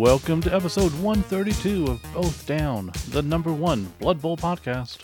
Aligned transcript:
welcome 0.00 0.40
to 0.40 0.54
episode 0.54 0.90
132 1.02 1.84
of 1.84 2.02
Both 2.14 2.46
Down, 2.46 2.90
the 3.10 3.20
number 3.20 3.52
one 3.52 3.84
Blood 3.98 4.22
Bowl 4.22 4.34
podcast. 4.34 5.00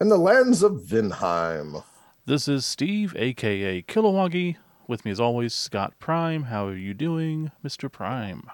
In 0.00 0.08
the 0.08 0.16
lands 0.16 0.64
of 0.64 0.72
Vinheim. 0.82 1.84
This 2.26 2.48
is 2.48 2.66
Steve, 2.66 3.14
aka 3.16 3.80
Kilowoggy. 3.82 4.56
With 4.88 5.04
me, 5.04 5.12
as 5.12 5.20
always, 5.20 5.54
Scott 5.54 5.94
Prime. 6.00 6.42
How 6.42 6.66
are 6.66 6.74
you 6.74 6.94
doing, 6.94 7.52
Mr. 7.64 7.90
Prime? 7.90 8.50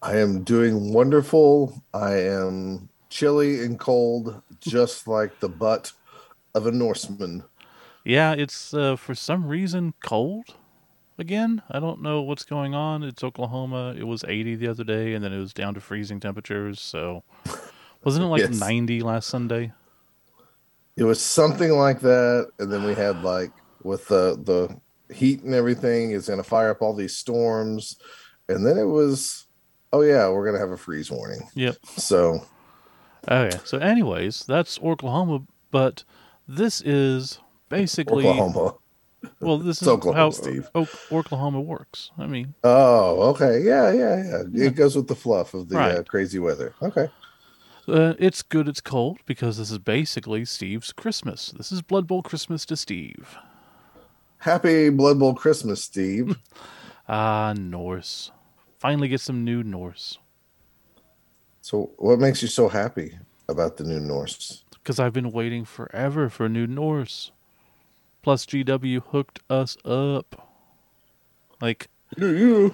I 0.00 0.18
am 0.18 0.44
doing 0.44 0.92
wonderful. 0.92 1.82
I 1.92 2.12
am 2.20 2.88
chilly 3.08 3.64
and 3.64 3.80
cold, 3.80 4.40
just 4.60 5.08
like 5.08 5.40
the 5.40 5.48
butt 5.48 5.90
of 6.54 6.68
a 6.68 6.70
Norseman. 6.70 7.42
Yeah, 8.04 8.34
it's 8.34 8.72
uh, 8.72 8.94
for 8.94 9.16
some 9.16 9.48
reason 9.48 9.92
cold 10.04 10.54
again. 11.20 11.62
I 11.70 11.80
don't 11.80 12.02
know 12.02 12.22
what's 12.22 12.44
going 12.44 12.74
on. 12.74 13.02
It's 13.02 13.22
Oklahoma. 13.22 13.94
It 13.96 14.04
was 14.04 14.24
80 14.26 14.56
the 14.56 14.68
other 14.68 14.84
day, 14.84 15.14
and 15.14 15.24
then 15.24 15.32
it 15.32 15.38
was 15.38 15.52
down 15.52 15.74
to 15.74 15.80
freezing 15.80 16.20
temperatures. 16.20 16.80
So, 16.80 17.22
wasn't 18.04 18.24
it 18.24 18.28
like 18.28 18.40
Yes. 18.40 18.58
90 18.58 19.00
last 19.02 19.28
Sunday? 19.28 19.72
It 20.96 21.04
was 21.04 21.20
something 21.20 21.72
like 21.72 22.00
that, 22.00 22.50
and 22.58 22.72
then 22.72 22.84
we 22.84 22.94
had 22.94 23.22
like 23.22 23.52
with 23.82 24.08
the 24.08 24.38
the 24.44 25.14
heat 25.14 25.42
and 25.42 25.54
everything 25.54 26.10
is 26.10 26.26
going 26.26 26.38
to 26.38 26.44
fire 26.44 26.70
up 26.70 26.82
all 26.82 26.94
these 26.94 27.16
storms, 27.16 27.96
and 28.48 28.66
then 28.66 28.76
it 28.76 28.84
was, 28.84 29.46
oh 29.92 30.02
yeah, 30.02 30.28
we're 30.28 30.44
going 30.44 30.54
to 30.54 30.60
have 30.60 30.70
a 30.70 30.76
freeze 30.76 31.10
warning. 31.10 31.48
Yep. 31.54 31.76
So 31.96 32.44
oh, 33.28 33.44
Okay. 33.44 33.58
So, 33.64 33.78
anyways, 33.78 34.44
that's 34.46 34.78
Oklahoma, 34.80 35.42
but 35.70 36.04
this 36.46 36.80
is 36.82 37.38
basically 37.68 38.26
Oklahoma. 38.26 38.74
Well, 39.40 39.58
this 39.58 39.82
is 39.82 39.88
Oklahoma, 39.88 40.18
how 40.24 40.30
Steve. 40.30 40.70
O- 40.74 40.88
Oklahoma 41.12 41.60
works. 41.60 42.10
I 42.18 42.26
mean, 42.26 42.54
Oh, 42.64 43.22
okay, 43.30 43.60
yeah, 43.62 43.92
yeah, 43.92 44.42
yeah. 44.52 44.66
It 44.66 44.74
goes 44.74 44.96
with 44.96 45.08
the 45.08 45.14
fluff 45.14 45.54
of 45.54 45.68
the 45.68 45.78
uh, 45.78 46.02
crazy 46.04 46.38
weather. 46.38 46.74
Okay. 46.82 47.08
uh, 47.88 48.14
it's 48.18 48.42
good. 48.42 48.68
It's 48.68 48.80
cold 48.80 49.18
because 49.26 49.58
this 49.58 49.70
is 49.70 49.78
basically 49.78 50.44
Steve's 50.44 50.92
Christmas. 50.92 51.52
This 51.56 51.70
is 51.72 51.82
Blood 51.82 52.06
Bowl 52.06 52.22
Christmas 52.22 52.64
to 52.66 52.76
Steve. 52.76 53.36
Happy 54.38 54.88
Blood 54.90 55.18
Bowl 55.18 55.34
Christmas, 55.34 55.82
Steve. 55.82 56.36
Ah, 57.12 57.52
Norse. 57.58 58.30
Finally 58.78 59.08
get 59.08 59.20
some 59.20 59.42
new 59.44 59.64
Norse. 59.64 60.18
so, 61.60 61.90
what 61.98 62.20
makes 62.20 62.40
you 62.40 62.46
so 62.46 62.68
happy 62.68 63.18
about 63.48 63.76
the 63.76 63.82
new 63.84 63.98
Norse? 63.98 64.62
Because 64.74 65.00
I've 65.00 65.12
been 65.12 65.32
waiting 65.32 65.64
forever 65.64 66.30
for 66.30 66.48
new 66.48 66.68
Norse. 66.68 67.32
Plus, 68.22 68.44
GW 68.44 69.02
hooked 69.08 69.40
us 69.48 69.76
up. 69.84 70.48
Like, 71.60 71.88
uh, 72.18 72.70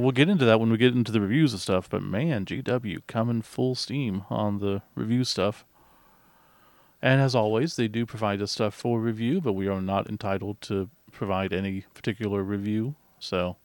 we'll 0.00 0.10
get 0.10 0.28
into 0.28 0.44
that 0.44 0.60
when 0.60 0.70
we 0.70 0.76
get 0.76 0.94
into 0.94 1.12
the 1.12 1.20
reviews 1.20 1.52
and 1.52 1.60
stuff, 1.60 1.88
but 1.88 2.02
man, 2.02 2.44
GW 2.44 3.06
coming 3.06 3.42
full 3.42 3.74
steam 3.74 4.24
on 4.28 4.58
the 4.58 4.82
review 4.94 5.24
stuff. 5.24 5.64
And 7.02 7.20
as 7.20 7.34
always, 7.34 7.76
they 7.76 7.88
do 7.88 8.04
provide 8.04 8.42
us 8.42 8.52
stuff 8.52 8.74
for 8.74 9.00
review, 9.00 9.40
but 9.40 9.54
we 9.54 9.68
are 9.68 9.80
not 9.80 10.08
entitled 10.08 10.60
to 10.62 10.90
provide 11.12 11.52
any 11.52 11.84
particular 11.94 12.42
review. 12.42 12.94
So, 13.18 13.56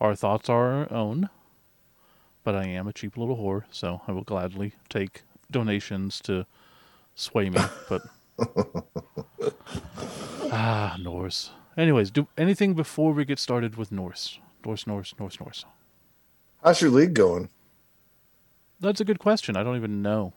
our 0.00 0.14
thoughts 0.14 0.48
are 0.48 0.72
our 0.72 0.92
own. 0.92 1.30
But 2.44 2.54
I 2.54 2.66
am 2.66 2.86
a 2.86 2.92
cheap 2.92 3.16
little 3.16 3.36
whore, 3.36 3.64
so 3.70 4.02
I 4.06 4.12
will 4.12 4.22
gladly 4.22 4.74
take 4.88 5.22
donations 5.50 6.20
to 6.20 6.46
sway 7.14 7.50
me. 7.50 7.60
But 7.88 8.02
ah, 10.52 10.96
Norse. 11.00 11.50
Anyways, 11.76 12.10
do 12.10 12.28
anything 12.38 12.74
before 12.74 13.12
we 13.12 13.24
get 13.24 13.38
started 13.38 13.76
with 13.76 13.92
Norse. 13.92 14.38
Norse, 14.64 14.86
Norse, 14.86 15.14
Norse, 15.18 15.38
Norse. 15.40 15.64
How's 16.62 16.80
your 16.80 16.90
league 16.90 17.14
going? 17.14 17.48
That's 18.80 19.00
a 19.00 19.04
good 19.04 19.18
question. 19.18 19.56
I 19.56 19.62
don't 19.62 19.76
even 19.76 20.02
know. 20.02 20.32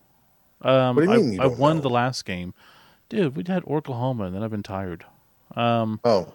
Um, 0.61 0.95
What 0.95 1.05
do 1.05 1.11
you 1.11 1.13
I, 1.13 1.17
mean 1.17 1.33
you 1.33 1.41
I 1.41 1.47
won 1.47 1.77
know? 1.77 1.81
the 1.83 1.89
last 1.89 2.25
game, 2.25 2.53
dude. 3.07 3.35
We'd 3.35 3.47
had 3.47 3.63
Oklahoma, 3.65 4.25
and 4.25 4.35
then 4.35 4.43
I've 4.43 4.51
been 4.51 4.63
tired. 4.63 5.05
Um, 5.55 5.99
Oh, 6.03 6.33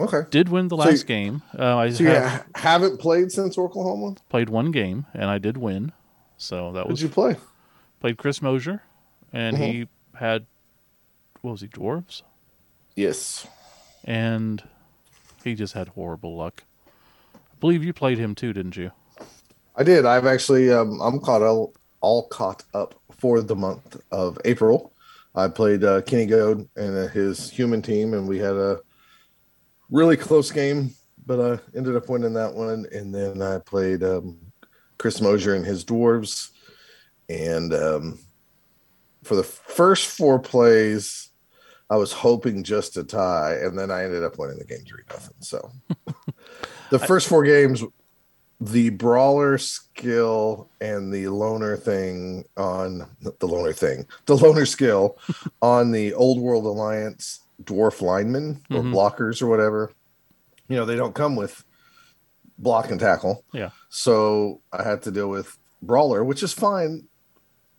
okay. 0.00 0.22
did 0.30 0.48
win 0.48 0.68
the 0.68 0.76
So 0.76 0.82
last 0.84 1.00
you- 1.02 1.04
game. 1.06 1.42
Uh, 1.58 1.76
I 1.76 1.90
So 1.90 2.04
you 2.04 2.10
have 2.10 2.30
ha- 2.30 2.44
haven't 2.56 2.98
played 2.98 3.30
since 3.30 3.58
Oklahoma? 3.58 4.16
played 4.28 4.48
one 4.48 4.70
game, 4.70 5.06
and 5.14 5.24
I 5.26 5.38
did 5.38 5.56
win. 5.58 5.92
So 6.38 6.72
that 6.72 6.80
What 6.84 6.90
was 6.92 7.00
did 7.00 7.06
you 7.06 7.10
play? 7.12 7.36
played 8.00 8.16
Chris 8.18 8.42
Mosier, 8.42 8.82
and 9.32 9.56
Mhm. 9.56 9.60
he 9.72 9.88
had 10.14 10.46
what 11.46 11.52
was 11.52 11.60
he 11.60 11.68
dwarves, 11.68 12.22
Yes. 12.96 13.46
and 14.04 14.64
he 15.44 15.54
just 15.54 15.74
had 15.74 15.86
horrible 15.88 16.36
luck. 16.36 16.64
I 17.36 17.38
believe 17.60 17.84
you 17.84 17.92
played 17.92 18.18
him 18.18 18.34
too, 18.34 18.52
didn't 18.52 18.76
you? 18.76 18.90
I 19.76 19.84
did. 19.84 20.04
I've 20.04 20.26
actually 20.26 20.72
um, 20.72 21.00
I'm 21.00 21.20
caught 21.20 21.42
all, 21.42 21.72
all 22.00 22.26
caught 22.26 22.64
up 22.74 22.96
for 23.20 23.40
the 23.42 23.54
month 23.54 23.96
of 24.10 24.38
April. 24.44 24.92
I 25.36 25.46
played 25.46 25.84
uh, 25.84 26.02
Kenny 26.02 26.26
Goad 26.26 26.68
and 26.74 26.96
uh, 26.96 27.06
his 27.08 27.48
human 27.48 27.80
team, 27.80 28.12
and 28.12 28.26
we 28.26 28.38
had 28.38 28.56
a 28.56 28.80
really 29.88 30.16
close 30.16 30.50
game, 30.50 30.90
but 31.26 31.38
I 31.40 31.76
ended 31.78 31.94
up 31.94 32.08
winning 32.08 32.32
that 32.32 32.54
one. 32.54 32.86
And 32.90 33.14
then 33.14 33.40
I 33.40 33.58
played 33.58 34.02
um, 34.02 34.36
Chris 34.98 35.20
Mosier 35.20 35.54
and 35.54 35.64
his 35.64 35.84
dwarves, 35.84 36.50
and 37.28 37.72
um, 37.72 38.18
for 39.22 39.36
the 39.36 39.44
first 39.44 40.08
four 40.08 40.38
plays, 40.38 41.28
I 41.88 41.96
was 41.96 42.12
hoping 42.12 42.64
just 42.64 42.94
to 42.94 43.04
tie, 43.04 43.54
and 43.62 43.78
then 43.78 43.90
I 43.90 44.04
ended 44.04 44.24
up 44.24 44.38
winning 44.38 44.58
the 44.58 44.64
game 44.64 44.84
three 44.86 45.02
nothing. 45.08 45.36
So 45.40 45.70
the 46.90 46.98
first 46.98 47.28
four 47.28 47.44
games 47.44 47.82
the 48.58 48.88
brawler 48.88 49.58
skill 49.58 50.70
and 50.80 51.12
the 51.12 51.28
loner 51.28 51.76
thing 51.76 52.42
on 52.56 53.06
the 53.20 53.46
loner 53.46 53.72
thing, 53.74 54.06
the 54.24 54.34
loner 54.36 54.64
skill 54.64 55.18
on 55.62 55.90
the 55.92 56.14
old 56.14 56.40
world 56.40 56.64
alliance 56.64 57.40
dwarf 57.62 58.00
linemen 58.00 58.62
or 58.70 58.78
Mhm. 58.80 58.92
blockers 58.94 59.42
or 59.42 59.46
whatever. 59.46 59.92
You 60.68 60.76
know, 60.76 60.86
they 60.86 60.96
don't 60.96 61.14
come 61.14 61.36
with 61.36 61.64
block 62.58 62.90
and 62.90 62.98
tackle. 62.98 63.44
Yeah. 63.52 63.70
So 63.90 64.62
I 64.72 64.82
had 64.82 65.02
to 65.02 65.10
deal 65.10 65.28
with 65.28 65.58
brawler, 65.82 66.24
which 66.24 66.42
is 66.42 66.54
fine 66.54 67.06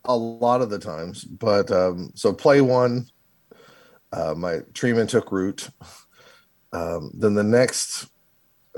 a 0.04 0.16
lot 0.16 0.62
of 0.62 0.70
the 0.70 0.78
times. 0.78 1.24
But 1.24 1.72
um, 1.72 2.12
so 2.14 2.32
play 2.32 2.60
one, 2.60 3.06
uh, 4.12 4.34
my 4.36 4.58
treeman 4.72 5.08
took 5.08 5.32
root. 5.32 5.68
Um, 6.72 7.10
then 7.14 7.34
the 7.34 7.42
next 7.44 8.08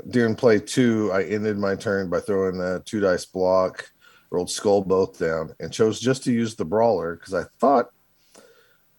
during 0.09 0.35
play 0.35 0.59
two, 0.59 1.11
I 1.13 1.23
ended 1.23 1.57
my 1.57 1.75
turn 1.75 2.09
by 2.09 2.19
throwing 2.21 2.59
a 2.61 2.79
two 2.79 2.99
dice 2.99 3.25
block, 3.25 3.91
rolled 4.29 4.49
skull 4.49 4.81
both 4.81 5.19
down, 5.19 5.53
and 5.59 5.71
chose 5.71 5.99
just 5.99 6.23
to 6.23 6.31
use 6.31 6.55
the 6.55 6.65
brawler 6.65 7.15
because 7.15 7.33
I 7.33 7.43
thought 7.59 7.87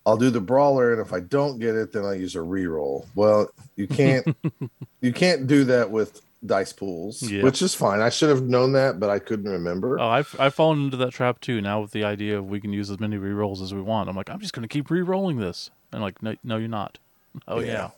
I'll 0.04 0.16
do 0.16 0.30
the 0.30 0.40
brawler, 0.40 0.92
and 0.92 1.00
if 1.00 1.12
I 1.12 1.20
don't 1.20 1.58
get 1.58 1.74
it, 1.76 1.92
then 1.92 2.04
I 2.04 2.14
use 2.14 2.34
a 2.34 2.40
reroll. 2.40 3.06
Well, 3.14 3.48
you 3.76 3.86
can't 3.86 4.36
you 5.00 5.12
can't 5.12 5.46
do 5.46 5.64
that 5.64 5.90
with 5.90 6.20
dice 6.44 6.72
pools, 6.72 7.22
Yeah. 7.22 7.44
which 7.44 7.62
is 7.62 7.72
fine. 7.74 8.00
I 8.00 8.08
should 8.10 8.28
have 8.28 8.42
known 8.42 8.72
that, 8.72 8.98
but 8.98 9.10
I 9.10 9.20
couldn't 9.20 9.50
remember. 9.50 9.98
Oh, 10.00 10.08
I've 10.08 10.34
I've 10.40 10.54
fallen 10.54 10.84
into 10.84 10.96
that 10.98 11.12
trap 11.12 11.40
too. 11.40 11.60
Now 11.60 11.80
with 11.82 11.92
the 11.92 12.04
idea 12.04 12.38
of 12.38 12.46
we 12.46 12.60
can 12.60 12.72
use 12.72 12.90
as 12.90 13.00
many 13.00 13.16
rerolls 13.16 13.62
as 13.62 13.72
we 13.72 13.80
want, 13.80 14.08
I'm 14.08 14.16
like, 14.16 14.28
I'm 14.28 14.40
just 14.40 14.52
gonna 14.52 14.68
keep 14.68 14.90
re-rolling 14.90 15.38
this. 15.38 15.70
And 15.92 16.02
like, 16.02 16.22
no, 16.22 16.36
no, 16.42 16.56
you're 16.56 16.68
not. 16.68 16.98
Oh 17.46 17.60
yeah. 17.60 17.72
Yeah. 17.72 17.90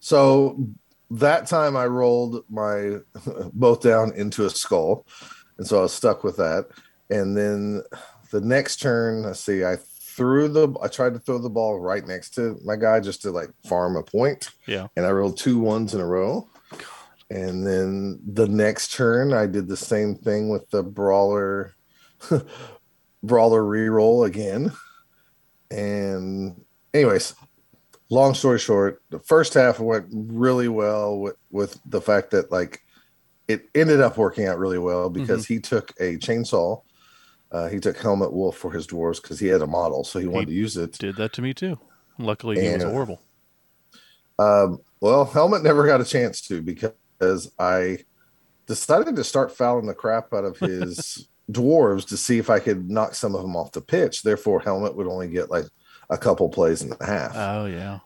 So 0.00 0.66
that 1.10 1.46
time 1.46 1.76
I 1.76 1.86
rolled 1.86 2.44
my 2.48 2.98
both 3.52 3.82
down 3.82 4.12
into 4.14 4.46
a 4.46 4.50
skull. 4.50 5.06
And 5.58 5.66
so 5.66 5.78
I 5.78 5.82
was 5.82 5.92
stuck 5.92 6.24
with 6.24 6.36
that. 6.36 6.68
And 7.10 7.36
then 7.36 7.82
the 8.30 8.40
next 8.40 8.76
turn, 8.80 9.22
let's 9.22 9.40
see, 9.40 9.64
I 9.64 9.76
threw 9.76 10.48
the 10.48 10.68
I 10.82 10.88
tried 10.88 11.14
to 11.14 11.18
throw 11.18 11.38
the 11.38 11.50
ball 11.50 11.80
right 11.80 12.06
next 12.06 12.34
to 12.34 12.58
my 12.64 12.76
guy 12.76 13.00
just 13.00 13.22
to 13.22 13.30
like 13.30 13.50
farm 13.66 13.96
a 13.96 14.02
point. 14.02 14.50
Yeah. 14.66 14.86
And 14.96 15.04
I 15.04 15.10
rolled 15.10 15.36
two 15.36 15.58
ones 15.58 15.94
in 15.94 16.00
a 16.00 16.06
row. 16.06 16.48
And 17.30 17.64
then 17.64 18.20
the 18.26 18.48
next 18.48 18.92
turn 18.92 19.32
I 19.32 19.46
did 19.46 19.68
the 19.68 19.76
same 19.76 20.16
thing 20.16 20.48
with 20.48 20.68
the 20.70 20.82
brawler 20.82 21.74
brawler 23.22 23.62
reroll 23.62 24.26
again. 24.26 24.72
And 25.70 26.64
anyways, 26.94 27.34
long 28.10 28.34
story 28.34 28.58
short, 28.58 29.02
the 29.10 29.20
first 29.20 29.54
half 29.54 29.80
went 29.80 30.06
really 30.10 30.68
well 30.68 31.18
with, 31.18 31.36
with 31.50 31.80
the 31.86 32.00
fact 32.00 32.30
that 32.32 32.50
like 32.50 32.80
it 33.48 33.68
ended 33.74 34.00
up 34.00 34.16
working 34.16 34.46
out 34.46 34.58
really 34.58 34.78
well 34.78 35.10
because 35.10 35.46
he 35.46 35.58
took 35.58 35.90
a 35.98 36.16
chainsaw. 36.18 36.82
Uh, 37.50 37.68
he 37.68 37.80
took 37.80 37.96
Helmut 37.96 38.32
Wulf 38.32 38.56
for 38.56 38.70
his 38.70 38.86
dwarves 38.86 39.20
because 39.20 39.40
he 39.40 39.48
had 39.48 39.60
a 39.60 39.66
model, 39.66 40.04
so 40.04 40.20
he 40.20 40.28
wanted 40.28 40.46
to 40.46 40.54
use 40.54 40.76
it. 40.76 40.92
Did 40.92 41.16
that 41.16 41.32
to 41.32 41.42
me 41.42 41.52
too. 41.52 41.80
Luckily, 42.16 42.60
he 42.60 42.72
was 42.72 42.84
horrible. 42.84 43.20
Um, 44.38 44.78
well, 45.00 45.24
Helmut 45.24 45.62
never 45.64 45.84
got 45.84 46.00
a 46.00 46.04
chance 46.04 46.40
to 46.42 46.62
because 46.62 47.50
I 47.58 47.98
decided 48.66 49.16
to 49.16 49.24
start 49.24 49.56
fouling 49.56 49.86
the 49.86 49.94
crap 49.94 50.32
out 50.32 50.44
of 50.44 50.58
his 50.58 51.28
dwarves 51.50 52.06
to 52.08 52.16
see 52.16 52.38
if 52.38 52.50
I 52.50 52.60
could 52.60 52.88
knock 52.88 53.16
some 53.16 53.34
of 53.34 53.42
them 53.42 53.56
off 53.56 53.72
the 53.72 53.80
pitch. 53.80 54.22
Therefore, 54.22 54.60
Helmet 54.60 54.94
would 54.94 55.08
only 55.08 55.28
get 55.28 55.50
like 55.50 55.64
a 56.10 56.18
couple 56.18 56.48
plays 56.48 56.82
in 56.82 56.92
a 57.00 57.06
half. 57.06 57.32
Oh 57.34 57.66
yeah. 57.66 58.00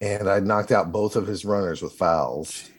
and 0.00 0.28
I 0.28 0.38
knocked 0.40 0.70
out 0.70 0.92
both 0.92 1.16
of 1.16 1.26
his 1.26 1.44
runners 1.44 1.82
with 1.82 1.92
fouls. 1.94 2.70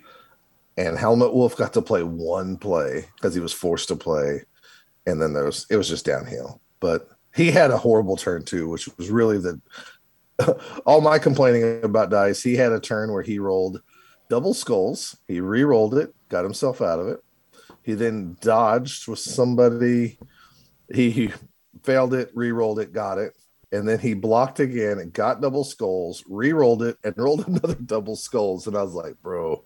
And 0.77 0.97
Helmut 0.97 1.33
Wulf 1.35 1.57
got 1.57 1.73
to 1.73 1.81
play 1.81 2.03
one 2.03 2.55
play 2.55 3.05
because 3.15 3.33
he 3.33 3.41
was 3.41 3.51
forced 3.51 3.89
to 3.89 3.97
play. 3.97 4.43
and 5.05 5.21
then 5.21 5.33
there 5.33 5.45
was 5.45 5.65
it 5.69 5.75
was 5.75 5.89
just 5.89 6.05
downhill. 6.05 6.61
But 6.79 7.09
he 7.35 7.51
had 7.51 7.71
a 7.71 7.77
horrible 7.77 8.15
turn 8.15 8.45
too, 8.45 8.69
which 8.69 8.87
was 8.97 9.09
really 9.09 9.37
the 9.37 9.59
all 10.85 11.01
my 11.01 11.19
complaining 11.19 11.83
about 11.83 12.09
dice. 12.09 12.41
He 12.41 12.55
had 12.55 12.71
a 12.71 12.79
turn 12.79 13.11
where 13.11 13.23
he 13.23 13.39
rolled 13.39 13.81
double 14.29 14.53
skulls. 14.53 15.17
He 15.27 15.41
re-rolled 15.41 15.95
it, 15.95 16.13
got 16.29 16.43
himself 16.45 16.81
out 16.81 16.99
of 16.99 17.07
it. 17.07 17.19
He 17.83 17.93
then 17.93 18.37
dodged 18.39 19.07
with 19.07 19.19
somebody. 19.19 20.17
He, 20.93 21.11
he 21.11 21.33
failed 21.83 22.13
it, 22.13 22.31
re-rolled 22.33 22.79
it, 22.79 22.93
got 22.93 23.17
it, 23.17 23.33
and 23.71 23.87
then 23.87 23.99
he 23.99 24.13
blocked 24.13 24.59
again 24.59 24.99
and 24.99 25.13
got 25.13 25.41
double 25.41 25.63
skulls, 25.63 26.23
re-rolled 26.27 26.83
it, 26.83 26.97
and 27.03 27.13
rolled 27.17 27.47
another 27.47 27.75
double 27.75 28.15
skulls. 28.15 28.67
And 28.67 28.75
I 28.75 28.83
was 28.83 28.93
like, 28.93 29.21
bro, 29.21 29.63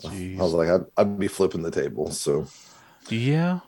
Jeez. 0.00 0.38
I 0.38 0.42
was 0.42 0.54
like, 0.54 0.68
I'd, 0.68 0.84
I'd 0.96 1.18
be 1.18 1.28
flipping 1.28 1.62
the 1.62 1.70
table. 1.70 2.10
So, 2.10 2.46
yeah, 3.08 3.60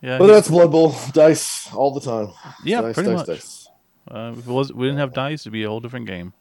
yeah, 0.00 0.18
but 0.18 0.26
that's 0.28 0.48
Blood 0.48 0.70
Bowl 0.70 0.94
dice 1.12 1.72
all 1.72 1.92
the 1.92 2.00
time. 2.00 2.32
yeah, 2.64 2.80
dice, 2.80 2.94
pretty 2.94 3.10
dice, 3.10 3.18
much. 3.18 3.26
dice. 3.26 3.68
Uh, 4.10 4.34
if 4.36 4.46
it 4.46 4.50
was, 4.50 4.72
we 4.72 4.86
didn't 4.86 4.98
have 4.98 5.12
dice, 5.12 5.42
it'd 5.42 5.52
be 5.52 5.64
a 5.64 5.68
whole 5.68 5.80
different 5.80 6.06
game. 6.06 6.32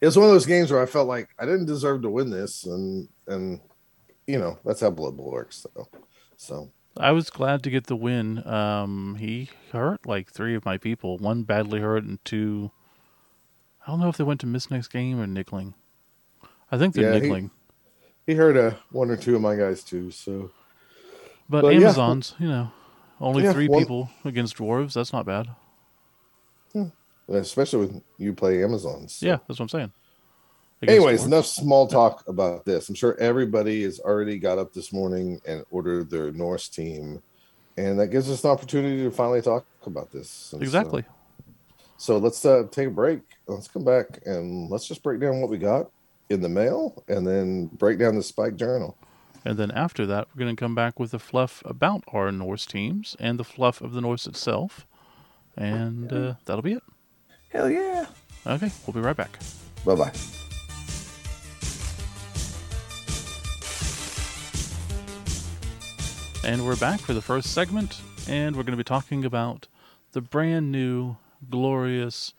It 0.00 0.06
was 0.06 0.16
one 0.16 0.26
of 0.26 0.32
those 0.32 0.46
games 0.46 0.72
where 0.72 0.82
I 0.82 0.86
felt 0.86 1.08
like 1.08 1.28
I 1.38 1.44
didn't 1.44 1.66
deserve 1.66 2.02
to 2.02 2.10
win 2.10 2.30
this, 2.30 2.64
and 2.64 3.06
and 3.26 3.60
you 4.26 4.38
know 4.38 4.58
that's 4.64 4.80
how 4.80 4.90
Blood 4.90 5.16
Bowl 5.16 5.30
works. 5.30 5.66
So, 5.74 5.88
so 6.36 6.72
I 6.96 7.12
was 7.12 7.30
glad 7.30 7.62
to 7.62 7.70
get 7.70 7.86
the 7.86 7.96
win. 7.96 8.46
Um, 8.46 9.16
he 9.16 9.48
hurt 9.72 10.04
like 10.06 10.30
three 10.30 10.54
of 10.54 10.64
my 10.64 10.76
people. 10.76 11.18
One 11.18 11.44
badly 11.44 11.80
hurt, 11.80 12.04
and 12.04 12.22
two. 12.24 12.70
I 13.86 13.90
don't 13.90 14.00
know 14.00 14.08
if 14.08 14.16
they 14.16 14.24
went 14.24 14.40
to 14.40 14.46
miss 14.46 14.70
next 14.70 14.88
game 14.88 15.18
or 15.20 15.26
niggling. 15.26 15.74
I 16.70 16.78
think 16.78 16.94
they're 16.94 17.04
Yeah, 17.04 17.14
he- 17.14 17.20
niggling. 17.20 17.50
he 18.26 18.34
hurt 18.34 18.56
uh, 18.56 18.76
one 18.90 19.10
or 19.10 19.16
two 19.16 19.34
of 19.36 19.40
my 19.42 19.56
guys 19.56 19.82
too. 19.82 20.10
So 20.10 20.50
but 21.48 21.62
but 21.62 21.74
yeah. 21.74 21.80
Amazons, 21.82 22.34
you 22.38 22.48
know, 22.48 22.70
only 23.20 23.44
Yeah, 23.44 23.52
three 23.52 23.68
one- 23.68 23.80
people 23.82 24.10
against 24.24 24.56
dwarves. 24.56 24.92
That's 24.94 25.12
not 25.12 25.26
bad. 25.26 25.48
especially 27.28 27.86
when 27.86 28.02
you 28.18 28.32
play 28.32 28.62
Amazons. 28.64 29.12
so. 29.14 29.26
Yeah, 29.26 29.38
that's 29.46 29.60
what 29.60 29.60
I'm 29.60 29.68
saying. 29.68 29.92
Against 30.82 30.96
Anyways, 30.96 31.20
dwarves. 31.22 31.26
enough 31.26 31.46
small 31.46 31.86
talk 31.86 32.26
about 32.26 32.64
this. 32.64 32.88
I'm 32.88 32.94
sure 32.94 33.14
everybody 33.20 33.82
has 33.82 34.00
already 34.00 34.38
got 34.38 34.58
up 34.58 34.72
this 34.72 34.92
morning 34.92 35.40
and 35.46 35.64
ordered 35.70 36.08
their 36.10 36.32
Norse 36.32 36.68
team, 36.68 37.22
and 37.76 38.00
that 38.00 38.06
gives 38.08 38.30
us 38.30 38.44
an 38.44 38.50
opportunity 38.50 39.02
to 39.02 39.10
finally 39.10 39.42
talk 39.42 39.66
about 39.84 40.10
this. 40.10 40.52
And 40.52 40.60
so- 40.60 40.62
Exactly. 40.62 41.04
So, 41.98 42.16
let's 42.16 42.42
uh, 42.46 42.62
take 42.70 42.88
a 42.88 42.90
break. 42.90 43.20
Let's 43.46 43.68
come 43.68 43.84
back 43.84 44.20
and 44.24 44.70
let's 44.70 44.86
just 44.88 45.02
break 45.02 45.20
down 45.20 45.42
what 45.42 45.50
we 45.50 45.58
got 45.58 45.90
in 46.30 46.40
the 46.40 46.48
mail, 46.48 47.02
and 47.08 47.26
then 47.26 47.66
break 47.66 47.98
down 47.98 48.14
the 48.14 48.22
Spike 48.22 48.56
Journal. 48.56 48.96
And 49.44 49.58
then 49.58 49.70
after 49.72 50.06
that, 50.06 50.28
we're 50.34 50.38
going 50.40 50.56
to 50.56 50.58
come 50.60 50.74
back 50.74 50.98
with 50.98 51.10
the 51.10 51.18
fluff 51.18 51.62
about 51.66 52.04
our 52.08 52.32
Norse 52.32 52.64
teams 52.64 53.16
and 53.20 53.38
the 53.38 53.44
fluff 53.44 53.82
of 53.82 53.92
the 53.92 54.00
Norse 54.00 54.26
itself. 54.26 54.86
And 55.56 56.10
uh, 56.10 56.34
that'll 56.46 56.62
be 56.62 56.72
it. 56.74 56.82
Hell 57.50 57.68
yeah! 57.68 58.06
Okay, 58.46 58.70
we'll 58.86 58.94
be 58.94 59.00
right 59.00 59.16
back. 59.16 59.38
Bye 59.84 59.94
bye. 59.96 60.12
And 66.42 66.64
we're 66.64 66.76
back 66.76 67.00
for 67.00 67.12
the 67.12 67.22
first 67.22 67.52
segment, 67.52 68.00
and 68.28 68.56
we're 68.56 68.62
going 68.62 68.72
to 68.72 68.76
be 68.76 68.84
talking 68.84 69.24
about 69.24 69.68
the 70.12 70.20
brand 70.20 70.72
new, 70.72 71.16
glorious 71.50 72.32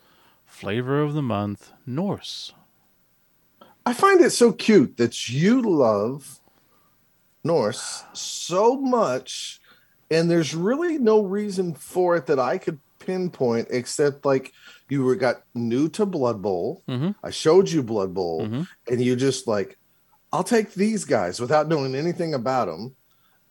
flavor 0.44 1.00
of 1.00 1.14
the 1.14 1.22
month, 1.22 1.72
Norse. 1.86 2.52
I 3.86 3.94
find 3.94 4.20
it 4.20 4.30
so 4.30 4.52
cute 4.52 4.96
that 4.98 5.28
you 5.28 5.62
love 5.62 6.40
Norse 7.44 8.04
so 8.12 8.76
much, 8.76 9.60
and 10.10 10.30
there's 10.30 10.54
really 10.54 10.98
no 10.98 11.22
reason 11.22 11.72
for 11.72 12.16
it 12.16 12.26
that 12.26 12.38
I 12.38 12.58
could 12.58 12.80
pinpoint 12.98 13.68
except 13.70 14.24
like 14.24 14.52
you 14.88 15.04
were 15.04 15.16
got 15.16 15.42
new 15.54 15.88
to 15.90 16.04
Blood 16.06 16.42
Bowl. 16.42 16.82
Mhm. 16.88 17.14
I 17.22 17.30
showed 17.30 17.70
you 17.70 17.82
Blood 17.82 18.14
Bowl, 18.14 18.42
Mhm. 18.46 18.68
and 18.90 19.00
you 19.00 19.16
just 19.16 19.46
like, 19.46 19.78
I'll 20.32 20.44
take 20.44 20.74
these 20.74 21.04
guys 21.04 21.40
without 21.40 21.68
knowing 21.68 21.94
anything 21.94 22.34
about 22.34 22.66
them. 22.66 22.94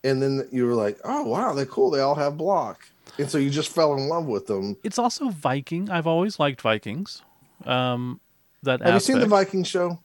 And 0.03 0.21
then 0.21 0.47
you 0.51 0.65
were 0.65 0.73
like, 0.73 0.99
oh 1.03 1.23
wow, 1.23 1.53
they're 1.53 1.65
cool. 1.65 1.91
They 1.91 1.99
all 1.99 2.15
have 2.15 2.37
block, 2.37 2.89
and 3.17 3.29
so 3.29 3.37
you 3.37 3.49
just 3.49 3.69
fell 3.69 3.93
in 3.95 4.07
love 4.07 4.25
with 4.25 4.47
them. 4.47 4.77
It's 4.83 4.97
also 4.97 5.29
Viking. 5.29 5.89
I've 5.89 6.07
always 6.07 6.39
liked 6.39 6.61
Vikings. 6.61 7.21
Um, 7.65 8.19
that 8.63 8.81
Have 8.81 8.95
you 8.95 8.99
seen 8.99 9.19
the 9.19 9.27
Viking 9.27 9.63
show? 9.63 9.99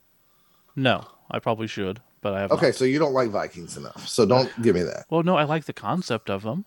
No, 0.75 1.07
I 1.31 1.39
probably 1.39 1.67
should, 1.67 2.01
but 2.21 2.35
I 2.35 2.41
have. 2.41 2.53
Okay, 2.53 2.67
not. 2.67 2.75
so 2.75 2.85
you 2.85 2.99
don't 2.99 3.15
like 3.15 3.31
Vikings 3.31 3.77
enough. 3.77 4.07
So 4.07 4.27
don't 4.27 4.51
give 4.63 4.75
me 4.75 4.83
that. 4.83 5.07
Well, 5.09 5.23
no, 5.23 5.37
I 5.37 5.45
like 5.45 5.65
the 5.65 5.73
concept 5.73 6.29
of 6.29 6.43
them. 6.43 6.67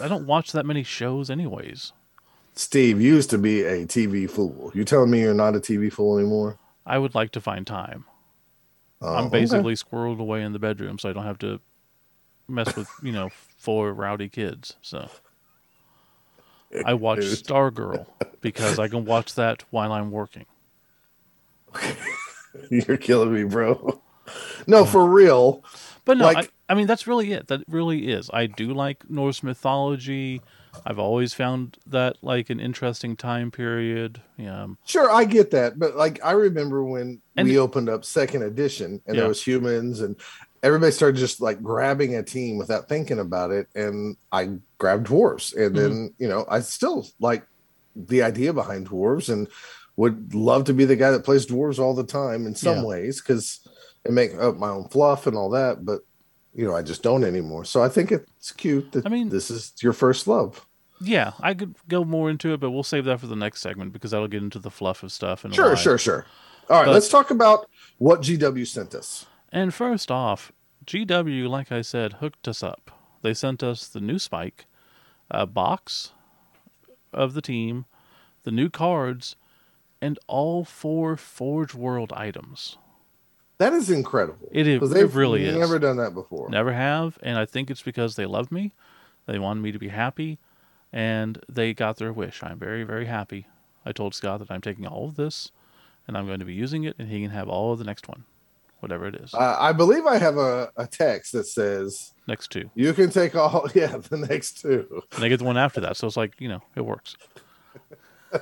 I 0.00 0.08
don't 0.08 0.26
watch 0.26 0.52
that 0.52 0.66
many 0.66 0.82
shows, 0.82 1.30
anyways. 1.30 1.92
Steve, 2.54 3.00
you 3.00 3.14
used 3.14 3.30
to 3.30 3.38
be 3.38 3.62
a 3.62 3.86
TV 3.86 4.28
fool. 4.28 4.70
You 4.74 4.84
telling 4.84 5.10
me 5.10 5.20
you're 5.20 5.34
not 5.34 5.56
a 5.56 5.60
TV 5.60 5.92
fool 5.92 6.18
anymore? 6.18 6.58
I 6.84 6.98
would 6.98 7.14
like 7.14 7.30
to 7.32 7.40
find 7.40 7.66
time. 7.66 8.04
Oh, 9.00 9.14
I'm 9.14 9.26
okay. 9.26 9.40
basically 9.40 9.74
squirreled 9.74 10.20
away 10.20 10.42
in 10.42 10.52
the 10.52 10.58
bedroom, 10.58 10.98
so 10.98 11.08
I 11.08 11.12
don't 11.12 11.24
have 11.24 11.38
to 11.40 11.60
mess 12.52 12.74
with 12.76 12.88
you 13.02 13.12
know 13.12 13.30
four 13.58 13.92
rowdy 13.92 14.28
kids. 14.28 14.76
So 14.82 15.08
I 16.84 16.94
watch 16.94 17.20
Dude. 17.20 17.38
Stargirl 17.38 18.06
because 18.40 18.78
I 18.78 18.88
can 18.88 19.04
watch 19.04 19.34
that 19.34 19.64
while 19.70 19.92
I'm 19.92 20.10
working. 20.10 20.46
you're 22.70 22.96
killing 22.96 23.32
me, 23.32 23.44
bro. 23.44 24.00
No, 24.66 24.84
for 24.84 25.08
real. 25.08 25.64
But 26.04 26.18
no, 26.18 26.24
Like- 26.26 26.52
I, 26.68 26.72
I 26.72 26.74
mean 26.74 26.86
that's 26.86 27.06
really 27.06 27.32
it. 27.32 27.48
That 27.48 27.62
really 27.68 28.08
is. 28.10 28.30
I 28.32 28.46
do 28.46 28.72
like 28.72 29.08
Norse 29.10 29.42
mythology. 29.42 30.40
I've 30.86 30.98
always 30.98 31.34
found 31.34 31.76
that 31.86 32.16
like 32.22 32.48
an 32.48 32.58
interesting 32.58 33.14
time 33.16 33.50
period. 33.50 34.22
Yeah, 34.38 34.68
Sure, 34.86 35.10
I 35.10 35.24
get 35.24 35.50
that, 35.50 35.78
but 35.78 35.96
like 35.96 36.18
I 36.24 36.32
remember 36.32 36.82
when 36.82 37.20
And- 37.36 37.46
we 37.48 37.58
opened 37.58 37.88
up 37.90 38.04
second 38.04 38.42
edition 38.42 39.02
and 39.06 39.14
Yeah. 39.14 39.22
there 39.22 39.28
was 39.28 39.42
humans 39.46 40.00
and 40.00 40.16
everybody 40.62 40.92
started 40.92 41.18
just 41.18 41.40
like 41.40 41.62
grabbing 41.62 42.14
a 42.14 42.22
team 42.22 42.56
without 42.58 42.88
thinking 42.88 43.18
about 43.18 43.50
it, 43.50 43.66
and 43.74 44.16
I 44.30 44.50
grabbed 44.78 45.06
dwarves, 45.08 45.54
and 45.56 45.74
Mm-hmm. 45.74 45.76
then 45.76 46.14
you 46.18 46.28
know 46.28 46.44
I 46.48 46.60
still 46.60 47.06
like 47.20 47.46
the 47.96 48.22
idea 48.22 48.52
behind 48.52 48.88
dwarves 48.88 49.28
and 49.32 49.48
would 49.96 50.34
love 50.34 50.64
to 50.64 50.72
be 50.74 50.84
the 50.86 50.96
guy 50.96 51.10
that 51.10 51.24
plays 51.24 51.46
dwarves 51.46 51.78
all 51.78 51.94
the 51.94 52.04
time 52.04 52.46
in 52.46 52.54
some 52.54 52.78
Yeah. 52.78 52.84
ways 52.84 53.20
because 53.20 53.60
and 54.04 54.14
make 54.14 54.34
up 54.34 54.56
my 54.56 54.70
own 54.70 54.88
fluff 54.88 55.26
and 55.26 55.36
all 55.36 55.50
that, 55.50 55.84
but 55.84 56.00
you 56.54 56.64
know 56.66 56.74
I 56.74 56.82
just 56.82 57.02
don't 57.02 57.24
anymore. 57.24 57.64
So 57.64 57.82
I 57.82 57.88
think 57.88 58.10
it's 58.12 58.52
cute 58.52 58.92
that 58.92 59.04
I 59.06 59.08
mean- 59.10 59.28
this 59.28 59.50
is 59.50 59.72
your 59.82 59.92
first 59.92 60.26
love. 60.26 60.66
yeah. 61.00 61.32
I 61.40 61.52
could 61.54 61.74
go 61.88 62.04
more 62.04 62.30
into 62.30 62.52
it, 62.54 62.60
but 62.60 62.70
we'll 62.70 62.82
save 62.84 63.04
that 63.06 63.20
for 63.20 63.26
the 63.26 63.36
next 63.36 63.60
segment 63.60 63.92
because 63.92 64.12
that'll 64.12 64.28
get 64.28 64.42
into 64.42 64.58
the 64.58 64.70
fluff 64.70 65.02
of 65.02 65.12
stuff. 65.12 65.44
And 65.44 65.54
Sure, 65.54 65.70
why. 65.70 65.74
sure, 65.74 65.98
sure. 65.98 66.26
All 66.70 66.78
right, 66.78 66.86
But- 66.86 66.92
let's 66.92 67.08
talk 67.08 67.30
about 67.30 67.68
what 67.98 68.22
GW 68.22 68.64
sent 68.66 68.94
us. 68.94 69.26
And 69.52 69.74
first 69.74 70.10
off, 70.10 70.50
GW, 70.86 71.48
like 71.48 71.70
I 71.70 71.82
said, 71.82 72.14
hooked 72.14 72.48
us 72.48 72.62
up. 72.62 72.90
They 73.22 73.34
sent 73.34 73.62
us 73.62 73.86
the 73.86 74.00
new 74.00 74.18
spike, 74.18 74.66
a 75.30 75.46
box 75.46 76.12
of 77.12 77.34
the 77.34 77.42
team, 77.42 77.84
the 78.44 78.50
new 78.50 78.68
cards, 78.70 79.36
and 80.00 80.18
all 80.26 80.64
four 80.64 81.16
Forge 81.16 81.74
World 81.74 82.12
items. 82.14 82.78
That 83.58 83.72
is 83.72 83.90
incredible. 83.90 84.48
It 84.50 84.66
is- 84.66 84.90
they've 84.90 85.14
really 85.14 85.44
is. 85.44 85.56
Never 85.56 85.78
done 85.78 85.98
that 85.98 86.14
before. 86.14 86.48
Never 86.48 86.72
have, 86.72 87.18
and 87.22 87.38
I 87.38 87.44
think 87.44 87.70
it's 87.70 87.82
because 87.82 88.16
they 88.16 88.26
love 88.26 88.50
me. 88.50 88.72
They 89.26 89.38
wanted 89.38 89.60
me 89.60 89.70
to 89.70 89.78
be 89.78 89.88
happy, 89.88 90.38
and 90.92 91.38
they 91.48 91.72
got 91.74 91.98
their 91.98 92.12
wish. 92.12 92.42
I'm 92.42 92.58
very, 92.58 92.82
very 92.82 93.06
happy. 93.06 93.46
I 93.84 93.92
told 93.92 94.14
Scott 94.14 94.40
that 94.40 94.50
I'm 94.50 94.60
taking 94.60 94.86
all 94.86 95.04
of 95.04 95.14
this, 95.14 95.52
and 96.08 96.16
I'm 96.16 96.26
going 96.26 96.40
to 96.40 96.44
be 96.44 96.54
using 96.54 96.82
it, 96.82 96.96
and 96.98 97.08
he 97.08 97.20
can 97.22 97.30
have 97.30 97.48
all 97.48 97.72
of 97.72 97.78
the 97.78 97.84
next 97.84 98.08
one, 98.08 98.24
whatever 98.82 99.06
it 99.06 99.14
is. 99.14 99.32
Uh, 99.32 99.56
I 99.58 99.72
believe 99.72 100.04
I 100.06 100.18
have 100.18 100.36
a, 100.36 100.70
a 100.76 100.86
text 100.86 101.32
that 101.32 101.46
says 101.46 102.12
next 102.26 102.48
two. 102.50 102.68
you 102.74 102.92
can 102.92 103.10
take 103.10 103.34
all. 103.36 103.68
Yeah, 103.74 103.96
the 103.96 104.16
next 104.18 104.60
two. 104.60 105.02
and 105.14 105.22
they 105.22 105.28
get 105.28 105.38
the 105.38 105.44
one 105.44 105.56
after 105.56 105.80
that. 105.80 105.96
So 105.96 106.06
it's 106.06 106.16
like, 106.16 106.34
you 106.38 106.48
know, 106.48 106.60
it 106.76 106.82
works. 106.84 107.16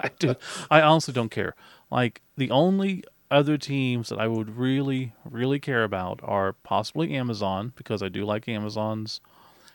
I 0.00 0.10
do. 0.18 0.34
I 0.70 0.80
honestly 0.82 1.12
don't 1.14 1.30
care. 1.30 1.54
Like 1.90 2.22
the 2.36 2.50
only 2.50 3.04
other 3.30 3.56
teams 3.58 4.08
that 4.10 4.18
I 4.18 4.28
would 4.28 4.56
really, 4.56 5.14
really 5.24 5.58
care 5.58 5.84
about 5.84 6.20
are 6.22 6.52
possibly 6.52 7.14
Amazon 7.14 7.72
because 7.76 8.02
I 8.02 8.08
do 8.08 8.24
like 8.24 8.46
Amazons, 8.48 9.20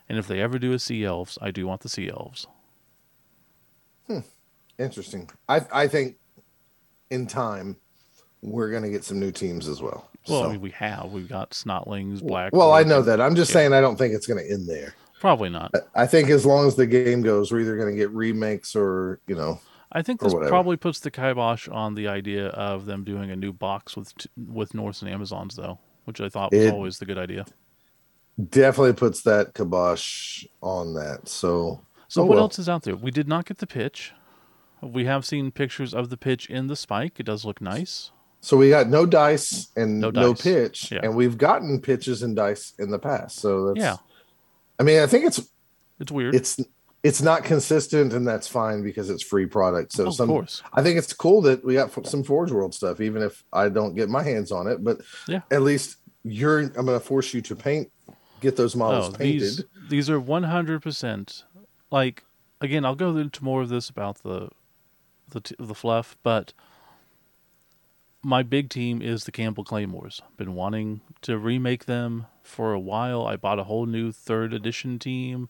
and 0.08 0.18
if 0.18 0.28
they 0.28 0.40
ever 0.42 0.60
do 0.60 0.74
a 0.74 0.80
Sea 0.80 1.04
Elves, 1.06 1.38
I 1.42 1.52
do 1.52 1.66
want 1.68 1.82
the 1.82 1.90
Sea 1.90 2.10
Elves. 2.10 2.48
Hmm. 4.08 4.20
Interesting. 4.78 5.30
I 5.50 5.62
I 5.72 5.88
think 5.88 6.18
in 7.10 7.26
time 7.26 7.78
we're 8.41 8.72
gonna 8.72 8.89
get 8.89 9.03
some 9.03 9.20
new 9.20 9.32
teams 9.32 9.67
as 9.67 9.82
well. 9.82 10.10
Well, 10.27 10.41
So- 10.44 10.50
I 10.50 10.51
mean, 10.53 10.62
we 10.62 10.72
have. 10.72 11.12
We've 11.12 11.27
got 11.29 11.51
Snotlings, 11.51 12.22
Black. 12.22 12.53
well, 12.53 12.72
I 12.72 12.84
know 12.84 13.01
that. 13.01 13.20
I'm 13.22 13.36
just 13.36 13.51
Yeah. 13.51 13.56
saying 13.56 13.74
I 13.74 13.82
don't 13.82 13.98
think 13.98 14.13
it's 14.13 14.27
gonna 14.27 14.41
end 14.44 14.67
there. 14.67 14.94
Probably 15.20 15.50
not. 15.50 15.74
I 15.96 16.06
think 16.06 16.29
as 16.29 16.46
long 16.46 16.67
as 16.67 16.75
the 16.75 16.86
game 16.86 17.22
goes, 17.24 17.51
we're 17.51 17.62
either 17.62 17.77
gonna 17.77 17.96
get 17.96 18.12
remakes 18.12 18.75
or 18.75 19.20
you 19.27 19.36
know. 19.36 19.60
I 19.91 20.01
think 20.01 20.20
this 20.20 20.34
probably 20.34 20.75
puts 20.77 21.00
the 21.00 21.10
kibosh 21.10 21.67
on 21.70 21.96
the 21.96 22.08
idea 22.10 22.48
of 22.50 22.86
them 22.86 23.03
doing 23.03 23.32
a 23.32 23.36
new 23.36 23.53
box 23.53 23.96
with 23.98 24.13
with 24.38 24.74
Norse 24.74 25.01
and 25.01 25.10
Amazons, 25.10 25.56
though, 25.56 25.79
which 26.06 26.20
I 26.22 26.29
thought 26.29 26.51
was 26.51 26.62
It- 26.65 26.74
always 26.74 27.00
the 27.00 27.06
good 27.06 27.17
idea. 27.17 27.46
definitely 28.50 28.94
puts 28.94 29.22
that 29.24 29.53
kibosh 29.56 30.46
on 30.62 30.94
that. 30.94 31.27
So, 31.27 31.82
So 32.10 32.22
Oh, 32.22 32.25
what 32.25 32.36
well. 32.36 32.44
else 32.46 32.58
is 32.60 32.70
out 32.70 32.84
there? 32.84 32.96
We 32.96 33.12
did 33.12 33.27
not 33.27 33.46
get 33.46 33.58
the 33.58 33.67
pitch. 33.67 34.13
We 34.82 35.03
have 35.06 35.25
seen 35.25 35.51
pictures 35.51 35.94
of 35.94 36.10
the 36.10 36.15
pitch 36.15 36.50
in 36.50 36.67
the 36.67 36.75
spike. 36.77 37.20
It 37.20 37.25
does 37.25 37.44
look 37.44 37.60
nice. 37.60 38.12
So 38.41 38.58
we 38.58 38.70
got 38.70 38.88
no 38.88 39.06
dice 39.06 39.67
and 39.75 40.00
No 40.00 40.10
no, 40.10 40.34
pitch, 40.34 40.91
Yeah. 40.91 41.00
and 41.03 41.15
we've 41.15 41.38
gotten 41.38 41.82
pitches 41.82 42.24
and 42.24 42.36
dice 42.36 42.74
in 42.79 42.91
the 42.91 43.00
past. 43.00 43.39
So 43.39 43.67
that's 43.67 43.79
Yeah. 43.79 43.98
I 44.79 44.84
mean, 44.84 45.00
I 45.00 45.08
think 45.08 45.25
it's 45.25 45.41
It's 46.00 46.12
weird. 46.12 46.36
it's 46.36 46.60
it's 47.03 47.22
not 47.22 47.44
consistent, 47.44 48.12
and 48.13 48.27
that's 48.27 48.48
fine 48.48 48.84
because 48.84 49.10
it's 49.10 49.24
free 49.24 49.46
product. 49.46 49.94
So 49.94 50.08
Oh, 50.08 50.12
some 50.12 50.29
of 50.29 50.34
course. 50.34 50.62
I 50.74 50.82
think 50.84 50.98
it's 50.98 51.13
cool 51.13 51.41
that 51.44 51.63
we 51.63 51.74
got 51.75 52.06
some 52.08 52.24
Forge 52.24 52.51
World 52.51 52.74
stuff, 52.74 53.00
even 53.01 53.22
if 53.22 53.44
I 53.53 53.70
don't 53.70 53.96
get 53.96 54.10
my 54.10 54.24
hands 54.24 54.51
on 54.51 54.67
it. 54.67 54.84
But 54.84 55.01
Yeah. 55.27 55.41
at 55.51 55.62
least 55.62 55.98
you're. 56.24 56.60
I'm 56.60 56.86
going 56.86 57.00
to 57.00 57.00
force 57.00 57.34
you 57.34 57.41
to 57.44 57.56
paint, 57.56 57.89
get 58.41 58.56
those 58.58 58.75
oh, 58.75 58.79
models 58.79 59.10
Oh, 59.10 59.17
painted. 59.17 59.41
these 59.41 59.63
these 59.89 60.10
are 60.10 60.20
one 60.20 60.44
hundred 60.44 60.82
percent. 60.82 61.44
Like 61.91 62.24
again, 62.60 62.84
I'll 62.84 62.96
go 62.96 63.15
into 63.15 63.44
more 63.44 63.62
of 63.62 63.70
this 63.70 63.89
about 63.89 64.24
the 64.24 64.50
the 65.29 65.39
t- 65.41 65.56
the 65.60 65.75
fluff, 65.75 66.17
but 66.24 66.53
my 68.27 68.43
big 68.43 68.69
team 68.69 69.01
is 69.01 69.24
the 69.24 69.31
Campbell 69.31 69.63
Claymores. 69.63 70.22
Been 70.36 70.53
wanting 70.53 71.00
to 71.22 71.38
remake 71.38 71.86
them 71.86 72.25
for 72.43 72.74
a 72.74 72.79
while. 72.79 73.25
I 73.25 73.38
bought 73.38 73.57
a 73.57 73.63
whole 73.63 73.86
new 73.86 74.12
third 74.12 74.53
edition 74.53 75.00
team 75.00 75.48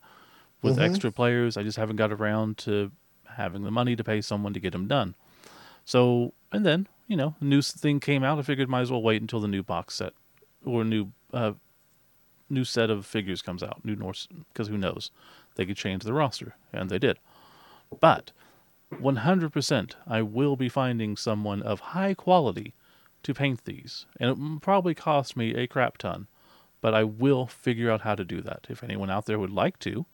with 0.61 0.77
Mhm. 0.77 0.83
extra 0.83 1.11
players. 1.11 1.57
I 1.57 1.63
just 1.63 1.77
haven't 1.77 1.95
got 1.95 2.11
around 2.11 2.59
to 2.59 2.91
having 3.29 3.63
the 3.63 3.71
money 3.71 3.95
to 3.95 4.03
pay 4.03 4.21
someone 4.21 4.53
to 4.53 4.59
get 4.59 4.73
them 4.73 4.87
done. 4.87 5.15
So, 5.85 6.33
and 6.51 6.63
then 6.63 6.87
you 7.07 7.15
know, 7.17 7.33
a 7.41 7.43
new 7.45 7.63
thing 7.63 7.99
came 7.99 8.23
out. 8.23 8.37
I 8.37 8.43
figured 8.43 8.69
might 8.69 8.81
as 8.81 8.91
well 8.91 9.01
wait 9.01 9.21
until 9.21 9.39
the 9.39 9.47
new 9.47 9.63
box 9.63 9.95
set 9.95 10.13
or 10.63 10.83
new 10.83 11.13
uh, 11.33 11.53
new 12.47 12.63
set 12.63 12.91
of 12.91 13.07
figures 13.07 13.41
comes 13.41 13.63
out, 13.63 13.83
new 13.83 13.95
Norse, 13.95 14.27
because 14.53 14.67
who 14.67 14.77
knows? 14.77 15.09
They 15.55 15.65
could 15.65 15.77
change 15.77 16.03
the 16.03 16.13
roster, 16.13 16.55
and 16.71 16.91
they 16.91 16.99
did. 16.99 17.17
But 17.99 18.33
100%, 18.93 19.93
I 20.07 20.21
will 20.21 20.55
be 20.55 20.69
finding 20.69 21.17
someone 21.17 21.61
of 21.61 21.79
high 21.79 22.13
quality 22.13 22.73
to 23.23 23.33
paint 23.33 23.65
these, 23.65 24.05
and 24.19 24.29
it 24.29 24.37
will 24.37 24.59
probably 24.59 24.95
cost 24.95 25.35
me 25.35 25.53
a 25.55 25.67
crap 25.67 25.97
ton, 25.97 26.27
but 26.81 26.93
I 26.93 27.03
will 27.03 27.47
figure 27.47 27.91
out 27.91 28.01
how 28.01 28.15
to 28.15 28.23
do 28.23 28.41
that. 28.41 28.67
If 28.69 28.83
anyone 28.83 29.09
out 29.09 29.25
there 29.25 29.39
would 29.39 29.51
like 29.51 29.79
to, 29.79 30.05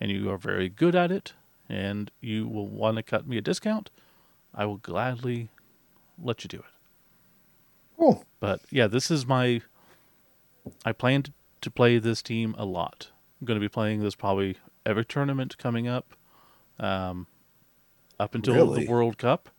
and 0.00 0.10
you 0.10 0.30
are 0.30 0.38
very 0.38 0.68
good 0.68 0.94
at 0.94 1.10
it, 1.10 1.34
and 1.68 2.10
you 2.20 2.46
will 2.46 2.68
want 2.68 2.96
to 2.96 3.02
cut 3.02 3.26
me 3.26 3.36
a 3.36 3.42
discount, 3.42 3.90
I 4.54 4.66
will 4.66 4.76
gladly 4.76 5.50
let 6.22 6.44
you 6.44 6.48
do 6.48 6.58
it. 6.58 6.64
Cool. 7.98 8.24
But 8.40 8.60
yeah, 8.70 8.86
this 8.86 9.10
is 9.10 9.26
my. 9.26 9.62
I 10.84 10.92
plan 10.92 11.24
to, 11.24 11.32
to 11.62 11.70
play 11.70 11.98
this 11.98 12.22
team 12.22 12.54
a 12.56 12.64
lot. 12.64 13.08
I'm 13.40 13.46
going 13.46 13.58
to 13.58 13.64
be 13.64 13.68
playing 13.68 14.00
this 14.00 14.14
probably 14.14 14.56
every 14.86 15.04
tournament 15.04 15.58
coming 15.58 15.86
up, 15.86 16.14
um, 16.78 17.26
up 18.24 18.34
until 18.34 18.54
Really? 18.54 18.84
the 18.86 18.90
World 18.90 19.18
Cup, 19.18 19.50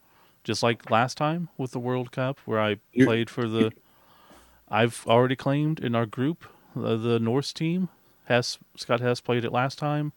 just 0.43 0.61
like 0.63 0.89
last 0.89 1.17
time 1.17 1.49
with 1.57 1.71
the 1.71 1.79
World 1.79 2.11
Cup, 2.11 2.39
where 2.45 2.59
I 2.59 2.77
You- 2.91 3.05
played 3.05 3.29
for 3.29 3.47
the. 3.47 3.71
I've 4.69 5.05
already 5.07 5.35
claimed 5.35 5.79
in 5.79 5.93
our 5.95 6.05
group 6.07 6.45
uh, 6.75 6.95
the 6.97 7.19
Norse 7.19 7.53
team. 7.53 7.89
Hess 8.25 8.57
Scott 8.75 8.99
Hess 8.99 9.21
played 9.21 9.45
it 9.45 9.51
last 9.51 9.77
time. 9.77 10.11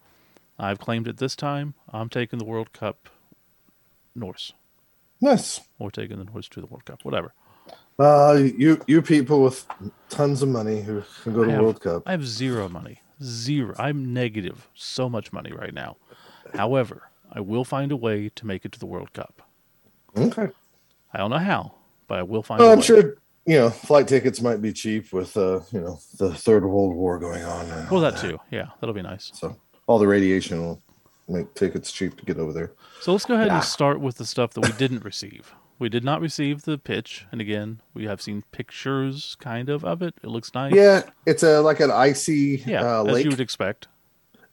I've 0.58 0.78
claimed 0.80 1.06
it 1.06 1.18
this 1.18 1.36
time. 1.36 1.74
I'm 1.92 2.08
taking 2.08 2.38
the 2.38 2.44
World 2.46 2.72
Cup 2.72 3.08
Norse, 4.14 4.52
Nice. 5.20 5.60
or 5.78 5.90
taking 5.90 6.18
the 6.18 6.24
Norse 6.24 6.48
to 6.48 6.60
the 6.60 6.66
World 6.66 6.84
Cup, 6.86 7.04
whatever. 7.04 7.34
Uh, 7.98 8.38
you 8.56 8.80
you 8.86 9.02
people 9.02 9.42
with 9.42 9.66
tons 10.08 10.40
of 10.42 10.48
money 10.48 10.80
who 10.80 11.02
can 11.22 11.34
go 11.34 11.44
to 11.44 11.50
have- 11.50 11.60
World 11.60 11.80
Cup. 11.82 12.02
I 12.06 12.12
have 12.12 12.26
zero 12.26 12.68
money. 12.68 13.02
Zero. 13.22 13.74
I'm 13.78 14.12
negative 14.14 14.68
so 14.74 15.08
much 15.08 15.32
money 15.32 15.52
right 15.52 15.74
now. 15.74 15.96
However, 16.54 17.07
I 17.32 17.40
will 17.40 17.64
find 17.64 17.92
a 17.92 17.96
way 17.96 18.28
to 18.30 18.46
make 18.46 18.64
it 18.64 18.72
to 18.72 18.78
the 18.78 18.86
World 18.86 19.12
Cup. 19.12 19.42
Okay. 20.16 20.48
I 21.12 21.18
don't 21.18 21.30
know 21.30 21.38
how, 21.38 21.74
but 22.06 22.18
I 22.18 22.22
will 22.22 22.42
find 22.42 22.58
Well, 22.60 22.70
a 22.70 22.72
I'm 22.72 22.78
way. 22.78 22.84
sure 22.84 23.14
you 23.46 23.56
know 23.58 23.70
flight 23.70 24.06
tickets 24.08 24.40
might 24.42 24.60
be 24.60 24.72
cheap 24.72 25.12
with 25.12 25.36
uh 25.36 25.60
you 25.72 25.80
know 25.80 25.98
the 26.18 26.34
Third 26.34 26.64
World 26.64 26.94
War 26.94 27.18
going 27.18 27.42
on. 27.44 27.68
Well, 27.68 27.86
all 27.94 28.00
that 28.00 28.16
too. 28.18 28.38
Yeah, 28.50 28.66
that'll 28.80 28.94
be 28.94 29.02
nice. 29.02 29.30
So 29.34 29.56
all 29.86 29.98
the 29.98 30.06
radiation 30.06 30.60
will 30.60 30.82
make 31.28 31.52
tickets 31.54 31.92
cheap 31.92 32.16
to 32.18 32.24
get 32.24 32.38
over 32.38 32.52
there. 32.52 32.72
So 33.00 33.12
let's 33.12 33.24
go 33.26 33.34
ahead 33.34 33.48
Yeah. 33.48 33.56
and 33.56 33.64
start 33.64 34.00
with 34.00 34.16
the 34.16 34.24
stuff 34.26 34.52
that 34.54 34.60
we 34.62 34.72
didn't 34.72 35.04
receive. 35.04 35.54
We 35.78 35.88
did 35.88 36.02
not 36.02 36.20
receive 36.20 36.62
the 36.62 36.76
pitch, 36.76 37.26
and 37.30 37.40
again, 37.40 37.80
we 37.94 38.04
have 38.06 38.20
seen 38.20 38.42
pictures 38.50 39.36
kind 39.38 39.68
of 39.68 39.84
of 39.84 40.02
it. 40.02 40.14
It 40.24 40.26
looks 40.28 40.52
nice. 40.52 40.74
Yeah, 40.74 41.02
it's 41.24 41.42
a 41.44 41.60
like 41.60 41.78
an 41.80 41.90
icy 41.92 42.64
Yeah, 42.66 42.82
uh, 43.00 43.04
as 43.04 43.12
lake, 43.14 43.24
you 43.24 43.30
would 43.30 43.40
expect. 43.40 43.86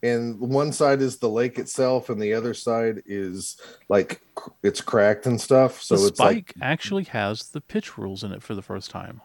And 0.03 0.39
one 0.39 0.71
side 0.71 1.01
is 1.01 1.17
the 1.17 1.29
lake 1.29 1.57
itself, 1.59 2.09
and 2.09 2.21
the 2.21 2.33
other 2.33 2.53
side 2.53 3.01
is 3.05 3.59
like 3.89 4.21
it's 4.63 4.81
cracked 4.81 5.25
and 5.25 5.39
stuff. 5.39 5.81
So 5.81 5.97
the 5.97 6.07
it's 6.07 6.19
like 6.19 6.49
Spike 6.49 6.53
actually 6.61 7.03
has 7.05 7.49
the 7.49 7.61
pitch 7.61 7.97
rules 7.97 8.23
in 8.23 8.31
it 8.31 8.43
for 8.43 8.55
the 8.55 8.61
first 8.61 8.89
time. 8.91 9.21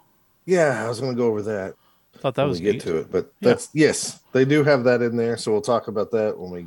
yeah, 0.47 0.85
I 0.85 0.89
was 0.89 1.01
going 1.01 1.13
to 1.13 1.19
go 1.19 1.27
over 1.29 1.43
that. 1.43 1.75
Thought 2.19 2.35
that 2.35 2.45
was 2.45 2.59
we 2.59 2.65
get 2.65 2.73
neat. 2.75 2.83
to 2.83 2.97
it. 2.99 3.11
But 3.13 3.33
Yeah. 3.41 3.51
that's 3.51 3.69
yes, 3.73 4.21
they 4.33 4.45
do 4.45 4.65
have 4.65 4.85
that 4.85 5.01
in 5.03 5.17
there. 5.17 5.37
So 5.37 5.53
we'll 5.53 5.61
talk 5.63 5.89
about 5.89 6.11
that 6.13 6.37
when 6.39 6.51
we 6.51 6.67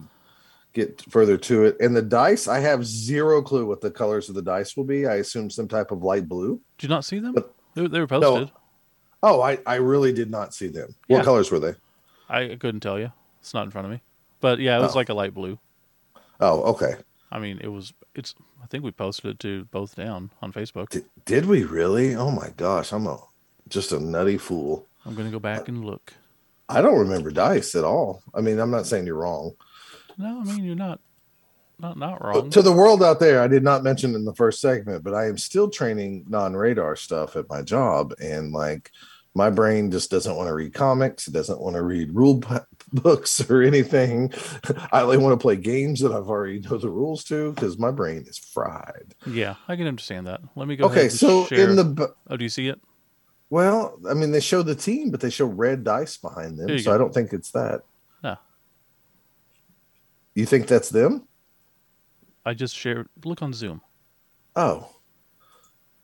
get 0.73 1.01
further 1.11 1.37
to 1.37 1.65
it. 1.65 1.77
And 1.81 1.95
the 1.95 2.01
dice, 2.01 2.47
I 2.47 2.59
have 2.59 2.85
zero 2.85 3.41
clue 3.41 3.65
what 3.65 3.81
the 3.81 3.91
colors 3.91 4.29
of 4.29 4.35
the 4.35 4.41
dice 4.41 4.77
will 4.77 4.85
be. 4.85 5.05
I 5.05 5.15
assume 5.15 5.49
some 5.49 5.67
type 5.67 5.91
of 5.91 6.01
light 6.01 6.27
blue. 6.29 6.61
Did 6.77 6.87
you 6.87 6.89
not 6.95 7.03
see 7.05 7.19
them? 7.19 7.33
But- 7.33 7.53
They, 7.75 7.87
they 7.87 7.99
were 7.99 8.07
posted. 8.07 8.51
Oh, 9.21 9.41
I, 9.41 9.57
I 9.65 9.75
really 9.75 10.11
did 10.13 10.29
not 10.31 10.53
see 10.53 10.67
them. 10.67 10.95
What 11.07 11.23
colors 11.25 11.49
were 11.51 11.59
they? 11.59 11.73
I 12.29 12.55
couldn't 12.59 12.81
tell 12.81 12.99
you. 12.99 13.11
It's 13.43 13.53
not 13.53 13.65
in 13.65 13.71
front 13.71 13.83
of 13.85 13.91
me. 13.91 14.01
But 14.39 14.59
yeah, 14.59 14.77
it 14.77 14.81
was 14.81 14.93
Oh. 14.95 14.97
like 14.99 15.09
a 15.09 15.13
light 15.13 15.33
blue. 15.33 15.59
Oh, 16.39 16.61
okay. 16.71 16.95
I 17.29 17.39
mean, 17.39 17.59
it 17.61 17.67
was. 17.67 17.93
It's. 18.15 18.33
I 18.63 18.67
think 18.67 18.85
we 18.85 18.91
posted 18.91 19.31
it 19.31 19.39
to 19.39 19.65
both 19.65 19.95
down 19.95 20.29
on 20.41 20.53
Facebook. 20.53 20.87
Did, 20.89 21.03
did 21.25 21.45
we 21.45 21.65
really? 21.65 22.15
Oh 22.15 22.31
my 22.31 22.51
gosh, 22.55 22.93
I'm 22.93 23.05
a 23.05 23.19
just 23.67 23.91
a 23.91 23.99
nutty 23.99 24.37
fool. 24.37 24.87
I'm 25.05 25.13
gonna 25.15 25.29
go 25.29 25.39
back 25.39 25.67
and 25.67 25.83
look. 25.83 26.13
I 26.69 26.81
don't 26.81 26.99
remember 26.99 27.31
dice 27.31 27.75
at 27.75 27.83
all. 27.83 28.23
I 28.33 28.39
mean, 28.39 28.59
I'm 28.59 28.71
not 28.71 28.87
saying 28.87 29.05
you're 29.05 29.17
wrong. 29.17 29.55
No, 30.17 30.39
I 30.39 30.43
mean 30.45 30.63
you're 30.63 30.75
not. 30.75 31.01
Not 31.79 31.97
not 31.97 32.23
wrong. 32.23 32.49
To 32.51 32.61
the 32.61 32.71
world 32.71 33.03
out 33.03 33.19
there, 33.19 33.41
I 33.41 33.47
did 33.47 33.63
not 33.63 33.83
mention 33.83 34.15
in 34.15 34.23
the 34.23 34.33
first 34.35 34.61
segment, 34.61 35.03
but 35.03 35.13
I 35.13 35.27
am 35.27 35.37
still 35.37 35.69
training 35.69 36.23
non-radar 36.29 36.95
stuff 36.95 37.35
at 37.35 37.49
my 37.49 37.61
job, 37.61 38.13
and 38.21 38.53
like 38.53 38.91
my 39.33 39.49
brain 39.49 39.91
just 39.91 40.11
doesn't 40.11 40.35
want 40.35 40.47
to 40.47 40.53
read 40.53 40.73
comics. 40.73 41.27
It 41.27 41.33
doesn't 41.33 41.59
want 41.59 41.75
to 41.75 41.81
read 41.81 42.13
rule 42.15 42.41
books 42.93 43.49
or 43.49 43.61
anything. 43.61 44.31
I 44.91 45.01
only 45.01 45.17
want 45.17 45.33
to 45.39 45.41
play 45.41 45.55
games 45.55 45.99
that 46.01 46.11
I've 46.11 46.29
already 46.29 46.59
know 46.59 46.77
the 46.77 46.89
rules 46.89 47.23
to 47.25 47.51
because 47.53 47.77
my 47.77 47.91
brain 47.91 48.25
is 48.27 48.37
fried. 48.37 49.15
yeah, 49.25 49.55
I 49.67 49.75
can 49.75 49.87
understand 49.87 50.27
that. 50.27 50.41
Let 50.55 50.67
me 50.67 50.75
go. 50.75 50.85
Okay, 50.85 51.09
so 51.09 51.45
share. 51.45 51.69
in 51.69 51.75
the 51.75 52.13
Oh, 52.29 52.37
do 52.37 52.43
you 52.43 52.49
see 52.49 52.67
it? 52.67 52.79
well, 53.49 53.97
I 54.09 54.13
mean, 54.13 54.31
they 54.31 54.39
show 54.39 54.61
the 54.63 54.75
team, 54.75 55.11
but 55.11 55.19
they 55.21 55.29
show 55.29 55.45
red 55.45 55.83
dice 55.83 56.17
behind 56.17 56.57
them, 56.59 56.77
so 56.79 56.85
go. 56.91 56.95
I 56.95 56.97
don't 56.97 57.13
think 57.13 57.33
it's 57.33 57.51
that. 57.51 57.81
No. 58.23 58.37
You 60.35 60.45
think 60.45 60.67
that's 60.67 60.89
them? 60.89 61.27
I 62.45 62.53
just 62.53 62.75
shared. 62.75 63.07
Look 63.23 63.41
on 63.41 63.53
Zoom. 63.53 63.81
Oh, 64.55 64.89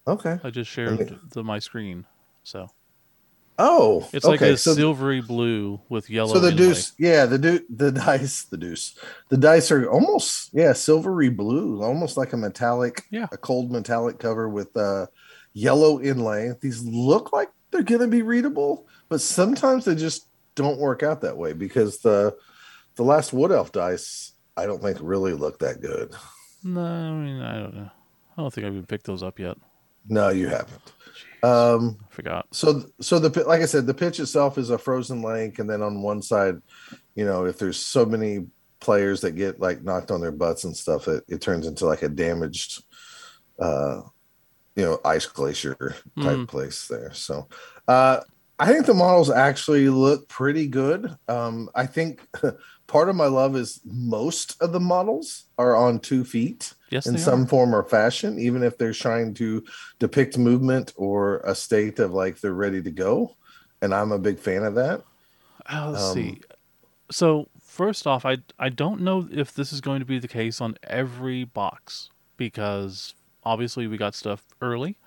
okay. 0.07 0.39
I 0.43 0.49
just 0.49 0.69
shared 0.71 1.01
Okay. 1.01 1.15
the 1.31 1.43
my 1.43 1.59
screen. 1.59 2.05
So 2.43 2.67
Oh, 3.61 4.07
it's 4.13 4.25
like 4.25 4.39
a 4.41 4.55
so 4.57 4.73
silvery 4.73 5.19
blue 5.21 5.81
with 5.89 6.09
yellow. 6.09 6.33
So 6.33 6.39
the 6.39 6.47
inlay. 6.51 6.57
deuce, 6.57 6.93
yeah, 6.97 7.25
the 7.25 7.37
du- 7.37 7.65
the 7.69 7.91
dice, 7.91 8.43
the 8.45 8.55
deuce, 8.57 8.97
the 9.27 9.37
dice 9.37 9.69
are 9.69 9.89
almost 9.89 10.49
yeah 10.53 10.71
silvery 10.73 11.29
blue, 11.29 11.83
almost 11.83 12.15
like 12.15 12.31
a 12.33 12.37
metallic, 12.37 13.03
Yeah. 13.11 13.27
a 13.31 13.37
cold 13.37 13.69
metallic 13.71 14.17
cover 14.17 14.47
with 14.47 14.75
uh, 14.77 15.07
yellow 15.53 16.01
inlay. 16.01 16.53
These 16.61 16.83
look 16.85 17.33
like 17.33 17.49
they're 17.71 17.83
gonna 17.83 18.07
be 18.07 18.21
readable, 18.21 18.87
but 19.09 19.19
sometimes 19.21 19.83
they 19.85 19.95
just 19.95 20.27
don't 20.55 20.79
work 20.79 21.03
out 21.03 21.21
that 21.21 21.37
way 21.37 21.51
because 21.53 21.99
the 21.99 22.35
the 22.95 23.03
last 23.03 23.33
wood 23.33 23.51
elf 23.51 23.71
dice 23.71 24.33
I 24.57 24.65
don't 24.65 24.81
think 24.81 24.97
really 25.01 25.33
look 25.33 25.59
that 25.59 25.81
good. 25.81 26.13
No, 26.63 26.81
I 26.81 27.11
mean 27.11 27.41
I 27.41 27.59
don't 27.59 27.75
know. 27.75 27.89
I 28.37 28.41
don't 28.41 28.53
think 28.53 28.65
I've 28.67 28.73
even 28.73 28.85
picked 28.85 29.05
those 29.05 29.21
up 29.21 29.37
yet. 29.37 29.57
No, 30.07 30.29
you 30.29 30.47
haven't. 30.47 30.81
Um, 31.43 31.97
I 32.11 32.13
forgot. 32.13 32.47
so 32.51 32.83
so 33.01 33.19
the 33.19 33.43
like 33.43 33.61
I 33.61 33.65
said, 33.65 33.87
the 33.87 33.93
pitch 33.93 34.19
itself 34.19 34.57
is 34.57 34.69
a 34.69 34.77
frozen 34.77 35.21
lake, 35.21 35.59
and 35.59 35.69
then 35.69 35.81
on 35.81 36.01
one 36.01 36.21
side, 36.21 36.55
you 37.15 37.25
know, 37.25 37.45
if 37.45 37.57
there's 37.57 37.77
so 37.77 38.05
many 38.05 38.47
players 38.81 39.21
that 39.21 39.31
get 39.33 39.59
like 39.59 39.83
knocked 39.83 40.11
on 40.11 40.21
their 40.21 40.31
butts 40.31 40.63
and 40.63 40.75
stuff, 40.75 41.07
it, 41.07 41.23
it 41.27 41.41
turns 41.41 41.67
into 41.67 41.85
like 41.85 42.01
a 42.01 42.09
damaged, 42.09 42.83
uh, 43.59 44.01
you 44.75 44.83
know, 44.83 44.99
ice 45.03 45.25
glacier 45.25 45.75
type 46.19 46.37
Mhm. 46.39 46.47
place 46.47 46.87
there. 46.87 47.13
So, 47.13 47.47
uh, 47.87 48.21
I 48.57 48.71
think 48.71 48.85
the 48.85 48.93
models 48.93 49.29
actually 49.29 49.89
look 49.89 50.27
pretty 50.27 50.67
good. 50.67 51.13
Um, 51.27 51.69
I 51.75 51.85
think 51.85 52.21
part 52.89 53.09
of 53.09 53.15
my 53.15 53.27
love 53.27 53.55
is 53.55 53.81
most 53.85 54.61
of 54.61 54.73
the 54.73 54.79
models 54.81 55.45
are 55.57 55.75
on 55.77 55.99
two 55.99 56.25
feet 56.25 56.73
Yes, 56.89 57.05
in 57.05 57.17
some 57.17 57.43
are. 57.43 57.47
form 57.47 57.75
or 57.75 57.83
fashion, 57.83 58.39
even 58.39 58.63
if 58.63 58.77
they're 58.77 58.93
trying 58.93 59.33
to 59.35 59.63
depict 59.99 60.37
movement 60.37 60.93
or 60.97 61.39
a 61.45 61.55
state 61.55 61.99
of 61.99 62.11
like 62.13 62.41
they're 62.41 62.53
ready 62.53 62.81
to 62.83 62.91
go. 62.91 63.37
And 63.81 63.93
I'm 63.93 64.11
a 64.11 64.19
big 64.19 64.39
fan 64.39 64.63
of 64.63 64.75
that. 64.75 65.03
Uh, 65.71 65.91
let's 65.91 66.03
Um, 66.03 66.13
see. 66.15 66.41
So 67.11 67.49
first 67.61 68.07
off, 68.07 68.25
I 68.25 68.37
I 68.59 68.69
don't 68.69 69.01
know 69.01 69.27
if 69.31 69.53
this 69.53 69.73
is 69.73 69.81
going 69.81 69.99
to 69.99 70.05
be 70.05 70.19
the 70.19 70.27
case 70.27 70.61
on 70.61 70.77
every 70.83 71.43
box 71.43 72.09
because 72.37 73.15
obviously 73.43 73.87
we 73.87 73.97
got 73.97 74.15
stuff 74.15 74.45
early, 74.61 74.97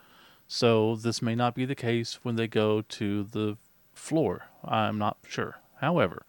so 0.48 0.96
this 0.96 1.22
may 1.22 1.34
not 1.34 1.54
be 1.54 1.64
the 1.66 1.74
case 1.76 2.20
when 2.24 2.36
they 2.36 2.48
go 2.48 2.82
to 2.82 3.24
the 3.24 3.56
floor. 3.94 4.46
I'm 4.64 4.98
not 4.98 5.18
sure. 5.28 5.60
However, 5.80 6.24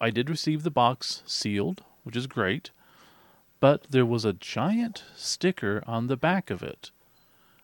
I 0.00 0.10
did 0.10 0.30
receive 0.30 0.62
the 0.62 0.70
box 0.70 1.22
sealed, 1.26 1.82
which 2.04 2.16
is 2.16 2.26
great, 2.26 2.70
but 3.60 3.84
there 3.90 4.06
was 4.06 4.24
a 4.24 4.32
giant 4.32 5.04
sticker 5.16 5.82
on 5.86 6.06
the 6.06 6.16
back 6.16 6.50
of 6.50 6.62
it. 6.62 6.90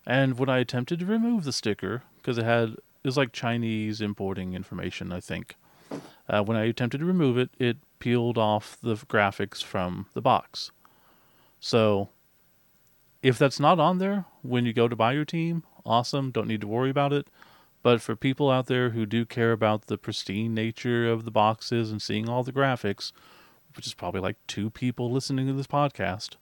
And 0.06 0.38
when 0.38 0.48
I 0.48 0.58
attempted 0.58 0.98
to 1.00 1.06
remove 1.06 1.44
the 1.44 1.52
sticker, 1.52 2.02
because 2.16 2.38
it 2.38 2.44
had 2.44 2.76
it 3.04 3.08
was 3.08 3.16
like 3.16 3.32
Chinese 3.32 4.00
importing 4.00 4.54
information, 4.54 5.12
I 5.12 5.20
think. 5.20 5.56
Uh, 6.26 6.42
when 6.42 6.56
I 6.56 6.64
attempted 6.64 6.98
to 6.98 7.04
remove 7.04 7.36
it, 7.36 7.50
it 7.58 7.76
peeled 7.98 8.38
off 8.38 8.78
the 8.82 8.94
graphics 8.94 9.62
from 9.62 10.06
the 10.14 10.22
box. 10.22 10.70
So, 11.60 12.08
if 13.22 13.38
that's 13.38 13.60
not 13.60 13.78
on 13.78 13.98
there 13.98 14.24
when 14.42 14.64
you 14.64 14.72
go 14.72 14.88
to 14.88 14.96
buy 14.96 15.12
your 15.12 15.26
team, 15.26 15.64
awesome, 15.84 16.30
don't 16.30 16.48
need 16.48 16.62
to 16.62 16.66
worry 16.66 16.90
about 16.90 17.12
it. 17.12 17.28
But 17.84 18.00
for 18.00 18.16
people 18.16 18.50
out 18.50 18.66
there 18.66 18.90
who 18.90 19.04
do 19.04 19.26
care 19.26 19.52
about 19.52 19.88
the 19.88 19.98
pristine 19.98 20.54
nature 20.54 21.06
of 21.06 21.26
the 21.26 21.30
boxes 21.30 21.90
and 21.92 22.00
seeing 22.00 22.30
all 22.30 22.42
the 22.42 22.50
graphics, 22.50 23.12
which 23.76 23.86
is 23.86 23.92
probably 23.92 24.22
like 24.22 24.36
two 24.46 24.70
people 24.70 25.12
listening 25.12 25.46
to 25.48 25.52
this 25.52 25.66
podcast, 25.66 26.36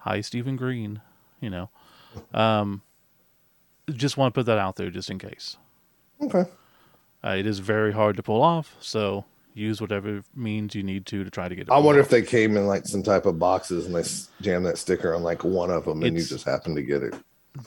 hi, 0.00 0.20
Stephen 0.20 0.56
Green, 0.56 1.00
you 1.40 1.48
know, 1.48 1.70
um, 2.34 2.82
just 3.90 4.18
want 4.18 4.34
to 4.34 4.38
put 4.38 4.44
that 4.44 4.58
out 4.58 4.76
there 4.76 4.90
just 4.90 5.08
in 5.08 5.18
case. 5.18 5.56
Okay. 6.20 6.44
Uh, 7.24 7.30
it 7.38 7.46
is 7.46 7.60
very 7.60 7.92
hard 7.92 8.16
to 8.18 8.22
pull 8.22 8.42
off, 8.42 8.76
so 8.78 9.24
use 9.54 9.80
whatever 9.80 10.22
means 10.36 10.74
you 10.74 10.82
need 10.82 11.06
to 11.06 11.24
to 11.24 11.30
try 11.30 11.48
to 11.48 11.54
get 11.54 11.62
it. 11.68 11.70
I 11.72 11.78
wonder 11.78 12.00
off. 12.02 12.08
if 12.08 12.10
they 12.10 12.20
came 12.22 12.58
in 12.58 12.66
like 12.66 12.84
some 12.86 13.02
type 13.02 13.24
of 13.24 13.38
boxes 13.38 13.86
and 13.86 13.94
they 13.94 14.00
s- 14.00 14.28
jam 14.42 14.64
that 14.64 14.76
sticker 14.76 15.14
on 15.14 15.22
like 15.22 15.44
one 15.44 15.70
of 15.70 15.86
them 15.86 16.02
and 16.02 16.14
you 16.14 16.22
just 16.22 16.44
happen 16.44 16.74
to 16.74 16.82
get 16.82 17.02
it. 17.02 17.14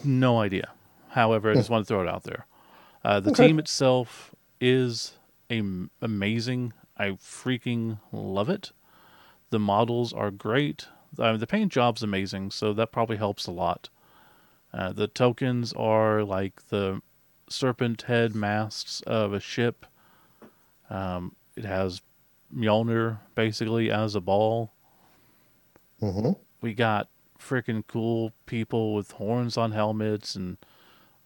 No 0.04 0.40
idea. 0.40 0.70
However, 1.10 1.50
I 1.50 1.56
just 1.56 1.70
want 1.72 1.88
to 1.88 1.88
throw 1.92 2.04
it 2.04 2.08
out 2.08 2.24
there. 2.26 2.46
Uh, 3.04 3.20
the 3.20 3.32
Okay. 3.32 3.48
team 3.48 3.60
itself 3.60 4.34
is 4.60 5.18
a- 5.52 5.90
amazing. 6.02 6.74
I 6.98 7.12
freaking 7.12 8.00
love 8.12 8.50
it. 8.50 8.72
The 9.50 9.60
models 9.60 10.14
are 10.14 10.32
great. 10.32 10.88
Uh, 11.18 11.36
the 11.38 11.48
paint 11.48 11.72
job's 11.72 12.04
amazing, 12.04 12.52
so 12.52 12.74
that 12.74 12.92
probably 12.92 13.18
helps 13.18 13.48
a 13.48 13.52
lot. 13.52 13.90
Uh, 14.74 14.94
the 14.94 15.08
tokens 15.08 15.74
are 15.74 16.24
like 16.24 16.68
the 16.68 17.02
serpent 17.50 18.04
head 18.04 18.34
masts 18.36 19.02
of 19.02 19.34
a 19.34 19.40
ship. 19.40 19.86
Um, 20.90 21.36
it 21.56 21.66
has 21.66 22.02
Mjolnir 22.54 23.20
basically 23.36 23.92
as 23.92 24.16
a 24.16 24.22
ball. 24.22 24.72
hmm 26.00 26.32
we 26.62 26.74
got 26.76 27.10
freaking 27.40 27.84
cool 27.88 28.32
people 28.46 28.94
with 28.94 29.12
horns 29.14 29.58
on 29.58 29.72
helmets 29.72 30.36
and 30.36 30.58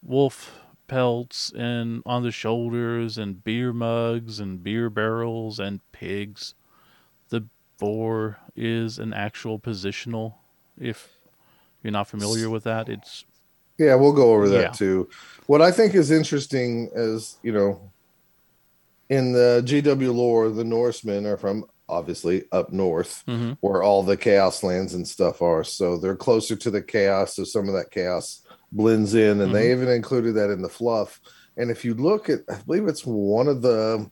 wolf 0.01 0.61
pelts 0.87 1.51
and 1.55 2.01
on 2.05 2.23
the 2.23 2.31
shoulders 2.31 3.17
and 3.17 3.43
beer 3.43 3.73
mugs 3.73 4.39
and 4.39 4.63
beer 4.63 4.89
barrels 4.89 5.59
and 5.59 5.79
pigs. 5.91 6.53
The 7.29 7.45
boar 7.79 8.37
is 8.55 8.99
an 8.99 9.13
actual 9.13 9.59
positional. 9.59 10.35
If 10.79 11.09
you're 11.83 11.91
not 11.91 12.07
familiar 12.07 12.49
with 12.49 12.63
that, 12.63 12.89
it's 12.89 13.25
Yeah, 13.77 13.95
we'll 13.95 14.13
go 14.13 14.33
over 14.33 14.47
that 14.49 14.61
Yeah. 14.61 14.71
too. 14.71 15.09
What 15.47 15.61
I 15.61 15.69
think 15.69 15.95
is 15.95 16.09
interesting 16.09 16.89
is, 16.95 17.37
you 17.43 17.51
know, 17.51 17.91
in 19.09 19.33
the 19.33 19.61
GW 19.65 20.13
lore, 20.13 20.49
the 20.49 20.63
Norsemen 20.63 21.25
are 21.25 21.37
from 21.37 21.65
obviously 21.87 22.45
up 22.51 22.71
north 22.71 23.23
Mhm. 23.27 23.57
where 23.59 23.83
all 23.83 24.01
the 24.01 24.17
chaos 24.17 24.63
lands 24.63 24.93
and 24.95 25.07
stuff 25.07 25.41
are. 25.41 25.63
So 25.63 25.97
they're 25.97 26.15
closer 26.15 26.55
to 26.55 26.71
the 26.71 26.81
chaos, 26.81 27.35
so 27.35 27.43
some 27.43 27.67
of 27.67 27.75
that 27.75 27.91
chaos 27.91 28.41
blends 28.71 29.13
in, 29.13 29.41
and 29.41 29.53
they 29.53 29.71
even 29.71 29.89
included 29.89 30.35
that 30.35 30.49
in 30.49 30.61
the 30.61 30.69
fluff. 30.69 31.19
And 31.57 31.71
if 31.71 31.85
you 31.85 31.93
look 31.93 32.29
at, 32.29 32.39
I 32.49 32.57
believe 32.65 32.87
it's 32.87 33.05
one 33.05 33.47
of 33.47 33.61
the 33.61 34.09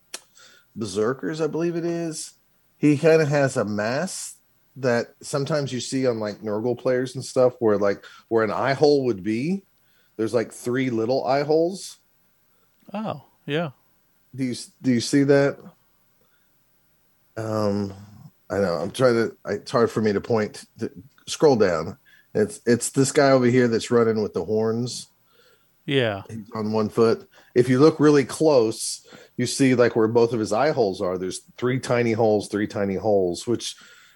berserkers, 0.76 1.42
I 1.42 1.48
believe 1.48 1.76
it 1.76 1.86
is, 1.86 2.34
he 2.78 2.98
kind 2.98 3.22
of 3.22 3.28
has 3.28 3.58
a 3.58 3.66
mask 3.66 4.38
that 4.78 5.08
sometimes 5.22 5.72
you 5.72 5.80
see 5.80 6.08
on 6.08 6.20
like 6.20 6.42
Nurgle 6.42 6.78
players 6.78 7.16
and 7.16 7.24
stuff 7.24 7.54
where 7.60 7.78
like 7.78 8.04
where 8.28 8.44
an 8.44 8.52
eye 8.52 8.74
hole 8.74 9.06
would 9.06 9.24
be, 9.24 9.64
there's 10.18 10.34
like 10.34 10.52
three 10.52 10.90
little 10.90 11.26
eye 11.26 11.44
holes. 11.44 11.98
oh 12.94 13.24
yeah, 13.46 13.72
Do 14.36 14.44
you 14.44 14.56
do 14.82 14.92
you 14.92 15.02
see 15.02 15.24
that? 15.24 15.60
Um, 17.36 17.94
I 18.50 18.60
know 18.60 18.76
I'm 18.76 18.92
trying 18.92 19.16
to. 19.16 19.38
I, 19.46 19.54
it's 19.54 19.72
hard 19.72 19.92
for 19.92 20.02
me 20.02 20.14
to 20.14 20.22
point. 20.22 20.66
To, 20.80 20.92
scroll 21.28 21.56
down. 21.56 21.98
It's 22.34 22.60
it's 22.66 22.90
this 22.90 23.12
guy 23.12 23.32
over 23.32 23.46
here 23.46 23.68
that's 23.68 23.92
running 23.92 24.22
with 24.22 24.34
the 24.34 24.44
horns. 24.46 25.08
yeah, 25.86 26.24
He's 26.30 26.50
on 26.56 26.72
one 26.72 26.90
foot. 26.90 27.28
If 27.56 27.70
you 27.70 27.80
look 27.80 28.00
really 28.00 28.26
close, 28.26 29.06
you 29.38 29.46
see 29.46 29.76
like 29.76 29.96
where 29.96 30.08
both 30.08 30.34
of 30.34 30.40
his 30.40 30.54
eye 30.54 30.72
holes 30.72 31.02
are. 31.02 31.18
There's 31.18 31.42
three 31.58 31.80
tiny 31.80 32.14
holes, 32.14 32.48
three 32.48 32.68
tiny 32.68 32.96
holes, 32.96 33.46
which 33.46 33.76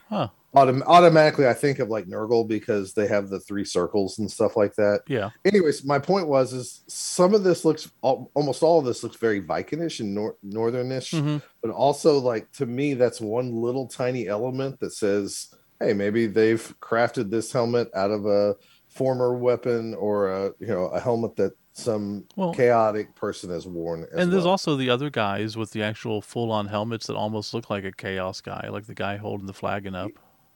huh, 0.09 0.29
autom- 0.55 0.81
automatically 0.87 1.47
I 1.47 1.53
think 1.53 1.77
of 1.79 1.89
like 1.89 2.05
Nurgle 2.07 2.47
because 2.47 2.93
they 2.93 3.05
have 3.07 3.29
the 3.29 3.39
three 3.41 3.65
circles 3.65 4.17
and 4.17 4.31
stuff 4.31 4.55
like 4.57 4.73
that. 4.75 5.01
yeah, 5.07 5.29
anyways 5.45 5.83
my 5.85 5.99
point 5.99 6.27
was 6.27 6.53
is 6.53 6.81
some 6.87 7.35
of 7.35 7.43
this 7.43 7.65
looks 7.65 7.91
al- 8.03 8.31
almost 8.33 8.63
all 8.63 8.79
of 8.79 8.85
this 8.85 9.03
looks 9.03 9.17
very 9.17 9.41
vikingish 9.41 9.99
and 9.99 10.15
nor- 10.15 10.37
northernish 10.41 11.11
Mhm. 11.11 11.41
but 11.61 11.69
also 11.69 12.17
like 12.19 12.51
to 12.53 12.65
me 12.65 12.93
that's 12.95 13.19
one 13.21 13.51
little 13.53 13.85
tiny 13.87 14.27
element 14.27 14.79
that 14.79 14.93
says 14.93 15.53
hey 15.79 15.93
maybe 15.93 16.25
they've 16.27 16.73
crafted 16.81 17.29
this 17.29 17.51
helmet 17.51 17.89
out 17.93 18.11
of 18.11 18.25
a 18.25 18.55
former 18.89 19.33
weapon 19.37 19.93
or 19.95 20.29
a 20.29 20.45
you 20.59 20.67
know 20.67 20.85
a 20.87 20.99
helmet 20.99 21.35
that 21.35 21.51
some 21.73 22.25
Well- 22.35 22.53
chaotic 22.53 23.13
person 23.15 23.51
has 23.51 23.67
worn 23.67 24.03
as 24.11 24.23
and 24.23 24.33
there's 24.33 24.45
also 24.47 24.75
the 24.75 24.89
other 24.89 25.09
guys 25.11 25.55
with 25.55 25.71
the 25.71 25.83
actual 25.83 26.21
full-on 26.21 26.65
helmets 26.67 27.05
that 27.07 27.15
almost 27.15 27.53
look 27.53 27.69
like 27.69 27.83
a 27.83 27.91
chaos 27.91 28.41
guy, 28.41 28.67
like 28.71 28.87
the 28.87 28.95
guy 28.95 29.17
holding 29.17 29.45
the 29.45 29.53
flagon 29.53 29.93
up. 29.93 30.09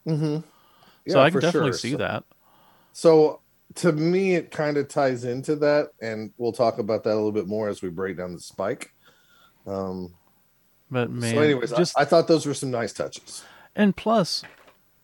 Mhm. 0.06 0.42
so 1.08 1.20
I 1.20 1.30
can 1.30 1.40
definitely 1.40 1.70
sure. 1.70 1.78
see 1.78 1.90
So- 1.92 1.96
that. 1.98 2.24
So 2.92 3.40
to 3.76 3.92
me, 3.92 4.34
it 4.34 4.50
kind 4.50 4.76
of 4.76 4.88
ties 4.88 5.22
into 5.24 5.54
that, 5.56 5.90
and 6.02 6.32
we'll 6.38 6.52
talk 6.52 6.78
about 6.78 7.04
that 7.04 7.12
a 7.12 7.14
little 7.14 7.30
bit 7.32 7.46
more 7.46 7.68
as 7.68 7.80
we 7.82 7.88
break 7.88 8.16
down 8.18 8.32
the 8.34 8.40
spike. 8.40 8.92
Um, 9.66 10.14
But 10.90 11.10
man, 11.10 11.34
so, 11.36 11.40
anyways, 11.40 11.72
I- 11.72 11.76
just 11.78 11.98
I, 11.98 12.04
thought 12.04 12.26
those 12.28 12.44
were 12.46 12.52
some 12.54 12.70
nice 12.72 12.92
touches. 12.92 13.44
And 13.76 13.96
plus, 13.96 14.42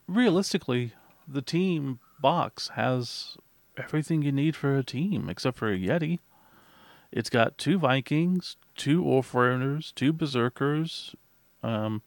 realistically, 0.09 0.93
the 1.27 1.43
team 1.43 2.01
box 2.21 2.69
has 2.75 3.37
everything 3.77 4.23
you 4.23 4.33
need 4.33 4.57
for 4.57 4.77
a 4.77 4.83
team 4.83 5.29
except 5.29 5.57
for 5.59 5.71
a 5.73 5.79
Yeti. 5.79 6.19
It's 7.13 7.31
got 7.31 7.57
two 7.59 7.79
Vikings, 7.79 8.57
two 8.77 9.03
Orfrunners, 9.05 9.95
two 9.95 10.13
Berserkers. 10.13 11.15
Um, 11.63 12.03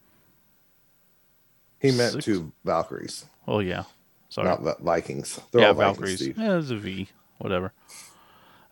He 1.80 1.92
meant 1.92 2.14
Six. 2.14 2.26
two 2.26 2.52
Valkyries, 2.66 3.26
oh 3.48 3.60
yeah, 3.60 3.84
sorry, 4.30 4.48
not 4.48 4.80
Vikings. 4.82 5.40
They're 5.52 5.62
yeah, 5.62 5.68
all 5.70 5.74
Vikings, 5.74 5.98
Valkyries. 5.98 6.20
Steve. 6.20 6.38
Yeah, 6.38 6.58
it's 6.60 6.70
a 6.70 6.78
V, 6.78 7.10
whatever. 7.40 7.74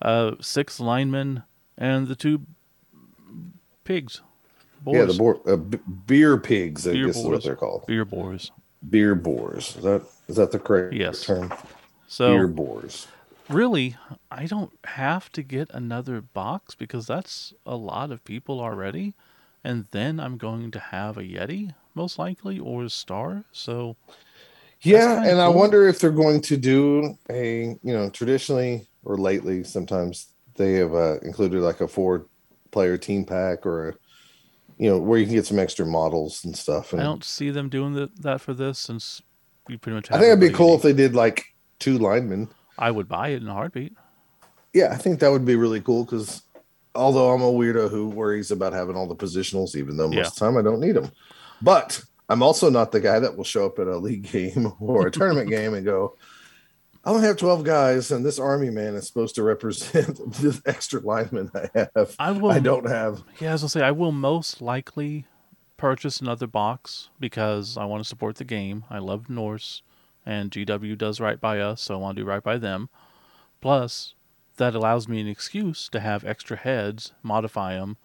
Uh, 0.01 0.31
six 0.39 0.79
linemen 0.79 1.43
and 1.77 2.07
the 2.07 2.15
two 2.15 2.41
pigs. 3.83 4.21
Boars. 4.81 4.97
Yeah, 4.97 5.05
the 5.05 5.13
boar, 5.17 5.41
uh, 5.45 5.57
b- 5.57 5.79
beer 6.05 6.37
pigs. 6.37 6.87
I 6.87 6.93
Beer 6.93 7.07
guess 7.07 7.17
is 7.17 7.25
what 7.25 7.43
they're 7.43 7.55
called. 7.57 7.85
beer 7.87 8.05
boars. 8.05 8.51
Beer 8.87 9.15
boars. 9.15 9.75
Is 9.75 9.83
that 9.83 10.01
is 10.27 10.35
that 10.37 10.51
the 10.51 10.59
correct 10.59 10.95
Yes. 10.95 11.25
term? 11.25 11.51
So 12.07 12.35
beer 12.35 12.47
boars. 12.47 13.07
really, 13.49 13.95
I 14.31 14.45
don't 14.45 14.71
have 14.85 15.31
to 15.33 15.43
get 15.43 15.69
another 15.73 16.21
box 16.21 16.75
because 16.75 17.07
that's 17.07 17.53
a 17.65 17.75
lot 17.75 18.11
of 18.11 18.23
people 18.23 18.59
already. 18.59 19.13
And 19.63 19.87
then 19.91 20.19
I'm 20.19 20.37
going 20.37 20.71
to 20.71 20.79
have 20.79 21.17
a 21.17 21.21
Yeti, 21.23 21.73
most 21.93 22.17
likely, 22.17 22.57
or 22.57 22.83
a 22.85 22.89
Star. 22.89 23.43
So, 23.51 23.97
Yeah, 24.81 25.21
and 25.23 25.41
I 25.41 25.49
wonder 25.49 25.87
if 25.87 25.99
they're 25.99 26.11
going 26.11 26.41
to 26.41 26.57
do 26.57 27.17
a 27.29 27.75
you 27.83 27.93
know 27.93 28.09
traditionally 28.09 28.87
or 29.03 29.17
lately 29.17 29.63
sometimes 29.63 30.27
they 30.55 30.73
have 30.73 30.93
uh, 30.93 31.19
included 31.21 31.61
like 31.61 31.81
a 31.81 31.87
four 31.87 32.27
player 32.71 32.97
team 32.97 33.25
pack 33.25 33.65
or 33.65 33.89
a, 33.89 33.93
you 34.79 34.89
know 34.89 34.97
where 34.97 35.19
you 35.19 35.25
can 35.25 35.35
get 35.35 35.45
some 35.45 35.59
extra 35.59 35.85
models 35.85 36.43
and 36.45 36.57
stuff. 36.57 36.93
And 36.93 37.01
I 37.01 37.03
don't 37.05 37.23
see 37.23 37.51
them 37.51 37.69
doing 37.69 37.93
the, 37.93 38.09
that 38.21 38.41
for 38.41 38.53
this 38.55 38.79
since 38.79 39.21
we 39.67 39.77
pretty 39.77 39.95
much 39.97 40.09
I 40.09 40.15
think 40.15 40.27
it'd 40.27 40.39
be 40.39 40.49
cool 40.49 40.73
if 40.75 40.81
they 40.81 40.93
did 40.93 41.13
like 41.13 41.45
two 41.77 41.99
linemen. 41.99 42.47
I 42.77 42.89
would 42.89 43.07
buy 43.07 43.29
it 43.29 43.41
in 43.43 43.47
a 43.47 43.53
heartbeat. 43.53 43.93
Yeah, 44.73 44.89
I 44.91 44.95
think 44.97 45.19
that 45.19 45.31
would 45.31 45.45
be 45.45 45.55
really 45.55 45.81
cool 45.81 46.05
because 46.05 46.41
although 46.95 47.31
I'm 47.31 47.41
a 47.41 47.51
weirdo 47.51 47.89
who 47.89 48.07
worries 48.09 48.51
about 48.51 48.73
having 48.73 48.95
all 48.95 49.07
the 49.07 49.15
positionals, 49.15 49.75
even 49.75 49.97
though 49.97 50.07
most 50.07 50.15
Yeah. 50.15 50.27
of 50.27 50.33
the 50.33 50.39
time 50.39 50.57
I 50.57 50.61
don't 50.61 50.79
need 50.79 50.93
them, 50.95 51.11
but 51.61 52.01
I'm 52.29 52.41
also 52.41 52.69
not 52.69 52.91
the 52.91 52.99
guy 53.01 53.19
that 53.19 53.35
will 53.35 53.43
show 53.43 53.65
up 53.65 53.79
at 53.79 53.87
a 53.87 53.97
league 53.97 54.23
game 54.31 54.71
or 54.79 55.07
a 55.07 55.11
tournament 55.11 55.49
game 55.49 55.73
and 55.73 55.85
go, 55.85 56.15
I 57.05 57.11
only 57.11 57.25
have 57.27 57.37
12 57.37 57.63
guys, 57.63 58.11
and 58.11 58.25
this 58.25 58.39
army 58.39 58.69
man 58.69 58.95
is 58.95 59.07
supposed 59.07 59.35
to 59.35 59.43
represent 59.43 60.19
this 60.33 60.61
extra 60.65 60.99
lineman 60.99 61.49
I 61.55 61.69
have. 61.95 62.15
I 62.19 62.31
will. 62.31 62.51
I 62.51 62.59
don't 62.59 62.87
have. 62.87 63.23
Yeah, 63.39 63.53
as 63.53 63.63
I'll 63.63 63.69
say, 63.69 63.81
I 63.81 63.91
will 63.91 64.11
most 64.11 64.61
likely 64.61 65.25
purchase 65.77 66.19
another 66.19 66.45
box 66.45 67.09
because 67.19 67.77
I 67.77 67.85
want 67.85 68.03
to 68.03 68.07
support 68.07 68.35
the 68.35 68.43
game. 68.43 68.83
I 68.89 68.99
love 68.99 69.29
Norse, 69.29 69.81
and 70.25 70.51
GW 70.51 70.97
does 70.97 71.21
right 71.21 71.39
by 71.39 71.59
us, 71.59 71.81
so 71.81 71.95
I 71.95 71.97
want 71.97 72.17
to 72.17 72.23
do 72.23 72.27
right 72.27 72.43
by 72.43 72.57
them. 72.57 72.89
Plus, 73.61 74.13
that 74.57 74.75
allows 74.75 75.07
me 75.07 75.21
an 75.21 75.27
excuse 75.27 75.87
to 75.89 76.01
have 76.01 76.25
extra 76.25 76.57
heads, 76.57 77.13
modify 77.23 77.75
them, 77.75 77.95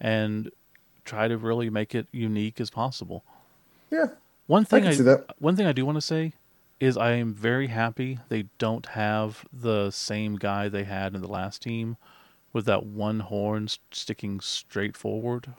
and 0.00 0.50
try 1.04 1.26
to 1.26 1.36
really 1.36 1.68
make 1.68 1.96
it 1.96 2.06
unique 2.12 2.60
as 2.60 2.70
possible. 2.70 3.24
Yeah. 3.90 4.06
One 4.46 4.64
thing 4.64 4.86
I, 4.86 4.92
see 4.92 5.02
that. 5.02 5.34
one 5.38 5.56
thing 5.56 5.66
I 5.66 5.72
do 5.72 5.84
want 5.84 5.96
to 5.96 6.02
say 6.02 6.34
is 6.80 6.96
I 6.96 7.12
am 7.12 7.34
very 7.34 7.68
happy 7.68 8.18
they 8.28 8.44
don't 8.58 8.86
have 8.86 9.44
the 9.52 9.90
same 9.90 10.36
guy 10.36 10.68
they 10.68 10.84
had 10.84 11.14
in 11.14 11.20
the 11.20 11.28
last 11.28 11.62
team 11.62 11.96
with 12.52 12.64
that 12.66 12.84
one 12.84 13.20
horn 13.20 13.68
sticking 13.92 14.40
straight 14.40 14.96
forward. 14.96 15.54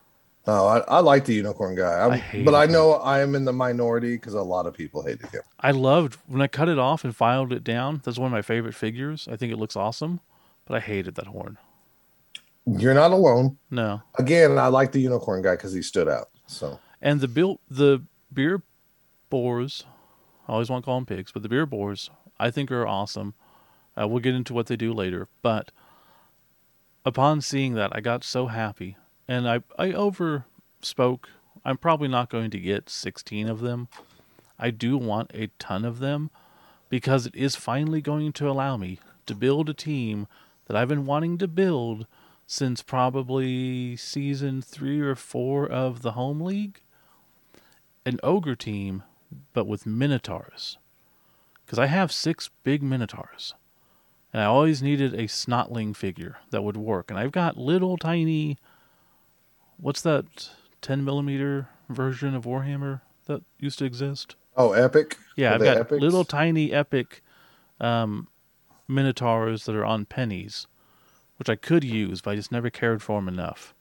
Oh, 0.47 0.67
I, 0.67 0.79
I 0.79 0.99
like 0.99 1.25
the 1.25 1.36
unicorn 1.36 1.75
guy, 1.75 2.03
I'm, 2.03 2.12
I 2.13 2.43
but 2.43 2.55
I 2.55 2.65
know 2.65 2.93
I 2.93 3.19
am 3.19 3.36
in 3.36 3.45
the 3.45 3.53
minority 3.53 4.15
because 4.15 4.34
a 4.34 4.41
lot 4.41 4.65
of 4.65 4.73
people 4.73 5.03
hated 5.03 5.27
him. 5.29 5.43
I 5.60 5.69
loved 5.69 6.17
when 6.25 6.41
I 6.41 6.47
cut 6.47 6.67
it 6.67 6.79
off 6.79 7.03
and 7.03 7.15
filed 7.15 7.53
it 7.53 7.63
down. 7.63 8.01
That's 8.03 8.17
one 8.17 8.25
of 8.25 8.31
my 8.31 8.41
favorite 8.41 8.73
figures. 8.73 9.27
I 9.31 9.36
think 9.36 9.53
it 9.53 9.57
looks 9.57 9.75
awesome, 9.75 10.19
but 10.65 10.75
I 10.75 10.79
hated 10.79 11.13
that 11.15 11.27
horn. 11.27 11.60
You're 12.65 12.95
not 12.95 13.12
alone. 13.12 13.57
No, 13.69 14.01
Again, 14.17 14.57
I 14.57 14.67
like 14.67 14.91
the 14.91 14.99
unicorn 14.99 15.43
guy 15.43 15.51
because 15.51 15.73
he 15.73 15.81
stood 15.84 16.07
out. 16.10 16.29
So 16.47 16.79
and 17.01 17.19
the 17.19 17.27
built 17.27 17.62
the 17.69 18.03
beer 18.34 18.63
boars. 19.29 19.86
I 20.47 20.54
always 20.54 20.69
want 20.69 20.84
to 20.84 20.86
call 20.86 20.97
them 20.97 21.06
pigs, 21.06 21.32
but 21.32 21.43
the 21.43 21.49
beer 21.49 21.65
boars 21.65 22.10
I 22.39 22.51
think 22.51 22.71
are 22.71 22.88
awesome. 22.88 23.34
Uh, 23.99 24.08
we'll 24.08 24.19
get 24.19 24.36
into 24.36 24.54
what 24.54 24.67
they 24.67 24.75
do 24.75 24.93
later, 24.93 25.27
but 25.41 25.71
upon 27.06 27.41
seeing 27.41 27.73
that, 27.75 27.95
I 27.95 28.01
got 28.01 28.23
so 28.23 28.47
happy, 28.47 28.97
and 29.27 29.47
I 29.47 29.62
I 29.77 29.89
overspoke. 29.89 31.25
I'm 31.63 31.77
probably 31.77 32.08
not 32.08 32.30
going 32.30 32.49
to 32.51 32.60
get 32.60 32.89
16 32.89 33.47
of 33.47 33.60
them. 33.60 33.88
I 34.58 34.71
do 34.71 34.97
want 34.97 35.32
a 35.34 35.47
ton 35.60 35.86
of 35.86 35.99
them 35.99 36.32
because 36.89 37.25
it 37.25 37.36
is 37.36 37.56
finally 37.56 38.01
going 38.01 38.34
to 38.34 38.49
allow 38.49 38.77
me 38.77 38.99
to 39.25 39.36
build 39.36 39.69
a 39.69 39.73
team 39.73 40.27
that 40.65 40.75
I've 40.75 40.88
been 40.88 41.06
wanting 41.06 41.38
to 41.39 41.47
build 41.47 42.08
since 42.47 42.82
probably 42.82 43.95
season 43.95 44.62
three 44.62 44.99
or 44.99 45.15
four 45.15 45.67
of 45.67 46.01
the 46.01 46.12
home 46.12 46.41
league. 46.41 46.82
An 48.06 48.19
ogre 48.23 48.56
team, 48.56 49.04
but 49.54 49.67
with 49.67 49.86
minotaurs. 49.86 50.78
Because 51.65 51.80
I 51.80 51.86
have 51.88 52.12
six 52.12 52.50
big 52.63 52.84
minotaurs. 52.84 53.54
And 54.34 54.41
I 54.41 54.46
always 54.46 54.82
needed 54.82 55.13
a 55.13 55.24
snotling 55.24 55.96
figure 55.96 56.38
that 56.52 56.63
would 56.63 56.78
work. 56.78 57.10
And 57.10 57.20
I've 57.20 57.32
got 57.32 57.58
little 57.58 57.98
tiny. 57.98 58.58
What's 59.78 60.02
that 60.02 60.50
10 60.82 61.04
millimeter 61.04 61.67
version 61.89 62.34
of 62.36 62.46
Warhammer 62.46 63.02
that 63.26 63.41
used 63.60 63.80
to 63.80 63.86
exist? 63.86 64.36
oh, 64.58 64.74
epic. 64.74 65.17
Yeah, 65.36 65.52
Are 65.52 65.56
I've 65.56 65.63
got 65.63 65.78
epics? 65.78 66.02
little 66.02 66.26
tiny 66.26 66.72
epic 66.74 67.22
um, 67.80 68.28
minotaurs 68.88 69.65
that 69.65 69.76
are 69.76 69.86
on 69.86 70.06
pennies, 70.06 70.67
which 71.38 71.50
I 71.50 71.56
could 71.56 71.84
use, 71.84 72.22
but 72.22 72.32
I 72.32 72.36
just 72.36 72.52
never 72.52 72.70
cared 72.70 73.02
for 73.02 73.17
them 73.17 73.28
enough. 73.28 73.74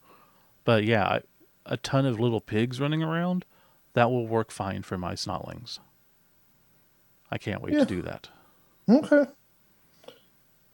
But 0.65 0.85
yeah, 0.85 1.05
I, 1.05 1.21
a 1.67 1.77
ton 1.77 2.07
of 2.07 2.19
little 2.21 2.41
pigs 2.41 2.81
running 2.81 3.03
around, 3.03 3.45
that 3.95 4.11
will 4.11 4.27
work 4.27 4.51
fine 4.51 4.83
for 4.83 4.97
my 4.99 5.15
snotlings. 5.15 5.79
I 7.31 7.39
can't 7.39 7.63
wait 7.63 7.75
Yeah. 7.75 7.81
to 7.81 7.85
do 7.87 8.03
that. 8.03 8.29
Okay. 8.89 9.25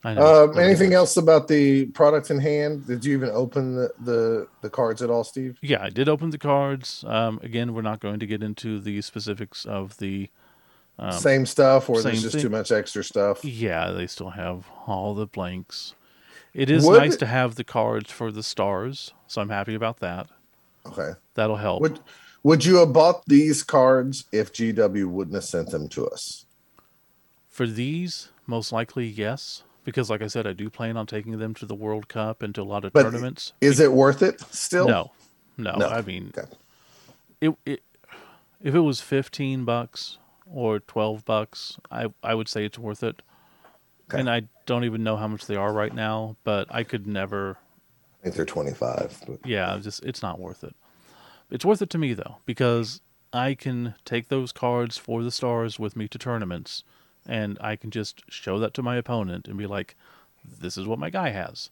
I 0.05 0.15
know. 0.15 0.45
Um, 0.45 0.59
anything 0.59 0.93
else 0.93 1.17
about 1.17 1.49
the 1.49 1.87
product 1.87 2.31
in 2.31 2.39
hand? 2.39 2.87
Did 2.87 3.05
you 3.05 3.17
even 3.17 3.31
open 3.31 3.75
the, 3.75 3.91
the, 4.05 4.49
the 4.63 4.71
cards 4.71 5.03
at 5.03 5.11
all, 5.11 5.25
Steve? 5.25 5.59
Yeah, 5.63 5.83
I 5.83 5.91
did 5.91 6.09
open 6.09 6.31
the 6.31 6.39
cards. 6.39 7.05
Um, 7.07 7.41
again, 7.43 7.75
we're 7.75 7.83
not 7.83 8.01
going 8.01 8.21
to 8.21 8.27
get 8.27 8.43
into 8.43 8.79
the 8.81 9.01
specifics 9.03 9.65
of 9.65 9.97
the. 9.99 10.31
Um, 10.99 11.13
same 11.13 11.45
stuff, 11.45 11.91
or 11.91 12.01
there's 12.01 12.23
just 12.23 12.35
thing. 12.35 12.43
too 12.43 12.49
much 12.49 12.73
extra 12.73 13.05
stuff? 13.05 13.45
Yeah, 13.45 13.91
they 13.91 14.07
still 14.07 14.31
have 14.31 14.67
all 14.87 15.15
the 15.15 15.27
blanks. 15.27 15.95
It 16.55 16.71
is 16.71 16.87
Would- 16.87 16.99
nice 16.99 17.17
to 17.17 17.27
have 17.27 17.57
the 17.57 17.65
cards 17.65 18.11
for 18.11 18.31
the 18.33 18.43
stars, 18.43 19.13
so 19.27 19.43
I'm 19.43 19.51
happy 19.51 19.75
about 19.75 19.99
that. 20.01 20.29
Okay. 20.87 21.11
That'll 21.35 21.57
help. 21.57 21.83
Would 21.83 22.01
Would 22.47 22.65
you 22.65 22.77
have 22.77 22.93
bought 22.93 23.25
these 23.27 23.65
cards 23.65 24.27
if 24.31 24.53
GW 24.53 25.07
wouldn't 25.07 25.35
have 25.35 25.43
sent 25.43 25.71
them 25.71 25.89
to 25.89 26.07
us? 26.07 26.47
For 27.51 27.67
these, 27.67 28.29
most 28.47 28.71
likely 28.71 29.05
yes, 29.09 29.65
because 29.83 30.11
like 30.11 30.23
I 30.23 30.29
said, 30.29 30.47
I 30.47 30.53
do 30.53 30.71
plan 30.71 30.97
on 30.97 31.09
taking 31.09 31.37
them 31.41 31.55
to 31.55 31.67
the 31.67 31.75
World 31.75 32.07
Cup 32.07 32.45
and 32.45 32.55
to 32.55 32.63
a 32.63 32.63
lot 32.63 32.85
of 32.85 32.93
But 32.93 33.03
tournaments. 33.03 33.53
Is 33.61 33.81
it 33.81 33.91
worth 33.91 34.23
it 34.23 34.41
still? 34.43 34.87
No, 34.87 35.11
no, 35.57 35.75
No. 35.75 35.89
I 35.89 36.03
mean, 36.03 36.33
Okay. 36.39 36.49
it, 37.41 37.57
it 37.67 37.83
if 38.63 38.77
it 38.77 38.81
was 38.81 39.01
fifteen 39.01 39.65
bucks 39.65 40.19
or 40.49 40.79
twelve 40.79 41.25
bucks, 41.25 41.79
I 41.91 42.13
I 42.23 42.37
would 42.37 42.49
say 42.49 42.65
it's 42.65 42.79
worth 42.79 43.03
it. 43.03 43.23
Okay. 44.09 44.21
And 44.21 44.31
I 44.31 44.43
don't 44.67 44.85
even 44.85 45.03
know 45.03 45.17
how 45.17 45.27
much 45.27 45.47
they 45.47 45.57
are 45.57 45.73
right 45.73 45.93
now, 45.93 46.37
but 46.45 46.69
I 46.73 46.85
could 46.85 47.09
never. 47.09 47.59
I 48.21 48.23
think 48.23 48.37
they're 48.37 48.45
25. 48.45 49.23
but- 49.27 49.41
Yeah, 49.45 49.77
just 49.83 50.05
it's 50.05 50.23
not 50.23 50.39
worth 50.39 50.63
it. 50.63 50.77
It's 51.51 51.65
worth 51.65 51.83
it 51.83 51.91
to 51.91 51.99
me 51.99 52.13
though 52.15 52.37
because 52.47 53.01
I 53.33 53.55
can 53.55 53.95
take 54.05 54.29
those 54.29 54.53
cards 54.53 54.97
for 54.97 55.23
the 55.23 55.31
stars 55.31 55.79
with 55.79 55.97
me 55.97 56.09
to 56.09 56.19
tournaments, 56.19 56.83
and 57.27 57.59
I 57.61 57.77
can 57.77 57.91
just 57.91 58.23
show 58.29 58.59
that 58.59 58.75
to 58.75 58.83
my 58.83 58.97
opponent 58.97 59.47
and 59.49 59.57
be 59.59 59.67
like, 59.67 59.95
"This 60.61 60.77
is 60.77 60.87
what 60.87 60.99
my 60.99 61.11
guy 61.11 61.31
has. 61.31 61.71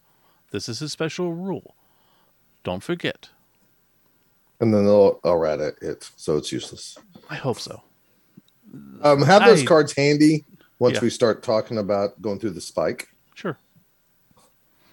This 0.51 0.69
is 0.69 0.79
his 0.81 0.93
special 0.93 1.33
rule. 1.33 1.75
Don't 2.63 2.83
forget." 2.83 3.31
And 4.61 4.73
then 4.73 4.85
they'll, 4.85 5.19
rat 5.25 5.61
it, 5.61 5.77
it, 5.83 6.11
so 6.17 6.37
it's 6.37 6.53
useless. 6.53 6.97
I 7.29 7.35
hope 7.35 7.59
so. 7.59 7.83
Um, 9.03 9.23
have 9.23 9.45
those 9.45 9.63
I- 9.63 9.67
cards 9.67 9.93
handy 9.97 10.45
once 10.79 10.95
Yeah. 10.97 11.01
we 11.03 11.11
start 11.11 11.43
talking 11.43 11.79
about 11.79 12.21
going 12.23 12.39
through 12.39 12.51
the 12.51 12.61
spike. 12.61 13.09
Sure. 13.35 13.59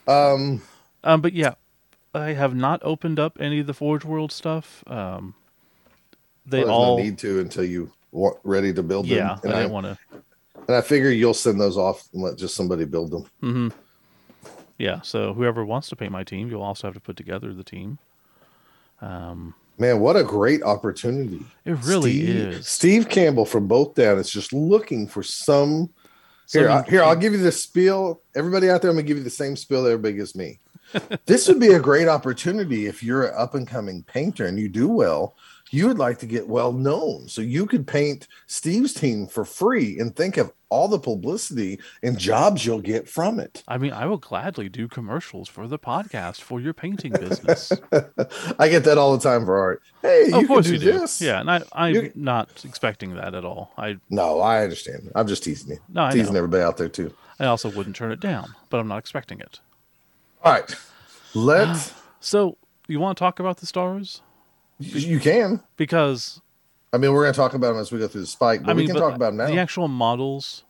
Um, 0.07 0.61
Um, 1.03 1.21
but 1.21 1.33
yeah, 1.33 1.53
I 2.13 2.33
have 2.33 2.53
not 2.53 2.81
opened 2.83 3.19
up 3.19 3.37
any 3.39 3.59
of 3.59 3.67
the 3.67 3.73
Forge 3.73 4.03
World 4.03 4.31
stuff. 4.31 4.83
Um, 4.87 5.35
they 6.45 6.63
well, 6.63 6.71
all, 6.71 6.97
no 6.97 7.03
need 7.03 7.17
to 7.19 7.39
until 7.39 7.63
you 7.63 7.91
want 8.11 8.37
ready 8.43 8.73
to 8.73 8.83
build 8.83 9.05
them. 9.05 9.17
yeah, 9.17 9.37
and 9.43 9.53
I 9.53 9.57
I, 9.57 9.59
didn't 9.61 9.73
want 9.73 9.85
to. 9.85 9.97
and 10.67 10.75
I 10.75 10.81
figure 10.81 11.09
you'll 11.09 11.33
send 11.33 11.59
those 11.59 11.77
off 11.77 12.07
and 12.13 12.21
let 12.21 12.37
just 12.37 12.55
somebody 12.55 12.85
build 12.85 13.11
them. 13.11 13.25
hmm 13.39 13.67
Yeah, 14.77 15.01
so 15.01 15.33
whoever 15.33 15.63
wants 15.63 15.89
to 15.89 15.95
paint 15.95 16.11
my 16.11 16.23
team, 16.23 16.49
you'll 16.49 16.63
also 16.63 16.87
have 16.87 16.95
to 16.95 16.99
put 16.99 17.15
together 17.15 17.53
the 17.53 17.63
team. 17.63 17.99
Um, 19.01 19.55
Man, 19.79 19.99
what 19.99 20.15
a 20.15 20.23
great 20.23 20.61
opportunity! 20.61 21.43
it 21.65 21.71
really 21.83 22.11
Steve, 22.11 22.29
is. 22.29 22.67
Steve 22.67 23.09
Campbell 23.09 23.45
from 23.45 23.67
Both 23.67 23.95
Down 23.95 24.19
is 24.19 24.29
just 24.29 24.53
looking 24.53 25.07
for 25.07 25.23
some. 25.23 25.89
Here, 26.51 26.69
I, 26.69 26.83
here, 26.83 27.01
I'll 27.01 27.15
give 27.15 27.31
you 27.31 27.39
the 27.39 27.51
spiel. 27.51 28.21
Everybody 28.35 28.69
out 28.69 28.81
there, 28.81 28.91
I'm 28.91 28.97
gonna 28.97 29.07
give 29.07 29.17
you 29.17 29.23
the 29.23 29.29
same 29.29 29.55
spiel 29.55 29.83
that 29.83 29.91
everybody 29.91 30.15
gives 30.15 30.35
me. 30.35 30.59
This 31.25 31.47
would 31.47 31.59
be 31.59 31.73
a 31.73 31.79
great 31.79 32.07
opportunity 32.07 32.85
if 32.87 33.01
you're 33.03 33.25
an 33.27 33.33
up 33.37 33.55
and 33.55 33.67
coming 33.67 34.03
painter 34.03 34.45
and 34.45 34.59
you 34.59 34.69
do 34.69 34.87
well. 34.87 35.35
You 35.73 35.87
would 35.87 35.97
like 35.99 36.19
to 36.19 36.25
get 36.25 36.49
well 36.49 36.73
known, 36.73 37.29
so 37.29 37.41
you 37.41 37.65
could 37.65 37.87
paint 37.87 38.27
Steve's 38.45 38.93
team 38.93 39.25
for 39.25 39.45
free 39.45 39.97
and 39.99 40.13
think 40.13 40.35
of 40.35 40.51
all 40.67 40.89
the 40.89 40.99
publicity 40.99 41.79
and 42.03 42.17
jobs 42.19 42.65
you'll 42.65 42.81
get 42.81 43.07
from 43.07 43.39
it. 43.39 43.63
I 43.69 43.77
mean, 43.77 43.93
I 43.93 44.05
will 44.05 44.17
gladly 44.17 44.67
do 44.67 44.89
commercials 44.89 45.47
for 45.47 45.69
the 45.69 45.79
podcast 45.79 46.41
for 46.41 46.59
your 46.59 46.73
painting 46.73 47.13
business. 47.13 47.71
I 48.59 48.67
get 48.67 48.83
that 48.83 48.97
all 48.97 49.15
the 49.17 49.23
time 49.23 49.45
for 49.45 49.57
art. 49.57 49.81
Hey, 50.01 50.25
you 50.27 50.33
of 50.33 50.39
can 50.39 50.47
course 50.47 50.65
do 50.65 50.73
you 50.73 50.79
do. 50.79 50.91
this. 50.99 51.21
Yeah, 51.21 51.39
and 51.39 51.49
I, 51.49 51.61
I'm 51.71 51.95
You- 51.95 52.11
not 52.15 52.49
expecting 52.65 53.15
that 53.15 53.33
at 53.33 53.45
all. 53.45 53.71
I, 53.77 53.95
No, 54.09 54.41
I 54.41 54.63
understand. 54.63 55.09
I'm 55.15 55.27
just 55.27 55.41
teasing 55.45 55.71
you. 55.71 55.79
No, 55.87 56.03
I 56.03 56.11
teasing 56.11 56.33
know. 56.33 56.39
everybody 56.39 56.63
out 56.63 56.75
there 56.75 56.89
too. 56.89 57.13
I 57.39 57.45
also 57.45 57.69
wouldn't 57.69 57.95
turn 57.95 58.11
it 58.11 58.19
down, 58.19 58.55
but 58.69 58.81
I'm 58.81 58.89
not 58.89 58.97
expecting 58.97 59.39
it. 59.39 59.61
All 60.43 60.51
right. 60.51 60.75
Let's. 61.33 61.91
Uh, 61.91 61.93
so, 62.19 62.57
you 62.87 62.99
want 62.99 63.17
to 63.17 63.19
talk 63.19 63.39
about 63.39 63.57
the 63.57 63.65
stars? 63.65 64.21
you 64.79 65.19
can. 65.19 65.61
Because 65.77 66.41
I 66.93 66.97
mean, 66.97 67.13
we're 67.13 67.23
going 67.23 67.33
to 67.33 67.37
talk 67.37 67.53
about 67.53 67.73
them 67.73 67.81
as 67.81 67.91
we 67.91 67.99
go 67.99 68.07
through 68.07 68.21
the 68.21 68.27
spike, 68.27 68.63
but 68.63 68.71
I 68.71 68.73
mean, 68.73 68.85
we 68.85 68.87
can 68.87 68.95
talk 68.95 69.15
about 69.15 69.27
them 69.27 69.37
now. 69.37 69.47
the 69.47 69.59
actual 69.59 69.87
models 69.87 70.63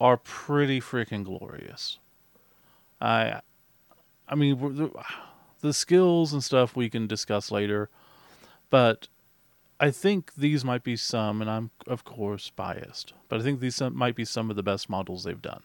are 0.00 0.16
pretty 0.18 0.80
freaking 0.80 1.24
glorious. 1.24 1.98
I, 3.00 3.40
I 4.28 4.34
mean, 4.34 4.58
the, 4.76 4.90
the 5.60 5.72
skills 5.72 6.32
and 6.32 6.44
stuff 6.44 6.76
we 6.76 6.90
can 6.90 7.06
discuss 7.06 7.50
later, 7.50 7.88
but 8.68 9.08
I 9.80 9.90
think 9.90 10.34
these 10.34 10.64
might 10.64 10.82
be 10.82 10.96
some, 10.96 11.40
and 11.40 11.50
I'm 11.50 11.70
of 11.86 12.04
course 12.04 12.50
biased, 12.50 13.14
but 13.28 13.40
I 13.40 13.42
think 13.42 13.60
these 13.60 13.80
might 13.80 14.16
be 14.16 14.24
some 14.24 14.50
of 14.50 14.56
the 14.56 14.62
best 14.62 14.90
models 14.90 15.24
they've 15.24 15.40
done. 15.40 15.62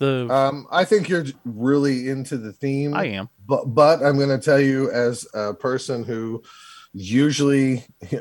The 0.00 0.26
um, 0.30 0.66
I 0.72 0.84
think 0.86 1.08
you're 1.10 1.26
really 1.44 2.08
into 2.08 2.38
the 2.38 2.52
theme. 2.54 2.94
I 2.94 3.04
am. 3.04 3.28
but 3.46 3.66
but 3.66 4.02
I'm 4.02 4.16
going 4.16 4.30
to 4.30 4.38
tell 4.38 4.58
you 4.58 4.90
as 4.90 5.26
a 5.34 5.52
person 5.52 6.04
who 6.04 6.42
usually 6.94 7.84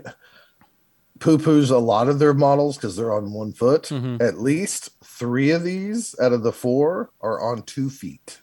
poo 1.19 1.37
poos 1.37 1.71
a 1.71 1.77
lot 1.77 2.09
of 2.09 2.19
their 2.19 2.33
models 2.33 2.75
because 2.75 2.97
they're 2.97 3.13
on 3.13 3.31
one 3.31 3.53
foot. 3.53 3.83
Mhm. 3.83 4.21
At 4.21 4.39
least 4.39 4.89
three 5.05 5.51
of 5.51 5.63
these 5.63 6.15
out 6.21 6.33
of 6.33 6.43
the 6.43 6.51
four 6.51 7.11
are 7.21 7.39
on 7.41 7.63
two 7.63 7.89
feet. 7.89 8.41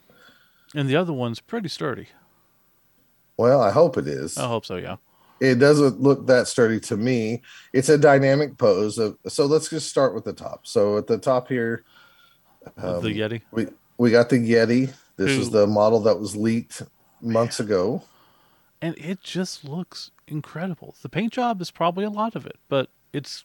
And 0.75 0.89
the 0.89 0.97
other 0.97 1.13
one's 1.13 1.41
pretty 1.41 1.69
sturdy. 1.69 2.09
Well, 3.37 3.61
I 3.61 3.71
hope 3.71 3.99
it 3.99 4.09
is. 4.09 4.39
I 4.39 4.49
hope 4.49 4.65
so, 4.65 4.77
yeah. 4.77 4.97
It 5.41 5.57
doesn't 5.57 6.01
look 6.01 6.27
that 6.27 6.49
sturdy 6.49 6.81
to 6.81 6.97
me. 6.97 7.43
It's 7.75 7.91
a 7.91 7.99
dynamic 7.99 8.57
pose. 8.57 8.97
Of, 8.97 9.19
so 9.29 9.45
let's 9.45 9.69
just 9.69 9.91
start 9.91 10.15
with 10.15 10.25
the 10.25 10.33
top. 10.33 10.67
So 10.67 10.97
at 10.97 11.07
the 11.07 11.19
top 11.19 11.49
here, 11.49 11.85
Of 12.77 13.03
the 13.03 13.23
Um, 13.23 13.31
Yeti. 13.31 13.43
we 13.53 13.67
we 13.99 14.11
got 14.11 14.29
the 14.29 14.37
Yeti. 14.37 14.93
This 15.17 15.31
is 15.31 15.51
the 15.51 15.67
model 15.67 16.01
that 16.01 16.19
was 16.21 16.37
leaked 16.37 16.83
months 17.23 17.59
ago. 17.61 18.03
And 18.83 18.97
it 18.99 19.23
just 19.23 19.65
looks 19.65 20.11
incredible. 20.29 20.95
The 21.01 21.09
paint 21.09 21.33
job 21.33 21.63
is 21.63 21.71
probably 21.71 22.05
a 22.05 22.11
lot 22.11 22.37
of 22.37 22.45
it, 22.45 22.57
but 22.69 22.91
it's 23.15 23.45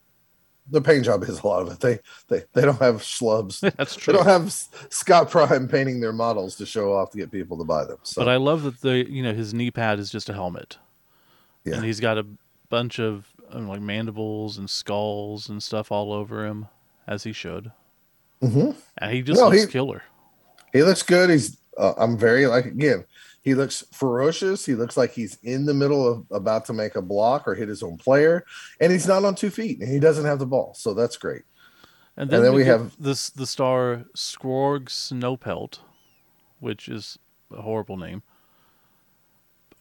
The 0.70 0.82
paint 0.82 1.06
job 1.06 1.24
is 1.24 1.40
a 1.40 1.48
lot 1.48 1.62
of 1.62 1.72
it. 1.72 1.80
They 1.80 2.00
they 2.28 2.44
they 2.54 2.62
don't 2.64 2.80
have 2.80 2.98
schlubs. 2.98 3.60
that's 3.78 3.96
true. 3.96 4.12
They 4.14 4.18
don't 4.18 4.28
have 4.28 4.52
Scott 4.90 5.30
Prime 5.32 5.68
painting 5.70 6.02
their 6.02 6.12
models 6.14 6.56
to 6.58 6.66
show 6.66 6.94
off 6.94 7.12
to 7.12 7.18
get 7.18 7.32
people 7.32 7.58
to 7.60 7.64
buy 7.64 7.86
them. 7.86 7.98
So 8.04 8.22
But 8.22 8.28
I 8.30 8.36
love 8.36 8.64
that 8.64 8.82
the 8.82 9.10
you 9.10 9.24
know 9.24 9.34
his 9.34 9.54
knee 9.54 9.72
pad 9.72 10.00
is 10.00 10.12
just 10.12 10.28
a 10.30 10.34
helmet, 10.34 10.78
Yeah. 11.64 11.76
and 11.76 11.86
he's 11.86 12.00
got 12.02 12.18
a 12.18 12.26
bunch 12.70 13.00
of 13.00 13.28
um, 13.50 13.68
like 13.70 13.82
mandibles 13.82 14.58
and 14.58 14.70
skulls 14.70 15.48
and 15.50 15.64
stuff 15.64 15.92
all 15.92 16.12
over 16.12 16.46
him, 16.46 16.68
as 17.08 17.24
he 17.24 17.32
should. 17.34 17.72
Mhm. 18.42 18.76
And 18.98 19.12
he 19.14 19.22
just 19.22 19.40
No, 19.40 19.50
looks 19.50 19.64
he- 19.64 19.68
killer. 19.68 20.04
he 20.74 20.84
looks 20.84 21.04
good. 21.04 21.30
He's 21.30 21.58
uh, 21.78 21.94
I'm 21.98 22.18
very 22.18 22.48
like 22.48 22.66
again. 22.66 23.06
He 23.44 23.56
looks 23.56 23.84
ferocious. 23.92 24.66
He 24.66 24.76
looks 24.76 24.98
like 24.98 25.12
he's 25.14 25.38
in 25.42 25.66
the 25.66 25.74
middle 25.74 26.08
of 26.08 26.26
about 26.32 26.66
to 26.66 26.74
make 26.74 26.96
a 26.96 27.02
block 27.02 27.48
or 27.48 27.56
hit 27.56 27.70
his 27.70 27.82
own 27.82 27.98
player, 27.98 28.46
and 28.80 28.92
he's 28.92 29.08
not 29.08 29.26
on 29.26 29.34
two 29.36 29.50
feet, 29.50 29.80
and 29.80 29.90
he 29.92 30.00
doesn't 30.00 30.26
have 30.26 30.38
the 30.40 30.46
ball. 30.46 30.74
So 30.76 30.94
that's 30.94 31.18
great. 31.18 31.44
And 32.18 32.32
and 32.32 32.44
then 32.44 32.54
we 32.54 32.64
get 32.64 32.80
have- 32.80 32.96
this 33.00 33.30
the 33.30 33.48
star 33.48 34.06
Skrorg 34.16 34.90
Snowpelt, 34.90 35.80
which 36.60 36.88
is 36.90 37.18
a 37.52 37.62
horrible 37.62 37.98
name. 37.98 38.22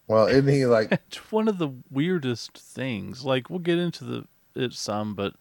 Well, 0.07 0.27
isn't 0.27 0.49
he 0.49 0.67
like 0.67 0.91
It's 1.09 1.33
one 1.33 1.49
of 1.49 1.59
the 1.59 1.71
weirdest 1.91 2.57
things. 2.59 3.25
Like 3.25 3.51
we'll 3.51 3.59
get 3.59 3.79
into 3.79 4.05
the 4.05 4.25
it 4.55 4.73
some, 4.73 5.15
but 5.15 5.35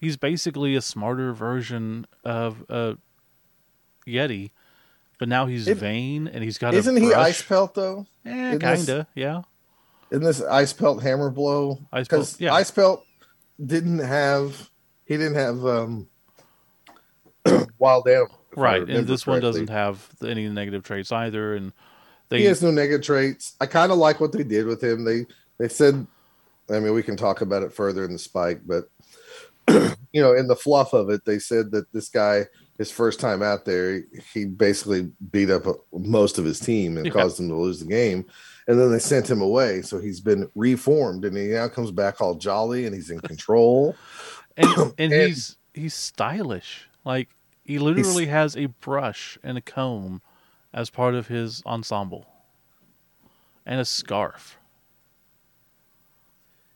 he's 0.00 0.16
basically 0.16 0.74
a 0.76 0.80
smarter 0.80 1.32
version 1.32 2.06
of 2.24 2.64
a 2.68 2.96
Yeti, 4.06 4.50
but 5.18 5.28
now 5.28 5.46
he's 5.46 5.68
It- 5.68 5.76
vain 5.78 6.26
and 6.26 6.42
he's 6.42 6.58
got. 6.58 6.74
isn't 6.74 6.96
a 6.96 7.00
he 7.00 7.12
ice 7.14 7.42
pelt 7.42 7.74
though? 7.74 8.06
This- 8.24 8.60
kinda, 8.60 9.06
yeah. 9.14 9.42
Isn't 10.10 10.24
this 10.24 10.40
Icepelt 10.40 11.02
Hammerblow? 11.02 11.78
Ice 11.92 12.08
Pelt, 12.08 12.20
Because 12.20 12.40
yeah. 12.40 12.52
ice 12.52 12.70
pelt 12.72 13.04
didn't 13.64 14.00
have 14.00 14.68
he 15.04 15.16
didn't 15.16 15.36
have 15.36 15.64
um 15.64 16.08
wild 17.78 18.08
animal. 18.08 18.36
Right, 18.56 18.88
and 18.88 19.06
this 19.06 19.26
one 19.26 19.40
doesn't 19.40 19.70
have 19.70 20.04
any 20.26 20.48
negative 20.48 20.82
traits 20.82 21.12
either, 21.12 21.54
and 21.54 21.72
they 22.28 22.38
he 22.40 22.44
has 22.46 22.62
no 22.62 22.70
negative 22.72 23.02
traits. 23.06 23.54
I 23.60 23.66
kind 23.66 23.92
of 23.92 23.98
like 23.98 24.18
what 24.20 24.32
they 24.32 24.42
did 24.42 24.66
with 24.66 24.82
him. 24.82 25.04
They 25.04 25.26
they 25.58 25.68
said, 25.68 26.04
I 26.68 26.80
mean, 26.80 26.92
we 26.92 27.02
can 27.04 27.16
talk 27.16 27.40
about 27.42 27.62
it 27.62 27.72
further 27.72 28.04
in 28.04 28.12
the 28.12 28.18
spike, 28.18 28.62
but 28.66 28.90
you 30.12 30.20
know, 30.22 30.34
in 30.34 30.46
the 30.48 30.56
fluff 30.56 30.92
of 30.92 31.10
it, 31.10 31.24
they 31.24 31.38
said 31.38 31.70
that 31.72 31.92
this 31.92 32.08
guy, 32.08 32.46
his 32.78 32.90
first 32.90 33.20
time 33.20 33.42
out 33.42 33.64
there, 33.64 34.02
he 34.32 34.44
basically 34.46 35.10
beat 35.30 35.50
up 35.50 35.66
uh, 35.66 35.74
most 35.92 36.38
of 36.38 36.44
his 36.44 36.58
team 36.60 36.96
and 36.96 37.06
Yeah. 37.06 37.12
caused 37.12 37.38
them 37.38 37.48
to 37.48 37.54
lose 37.56 37.80
the 37.80 37.86
game. 37.86 38.24
And 38.68 38.78
then 38.78 38.92
they 38.92 38.98
sent 39.00 39.28
him 39.28 39.40
away, 39.42 39.82
so 39.82 39.98
he's 39.98 40.20
been 40.20 40.48
reformed, 40.54 41.24
and 41.24 41.36
he 41.36 41.48
now 41.48 41.66
comes 41.68 41.90
back 41.90 42.20
all 42.20 42.34
jolly 42.36 42.86
and 42.86 42.94
he's 42.94 43.10
in 43.10 43.20
control. 43.20 43.96
and 44.56 44.66
and 44.98 45.12
And- 45.12 45.28
he's 45.28 45.56
he's 45.74 45.94
stylish. 45.94 46.88
Like 47.04 47.28
he 47.64 47.78
literally 47.78 48.26
has 48.26 48.56
a 48.56 48.66
brush 48.66 49.38
and 49.42 49.56
a 49.58 49.60
comb 49.60 50.22
as 50.72 50.88
part 50.90 51.14
of 51.14 51.26
his 51.28 51.62
ensemble, 51.66 52.26
and 53.66 53.80
a 53.80 53.84
scarf. 53.84 54.56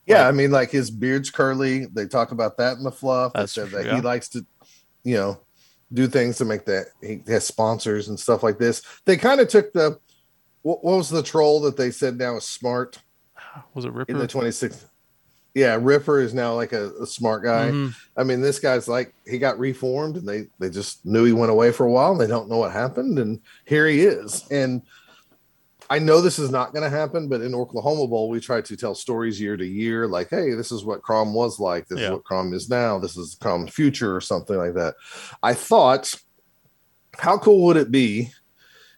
Yeah, 0.05 0.19
Like- 0.21 0.27
I 0.27 0.31
mean, 0.31 0.51
like 0.51 0.71
his 0.71 0.91
beard's 0.91 1.29
curly. 1.29 1.85
They 1.85 2.05
talk 2.07 2.31
about 2.31 2.57
that 2.57 2.77
in 2.77 2.83
the 2.83 2.91
fluff. 2.91 3.33
They 3.33 3.45
said 3.47 3.69
that 3.71 3.85
yeah. 3.85 3.95
he 3.95 4.01
likes 4.01 4.29
to, 4.29 4.45
you 5.03 5.15
know, 5.15 5.39
do 5.93 6.07
things 6.07 6.37
to 6.37 6.45
make 6.45 6.65
that 6.65 6.87
he 7.01 7.21
has 7.27 7.45
sponsors 7.45 8.07
and 8.07 8.19
stuff 8.19 8.43
like 8.43 8.57
this. 8.57 8.81
They 9.05 9.17
kind 9.17 9.39
of 9.39 9.47
took 9.47 9.71
the 9.73 9.99
what, 10.63 10.83
what 10.83 10.97
was 10.97 11.09
the 11.09 11.21
troll 11.23 11.61
that 11.61 11.77
they 11.77 11.91
said 11.91 12.17
now 12.17 12.35
is 12.37 12.43
smart 12.45 12.99
Was 13.75 13.85
it 13.85 13.93
Ripper? 13.93 14.11
in 14.11 14.17
the 14.17 14.27
26th. 14.27 14.85
Yeah, 15.53 15.77
Ripper 15.79 16.19
is 16.19 16.33
now 16.33 16.53
like 16.53 16.73
a, 16.73 16.91
a 17.01 17.05
smart 17.07 17.43
guy. 17.43 17.69
Mhm. 17.71 17.95
I 18.17 18.23
mean, 18.23 18.41
this 18.41 18.59
guy's 18.59 18.87
like 18.89 19.13
he 19.25 19.37
got 19.37 19.57
reformed, 19.57 20.17
and 20.17 20.27
they 20.27 20.47
they 20.59 20.69
just 20.69 21.05
knew 21.05 21.23
he 21.23 21.31
went 21.33 21.51
away 21.51 21.71
for 21.71 21.85
a 21.85 21.91
while, 21.91 22.11
and 22.11 22.19
they 22.19 22.27
don't 22.27 22.49
know 22.49 22.57
what 22.57 22.71
happened, 22.73 23.17
and 23.19 23.39
here 23.65 23.87
he 23.87 24.01
is. 24.01 24.43
And 24.51 24.81
I 25.89 25.99
know 25.99 26.21
this 26.21 26.39
is 26.39 26.49
not 26.51 26.73
going 26.73 26.83
to 26.89 26.95
happen, 26.95 27.27
but 27.27 27.41
in 27.41 27.53
Oklahoma 27.53 28.07
Bowl, 28.07 28.29
we 28.29 28.39
try 28.39 28.61
to 28.61 28.75
tell 28.77 28.95
stories 28.95 29.39
year 29.39 29.55
to 29.55 29.65
year, 29.65 30.07
like, 30.07 30.29
hey, 30.29 30.53
this 30.53 30.71
is 30.71 30.83
what 30.83 31.01
Crom 31.01 31.33
was 31.33 31.59
like, 31.59 31.87
this 31.87 31.99
Yeah. 31.99 32.05
is 32.05 32.11
what 32.11 32.23
Crom 32.23 32.53
is 32.53 32.69
now, 32.69 32.97
this 32.99 33.17
is 33.17 33.37
Crom's 33.39 33.71
future, 33.73 34.15
or 34.15 34.21
something 34.21 34.57
like 34.57 34.73
that. 34.73 34.95
I 35.43 35.53
thought, 35.53 36.13
how 37.17 37.37
cool 37.37 37.65
would 37.65 37.77
it 37.77 37.91
be? 37.91 38.31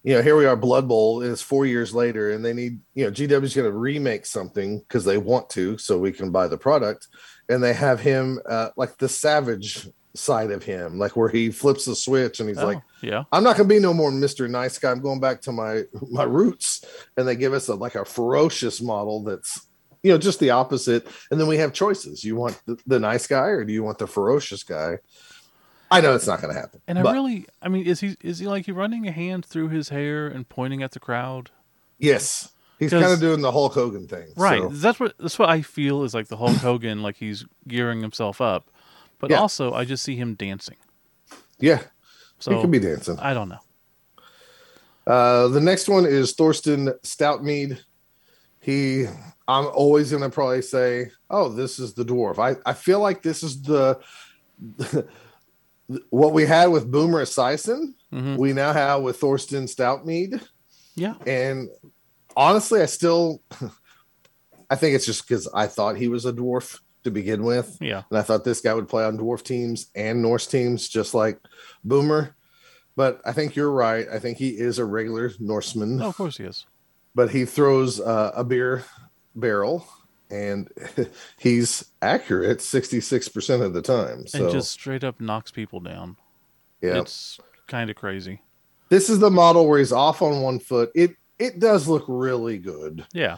You 0.04 0.16
know, 0.16 0.22
here 0.22 0.38
we 0.38 0.46
are, 0.46 0.56
Blood 0.56 0.88
Bowl 0.88 1.22
is 1.22 1.42
four 1.42 1.66
years 1.66 1.94
later, 1.94 2.32
and 2.32 2.44
they 2.46 2.54
need, 2.54 2.80
you 2.96 3.04
know, 3.06 3.12
GW's 3.12 3.54
going 3.56 3.70
to 3.70 3.78
remake 3.78 4.26
something 4.26 4.80
because 4.80 5.04
they 5.04 5.18
want 5.18 5.50
to, 5.52 5.78
so 5.78 5.98
we 5.98 6.14
can 6.14 6.32
buy 6.32 6.48
the 6.48 6.58
product 6.58 7.08
and 7.50 7.62
they 7.64 7.74
have 7.74 8.00
him 8.00 8.40
uh, 8.48 8.70
like 8.78 8.98
the 8.98 9.10
savage 9.10 9.88
side 10.18 10.52
of 10.52 10.64
him, 10.64 10.98
like 11.00 11.16
where 11.16 11.30
he 11.30 11.50
flips 11.52 11.86
the 11.86 11.96
switch 11.96 12.40
and 12.40 12.50
he's 12.50 12.58
Oh, 12.58 12.66
like, 12.66 12.82
yeah, 13.02 13.24
"I'm 13.32 13.44
not 13.44 13.56
gonna 13.58 13.70
be 13.70 13.80
no 13.80 13.94
more 13.94 14.12
Mister 14.12 14.48
Nice 14.48 14.78
Guy. 14.80 14.92
I'm 14.92 15.02
going 15.02 15.20
back 15.20 15.42
to 15.42 15.52
my 15.52 15.84
my 16.10 16.24
roots." 16.24 16.84
And 17.16 17.28
they 17.28 17.36
give 17.36 17.54
us 17.54 17.68
a 17.68 17.76
like 17.76 17.96
a 17.96 18.04
ferocious 18.06 18.82
model 18.82 19.24
that's 19.24 19.66
you 20.04 20.12
know 20.12 20.18
just 20.18 20.40
the 20.40 20.50
opposite. 20.50 21.08
And 21.32 21.40
then 21.40 21.48
we 21.48 21.58
have 21.58 21.74
choices. 21.74 22.24
You 22.24 22.36
want 22.36 22.60
the, 22.66 22.78
the 22.88 23.00
nice 23.00 23.28
guy 23.28 23.48
or 23.48 23.64
do 23.64 23.74
you 23.74 23.84
want 23.84 23.98
the 24.00 24.08
ferocious 24.08 24.64
guy? 24.64 25.00
I 25.90 26.02
know 26.02 26.16
it's 26.16 26.28
not 26.28 26.42
gonna 26.42 26.54
happen. 26.54 26.82
and 26.88 27.00
I 27.00 27.12
really, 27.14 27.48
I 27.62 27.70
mean, 27.70 27.86
is 27.86 28.02
he 28.02 28.18
is 28.22 28.40
he 28.40 28.48
like 28.48 28.66
he 28.66 28.72
running 28.74 29.08
a 29.08 29.12
hand 29.12 29.46
through 29.46 29.70
his 29.70 29.90
hair 29.90 30.28
and 30.28 30.48
pointing 30.50 30.84
at 30.84 30.92
the 30.92 31.00
crowd? 31.00 31.52
yes, 32.00 32.50
He's 32.80 32.92
kind 32.92 33.06
of 33.06 33.20
doing 33.20 33.42
the 33.42 33.52
Hulk 33.52 33.74
Hogan 33.74 34.08
thing, 34.08 34.28
Right. 34.36 34.62
So, 34.62 34.68
That's 34.70 35.00
what 35.00 35.16
that's 35.18 35.40
what 35.40 35.50
I 35.50 35.64
feel 35.64 36.04
is 36.04 36.14
like 36.14 36.28
the 36.28 36.38
Hulk 36.38 36.58
Hogan, 36.58 37.02
like 37.02 37.16
he's 37.16 37.44
gearing 37.68 38.02
himself 38.02 38.40
up. 38.40 38.70
But 39.20 39.32
Yeah. 39.32 39.40
also, 39.40 39.74
I 39.74 39.86
just 39.86 40.04
see 40.04 40.16
him 40.16 40.36
dancing. 40.36 40.78
yeah, 41.60 41.82
So 42.40 42.52
he 42.52 42.62
could 42.62 42.72
be 42.72 42.80
dancing. 42.80 43.18
I 43.20 43.34
don't 43.34 43.50
know. 43.50 43.60
Uh, 45.08 45.48
the 45.48 45.62
next 45.62 45.88
one 45.90 46.06
is 46.06 46.36
Thorsson 46.36 46.94
Stoutmead. 47.04 47.80
He, 48.60 49.06
I'm 49.48 49.66
always 49.68 50.12
going 50.12 50.24
to 50.24 50.30
probably 50.30 50.62
say, 50.62 51.12
oh, 51.30 51.50
this 51.50 51.80
is 51.80 51.94
the 51.94 52.04
dwarf. 52.04 52.38
I, 52.38 52.58
I 52.70 52.74
feel 52.74 53.00
like 53.00 53.24
this 53.24 53.42
is 53.42 53.62
the, 53.62 54.00
what 56.10 56.34
we 56.34 56.46
had 56.46 56.68
with 56.68 56.92
Boomer 56.92 57.24
Eziasson, 57.24 57.94
hmm 58.12 58.36
we 58.38 58.54
now 58.54 58.72
have 58.74 59.02
with 59.02 59.20
Thorsson 59.20 59.64
Stoutmead. 59.68 60.42
Yeah. 60.96 61.16
And 61.26 61.70
honestly, 62.36 62.82
I 62.82 62.86
still, 62.86 63.42
I 64.70 64.76
think 64.76 64.96
it's 64.96 65.06
just 65.06 65.28
because 65.28 65.48
I 65.54 65.68
thought 65.68 65.96
he 65.98 66.08
was 66.08 66.26
a 66.26 66.34
dwarf 66.34 66.80
to 67.04 67.12
begin 67.12 67.44
with. 67.44 67.78
Yeah. 67.80 68.04
And 68.10 68.18
I 68.18 68.22
thought 68.22 68.44
this 68.44 68.62
guy 68.62 68.74
would 68.74 68.90
play 68.90 69.04
on 69.06 69.18
dwarf 69.18 69.44
teams 69.44 69.88
and 69.96 70.22
Norse 70.22 70.48
teams, 70.48 70.88
just 70.90 71.14
like 71.14 71.40
Boomer. 71.84 72.36
But 72.96 73.22
I 73.26 73.32
think 73.32 73.56
you're 73.56 73.72
right. 73.72 74.08
I 74.12 74.20
think 74.20 74.38
he 74.38 74.50
is 74.50 74.80
a 74.80 74.86
regular 74.86 75.32
Norseman, 75.40 75.98
No, 75.98 76.08
of 76.08 76.18
course 76.18 76.38
he 76.38 76.44
is. 76.44 76.66
but 77.14 77.30
he 77.30 77.46
throws 77.46 78.00
uh, 78.00 78.32
a 78.36 78.44
beer 78.44 78.84
barrel 79.36 79.88
and 80.32 80.68
he's 81.40 81.86
accurate 82.02 82.58
66% 82.60 83.62
of 83.62 83.74
the 83.74 83.82
time. 83.82 84.26
So, 84.28 84.44
and 84.44 84.52
just 84.52 84.72
straight 84.72 85.04
up 85.04 85.22
knocks 85.22 85.52
people 85.52 85.80
down. 85.80 86.18
yeah. 86.82 87.00
It's 87.00 87.40
kind 87.68 87.90
of 87.90 87.96
crazy. 87.96 88.42
This 88.90 89.10
is 89.10 89.20
the 89.20 89.30
model 89.32 89.68
where 89.68 89.80
he's 89.80 89.92
off 89.92 90.22
on 90.22 90.42
one 90.42 90.60
foot. 90.60 90.92
It 90.96 91.12
it 91.40 91.60
does 91.60 91.88
look 91.88 92.06
really 92.08 92.58
good. 92.58 93.06
Yeah. 93.14 93.38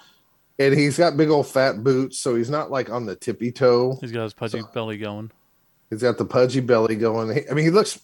And 0.60 0.74
he's 0.78 0.98
got 0.98 1.16
big 1.18 1.30
old 1.30 1.48
fat 1.48 1.84
boots, 1.84 2.20
so 2.20 2.36
he's 2.36 2.50
not 2.50 2.70
like 2.70 2.90
on 2.90 3.06
the 3.06 3.16
tippy 3.16 3.52
toe. 3.52 3.98
He's 4.02 4.12
got 4.12 4.24
his 4.24 4.34
pudgy 4.34 4.60
So- 4.60 4.68
belly 4.74 4.98
going. 4.98 5.32
He's 5.90 6.02
got 6.04 6.18
the 6.18 6.26
pudgy 6.26 6.60
belly 6.60 6.96
going. 6.96 7.34
He- 7.34 7.50
I 7.50 7.54
mean, 7.54 7.66
he 7.66 7.72
looks 7.72 8.00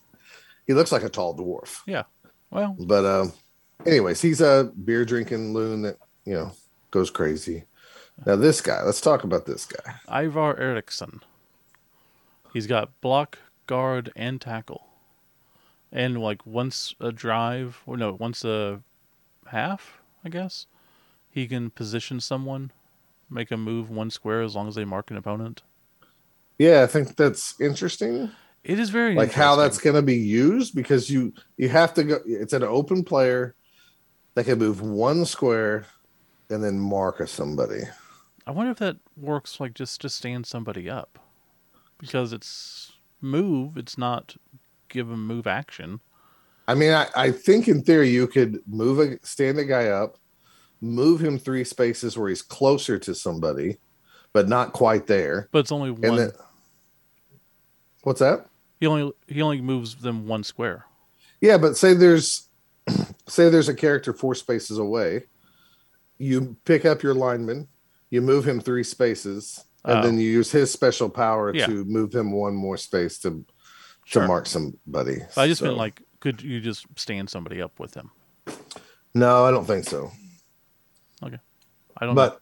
he 0.66 0.74
looks 0.74 0.92
like 0.92 1.04
a 1.04 1.10
tall 1.10 1.36
dwarf. 1.38 1.82
Yeah. 1.86 2.04
Well, 2.50 2.76
But 2.80 3.06
um, 3.06 3.34
anyways, 3.86 4.22
he's 4.22 4.42
a 4.42 4.72
beer 4.84 5.06
drinking 5.06 5.54
loon 5.54 5.82
that 5.84 5.98
you 6.24 6.34
know 6.34 6.52
goes 6.92 7.10
crazy. 7.12 7.66
Now 8.26 8.38
this 8.38 8.62
guy, 8.62 8.82
let's 8.84 9.02
talk 9.02 9.24
about 9.26 9.46
this 9.46 9.66
guy. 9.66 9.96
Ivar 10.24 10.58
Eriksson. 10.58 11.22
He's 12.54 12.68
got 12.68 13.00
block, 13.02 13.38
guard, 13.68 14.14
and 14.16 14.40
tackle. 14.40 14.88
And 15.92 16.20
like 16.22 16.46
once 16.46 16.96
a 17.02 17.12
drive, 17.12 17.82
or 17.86 17.98
no, 17.98 18.14
once 18.14 18.44
a 18.46 18.82
half, 19.48 20.02
I 20.24 20.30
guess, 20.30 20.66
he 21.36 21.48
can 21.48 21.70
position 21.70 22.22
someone, 22.22 22.72
make 23.30 23.52
a 23.52 23.58
move 23.58 23.90
one 23.90 24.10
square 24.10 24.42
as 24.42 24.56
long 24.56 24.70
as 24.70 24.76
they 24.76 24.86
mark 24.86 25.12
an 25.12 25.18
opponent. 25.18 25.64
Yeah, 26.58 26.82
I 26.84 26.88
think 26.88 27.18
that's 27.18 27.60
interesting. 27.60 28.32
It 28.64 28.80
is 28.80 28.90
very 28.90 29.14
Like 29.14 29.34
how 29.34 29.58
that's 29.58 29.78
going 29.78 29.98
to 29.98 30.02
be 30.02 30.16
used 30.16 30.74
because 30.74 31.10
you 31.10 31.34
you 31.58 31.68
have 31.68 31.94
to 31.96 32.04
go. 32.06 32.20
It's 32.26 32.54
an 32.54 32.64
open 32.64 33.04
player 33.04 33.54
that 34.36 34.46
can 34.46 34.58
move 34.60 34.82
one 34.82 35.26
square 35.26 35.86
and 36.50 36.64
then 36.64 36.80
mark 36.80 37.20
a 37.20 37.28
somebody. 37.28 37.84
I 38.48 38.52
wonder 38.52 38.72
if 38.72 38.78
that 38.78 38.98
works 39.18 39.60
like 39.60 39.74
just 39.74 40.00
to 40.02 40.10
stand 40.10 40.46
somebody 40.46 40.90
up, 40.90 41.20
because 42.00 42.32
it's 42.32 42.94
move. 43.20 43.76
It's 43.76 43.98
not 43.98 44.38
give 44.88 45.12
a 45.12 45.18
move 45.18 45.48
action. 45.48 46.00
I 46.68 46.76
mean, 46.76 46.94
I, 46.94 47.08
I 47.16 47.32
think 47.32 47.68
in 47.68 47.84
theory 47.84 48.10
you 48.10 48.26
could 48.26 48.62
move 48.66 49.00
a 49.00 49.20
stand 49.24 49.60
a 49.60 49.66
guy 49.66 49.88
up, 49.88 50.18
move 50.82 51.20
him 51.22 51.38
three 51.38 51.64
spaces 51.64 52.18
where 52.18 52.30
he's 52.30 52.42
closer 52.42 52.98
to 53.00 53.16
somebody, 53.16 53.78
but 54.34 54.48
not 54.50 54.74
quite 54.74 55.08
there. 55.08 55.48
But 55.52 55.60
it's 55.60 55.72
only 55.72 55.92
one. 55.92 56.16
Then 56.18 56.32
what's 58.04 58.20
that? 58.20 58.48
he 58.80 58.88
only 58.88 59.12
he 59.28 59.42
only 59.42 59.62
moves 59.62 59.96
them 59.96 60.28
one 60.28 60.44
square. 60.44 60.86
Yeah, 61.42 61.58
but 61.58 61.78
say 61.78 61.94
there's 61.94 62.48
say 63.28 63.50
there's 63.50 63.70
a 63.70 63.74
character 63.74 64.14
four 64.14 64.36
spaces 64.36 64.78
away. 64.78 65.24
You 66.18 66.56
pick 66.66 66.86
up 66.86 67.04
your 67.04 67.14
lineman, 67.14 67.68
you 68.10 68.22
move 68.22 68.48
him 68.48 68.60
three 68.62 68.84
spaces, 68.84 69.64
and 69.84 70.00
Oh. 70.00 70.02
then 70.02 70.18
you 70.18 70.30
use 70.30 70.52
his 70.52 70.72
special 70.72 71.10
power 71.10 71.54
Yeah. 71.54 71.66
to 71.68 71.84
move 71.86 72.14
him 72.14 72.32
one 72.32 72.56
more 72.56 72.78
space 72.78 73.18
to 73.20 73.46
Sure. 74.06 74.22
to 74.22 74.28
mark 74.28 74.46
somebody. 74.46 75.18
I 75.36 75.48
just 75.48 75.60
So- 75.60 75.66
meant 75.66 75.78
like, 75.78 76.02
could 76.20 76.42
you 76.42 76.62
just 76.62 76.86
stand 76.96 77.30
somebody 77.30 77.60
up 77.62 77.80
with 77.80 77.96
him? 77.96 78.12
no, 79.16 79.46
I 79.46 79.52
don't 79.52 79.66
think 79.66 79.86
so. 79.86 80.12
I 81.24 81.30
don't. 81.30 81.40
know. 82.02 82.14
But 82.16 82.42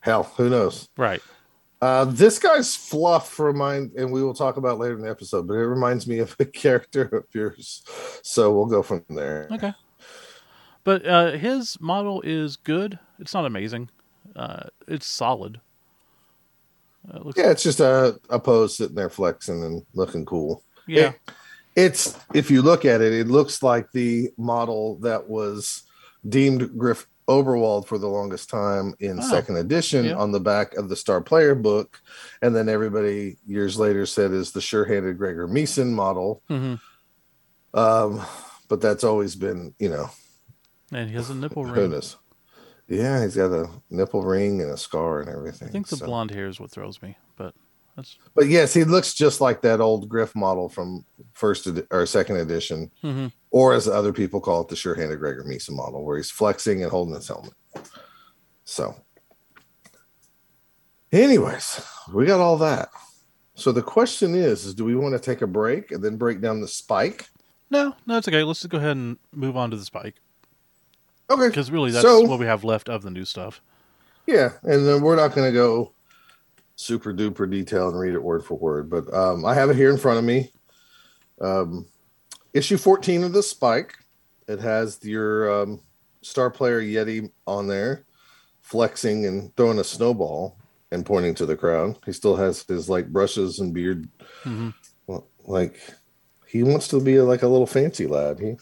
hell, 0.00 0.24
who 0.36 0.48
knows? 0.50 0.88
Right. 0.96 1.22
Uh, 1.80 2.04
this 2.04 2.38
guy's 2.38 2.76
fluff 2.76 3.38
remind, 3.40 3.92
and 3.92 4.12
we 4.12 4.22
will 4.22 4.34
talk 4.34 4.58
about 4.58 4.78
later 4.78 4.94
in 4.96 5.00
the 5.02 5.08
episode, 5.10 5.46
but 5.48 5.54
it 5.54 5.66
reminds 5.66 6.06
me 6.06 6.18
of 6.18 6.36
a 6.38 6.44
character 6.44 7.02
of 7.04 7.24
yours. 7.32 7.82
So 8.22 8.52
we'll 8.54 8.66
go 8.66 8.82
from 8.82 9.04
there. 9.08 9.48
Okay. 9.50 9.72
But 10.84 11.06
uh, 11.06 11.32
his 11.32 11.80
model 11.80 12.20
is 12.22 12.56
good. 12.56 12.98
It's 13.18 13.32
not 13.34 13.46
amazing. 13.46 13.88
Uh, 14.36 14.64
it's 14.86 15.06
solid. 15.06 15.60
Uh, 17.12 17.16
it 17.18 17.26
looks, 17.26 17.38
Yeah, 17.38 17.50
it's 17.50 17.62
just 17.62 17.80
a, 17.80 18.18
a 18.28 18.38
pose 18.38 18.76
sitting 18.76 18.94
there 18.94 19.10
flexing 19.10 19.62
and 19.64 19.82
looking 19.94 20.24
cool. 20.26 20.62
yeah. 20.86 21.08
It- 21.10 21.20
it's 21.76 22.18
if 22.34 22.50
you 22.50 22.62
look 22.62 22.84
at 22.84 23.00
it, 23.00 23.12
it 23.12 23.28
looks 23.28 23.62
like 23.62 23.90
the 23.92 24.28
model 24.36 24.96
that 25.02 25.28
was 25.30 25.84
deemed 26.28 26.76
Griff 26.76 27.06
Oberwald 27.30 27.86
for 27.86 27.96
the 27.96 28.08
longest 28.08 28.50
time 28.50 28.94
in 28.98 29.20
Oh, 29.20 29.22
second 29.22 29.56
edition 29.56 30.06
yeah. 30.06 30.16
on 30.16 30.32
the 30.32 30.40
back 30.40 30.74
of 30.74 30.88
the 30.88 30.96
Star 30.96 31.20
Player 31.20 31.54
book, 31.54 32.02
and 32.42 32.54
then 32.54 32.68
everybody 32.68 33.38
years 33.46 33.78
later 33.78 34.04
said 34.04 34.32
is 34.32 34.50
the 34.50 34.60
sure-handed 34.60 35.16
Gregor 35.16 35.46
Meeson 35.46 35.94
model. 35.94 36.42
hmm 36.48 36.74
Um, 37.72 38.20
but 38.68 38.80
that's 38.80 39.04
always 39.04 39.36
been, 39.36 39.74
you 39.78 39.88
know, 39.88 40.10
And 40.92 41.08
he 41.08 41.14
has 41.16 41.30
a 41.30 41.34
nipple 41.34 41.64
ring. 41.64 42.02
Yeah, 42.88 43.22
he's 43.22 43.36
got 43.36 43.52
a 43.52 43.70
nipple 43.90 44.22
ring 44.24 44.60
and 44.60 44.72
a 44.72 44.76
scar 44.76 45.20
and 45.20 45.28
everything. 45.28 45.68
I 45.68 45.70
think 45.70 45.86
the 45.86 45.96
so. 45.96 46.06
blonde 46.06 46.32
hair 46.32 46.48
is 46.48 46.58
what 46.58 46.72
throws 46.72 47.00
me. 47.00 47.16
But 47.36 47.54
that's 48.00 48.18
But 48.34 48.46
yes, 48.48 48.72
he 48.74 48.84
looks 48.84 49.14
just 49.14 49.40
like 49.40 49.60
that 49.62 49.80
old 49.80 50.08
Griff 50.08 50.34
model 50.34 50.68
from 50.68 51.04
first 51.32 51.66
edi- 51.66 51.86
or 51.90 52.06
second 52.06 52.36
edition, 52.36 52.90
hmm 53.02 53.26
or 53.52 53.74
as 53.74 53.88
other 53.88 54.12
people 54.12 54.40
call 54.40 54.60
it, 54.60 54.68
the 54.68 54.76
sure-handed 54.76 55.18
Gregor 55.18 55.42
Meeson 55.44 55.74
model, 55.74 56.04
where 56.04 56.16
he's 56.16 56.30
flexing 56.30 56.82
and 56.82 56.90
holding 56.92 57.14
his 57.14 57.26
helmet. 57.26 57.52
So, 58.64 58.94
anyways, 61.12 61.84
we 62.12 62.26
got 62.26 62.40
all 62.40 62.56
that. 62.58 62.90
So 63.54 63.72
the 63.72 63.82
question 63.82 64.34
is: 64.34 64.64
Is 64.64 64.74
do 64.74 64.84
we 64.84 64.94
want 64.94 65.14
to 65.14 65.18
take 65.18 65.42
a 65.42 65.46
break 65.46 65.90
and 65.90 66.02
then 66.02 66.16
break 66.16 66.40
down 66.40 66.60
the 66.60 66.68
spike? 66.68 67.28
no, 67.70 67.94
no, 68.06 68.18
it's 68.18 68.28
okay. 68.28 68.42
Let's 68.42 68.60
just 68.60 68.70
go 68.70 68.78
ahead 68.78 68.96
and 68.96 69.16
move 69.32 69.56
on 69.56 69.70
to 69.70 69.76
the 69.76 69.84
spike 69.84 70.16
Okay, 71.30 71.46
because 71.48 71.70
really 71.70 71.90
that's 71.92 72.04
So- 72.04 72.22
what 72.22 72.38
we 72.40 72.46
have 72.46 72.64
left 72.64 72.88
of 72.88 73.02
the 73.02 73.10
new 73.10 73.24
stuff. 73.24 73.60
Yeah, 74.26 74.52
and 74.62 74.86
then 74.86 75.02
we're 75.02 75.16
not 75.16 75.34
going 75.34 75.48
to 75.50 75.52
go 75.52 75.92
super 76.80 77.12
duper 77.12 77.48
detailed 77.50 77.92
and 77.92 78.00
read 78.00 78.14
it 78.14 78.22
word 78.22 78.44
for 78.44 78.54
word, 78.54 78.88
but 78.88 79.12
um, 79.12 79.44
I 79.44 79.54
have 79.54 79.70
it 79.70 79.76
here 79.76 79.90
in 79.90 79.98
front 79.98 80.18
of 80.18 80.24
me. 80.24 80.50
Um, 81.40 81.86
issue 82.54 82.78
14 82.78 83.24
of 83.24 83.32
the 83.32 83.42
Spike. 83.42 83.94
It 84.48 84.60
has 84.60 84.98
your 85.04 85.62
um, 85.62 85.80
star 86.22 86.50
player 86.50 86.80
Yeti 86.80 87.30
on 87.46 87.66
there, 87.66 88.06
flexing 88.62 89.26
and 89.26 89.54
throwing 89.56 89.78
a 89.78 89.84
snowball 89.84 90.56
and 90.90 91.04
pointing 91.04 91.34
to 91.36 91.46
the 91.46 91.56
crowd. 91.56 91.98
He 92.06 92.12
still 92.12 92.36
has 92.36 92.62
his 92.62 92.88
like 92.88 93.08
brushes 93.08 93.60
and 93.60 93.74
beard. 93.74 94.08
hmm 94.42 94.70
Well, 95.06 95.28
like 95.44 95.78
he 96.46 96.62
wants 96.62 96.88
to 96.88 97.00
be 97.00 97.20
like 97.20 97.42
a 97.42 97.48
little 97.48 97.66
fancy 97.66 98.06
lad. 98.06 98.40
He 98.40 98.56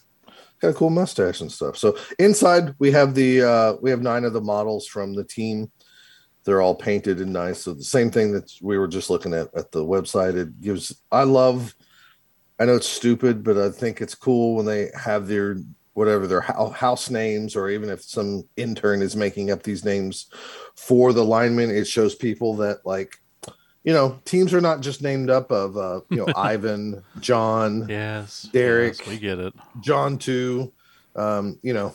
got 0.61 0.69
a 0.69 0.73
cool 0.73 0.89
mustache 0.89 1.39
and 1.41 1.51
stuff. 1.51 1.77
So 1.77 1.97
inside 2.19 2.75
we 2.79 2.91
have 2.91 3.15
the 3.15 3.41
uh 3.41 3.73
we 3.81 3.89
have 3.89 4.01
nine 4.01 4.25
of 4.25 4.33
the 4.33 4.41
models 4.41 4.87
from 4.87 5.15
the 5.15 5.23
team. 5.23 5.71
They're 6.45 6.61
all 6.61 6.75
painted 6.75 7.19
and 7.19 7.33
nice. 7.33 7.61
So 7.63 7.73
the 7.73 7.83
same 7.83 8.09
thing 8.11 8.31
that 8.33 8.51
we 8.61 8.77
were 8.77 8.87
just 8.87 9.09
looking 9.09 9.33
at 9.33 9.53
at 9.55 9.71
the 9.71 9.83
website. 9.85 10.35
It 10.35 10.61
gives 10.61 11.01
I 11.11 11.23
love 11.23 11.75
I 12.59 12.65
know 12.65 12.75
it's 12.75 12.87
stupid, 12.87 13.43
but 13.43 13.57
I 13.57 13.69
think 13.69 14.01
it's 14.01 14.15
cool 14.15 14.55
when 14.55 14.65
they 14.65 14.89
have 14.95 15.27
their 15.27 15.57
whatever 15.93 16.27
their 16.27 16.41
house 16.41 17.09
names, 17.09 17.55
or 17.55 17.69
even 17.69 17.89
if 17.89 18.01
some 18.03 18.43
intern 18.55 19.01
is 19.01 19.15
making 19.15 19.51
up 19.51 19.63
these 19.63 19.83
names 19.83 20.27
for 20.75 21.11
the 21.13 21.23
linemen, 21.25 21.69
it 21.71 21.87
shows 21.87 22.15
people 22.15 22.55
that 22.57 22.85
like, 22.85 23.17
you 23.83 23.91
know, 23.93 24.19
teams 24.23 24.53
are 24.53 24.61
not 24.61 24.79
just 24.81 25.01
named 25.01 25.29
up 25.29 25.51
of 25.51 25.75
uh, 25.77 25.99
you 26.09 26.17
know 26.17 26.27
Ivan, 26.35 27.03
John, 27.19 27.85
Yes, 27.89 28.43
Derek. 28.53 28.97
yes, 28.99 29.07
we 29.07 29.17
get 29.17 29.39
it. 29.39 29.53
John 29.81 30.17
too. 30.17 30.71
Um, 31.15 31.59
you 31.63 31.73
know, 31.73 31.93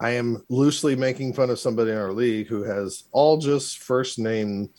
I 0.00 0.10
am 0.10 0.44
loosely 0.48 0.94
making 0.96 1.32
fun 1.34 1.50
of 1.50 1.58
somebody 1.58 1.90
in 1.90 1.96
our 1.98 2.12
league 2.12 2.48
who 2.48 2.62
has 2.64 3.04
all 3.12 3.38
just 3.38 3.78
first 3.78 4.18
name, 4.18 4.70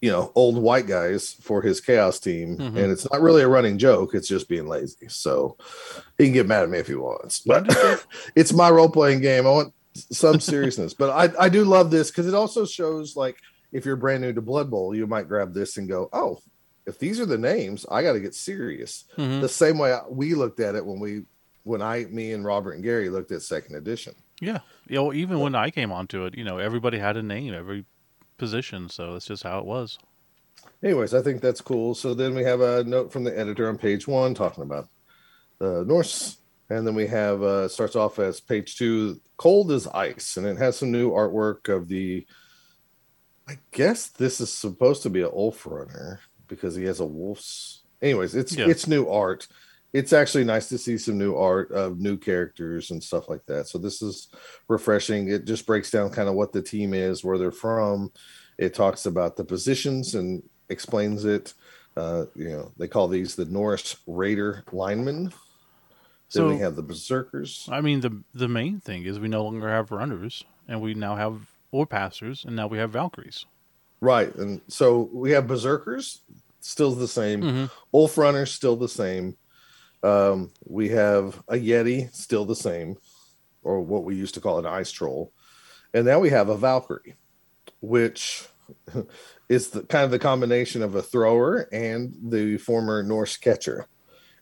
you 0.00 0.10
know, 0.10 0.32
old 0.34 0.56
white 0.56 0.86
guys 0.86 1.32
for 1.40 1.62
his 1.62 1.80
chaos 1.80 2.18
team. 2.20 2.56
Mhm. 2.58 2.76
And 2.76 2.92
it's 2.92 3.10
not 3.10 3.20
really 3.22 3.42
a 3.42 3.48
running 3.48 3.78
joke, 3.78 4.14
it's 4.14 4.28
just 4.28 4.48
being 4.48 4.66
lazy. 4.66 5.08
So 5.08 5.56
he 6.18 6.24
can 6.24 6.32
get 6.34 6.46
mad 6.46 6.62
at 6.64 6.70
me 6.70 6.78
if 6.78 6.86
he 6.88 6.94
wants. 6.94 7.40
But 7.40 7.66
it's 8.36 8.52
my 8.52 8.70
role 8.70 8.90
playing 8.90 9.20
game. 9.20 9.46
I 9.46 9.50
want 9.50 9.74
some 9.94 10.40
seriousness. 10.40 10.94
but 10.94 11.10
I, 11.10 11.44
I 11.44 11.48
do 11.48 11.64
love 11.64 11.90
this 11.90 12.10
because 12.10 12.26
it 12.26 12.34
also 12.34 12.64
shows 12.66 13.16
like 13.16 13.36
if 13.72 13.84
you're 13.86 13.96
brand 13.96 14.22
new 14.22 14.32
to 14.32 14.40
Blood 14.42 14.70
Bowl, 14.70 14.94
you 14.94 15.06
might 15.06 15.28
grab 15.28 15.54
this 15.54 15.76
and 15.78 15.88
go, 15.88 16.08
Oh, 16.12 16.40
if 16.86 16.98
these 16.98 17.20
are 17.20 17.26
the 17.26 17.38
names, 17.38 17.86
I 17.90 18.02
got 18.02 18.12
to 18.14 18.20
get 18.20 18.34
serious 18.34 19.04
Mhm. 19.16 19.40
the 19.40 19.48
same 19.48 19.78
way 19.78 19.96
we 20.10 20.34
looked 20.34 20.60
at 20.60 20.74
it 20.74 20.84
when 20.84 20.98
we 21.00 21.22
when 21.62 21.82
I 21.82 22.04
me 22.06 22.32
and 22.32 22.42
Robert 22.44 22.72
and 22.72 22.82
Gary 22.82 23.10
looked 23.10 23.30
at 23.32 23.42
second 23.42 23.76
edition. 23.76 24.14
Yeah, 24.40 24.60
you 24.88 24.96
know, 24.96 25.12
even 25.12 25.38
when 25.40 25.54
I 25.54 25.70
came 25.70 25.92
onto 25.92 26.24
it, 26.24 26.36
you 26.36 26.44
know, 26.44 26.58
everybody 26.58 26.98
had 26.98 27.16
a 27.16 27.22
name, 27.22 27.52
every 27.54 27.84
position, 28.38 28.88
so 28.88 29.12
that's 29.12 29.26
just 29.26 29.42
how 29.42 29.58
it 29.58 29.66
was. 29.66 29.98
Anyways, 30.82 31.12
I 31.14 31.22
think 31.22 31.42
that's 31.42 31.60
cool. 31.60 31.94
So 31.94 32.14
then 32.14 32.34
we 32.34 32.42
have 32.44 32.60
a 32.62 32.82
note 32.84 33.12
from 33.12 33.24
the 33.24 33.38
editor 33.38 33.68
on 33.68 33.76
page 33.78 34.08
one 34.08 34.34
talking 34.34 34.64
about 34.64 34.88
the 35.58 35.84
Norse, 35.84 36.38
and 36.70 36.86
then 36.86 36.94
we 36.94 37.06
have 37.06 37.42
uh 37.42 37.68
starts 37.68 37.96
off 37.96 38.18
as 38.18 38.40
page 38.40 38.76
two, 38.76 39.20
cold 39.36 39.70
as 39.72 39.86
ice, 39.88 40.36
and 40.36 40.46
it 40.46 40.56
has 40.56 40.76
some 40.78 40.90
new 40.90 41.10
artwork 41.10 41.68
of 41.74 41.88
the. 41.88 42.26
I 43.48 43.58
guess 43.72 44.06
this 44.08 44.40
is 44.40 44.52
supposed 44.52 45.02
to 45.02 45.10
be 45.10 45.22
a 45.22 45.28
wolf 45.28 45.66
runner 45.66 46.20
because 46.48 46.76
he 46.76 46.84
has 46.84 47.00
a 47.00 47.06
wolf's. 47.06 47.82
Anyways, 48.00 48.34
it's 48.34 48.56
Yeah. 48.56 48.68
it's 48.68 48.86
new 48.86 49.08
art. 49.08 49.48
It's 49.92 50.12
actually 50.12 50.44
nice 50.44 50.68
to 50.68 50.78
see 50.78 50.96
some 50.98 51.18
new 51.18 51.34
art 51.34 51.72
of 51.72 51.98
new 51.98 52.16
characters 52.16 52.90
and 52.90 53.02
stuff 53.02 53.28
like 53.28 53.44
that. 53.46 53.66
So 53.66 53.78
this 53.78 54.02
is 54.02 54.28
refreshing. 54.68 55.28
It 55.28 55.46
just 55.46 55.66
breaks 55.66 55.90
down 55.90 56.10
kind 56.10 56.28
of 56.28 56.34
what 56.36 56.52
the 56.52 56.62
team 56.62 56.94
is, 56.94 57.24
where 57.24 57.38
they're 57.38 57.50
from. 57.50 58.12
It 58.58 58.74
talks 58.74 59.06
about 59.06 59.36
the 59.36 59.44
positions 59.44 60.14
and 60.14 60.42
explains 60.68 61.24
it. 61.24 61.54
Uh, 61.96 62.26
you 62.36 62.50
know, 62.50 62.72
they 62.76 62.86
call 62.86 63.08
these 63.08 63.34
the 63.34 63.46
Norse 63.46 63.96
Raider 64.06 64.62
linemen. 64.70 65.32
So 66.28 66.46
then 66.46 66.56
we 66.56 66.62
have 66.62 66.76
the 66.76 66.82
Berserkers. 66.82 67.68
I 67.68 67.80
mean, 67.80 68.00
the 68.00 68.22
the 68.32 68.48
main 68.48 68.78
thing 68.78 69.02
is 69.04 69.18
we 69.18 69.26
no 69.26 69.42
longer 69.42 69.68
have 69.68 69.90
runners, 69.90 70.44
and 70.68 70.80
we 70.80 70.94
now 70.94 71.16
have 71.16 71.40
or 71.72 71.86
passers, 71.86 72.44
and 72.44 72.54
now 72.54 72.68
we 72.68 72.78
have 72.78 72.92
Valkyries. 72.92 73.46
Right. 74.00 74.34
And 74.36 74.60
so 74.68 75.10
we 75.12 75.32
have 75.32 75.46
Berserkers, 75.46 76.22
still 76.60 76.92
the 76.92 77.08
same. 77.08 77.42
hmm 77.42 77.64
Wolf 77.92 78.16
Runners, 78.16 78.52
still 78.52 78.76
the 78.76 78.88
same. 78.88 79.36
Um, 80.02 80.50
we 80.64 80.90
have 80.90 81.42
a 81.48 81.54
Yeti, 81.54 82.14
still 82.14 82.44
the 82.44 82.56
same, 82.56 82.96
or 83.62 83.80
what 83.80 84.04
we 84.04 84.16
used 84.16 84.34
to 84.34 84.40
call 84.40 84.58
an 84.58 84.66
ice 84.66 84.90
troll. 84.90 85.32
And 85.92 86.06
now 86.06 86.20
we 86.20 86.30
have 86.30 86.48
a 86.48 86.56
Valkyrie, 86.56 87.16
which 87.80 88.46
is 89.48 89.70
the 89.70 89.82
kind 89.82 90.04
of 90.04 90.10
the 90.10 90.18
combination 90.18 90.82
of 90.82 90.94
a 90.94 91.02
thrower 91.02 91.68
and 91.72 92.14
the 92.22 92.56
former 92.56 93.02
Norse 93.02 93.36
catcher. 93.36 93.86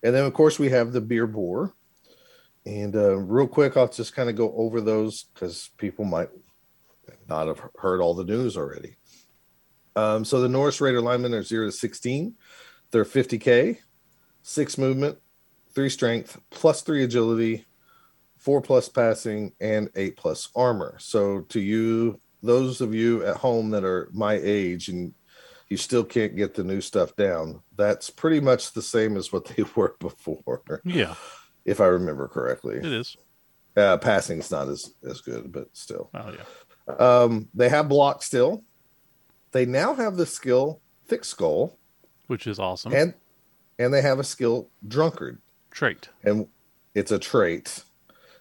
And 0.03 0.15
then, 0.15 0.25
of 0.25 0.35
course, 0.35 0.59
we 0.59 0.69
have 0.71 0.93
the 0.93 1.01
beer 1.01 1.27
boar. 1.27 1.75
And 2.65 2.95
uh, 2.95 3.17
real 3.17 3.49
quick, 3.49 3.77
I'll 3.77 3.89
just 3.89 4.15
kind 4.15 4.29
of 4.29 4.37
go 4.37 4.53
over 4.55 4.81
those 4.81 5.25
because 5.25 5.71
people 5.79 6.05
might 6.05 6.29
not 7.29 7.49
have 7.49 7.63
heard 7.79 8.01
all 8.01 8.15
the 8.15 8.25
news 8.25 8.57
already. 8.57 8.97
Um, 9.97 10.25
so 10.25 10.41
the 10.41 10.49
Norse 10.49 10.81
Raider 10.81 11.01
linemen 11.01 11.35
are 11.35 11.43
zero 11.43 11.67
to 11.67 11.73
sixteen. 11.73 12.35
They're 12.91 13.05
50k, 13.05 13.79
six 14.43 14.79
movement, 14.79 15.19
three 15.79 15.89
strength, 15.89 16.41
plus 16.51 16.83
three 16.83 17.05
agility, 17.05 17.65
four 18.37 18.61
plus 18.61 18.89
passing, 18.89 19.53
and 19.61 19.89
eight 19.95 20.17
plus 20.17 20.49
armor. 20.57 20.97
So 20.99 21.43
to 21.43 21.61
you, 21.61 22.21
those 22.43 22.81
of 22.81 22.93
you 22.97 23.25
at 23.25 23.37
home 23.37 23.71
that 23.71 23.85
are 23.85 24.09
my 24.13 24.33
age 24.43 24.89
and 24.89 25.15
you 25.69 25.77
still 25.77 26.03
can't 26.03 26.35
get 26.35 26.55
the 26.55 26.65
new 26.65 26.81
stuff 26.81 27.15
down, 27.15 27.63
that's 27.77 28.11
pretty 28.11 28.41
much 28.41 28.73
the 28.73 28.83
same 28.83 29.17
as 29.17 29.33
what 29.33 29.45
they 29.45 29.63
were 29.77 29.95
before. 30.01 30.81
Yeah, 30.85 31.15
If 31.65 31.81
I 31.81 31.87
remember 31.87 32.27
correctly. 32.27 32.79
it 32.79 32.85
is. 32.87 33.17
Uh, 33.77 33.99
passing's 33.99 34.51
not 34.51 34.67
as, 34.67 34.93
as 35.09 35.21
good, 35.21 35.53
but 35.53 35.69
still. 35.75 36.11
Oh 36.13 36.33
yeah. 36.33 36.95
Um, 36.97 37.49
they 37.55 37.69
have 37.69 37.89
block 37.89 38.25
still. 38.25 38.65
They 39.53 39.65
now 39.65 39.95
have 39.95 40.17
the 40.17 40.27
skill 40.27 40.81
thick 41.07 41.25
skull, 41.25 41.79
Which 42.27 42.49
is 42.49 42.59
awesome. 42.59 42.93
and 42.93 43.15
and 43.79 43.95
they 43.95 44.03
have 44.03 44.19
a 44.19 44.25
skill 44.25 44.71
drunkard, 44.89 45.39
Trait. 45.71 46.09
and 46.25 46.47
it's 46.95 47.13
a 47.13 47.19
trait. 47.19 47.85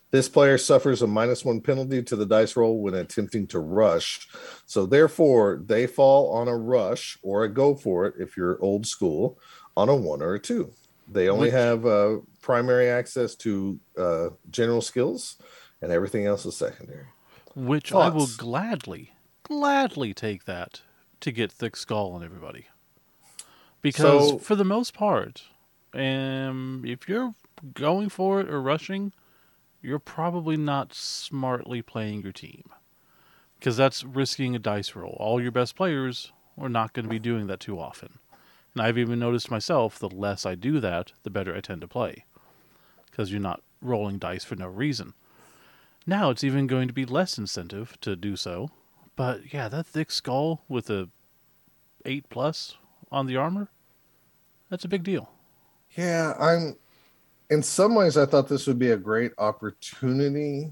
This 0.10 0.30
player 0.30 0.58
suffers 0.58 1.02
a 1.02 1.08
minus 1.08 1.44
one 1.44 1.60
penalty 1.62 2.02
to 2.02 2.16
the 2.16 2.26
dice 2.26 2.56
roll 2.56 2.80
when 2.82 2.94
attempting 2.94 3.46
to 3.48 3.60
rush. 3.60 4.28
So 4.66 4.86
therefore, 4.86 5.62
they 5.66 5.86
fall 5.86 6.32
on 6.32 6.48
a 6.48 6.56
rush 6.58 7.18
or 7.22 7.44
a 7.44 7.50
go 7.54 7.76
for 7.76 8.06
it 8.06 8.16
if 8.18 8.38
you're 8.38 8.58
old 8.64 8.86
school 8.88 9.38
on 9.76 9.90
a 9.90 9.96
one 9.96 10.22
or 10.22 10.36
a 10.36 10.40
two. 10.40 10.72
They 11.10 11.28
only 11.30 11.48
Which- 11.48 11.54
have 11.54 11.86
uh, 11.86 12.18
primary 12.42 12.90
access 12.90 13.36
to 13.36 13.80
uh, 13.98 14.30
general 14.50 14.82
skills, 14.82 15.36
and 15.82 15.92
everything 15.92 16.26
else 16.26 16.46
is 16.46 16.56
secondary. 16.56 17.06
Which 17.56 17.92
I 17.94 18.08
will 18.10 18.28
gladly, 18.38 19.12
gladly 19.44 20.14
take 20.14 20.46
that 20.46 20.82
to 21.20 21.32
get 21.32 21.52
thick 21.52 21.76
skull 21.76 22.14
on 22.14 22.24
everybody. 22.24 22.68
Because 23.82 24.30
So- 24.30 24.38
for 24.38 24.56
the 24.56 24.66
most 24.66 24.94
part, 24.94 25.44
um, 25.98 26.84
if 26.86 27.10
you're 27.10 27.34
going 27.74 28.10
for 28.10 28.40
it 28.40 28.50
or 28.50 28.62
rushing, 28.62 29.14
you're 29.82 30.00
probably 30.00 30.58
not 30.58 30.94
smartly 30.94 31.82
playing 31.82 32.22
your 32.22 32.32
team. 32.32 32.64
Because 33.58 33.78
that's 33.78 34.04
risking 34.04 34.56
a 34.56 34.60
dice 34.60 34.96
roll. 34.96 35.18
All 35.20 35.42
your 35.42 35.52
best 35.52 35.76
players 35.76 36.32
are 36.58 36.70
not 36.70 36.94
going 36.94 37.06
to 37.06 37.10
be 37.10 37.20
doing 37.20 37.48
that 37.48 37.60
too 37.60 37.80
often. 37.80 38.20
And 38.74 38.84
I've 38.84 38.98
even 38.98 39.18
noticed 39.18 39.50
myself, 39.50 39.98
the 39.98 40.10
less 40.10 40.46
I 40.46 40.54
do 40.54 40.80
that, 40.80 41.14
the 41.24 41.32
better 41.32 41.56
I 41.56 41.62
tend 41.62 41.82
to 41.82 41.88
play. 41.88 42.26
Because 43.10 43.32
you're 43.32 43.40
not 43.40 43.64
rolling 43.82 44.20
dice 44.20 44.44
for 44.44 44.56
no 44.56 44.68
reason. 44.68 45.14
Now 46.06 46.30
it's 46.30 46.44
even 46.44 46.68
going 46.68 46.88
to 46.88 46.94
be 46.94 47.06
less 47.06 47.38
incentive 47.38 47.98
to 48.02 48.16
do 48.16 48.36
so. 48.36 48.70
But 49.16 49.52
yeah, 49.52 49.68
that 49.70 49.88
thick 49.88 50.12
skull 50.12 50.62
with 50.70 50.90
a 50.92 51.10
eight 52.06 52.30
plus 52.30 52.76
on 53.12 53.26
the 53.26 53.36
armor, 53.36 53.70
that's 54.70 54.86
a 54.86 54.90
big 54.90 55.04
deal. 55.04 55.32
Yeah, 55.98 56.34
I'm. 56.40 56.78
In 57.50 57.64
some 57.64 57.96
ways, 57.96 58.18
I 58.18 58.26
thought 58.26 58.48
this 58.50 58.68
would 58.68 58.78
be 58.80 58.92
a 58.92 58.98
great 58.98 59.32
opportunity 59.38 60.72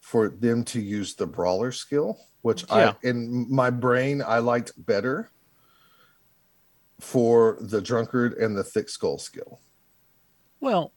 for 0.00 0.28
them 0.28 0.64
to 0.64 0.80
use 0.80 1.14
the 1.14 1.26
brawler 1.26 1.72
skill, 1.72 2.18
which 2.42 2.64
Yeah. 2.70 2.94
I, 3.02 3.06
in 3.06 3.46
my 3.52 3.70
brain, 3.70 4.22
I 4.26 4.38
liked 4.38 4.72
better 4.86 5.30
for 7.00 7.58
the 7.60 7.80
drunkard 7.82 8.34
and 8.34 8.56
the 8.56 8.64
thick 8.64 8.88
skull 8.88 9.18
skill. 9.18 9.60
Well, 10.60 10.92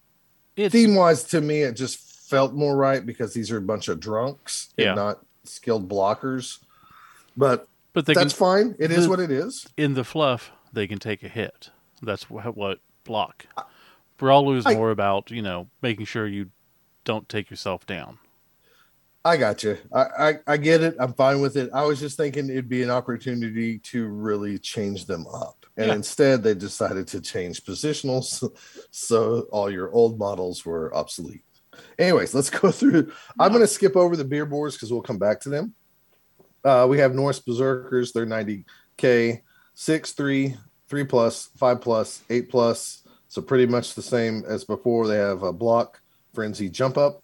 it's 0.55 0.71
Theme 0.71 0.95
wise, 0.95 1.23
to 1.25 1.41
me, 1.41 1.63
it 1.63 1.73
just 1.73 1.97
felt 2.29 2.53
more 2.53 2.77
right 2.77 3.05
because 3.05 3.33
these 3.33 3.51
are 3.51 3.57
a 3.57 3.61
bunch 3.61 3.87
of 3.89 3.99
drunks 3.99 4.69
Yeah. 4.77 4.89
and 4.89 4.95
not 4.95 5.25
skilled 5.43 5.89
blockers. 5.89 6.59
But 7.35 7.67
but 7.93 8.05
they 8.05 8.13
that's 8.13 8.33
can, 8.33 8.39
fine. 8.39 8.75
It 8.79 8.91
is 8.91 9.03
the- 9.03 9.09
what 9.09 9.19
it 9.19 9.31
is. 9.31 9.67
in 9.75 9.95
the 9.95 10.03
fluff 10.05 10.51
they 10.71 10.87
can 10.87 10.99
take 10.99 11.23
a 11.23 11.27
hit. 11.29 11.71
That's 12.01 12.23
wh- 12.23 12.55
what 12.55 12.79
block. 13.03 13.45
Brawler 14.17 14.57
is 14.57 14.65
I- 14.65 14.73
more 14.75 14.91
about 14.91 15.31
you 15.31 15.41
know 15.41 15.67
making 15.81 16.05
sure 16.05 16.27
you 16.27 16.51
don't 17.05 17.27
take 17.29 17.49
yourself 17.49 17.85
down. 17.85 18.17
I 19.25 19.35
got 19.35 19.63
you. 19.63 19.77
I, 19.93 20.01
I 20.19 20.33
I 20.47 20.57
get 20.57 20.81
it. 20.81 20.95
I'm 20.99 21.13
fine 21.13 21.41
with 21.41 21.57
it. 21.57 21.69
I 21.73 21.83
was 21.83 21.99
just 21.99 22.15
thinking 22.17 22.49
it'd 22.49 22.69
be 22.69 22.83
an 22.83 22.89
opportunity 22.89 23.79
to 23.79 24.07
really 24.07 24.57
change 24.57 25.05
them 25.05 25.27
up, 25.27 25.65
and 25.77 25.87
Yeah. 25.87 25.95
instead 25.95 26.41
they 26.41 26.53
decided 26.53 27.07
to 27.09 27.19
change 27.21 27.63
positionals, 27.63 28.49
so 28.91 29.41
all 29.51 29.69
your 29.69 29.91
old 29.91 30.17
models 30.17 30.65
were 30.65 30.95
obsolete. 30.95 31.43
Anyways, 31.97 32.33
let's 32.33 32.49
go 32.49 32.71
through. 32.71 33.11
I'm 33.37 33.49
going 33.51 33.61
to 33.61 33.67
skip 33.67 33.95
over 33.97 34.15
the 34.15 34.23
beer 34.25 34.45
boars 34.45 34.75
because 34.75 34.91
we'll 34.91 35.01
come 35.01 35.17
back 35.19 35.41
to 35.41 35.49
them. 35.49 35.73
Uh, 36.63 36.85
we 36.89 36.97
have 36.99 37.13
Norse 37.13 37.39
Berserkers. 37.39 38.11
They're 38.13 38.25
90k, 38.25 39.41
six, 39.75 40.11
three, 40.13 40.55
three 40.89 41.03
plus, 41.05 41.49
five 41.57 41.81
plus, 41.81 42.23
eight 42.29 42.49
plus. 42.49 43.03
So 43.27 43.41
pretty 43.41 43.67
much 43.67 43.93
the 43.93 44.01
same 44.01 44.43
as 44.47 44.63
before. 44.63 45.07
They 45.07 45.17
have 45.17 45.43
a 45.43 45.53
block, 45.53 46.01
frenzy, 46.33 46.69
jump 46.69 46.97
up. 46.97 47.23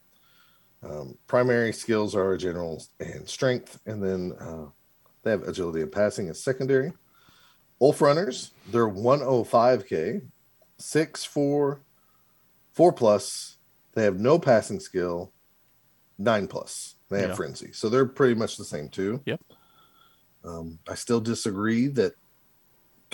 Um, 0.84 1.18
primary 1.26 1.74
skills 1.74 2.16
are 2.16 2.38
general 2.38 2.84
and 3.00 3.28
strength, 3.28 3.80
and 3.88 4.04
then 4.04 4.34
uh, 4.40 4.66
they 5.24 5.32
have 5.32 5.44
agility 5.48 5.82
and 5.82 5.92
passing 5.92 6.30
as 6.30 6.44
secondary. 6.44 6.94
Wolf 7.80 8.02
runners, 8.02 8.52
they're 8.72 8.88
105k, 8.88 10.22
six, 10.78 11.26
four, 11.26 11.82
four 12.74 12.94
plus. 12.94 13.58
They 13.94 14.04
have 14.04 14.20
no 14.20 14.38
passing 14.38 14.80
skill, 14.80 15.34
nine 16.20 16.48
plus. 16.48 16.96
They 17.10 17.22
have 17.22 17.30
Yeah. 17.32 17.36
frenzy, 17.36 17.72
so 17.74 17.90
they're 17.90 18.06
pretty 18.06 18.36
much 18.36 18.58
the 18.58 18.66
same 18.66 18.90
too. 18.90 19.22
Yep. 19.26 19.42
Um, 20.44 20.78
I 20.88 20.94
still 20.96 21.20
disagree 21.20 21.88
that 21.88 22.14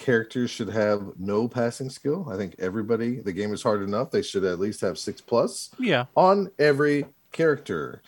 characters 0.02 0.50
should 0.50 0.70
have 0.70 1.14
no 1.18 1.48
passing 1.48 1.90
skill. 1.90 2.28
I 2.30 2.36
think 2.36 2.56
everybody, 2.60 3.22
the 3.22 3.32
game 3.32 3.54
is 3.54 3.62
hard 3.64 3.84
enough. 3.84 4.12
They 4.12 4.22
should 4.24 4.44
at 4.44 4.60
least 4.60 4.82
have 4.82 4.98
six 4.98 5.22
plus 5.22 5.70
Yeah, 5.80 6.06
on 6.16 6.50
every 6.60 7.06
character. 7.32 8.02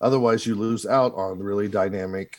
Otherwise, 0.00 0.46
you 0.46 0.54
lose 0.54 0.86
out 0.86 1.14
on 1.14 1.38
really 1.40 1.66
dynamic. 1.68 2.38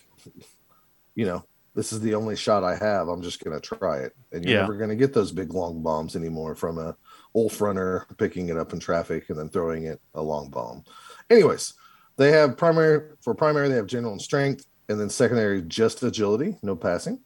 You 1.16 1.26
know, 1.26 1.46
this 1.76 1.92
is 1.92 2.00
the 2.00 2.16
only 2.16 2.36
shot 2.36 2.64
I 2.64 2.76
have. 2.76 3.08
I'm 3.08 3.22
just 3.22 3.44
going 3.44 3.60
to 3.60 3.76
try 3.76 3.98
it, 4.00 4.14
and 4.32 4.46
you're 4.46 4.54
Yeah. 4.54 4.62
never 4.62 4.78
going 4.78 4.90
to 4.90 4.96
get 4.96 5.14
those 5.14 5.32
big 5.32 5.54
long 5.54 5.82
bombs 5.84 6.16
anymore 6.16 6.56
from 6.56 6.78
a 6.78 6.96
Wolf 7.34 7.60
runner 7.62 8.06
picking 8.18 8.50
it 8.50 8.58
up 8.58 8.74
in 8.74 8.80
traffic 8.80 9.30
and 9.30 9.38
then 9.40 9.50
throwing 9.50 9.84
it 9.86 10.00
a 10.16 10.22
long 10.22 10.50
bomb. 10.50 10.84
Anyways, 11.30 11.74
they 12.18 12.32
have 12.32 12.58
primary 12.58 13.16
for 13.22 13.34
primary. 13.34 13.70
They 13.70 13.76
have 13.76 13.88
general 13.88 14.14
and 14.14 14.22
strength, 14.22 14.66
and 14.90 15.00
then 15.00 15.10
secondary 15.10 15.62
just 15.62 16.04
agility, 16.04 16.58
no 16.62 16.76
passing. 16.76 17.20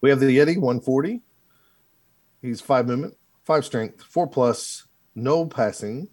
We 0.00 0.10
have 0.10 0.20
the 0.20 0.36
Yeti 0.36 0.56
140. 0.56 1.22
He's 2.40 2.60
five 2.60 2.86
movement, 2.86 3.16
five 3.44 3.64
strength, 3.64 4.02
four 4.02 4.28
plus, 4.28 4.86
no 5.14 5.44
passing 5.46 6.08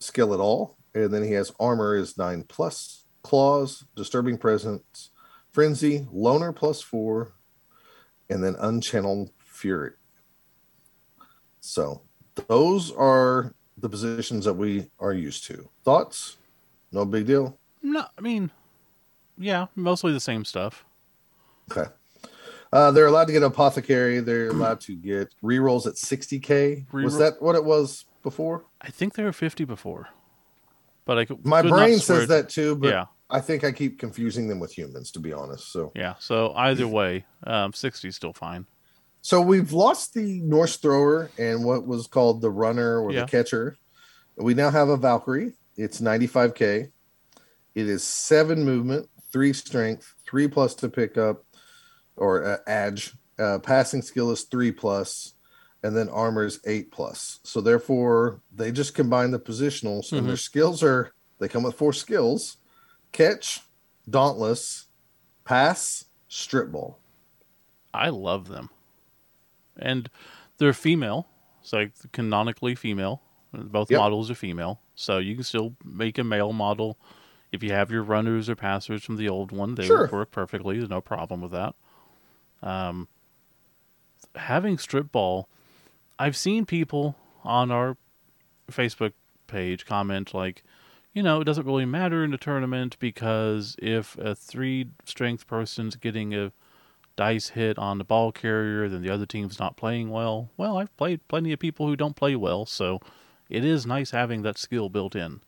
skill 0.00 0.34
at 0.34 0.40
all. 0.40 0.76
And 0.94 1.12
then 1.12 1.22
he 1.22 1.32
has 1.32 1.52
armor 1.60 1.96
is 1.96 2.18
nine 2.18 2.42
plus, 2.42 3.04
claws, 3.22 3.84
disturbing 3.94 4.36
presence, 4.36 5.10
frenzy, 5.52 6.06
loner 6.12 6.52
plus 6.52 6.82
four, 6.82 7.34
and 8.28 8.42
then 8.42 8.54
unchanneled 8.54 9.30
fury. 9.38 9.92
So 11.60 12.02
those 12.48 12.90
are 12.92 13.54
the 13.78 13.88
positions 13.88 14.44
that 14.44 14.54
we 14.54 14.90
are 14.98 15.12
used 15.12 15.44
to. 15.44 15.68
Thoughts? 15.84 16.36
No 16.90 17.04
big 17.04 17.26
deal. 17.26 17.58
no, 17.82 18.04
I 18.18 18.20
mean, 18.20 18.50
yeah, 19.38 19.66
mostly 19.76 20.12
the 20.12 20.20
same 20.20 20.44
stuff. 20.44 20.84
Okay. 21.70 21.90
Uh, 22.72 22.90
they're 22.90 23.06
allowed 23.06 23.26
to 23.26 23.32
get 23.32 23.42
apothecary. 23.42 24.20
They're 24.20 24.48
allowed 24.48 24.80
to 24.82 24.96
get 24.96 25.34
rerolls 25.42 25.86
at 25.86 25.94
60k. 25.94 26.90
Was 26.92 27.18
that 27.18 27.40
what 27.42 27.54
it 27.54 27.64
was 27.64 28.06
before? 28.22 28.64
I 28.80 28.88
think 28.90 29.14
they 29.14 29.22
were 29.24 29.32
fifty 29.32 29.64
before, 29.64 30.08
but 31.04 31.18
I 31.18 31.24
could, 31.26 31.44
My 31.44 31.60
could 31.62 31.70
brain 31.70 31.98
says 31.98 32.28
that 32.28 32.48
too, 32.48 32.76
but 32.76 32.88
yeah, 32.88 33.04
I 33.28 33.40
think 33.40 33.62
I 33.64 33.72
keep 33.72 33.98
confusing 33.98 34.48
them 34.48 34.58
with 34.58 34.72
humans, 34.76 35.10
to 35.12 35.20
be 35.20 35.32
honest. 35.32 35.70
So, 35.72 35.92
yeah. 35.94 36.14
So 36.18 36.52
either 36.54 36.88
way, 36.88 37.26
um, 37.46 37.72
sixty 37.74 38.08
is 38.08 38.16
still 38.16 38.32
fine. 38.32 38.66
so 39.20 39.40
we've 39.40 39.72
lost 39.72 40.14
the 40.14 40.40
Norse 40.40 40.76
thrower 40.78 41.30
and 41.38 41.64
what 41.64 41.86
was 41.86 42.06
called 42.06 42.40
the 42.40 42.50
runner 42.50 42.98
or 43.00 43.12
Yeah. 43.12 43.20
the 43.20 43.26
catcher. 43.26 43.76
We 44.36 44.54
now 44.54 44.70
have 44.70 44.88
a 44.88 44.96
Valkyrie. 44.96 45.52
It's 45.76 46.00
95k. 46.00 46.90
It 47.74 47.88
is 47.88 48.02
seven 48.02 48.64
movement, 48.64 49.08
three 49.30 49.52
strength, 49.52 50.14
three 50.26 50.48
plus 50.48 50.74
to 50.76 50.88
pick 50.88 51.16
up, 51.18 51.44
or 52.16 52.44
uh, 52.44 52.58
edge. 52.66 53.14
Uh, 53.38 53.58
passing 53.58 54.02
skill 54.02 54.30
is 54.30 54.44
three 54.44 54.70
plus, 54.70 55.34
and 55.82 55.96
then 55.96 56.08
armor 56.08 56.44
is 56.44 56.60
eight 56.66 56.92
plus. 56.92 57.40
So 57.42 57.60
therefore, 57.60 58.40
they 58.54 58.70
just 58.70 58.94
combine 58.94 59.30
the 59.30 59.40
positionals, 59.40 60.12
and 60.12 60.28
their 60.28 60.36
skills 60.36 60.82
are 60.82 61.12
they 61.38 61.48
come 61.48 61.62
with 61.62 61.74
four 61.74 61.92
skills: 61.92 62.58
catch, 63.12 63.60
dauntless, 64.08 64.86
pass, 65.44 66.04
strip 66.28 66.70
ball. 66.70 66.98
I 67.94 68.10
love 68.10 68.48
them, 68.48 68.70
and 69.76 70.08
they're 70.58 70.72
female. 70.72 71.26
It's 71.62 71.72
like 71.72 71.92
canonically 72.12 72.74
female. 72.74 73.22
Both 73.52 73.90
Yep. 73.90 73.98
models 73.98 74.30
are 74.30 74.34
female, 74.34 74.80
so 74.94 75.18
you 75.18 75.34
can 75.34 75.44
still 75.44 75.74
make 75.84 76.16
a 76.18 76.24
male 76.24 76.52
model 76.52 76.98
if 77.52 77.62
you 77.62 77.70
have 77.72 77.90
your 77.90 78.02
runners 78.02 78.48
or 78.48 78.56
passers 78.56 79.04
from 79.04 79.16
the 79.16 79.28
old 79.28 79.52
one, 79.52 79.74
they 79.74 79.86
Sure. 79.86 80.08
work 80.10 80.30
perfectly. 80.30 80.78
There's 80.78 80.88
no 80.88 81.02
problem 81.02 81.42
with 81.42 81.52
that. 81.52 81.74
Um, 82.62 83.08
having 84.36 84.78
strip 84.78 85.12
ball, 85.12 85.48
I've 86.18 86.36
seen 86.36 86.66
people 86.66 87.16
on 87.44 87.70
our 87.70 87.96
Facebook 88.70 89.12
page 89.46 89.84
comment 89.84 90.32
like, 90.32 90.62
you 91.12 91.22
know, 91.22 91.40
it 91.40 91.44
doesn't 91.44 91.66
really 91.66 91.84
matter 91.84 92.24
in 92.24 92.32
a 92.32 92.38
tournament 92.38 92.96
because 92.98 93.76
if 93.78 94.16
a 94.18 94.34
three 94.34 94.86
strength 95.04 95.46
person's 95.46 95.96
getting 95.96 96.34
a 96.34 96.52
dice 97.16 97.50
hit 97.50 97.78
on 97.78 97.98
the 97.98 98.04
ball 98.04 98.32
carrier, 98.32 98.88
then 98.88 99.02
the 99.02 99.10
other 99.10 99.26
team's 99.26 99.58
not 99.58 99.76
playing 99.76 100.08
well. 100.10 100.48
Well, 100.56 100.78
I've 100.78 100.96
played 100.96 101.26
plenty 101.28 101.52
of 101.52 101.58
people 101.58 101.86
who 101.86 101.96
don't 101.96 102.16
play 102.16 102.34
well, 102.36 102.64
so 102.64 103.00
it 103.50 103.64
is 103.64 103.84
nice 103.84 104.12
having 104.12 104.42
that 104.42 104.56
skill 104.56 104.88
built 104.88 105.14
in. 105.14 105.40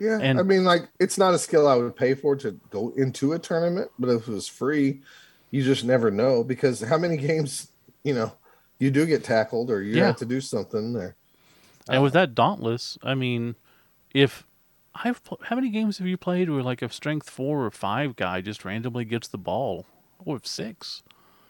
Yeah, 0.00 0.18
And- 0.20 0.40
I 0.40 0.42
mean, 0.42 0.64
like 0.64 0.88
it's 0.98 1.18
not 1.18 1.34
a 1.34 1.38
skill 1.38 1.68
I 1.68 1.76
would 1.76 1.94
pay 1.94 2.14
for 2.14 2.34
to 2.36 2.58
go 2.70 2.92
into 2.96 3.32
a 3.32 3.38
tournament, 3.38 3.90
but 3.98 4.08
if 4.08 4.26
it 4.26 4.32
was 4.32 4.48
free, 4.48 5.02
you 5.50 5.62
just 5.62 5.84
never 5.84 6.10
know 6.10 6.44
because 6.44 6.80
how 6.80 6.98
many 6.98 7.16
games, 7.28 7.68
you 8.04 8.14
know, 8.14 8.32
you 8.78 8.90
do 8.90 9.06
get 9.06 9.24
tackled 9.24 9.70
or 9.70 9.82
you 9.82 9.96
Yeah. 9.96 10.06
have 10.06 10.16
to 10.16 10.26
do 10.26 10.40
something 10.40 10.92
there. 10.92 11.16
And 11.88 12.02
with 12.02 12.12
that 12.12 12.34
Dauntless, 12.34 12.98
I 13.02 13.14
mean, 13.14 13.56
if 14.14 14.46
I've 14.94 15.22
pl- 15.24 15.40
how 15.44 15.56
many 15.56 15.70
games 15.70 15.98
have 15.98 16.06
you 16.06 16.16
played 16.16 16.50
where 16.50 16.62
like 16.62 16.82
a 16.82 16.90
strength 16.90 17.28
four 17.30 17.64
or 17.64 17.70
five 17.70 18.16
guy 18.16 18.40
just 18.40 18.64
randomly 18.64 19.04
gets 19.04 19.28
the 19.28 19.38
ball, 19.38 19.86
or 20.24 20.36
if 20.36 20.46
6 20.46 21.02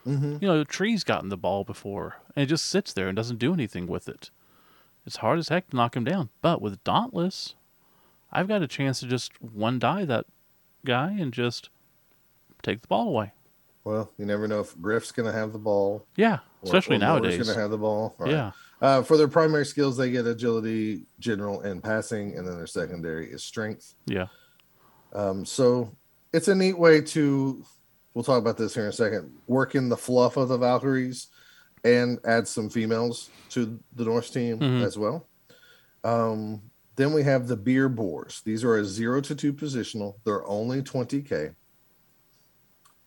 Mm-hmm. 0.07 0.37
You 0.41 0.49
know, 0.49 0.59
the 0.59 0.65
tree's 0.65 1.05
gotten 1.05 1.29
the 1.29 1.37
ball 1.37 1.63
before, 1.63 2.17
and 2.35 2.43
it 2.43 2.47
just 2.47 2.65
sits 2.65 2.91
there 2.95 3.09
and 3.09 3.15
doesn't 3.15 3.39
do 3.39 3.53
anything 3.53 3.87
with 3.87 4.09
it. 4.09 4.31
It's 5.05 5.17
hard 5.17 5.39
as 5.39 5.51
heck 5.51 5.69
to 5.71 5.77
knock 5.77 5.95
him 5.95 6.05
down. 6.05 6.31
But 6.41 6.63
with 6.63 6.83
Dauntless, 6.85 7.55
I've 8.33 8.49
got 8.49 8.63
a 8.63 8.67
chance 8.67 9.01
to 9.01 9.07
just 9.07 9.33
one 9.43 9.79
die 9.79 10.07
that 10.07 10.25
guy 10.87 11.11
and 11.19 11.35
just 11.35 11.69
take 12.63 12.81
the 12.81 12.87
ball 12.89 13.09
away. 13.09 13.33
Well, 13.91 14.13
you 14.19 14.25
never 14.25 14.47
know 14.47 14.61
if 14.61 14.81
Griff's 14.81 15.11
going 15.11 15.27
to 15.27 15.37
have 15.37 15.53
the 15.53 15.59
ball. 15.59 16.07
Yeah, 16.15 16.35
or, 16.35 16.67
especially 16.67 16.95
or 16.95 17.01
nowadays. 17.01 17.43
Going 17.43 17.53
to 17.53 17.61
have 17.61 17.73
the 17.73 17.79
ball. 17.79 18.15
Yeah. 18.25 18.53
Uh, 18.81 19.03
for 19.03 19.17
their 19.17 19.27
primary 19.27 19.67
skills, 19.67 19.97
they 19.97 20.13
get 20.13 20.29
agility, 20.29 21.07
general, 21.19 21.63
and 21.63 21.83
passing, 21.83 22.37
and 22.37 22.47
then 22.47 22.57
their 22.57 22.69
secondary 22.69 23.27
is 23.33 23.43
strength. 23.43 23.95
Yeah. 24.07 24.29
Um, 25.13 25.45
so 25.45 25.97
it's 26.33 26.47
a 26.47 26.55
neat 26.55 26.79
way 26.79 27.01
to. 27.01 27.65
We'll 28.15 28.23
talk 28.23 28.39
about 28.39 28.57
this 28.57 28.75
here 28.75 28.85
in 28.85 28.91
a 28.91 28.93
second. 28.93 29.33
Work 29.49 29.75
in 29.75 29.89
the 29.89 29.97
fluff 29.97 30.37
of 30.37 30.51
the 30.51 30.57
Valkyries, 30.57 31.27
and 31.83 32.21
add 32.25 32.47
some 32.47 32.71
females 32.71 33.29
to 33.49 33.77
the 33.97 34.05
Norse 34.05 34.31
team 34.31 34.61
mm-hmm. 34.61 34.85
as 34.85 34.97
well. 34.97 35.27
Um, 36.05 36.63
then 36.95 37.13
we 37.13 37.25
have 37.25 37.49
the 37.49 37.57
beer 37.57 37.89
boars. 37.89 38.41
These 38.45 38.63
are 38.63 38.77
a 38.77 38.85
zero 38.85 39.21
to 39.23 39.35
two 39.35 39.53
positional. 39.53 40.15
They're 40.25 40.47
only 40.47 40.81
20K. 40.81 41.57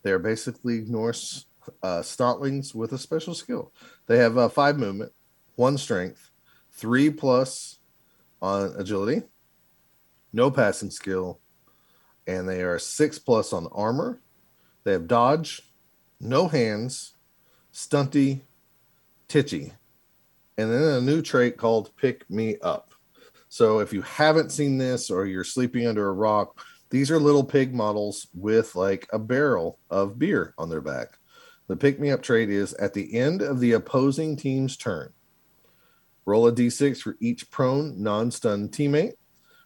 They 0.03 0.11
are 0.11 0.19
basically 0.19 0.81
Norse 0.81 1.45
uh, 1.81 2.03
with 2.73 2.91
a 2.91 2.97
special 2.97 3.33
skill. 3.33 3.73
They 4.07 4.17
have 4.17 4.37
uh, 4.37 4.49
five 4.49 4.77
movement, 4.77 5.13
one 5.55 5.77
strength, 5.77 6.29
three 6.71 7.09
plus 7.09 7.79
on 8.41 8.73
agility, 8.77 9.23
no 10.33 10.51
passing 10.51 10.91
skill, 10.91 11.39
and 12.27 12.47
they 12.47 12.61
are 12.61 12.79
six 12.79 13.17
plus 13.17 13.53
on 13.53 13.67
armor. 13.71 14.21
They 14.83 14.91
have 14.91 15.07
dodge, 15.07 15.61
no 16.19 16.49
hands, 16.49 17.15
stunty, 17.73 18.41
titchy, 19.29 19.71
and 20.57 20.71
then 20.71 20.83
a 20.83 21.01
new 21.01 21.21
trait 21.21 21.57
called 21.57 21.95
pick 21.95 22.29
me 22.29 22.57
up. 22.61 22.93
So 23.47 23.79
if 23.79 23.93
you 23.93 24.01
haven't 24.01 24.51
seen 24.51 24.77
this 24.77 25.09
or 25.09 25.25
you're 25.25 25.43
sleeping 25.43 25.87
under 25.87 26.09
a 26.09 26.13
rock 26.13 26.65
these 26.93 27.09
are 27.09 27.17
little 27.17 27.43
pig 27.43 27.73
models 27.73 28.27
with 28.35 28.75
like 28.75 29.07
a 29.11 29.17
barrel 29.17 29.79
of 29.89 30.19
beer 30.19 30.53
on 30.59 30.69
their 30.69 30.79
back. 30.79 31.17
The 31.65 31.75
pick 31.75 31.99
me 31.99 32.11
up 32.11 32.21
trait 32.21 32.51
is 32.51 32.75
at 32.75 32.93
the 32.93 33.17
end 33.17 33.41
of 33.41 33.59
the 33.59 33.71
opposing 33.71 34.37
team's 34.37 34.77
turn. 34.77 35.11
Roll 36.23 36.45
a 36.45 36.51
d6 36.51 37.01
for 37.01 37.17
each 37.19 37.49
prone, 37.49 38.03
non 38.03 38.29
stunned 38.29 38.73
teammate 38.73 39.13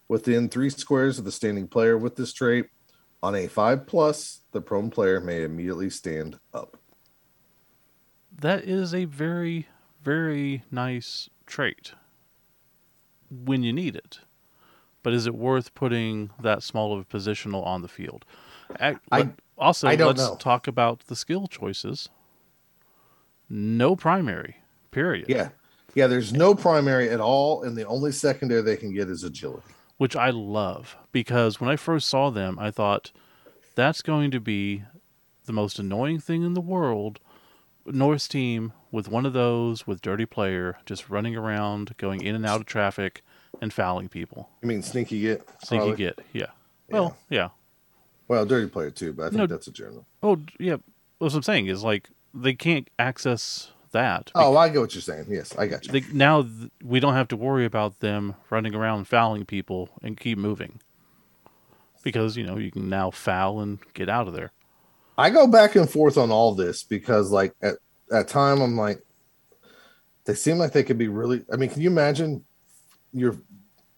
within 0.08 0.48
three 0.48 0.70
squares 0.70 1.20
of 1.20 1.26
the 1.26 1.32
standing 1.34 1.68
player 1.68 1.98
with 1.98 2.16
this 2.16 2.32
trait. 2.32 2.68
On 3.22 3.36
a 3.36 3.48
five 3.48 3.86
plus, 3.88 4.44
the 4.54 4.62
prone 4.62 4.90
player 4.90 5.20
may 5.20 5.44
immediately 5.44 5.90
stand 5.90 6.40
up. 6.54 6.78
that 8.40 8.64
is 8.64 8.94
a 8.94 9.04
very, 9.04 9.68
very 10.02 10.64
nice 10.72 11.30
trait 11.46 11.92
when 13.30 13.64
you 13.64 13.74
need 13.74 13.98
it. 13.98 14.20
But 15.08 15.14
is 15.14 15.26
it 15.26 15.36
worth 15.36 15.74
putting 15.74 16.32
that 16.42 16.62
small 16.64 16.92
of 16.92 17.00
a 17.00 17.06
positional 17.06 17.66
on 17.66 17.82
the 17.82 17.88
field? 17.88 18.26
I- 18.78 18.98
also, 19.58 19.88
I 19.88 19.96
let's 19.96 20.20
know. 20.20 20.36
talk 20.36 20.68
about 20.68 21.06
the 21.08 21.16
skill 21.16 21.48
choices. 21.48 22.10
No 23.50 23.96
primary, 23.96 24.58
period. 24.92 25.28
Yeah. 25.30 25.52
Yeah, 25.96 26.08
there's 26.08 26.34
no 26.34 26.54
primary 26.54 27.10
at 27.10 27.22
all, 27.22 27.64
and 27.64 27.78
the 27.78 27.88
only 27.88 28.12
secondary 28.12 28.62
they 28.62 28.76
can 28.76 28.94
get 28.94 29.08
is 29.08 29.24
agility. 29.24 29.64
which 29.96 30.18
I 30.18 30.30
love 30.30 30.98
because 31.14 31.62
when 31.62 31.70
I 31.70 31.78
first 31.78 32.10
saw 32.10 32.30
them, 32.30 32.60
I 32.60 32.70
thought 32.70 33.14
that's 33.76 34.02
going 34.02 34.30
to 34.32 34.42
be 34.42 34.84
the 35.46 35.54
most 35.54 35.80
annoying 35.80 36.20
thing 36.20 36.44
in 36.44 36.54
the 36.54 36.60
world. 36.60 37.22
Norse 37.86 38.28
team 38.28 38.74
with 38.92 39.08
one 39.08 39.26
of 39.26 39.32
those 39.32 39.88
with 39.88 40.02
dirty 40.02 40.26
player 40.26 40.80
just 40.86 41.10
running 41.10 41.38
around, 41.38 41.96
going 41.96 42.22
in 42.22 42.36
and 42.36 42.46
out 42.46 42.60
of 42.60 42.66
traffic, 42.66 43.24
and 43.62 43.74
fouling 43.74 44.10
people. 44.10 44.50
You 44.62 44.68
mean 44.68 44.82
sneaky 44.82 45.22
get? 45.22 45.48
Sneaky 45.64 45.80
probably? 45.80 45.96
get, 45.98 46.20
yeah. 46.34 46.48
Well, 46.90 47.18
yeah. 47.30 47.50
Well, 48.28 48.46
dirty 48.46 48.68
player 48.70 48.92
too, 48.92 49.14
but 49.14 49.24
I 49.24 49.30
think 49.30 49.38
No. 49.40 49.48
that's 49.48 49.68
a 49.68 49.72
general. 49.72 50.06
Oh, 50.22 50.38
yeah. 50.60 50.78
What 51.20 51.34
I'm 51.34 51.44
saying 51.44 51.68
is 51.68 51.84
like 51.84 52.10
they 52.34 52.54
can't 52.54 52.90
access 53.00 53.72
that. 53.92 54.32
Oh, 54.36 54.56
I 54.58 54.70
get 54.70 54.80
what 54.82 54.94
you're 54.94 55.02
saying. 55.02 55.26
Yes, 55.30 55.56
I 55.58 55.68
got 55.68 55.86
you. 55.86 55.92
They, 55.94 56.02
now 56.14 56.44
th- 56.44 56.72
we 56.84 57.00
don't 57.00 57.14
have 57.14 57.30
to 57.30 57.38
worry 57.38 57.66
about 57.66 58.00
them 58.02 58.36
running 58.50 58.76
around 58.76 59.06
fouling 59.08 59.46
people 59.46 59.90
and 60.04 60.20
keep 60.20 60.38
moving 60.38 60.80
because 62.04 62.38
you 62.38 62.46
know 62.46 62.58
you 62.58 62.72
can 62.72 62.90
now 62.90 63.10
foul 63.12 63.60
and 63.60 63.80
get 63.94 64.10
out 64.10 64.28
of 64.28 64.34
there. 64.34 64.52
I 65.18 65.30
go 65.32 65.48
back 65.48 65.76
and 65.76 65.90
forth 65.90 66.18
on 66.18 66.30
all 66.30 66.54
this 66.54 66.84
because, 66.84 67.32
like, 67.32 67.54
at 67.62 67.76
at 68.12 68.28
time, 68.28 68.62
I'm 68.62 68.78
like, 68.78 69.02
they 70.26 70.36
seem 70.36 70.58
like 70.58 70.74
they 70.74 70.84
could 70.84 70.98
be 70.98 71.08
really. 71.08 71.44
I 71.52 71.56
mean, 71.56 71.70
can 71.70 71.82
you 71.82 71.90
imagine 71.90 72.46
you're 73.14 73.38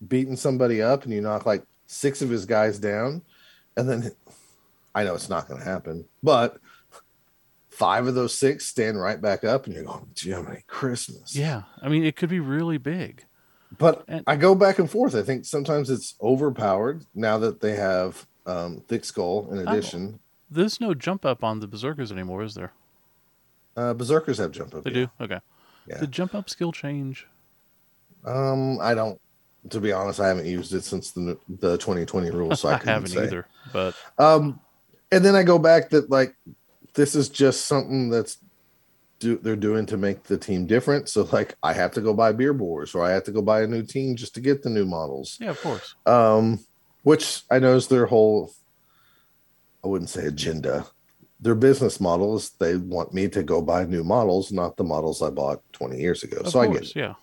beating 0.07 0.35
somebody 0.35 0.81
up 0.81 1.03
and 1.03 1.13
you 1.13 1.21
knock 1.21 1.45
like 1.45 1.63
six 1.87 2.21
of 2.21 2.29
his 2.29 2.45
guys 2.45 2.79
down, 2.79 3.21
and 3.75 3.89
then 3.89 4.11
I 4.95 5.03
know 5.03 5.15
it's 5.15 5.29
not 5.29 5.47
going 5.47 5.59
to 5.59 5.65
happen, 5.65 6.05
but 6.23 6.57
five 7.69 8.07
of 8.07 8.15
those 8.15 8.33
six 8.33 8.65
stand 8.65 8.99
right 8.99 9.21
back 9.21 9.43
up, 9.43 9.65
and 9.65 9.75
you're 9.75 9.83
going, 9.83 10.07
Jiminy 10.17 10.63
Christmas. 10.67 11.35
Yeah, 11.35 11.63
I 11.81 11.89
mean 11.89 12.03
it 12.03 12.15
could 12.15 12.29
be 12.29 12.39
really 12.39 12.77
big. 12.77 13.25
But 13.77 14.03
And- 14.07 14.23
I 14.25 14.35
go 14.35 14.55
back 14.55 14.79
and 14.79 14.89
forth. 14.89 15.13
I 15.15 15.21
think 15.21 15.45
sometimes 15.45 15.89
it's 15.89 16.15
overpowered 16.21 17.05
now 17.13 17.37
that 17.37 17.61
they 17.61 17.75
have 17.75 18.25
um, 18.45 18.81
thick 18.87 19.05
skull 19.05 19.47
in 19.51 19.59
Oh. 19.67 19.71
addition. 19.71 20.19
There's 20.49 20.81
no 20.81 20.95
jump 20.95 21.23
up 21.25 21.43
on 21.43 21.59
the 21.59 21.67
berserkers 21.67 22.11
anymore, 22.11 22.41
is 22.41 22.55
there? 22.55 22.73
Uh, 23.77 23.93
berserkers 23.93 24.39
have 24.39 24.51
jump 24.51 24.73
up. 24.73 24.83
They 24.83 24.89
yeah. 24.89 25.05
do. 25.19 25.23
Okay. 25.23 25.39
Yeah. 25.87 25.99
Did 25.99 26.11
jump 26.11 26.33
up 26.33 26.49
skill 26.49 26.71
change? 26.71 27.27
Um, 28.25 28.79
I 28.79 28.93
don't. 28.93 29.19
To 29.71 29.79
be 29.81 29.91
honest, 29.91 30.19
I 30.19 30.27
haven't 30.29 30.45
used 30.45 30.73
it 30.73 30.83
since 30.83 31.11
the 31.11 31.37
the 31.47 31.77
2020 31.77 32.31
rules, 32.31 32.61
so 32.61 32.69
I, 32.69 32.73
I 32.75 32.83
haven't 32.83 33.09
say. 33.09 33.23
either. 33.23 33.47
But 33.73 33.95
Um, 34.17 34.59
and 35.11 35.23
then 35.23 35.35
I 35.35 35.43
go 35.43 35.59
back 35.59 35.89
that 35.89 36.09
like 36.09 36.35
this 36.93 37.15
is 37.15 37.29
just 37.29 37.65
something 37.65 38.09
that's 38.09 38.37
do 39.19 39.37
they're 39.37 39.55
doing 39.55 39.85
to 39.87 39.97
make 39.97 40.23
the 40.23 40.37
team 40.37 40.65
different. 40.65 41.09
So 41.09 41.27
like 41.31 41.55
I 41.61 41.73
have 41.73 41.91
to 41.93 42.01
go 42.01 42.13
buy 42.13 42.31
beer 42.31 42.53
boars 42.53 42.95
or 42.95 43.03
I 43.03 43.11
have 43.11 43.23
to 43.25 43.31
go 43.31 43.41
buy 43.41 43.61
a 43.61 43.67
new 43.67 43.83
team 43.83 44.15
just 44.15 44.33
to 44.35 44.41
get 44.41 44.63
the 44.63 44.69
new 44.69 44.85
models. 44.85 45.37
yeah, 45.39 45.49
of 45.49 45.61
course. 45.61 45.95
Um, 46.05 46.59
which 47.03 47.43
I 47.51 47.59
know 47.59 47.75
is 47.75 47.87
their 47.87 48.05
whole. 48.05 48.51
I 49.83 49.87
wouldn't 49.87 50.09
say 50.09 50.25
agenda. 50.25 50.85
Their 51.39 51.55
business 51.55 52.01
model 52.01 52.35
is 52.35 52.51
they 52.59 52.75
want 52.75 53.13
me 53.13 53.29
to 53.29 53.43
go 53.43 53.61
buy 53.61 53.85
new 53.85 54.03
models, 54.03 54.51
not 54.51 54.75
the 54.75 54.83
models 54.83 55.21
I 55.21 55.29
bought 55.29 55.61
20 55.71 55.97
years 55.97 56.23
ago. 56.23 56.37
Of 56.41 56.49
so 56.49 56.59
I 56.59 56.67
get 56.67 56.83
it. 56.83 56.95
yeah. 56.95 57.13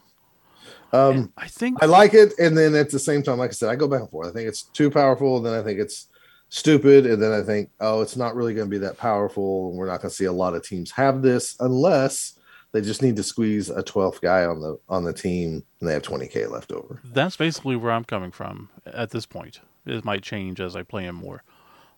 Um, 0.93 1.33
I 1.37 1.49
think 1.49 1.83
I 1.83 1.87
like 1.87 2.15
it, 2.15 2.33
and 2.39 2.57
then 2.57 2.75
at 2.75 2.91
the 2.91 2.99
same 2.99 3.23
time, 3.23 3.39
like 3.39 3.51
I 3.51 3.55
said, 3.55 3.69
I 3.69 3.77
go 3.77 3.89
back 3.89 4.01
and 4.01 4.11
forth. 4.11 4.29
I 4.29 4.33
think 4.33 4.49
it's 4.49 4.63
too 4.63 4.91
powerful, 4.91 5.37
and 5.37 5.45
then 5.47 5.55
I 5.55 5.63
think 5.63 5.79
it's 5.81 6.09
stupid, 6.49 7.07
and 7.07 7.21
then 7.23 7.33
I 7.33 7.43
think, 7.43 7.71
oh, 7.81 8.03
it's 8.03 8.17
not 8.17 8.35
really 8.37 8.55
going 8.55 8.67
to 8.69 8.71
be 8.71 8.79
that 8.79 8.97
powerful. 8.97 9.69
and 9.71 9.79
We're 9.79 9.87
not 9.87 10.01
going 10.01 10.11
to 10.11 10.17
see 10.17 10.27
a 10.27 10.33
lot 10.33 10.55
of 10.55 10.63
teams 10.63 10.93
have 10.93 11.23
this 11.23 11.57
unless 11.61 12.39
they 12.73 12.81
just 12.81 13.03
need 13.03 13.17
to 13.17 13.23
squeeze 13.23 13.71
a 13.71 13.83
12th 13.83 14.21
guy 14.21 14.45
on 14.45 14.61
the 14.61 14.79
on 14.89 15.05
the 15.05 15.13
team, 15.13 15.65
and 15.81 15.89
they 15.89 15.93
have 15.93 16.03
20k 16.03 16.51
left 16.51 16.73
over. 16.73 17.01
that's 17.05 17.37
basically 17.37 17.77
where 17.77 17.93
I'm 17.93 18.05
coming 18.05 18.31
from 18.31 18.71
at 18.87 19.11
this 19.11 19.27
point. 19.27 19.61
It 19.87 20.05
might 20.05 20.23
change 20.23 20.61
as 20.61 20.75
I 20.77 20.83
play 20.83 21.05
him 21.05 21.17
more, 21.17 21.43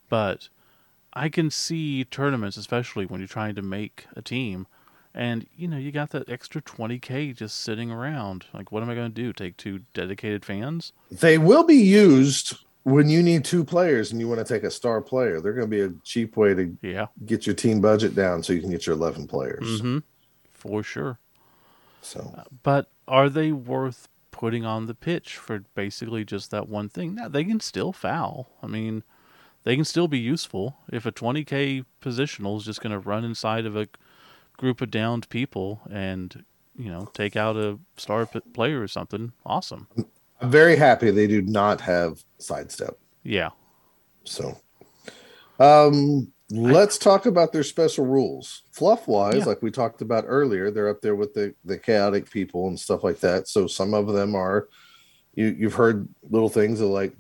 but 0.09 0.49
I 1.15 1.29
can 1.31 1.51
see 1.51 2.05
tournaments, 2.05 2.57
especially 2.57 3.07
when 3.07 3.21
you're 3.21 3.27
trying 3.29 3.55
to 3.55 3.63
make 3.63 4.07
a 4.15 4.23
team, 4.23 4.67
and 5.19 5.47
you 5.57 5.67
know 5.67 5.77
you 5.77 5.91
got 5.91 6.11
that 6.11 6.31
extra 6.31 6.63
20k 6.63 7.35
just 7.37 7.57
sitting 7.61 7.91
around. 7.91 8.47
Like, 8.55 8.71
what 8.73 8.83
am 8.83 8.89
I 8.89 8.95
going 8.95 9.11
to 9.13 9.23
do? 9.23 9.33
Take 9.33 9.57
two 9.57 9.81
dedicated 9.93 10.45
fans? 10.45 10.93
They 11.11 11.37
will 11.37 11.65
be 11.65 11.75
used 11.77 12.55
when 12.85 13.11
you 13.11 13.23
need 13.23 13.45
two 13.45 13.65
players 13.65 14.13
and 14.13 14.21
you 14.21 14.29
want 14.29 14.39
to 14.39 14.55
take 14.55 14.63
a 14.63 14.71
star 14.71 15.03
player, 15.03 15.41
they're 15.41 15.53
going 15.53 15.69
to 15.69 15.77
be 15.77 15.83
a 15.83 15.93
cheap 16.05 16.37
way 16.37 16.55
to 16.55 16.77
Yeah. 16.81 17.07
get 17.27 17.47
your 17.47 17.55
team 17.55 17.81
budget 17.81 18.15
down 18.15 18.43
so 18.43 18.53
you 18.55 18.61
can 18.61 18.71
get 18.71 18.87
your 18.87 18.97
11 18.97 19.27
players. 19.27 19.81
hmm 19.81 19.99
For 20.51 20.83
sure. 20.83 21.19
So, 22.01 22.35
But 22.63 22.91
are 23.07 23.29
they 23.29 23.53
worth 23.53 24.09
putting 24.31 24.65
on 24.65 24.87
the 24.87 24.95
pitch 24.95 25.37
for 25.37 25.65
basically 25.75 26.25
just 26.25 26.51
that 26.53 26.69
one 26.69 26.89
thing? 26.89 27.17
Now 27.17 27.29
they 27.29 27.45
can 27.45 27.61
still 27.61 27.93
foul. 27.93 28.49
I 28.63 28.67
mean, 28.69 29.03
they 29.65 29.75
can 29.75 29.85
still 29.85 30.09
be 30.09 30.19
useful. 30.19 30.77
If 30.91 31.05
a 31.05 31.13
20k 31.13 31.85
positional 32.01 32.57
is 32.57 32.65
just 32.65 32.81
going 32.81 32.93
to 32.93 32.99
run 32.99 33.25
inside 33.25 33.67
of 33.67 33.77
a 33.77 33.89
group 34.59 34.83
of 34.83 34.91
downed 34.91 35.27
people 35.31 35.81
and 35.91 36.45
you 36.77 36.91
know 36.91 37.09
take 37.15 37.35
out 37.37 37.57
a 37.57 37.79
star 37.97 38.27
player 38.53 38.83
or 38.83 38.89
something, 38.89 39.33
awesome. 39.47 39.89
I'm 40.41 40.51
very 40.51 40.77
happy 40.77 41.11
they 41.11 41.27
do 41.27 41.41
not 41.43 41.81
have 41.81 42.23
sidestep. 42.39 42.99
Yeah. 43.25 43.51
So, 44.25 44.61
um, 45.59 46.31
let's 46.51 46.99
talk 46.99 47.27
about 47.27 47.53
their 47.53 47.63
special 47.65 48.05
rules. 48.07 48.63
Fluff 48.73 49.09
wise, 49.09 49.37
Yeah. 49.37 49.45
like 49.47 49.63
we 49.63 49.71
talked 49.71 50.03
about 50.03 50.25
earlier, 50.27 50.71
they're 50.71 50.89
up 50.91 51.01
there 51.01 51.17
with 51.17 51.35
the 51.35 51.55
the 51.65 51.79
chaotic 51.79 52.31
people 52.31 52.69
and 52.69 52.79
stuff 52.79 53.03
like 53.03 53.21
that. 53.21 53.49
So 53.49 53.67
some 53.67 53.95
of 53.95 54.07
them 54.09 54.35
are. 54.35 54.69
You, 55.39 55.55
you've 55.57 55.75
heard 55.75 56.09
little 56.31 56.49
things 56.49 56.81
of 56.81 56.89
like 56.89 57.13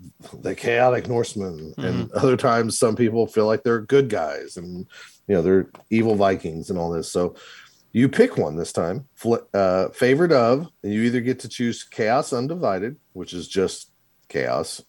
the 0.42 0.56
chaotic 0.56 1.06
Norsemen, 1.06 1.72
and 1.78 2.10
other 2.12 2.36
times 2.36 2.76
some 2.76 2.96
people 2.96 3.28
feel 3.28 3.46
like 3.46 3.62
they're 3.62 3.80
good 3.80 4.08
guys, 4.08 4.56
and 4.56 4.86
you 5.28 5.34
know 5.36 5.42
they're 5.42 5.70
evil 5.88 6.16
Vikings 6.16 6.68
and 6.68 6.80
all 6.80 6.90
this. 6.90 7.12
So 7.12 7.36
you 7.92 8.08
pick 8.08 8.36
one 8.36 8.56
this 8.56 8.72
time, 8.72 9.06
Fl- 9.14 9.46
uh, 9.54 9.90
favored 9.90 10.32
of, 10.32 10.66
and 10.82 10.92
you 10.92 11.02
either 11.02 11.20
get 11.20 11.38
to 11.40 11.48
choose 11.48 11.84
Chaos 11.84 12.32
Undivided, 12.32 12.96
which 13.12 13.32
is 13.32 13.46
just 13.46 13.92
chaos, 14.28 14.82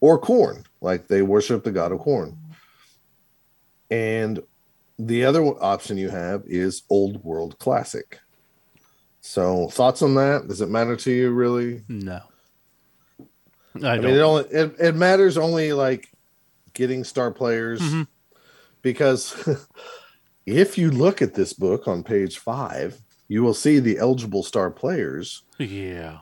or 0.00 0.20
Khorne, 0.20 0.64
like 0.80 1.08
they 1.08 1.22
worship 1.22 1.64
the 1.64 1.72
god 1.72 1.90
of 1.90 1.98
Khorne. 1.98 2.36
And 3.90 4.40
the 5.00 5.24
other 5.24 5.42
option 5.42 5.98
you 5.98 6.10
have 6.10 6.44
is 6.46 6.82
Old 6.88 7.24
World 7.24 7.58
Classic. 7.58 8.20
So, 9.20 9.68
thoughts 9.68 10.00
on 10.00 10.14
that? 10.14 10.46
Does 10.46 10.60
it 10.60 10.70
matter 10.70 10.94
to 10.94 11.10
you 11.10 11.32
really? 11.32 11.82
No. 11.88 12.20
I, 13.82 13.88
I, 13.94 13.98
mean, 13.98 14.14
it 14.14 14.20
only 14.20 14.44
it, 14.44 14.74
it 14.78 14.94
matters 14.94 15.36
only 15.36 15.72
like 15.72 16.10
getting 16.74 17.04
star 17.04 17.30
players 17.30 17.80
Mhm. 17.80 18.06
because 18.82 19.34
if 20.46 20.78
you 20.78 20.90
look 20.90 21.20
at 21.22 21.34
this 21.34 21.52
book 21.52 21.86
on 21.88 22.02
page 22.02 22.38
five, 22.38 23.00
you 23.28 23.42
will 23.42 23.54
see 23.54 23.78
the 23.78 23.98
eligible 23.98 24.42
star 24.42 24.70
players 24.70 25.42
yeah. 25.58 26.20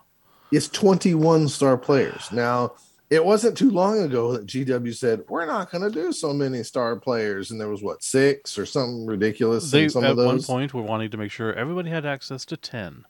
it's 0.50 0.68
21 0.68 1.48
star 1.48 1.76
players. 1.76 2.32
Now, 2.32 2.72
it 3.08 3.24
wasn't 3.24 3.56
too 3.56 3.70
long 3.70 4.00
ago 4.00 4.32
that 4.32 4.46
GW 4.46 4.94
said, 4.94 5.22
We're 5.28 5.46
not 5.46 5.70
going 5.70 5.84
to 5.84 5.90
do 5.90 6.12
so 6.12 6.32
many 6.32 6.62
star 6.64 6.96
players. 6.96 7.50
And 7.50 7.60
there 7.60 7.68
was 7.68 7.82
what, 7.82 8.02
six 8.02 8.58
or 8.58 8.66
something 8.66 9.06
ridiculous 9.06 9.70
They 9.70 9.84
in 9.84 9.90
some 9.90 10.04
at 10.04 10.16
one 10.16 10.42
point 10.42 10.74
were 10.74 10.82
wanting 10.82 11.10
to 11.10 11.16
make 11.16 11.30
sure 11.30 11.52
everybody 11.52 11.90
had 11.90 12.04
access 12.04 12.44
to 12.46 12.56
ten, 12.56 13.04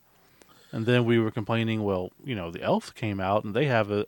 and 0.72 0.84
then 0.84 1.06
we 1.06 1.18
were 1.18 1.30
complaining. 1.30 1.82
Well, 1.82 2.10
you 2.22 2.34
know, 2.34 2.50
the 2.50 2.62
elf 2.62 2.94
came 2.94 3.20
out 3.20 3.44
and 3.44 3.54
they 3.54 3.66
have 3.66 3.90
a 3.90 4.04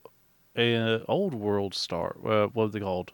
a, 0.59 1.05
old 1.07 1.35
world 1.35 1.75
star. 1.75 2.17
Uh, 2.25 2.47
what 2.49 2.65
are 2.65 2.69
they 2.69 2.81
called? 2.81 3.13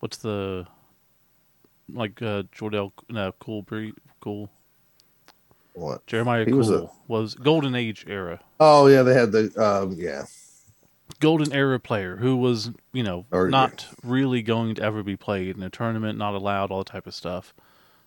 What's 0.00 0.18
the 0.18 0.66
like 1.92 2.20
uh, 2.22 2.44
Jordell? 2.56 2.92
No, 3.08 3.32
cool, 3.40 3.62
Bree, 3.62 3.92
cool. 4.20 4.50
What? 5.74 6.06
Jeremiah 6.06 6.44
He 6.44 6.50
Kool 6.52 6.58
was 6.58 6.90
was, 7.08 7.34
Golden 7.34 7.74
Age 7.74 8.04
era, 8.08 8.40
Oh, 8.60 8.86
yeah, 8.86 9.02
they 9.02 9.14
had 9.14 9.32
the, 9.32 9.50
um, 9.60 9.92
yeah. 9.98 10.24
Golden 11.20 11.52
era 11.52 11.80
player 11.80 12.16
who 12.16 12.36
was 12.36 12.70
you 12.92 13.02
know 13.02 13.26
Or- 13.30 13.48
not 13.48 13.86
really 14.02 14.42
going 14.42 14.74
to 14.76 14.82
ever 14.82 15.02
be 15.02 15.16
played 15.16 15.56
in 15.56 15.62
a 15.62 15.70
tournament, 15.70 16.18
not 16.18 16.34
allowed, 16.34 16.70
all 16.70 16.78
that 16.78 16.92
type 16.92 17.06
of 17.06 17.14
stuff. 17.14 17.54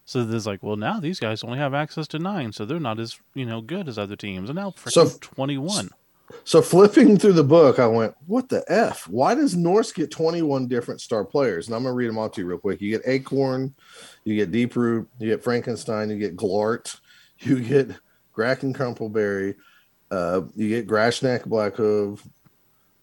So 0.05 0.23
there's 0.23 0.47
like, 0.47 0.63
well, 0.63 0.77
now 0.77 1.01
these 1.01 1.19
guys 1.19 1.43
only 1.43 1.57
have 1.57 1.73
access 1.73 2.07
to 2.09 2.19
nine, 2.19 2.53
so 2.53 2.63
they're 2.63 2.79
not 2.79 2.99
as 2.99 3.19
you 3.33 3.45
know 3.45 3.59
good 3.61 3.89
as 3.89 3.97
other 3.97 4.15
teams, 4.15 4.49
and 4.49 4.55
now 4.55 4.71
for 4.71 4.89
So- 4.89 5.09
twenty 5.19 5.57
one. 5.57 5.89
So 6.43 6.61
flipping 6.61 7.17
through 7.17 7.33
the 7.33 7.43
book, 7.43 7.79
I 7.79 7.87
went, 7.87 8.13
"What 8.25 8.49
the 8.49 8.63
f? 8.67 9.07
Why 9.07 9.33
does 9.33 9.55
Norse 9.55 9.91
get 9.91 10.11
twenty-one 10.11 10.67
different 10.67 11.01
star 11.01 11.23
players?" 11.23 11.67
And 11.67 11.75
I'm 11.75 11.83
gonna 11.83 11.95
read 11.95 12.09
them 12.09 12.17
all 12.17 12.29
to 12.29 12.41
you 12.41 12.47
real 12.47 12.57
quick. 12.57 12.81
You 12.81 12.91
get 12.91 13.05
Akhorne, 13.05 13.73
you 14.23 14.35
get 14.35 14.51
Deep 14.51 14.75
Root, 14.75 15.07
you 15.19 15.29
get 15.29 15.43
Frankenstein, 15.43 16.09
you 16.09 16.17
get 16.17 16.35
Glart, 16.35 16.99
you 17.39 17.61
get 17.61 17.91
Grak 18.35 18.63
and 18.63 18.75
Crumbleberry, 18.75 19.55
uh, 20.11 20.41
you 20.55 20.69
get 20.69 20.87
Grashnak 20.87 21.47
Blackhoof, 21.47 22.19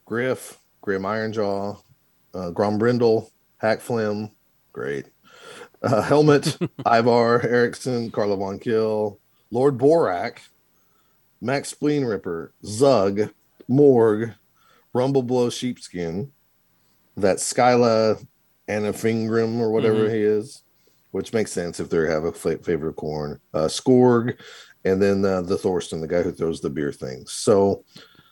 Griff, 0.05 0.59
Grim 0.83 1.03
Ironjaw, 1.03 1.81
uh, 2.35 2.51
Grombrindle, 2.51 3.31
Hakflem, 3.62 4.31
great, 4.72 5.07
uh, 5.83 6.03
Helmut, 6.03 6.59
Ivar 6.87 7.41
Eriksson, 7.43 8.11
Karla 8.11 8.37
Von 8.37 8.59
Kill, 8.59 9.18
Lord 9.51 9.79
Borak, 9.79 10.39
Max 11.45 11.68
Spleen 11.68 12.05
Ripper, 12.07 12.53
Zug, 12.64 13.30
Morg, 13.68 14.32
Rumbleblow 14.95 15.53
Sheepskin, 15.53 16.30
that 17.18 17.36
Skyla 17.36 18.26
Anafingrim 18.66 19.59
or 19.61 19.70
whatever 19.70 20.09
Mhm. 20.09 20.14
he 20.14 20.20
is, 20.22 20.62
which 21.11 21.34
makes 21.34 21.53
sense 21.53 21.78
if 21.80 21.90
they 21.90 21.99
have 22.11 22.24
a 22.24 22.32
favorite 22.32 22.97
Khorne, 22.97 23.38
uh, 23.53 23.66
Skorg, 23.68 24.40
and 24.86 25.03
then 25.03 25.22
uh, 25.24 25.42
the 25.42 25.57
Thorsson, 25.57 26.01
the 26.01 26.09
guy 26.09 26.22
who 26.22 26.32
throws 26.32 26.61
the 26.62 26.70
beer 26.70 26.92
things. 26.92 27.30
So, 27.32 27.84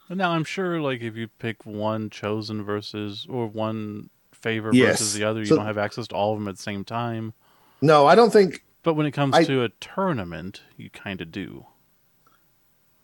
now 0.08 0.30
I'm 0.30 0.44
sure, 0.44 0.80
like, 0.80 1.02
if 1.02 1.14
you 1.16 1.28
pick 1.38 1.64
one 1.66 2.08
chosen 2.08 2.64
versus 2.64 3.26
or 3.28 3.46
one 3.46 4.08
favor 4.32 4.70
Yes. 4.72 5.00
versus 5.00 5.14
the 5.14 5.24
other, 5.24 5.40
you 5.40 5.46
So- 5.46 5.56
don't 5.56 5.66
have 5.66 5.78
access 5.78 6.08
to 6.08 6.14
all 6.14 6.32
of 6.32 6.38
them 6.38 6.48
at 6.48 6.56
the 6.56 6.62
same 6.62 6.82
time. 6.84 7.34
no, 7.82 8.06
I 8.06 8.14
don't 8.14 8.32
think, 8.32 8.64
But 8.82 8.94
when 8.94 9.06
it 9.06 9.12
comes 9.12 9.34
I- 9.34 9.44
to 9.44 9.62
a 9.64 9.68
tournament, 9.80 10.62
you 10.78 10.88
kind 10.90 11.20
of 11.20 11.30
do. 11.30 11.66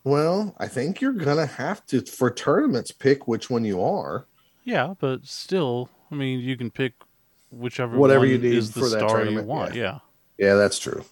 Well, 0.05 0.55
I 0.59 0.69
think 0.69 1.01
you're 1.01 1.13
to 1.13 1.47
have 1.47 1.85
to, 1.87 2.01
for 2.03 2.31
tournaments, 2.31 2.91
pick 2.93 3.29
which 3.29 3.51
one 3.51 3.65
you 3.65 3.83
are. 3.83 4.27
Yeah, 4.65 4.95
but 4.99 5.27
still, 5.27 5.89
I 6.11 6.15
mean, 6.15 6.41
you 6.41 6.57
can 6.57 6.71
pick 6.71 6.95
whichever 7.51 7.97
Whatever 7.97 8.21
one 8.21 8.29
you 8.29 8.39
need 8.39 8.55
is 8.55 8.73
the 8.73 8.81
for 8.81 8.89
that 8.89 8.99
star 8.99 9.19
you 9.19 9.25
tournament, 9.25 9.47
want. 9.47 9.75
yeah. 9.75 9.83
Yeah. 9.83 9.99
Yeah, 10.49 10.55
that's 10.55 10.79
true. 10.79 11.05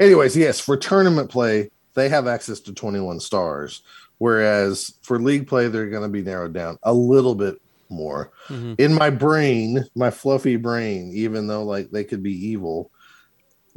Anyways, 0.00 0.36
yes, 0.36 0.58
for 0.58 0.76
tournament 0.76 1.30
play, 1.30 1.70
they 1.94 2.08
have 2.08 2.26
access 2.26 2.58
to 2.60 2.74
21 2.74 3.20
stars, 3.20 3.82
whereas 4.18 4.92
for 5.02 5.18
league 5.20 5.46
play, 5.46 5.68
they're 5.68 5.88
going 5.90 6.02
to 6.02 6.08
be 6.08 6.22
narrowed 6.22 6.52
down 6.52 6.78
a 6.82 6.92
little 6.92 7.36
bit 7.36 7.60
more. 7.88 8.32
Mhm. 8.48 8.74
In 8.80 8.92
my 8.94 9.10
brain, 9.10 9.84
my 9.94 10.10
fluffy 10.10 10.56
brain, 10.56 11.12
even 11.14 11.46
though 11.46 11.62
like 11.62 11.90
they 11.92 12.02
could 12.02 12.22
be 12.22 12.32
evil, 12.48 12.90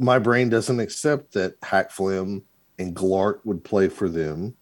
my 0.00 0.18
brain 0.18 0.48
doesn't 0.48 0.80
accept 0.80 1.34
that 1.34 1.60
Hakflem 1.60 2.42
and 2.78 2.94
Glart 2.94 3.40
would 3.44 3.64
play 3.64 3.88
for 3.88 4.08
them. 4.08 4.54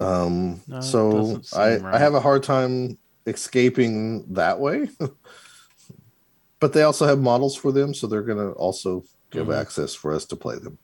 Um, 0.00 0.60
No, 0.66 0.80
so 0.80 1.40
I, 1.56 1.76
right. 1.78 1.94
I 1.94 1.98
have 1.98 2.14
a 2.14 2.20
hard 2.20 2.42
time 2.42 2.98
escaping 3.26 4.32
that 4.34 4.58
way. 4.58 4.88
but 6.60 6.72
they 6.72 6.82
also 6.82 7.06
have 7.06 7.20
models 7.20 7.56
for 7.56 7.72
them, 7.72 7.94
so 7.94 8.06
they're 8.06 8.22
going 8.22 8.38
to 8.38 8.52
also 8.52 9.04
give 9.30 9.46
Mhm. 9.46 9.60
access 9.60 9.94
for 9.94 10.12
us 10.12 10.24
to 10.26 10.36
play 10.36 10.58
them. 10.58 10.78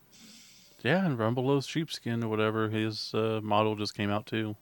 Yeah, 0.83 1.05
and 1.05 1.19
Rumbelow's 1.19 1.67
Sheepskin 1.67 2.23
or 2.23 2.29
whatever 2.29 2.69
his 2.69 3.13
uh, 3.13 3.41
model 3.43 3.75
just 3.75 3.97
came 3.97 4.11
out 4.11 4.27
too. 4.27 4.57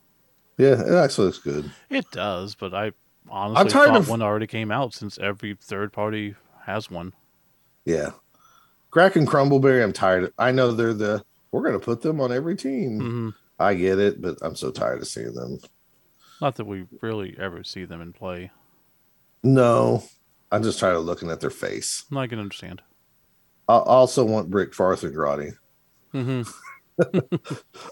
Yeah, 0.56 0.80
it 0.80 0.94
actually 0.94 1.26
looks 1.26 1.38
good. 1.38 1.70
It 1.90 2.10
does, 2.10 2.54
but 2.54 2.72
I 2.72 2.92
honestly 3.28 3.70
tired 3.70 3.88
thought 3.88 3.96
of- 3.98 4.08
one 4.08 4.22
already 4.22 4.46
came 4.46 4.70
out 4.72 4.94
since 4.94 5.18
every 5.18 5.54
third 5.60 5.92
party 5.92 6.34
has 6.64 6.90
one. 6.90 7.12
Yeah. 7.84 8.12
Grak 8.96 9.16
and 9.16 9.28
Crumbleberry, 9.28 9.82
I'm 9.82 9.92
tired. 9.92 10.24
Of, 10.24 10.32
I 10.38 10.52
know 10.52 10.72
they're 10.72 10.94
the 10.94 11.22
we're 11.52 11.60
going 11.60 11.78
to 11.78 11.84
put 11.84 12.00
them 12.00 12.20
on 12.20 12.32
every 12.32 12.56
team. 12.56 13.00
hmm 13.00 13.28
I 13.58 13.72
get 13.74 13.98
it, 13.98 14.20
but 14.20 14.36
I'm 14.42 14.54
so 14.54 14.70
tired 14.70 15.00
of 15.00 15.08
seeing 15.08 15.32
them. 15.32 15.58
Not 16.42 16.56
that 16.56 16.66
we 16.66 16.86
really 17.00 17.34
ever 17.38 17.64
see 17.64 17.86
them 17.86 18.02
in 18.02 18.12
play. 18.12 18.50
No, 19.42 20.02
I'm 20.52 20.62
just 20.62 20.78
tired 20.78 20.96
of 20.96 21.04
looking 21.04 21.30
at 21.30 21.40
their 21.40 21.48
face. 21.48 22.04
I 22.14 22.26
can 22.26 22.38
understand. 22.38 22.82
I 23.66 23.76
also 23.76 24.24
want 24.24 24.50
Brick 24.50 24.72
Farthergrotty. 24.72 25.54
hmm 26.12 26.42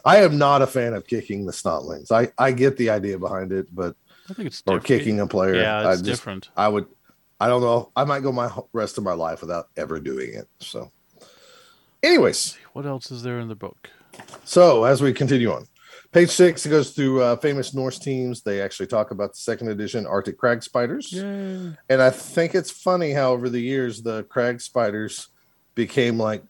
I 0.04 0.18
am 0.18 0.38
not 0.38 0.62
a 0.62 0.66
fan 0.66 0.94
of 0.94 1.06
kicking 1.06 1.44
the 1.44 1.52
snotlings. 1.52 2.10
I, 2.10 2.32
I 2.38 2.52
get 2.52 2.76
the 2.78 2.90
idea 2.90 3.18
behind 3.18 3.52
it, 3.52 3.74
but 3.74 3.96
I 4.30 4.32
think 4.34 4.46
it's 4.46 4.62
or 4.66 4.78
different. 4.78 4.86
kicking 4.86 5.20
a 5.20 5.26
player. 5.26 5.56
Yeah, 5.56 5.80
I 5.80 5.92
it's 5.92 6.02
just 6.02 6.20
different. 6.20 6.50
I 6.56 6.68
would 6.68 6.86
I 7.44 7.48
don't 7.48 7.60
know. 7.60 7.92
I 7.94 8.04
might 8.04 8.22
go 8.22 8.32
my 8.32 8.50
rest 8.72 8.96
of 8.96 9.04
my 9.04 9.12
life 9.12 9.42
without 9.42 9.68
ever 9.76 10.00
doing 10.00 10.32
it. 10.32 10.48
So 10.60 10.90
anyways, 12.02 12.56
What 12.72 12.86
else 12.86 13.10
is 13.10 13.22
there 13.22 13.38
in 13.38 13.48
the 13.48 13.54
book? 13.54 13.90
so 14.44 14.84
as 14.84 15.02
we 15.02 15.12
continue 15.12 15.52
on. 15.52 15.66
Page 16.10 16.30
six, 16.30 16.64
it 16.64 16.70
goes 16.70 16.92
through 16.92 17.20
uh, 17.20 17.36
famous 17.36 17.74
Norse 17.74 17.98
teams. 17.98 18.40
They 18.40 18.62
actually 18.62 18.86
talk 18.86 19.10
about 19.10 19.32
the 19.32 19.38
second 19.40 19.68
edition 19.68 20.06
Arctic 20.06 20.38
Crag 20.38 20.62
Spiders. 20.62 21.12
Yay! 21.12 21.76
And 21.90 22.00
I 22.00 22.08
think 22.08 22.54
it's 22.54 22.70
funny 22.70 23.10
how 23.12 23.32
over 23.32 23.50
the 23.50 23.60
years 23.60 24.00
the 24.00 24.22
Crag 24.22 24.62
Spiders 24.62 25.28
became 25.74 26.18
like 26.18 26.42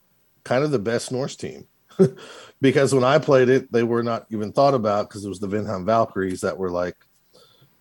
kind 0.44 0.62
of 0.62 0.70
the 0.70 0.78
best 0.78 1.10
Norse 1.10 1.34
team. 1.34 1.66
because 2.60 2.94
when 2.94 3.02
I 3.02 3.18
played 3.18 3.48
it, 3.48 3.72
they 3.72 3.82
were 3.82 4.04
not 4.04 4.26
even 4.30 4.52
thought 4.52 4.74
about 4.74 5.08
because 5.08 5.24
it 5.24 5.28
was 5.28 5.40
the 5.40 5.48
Vinheim 5.48 5.84
Valkyries 5.86 6.42
that 6.42 6.56
were 6.56 6.70
like 6.70 6.96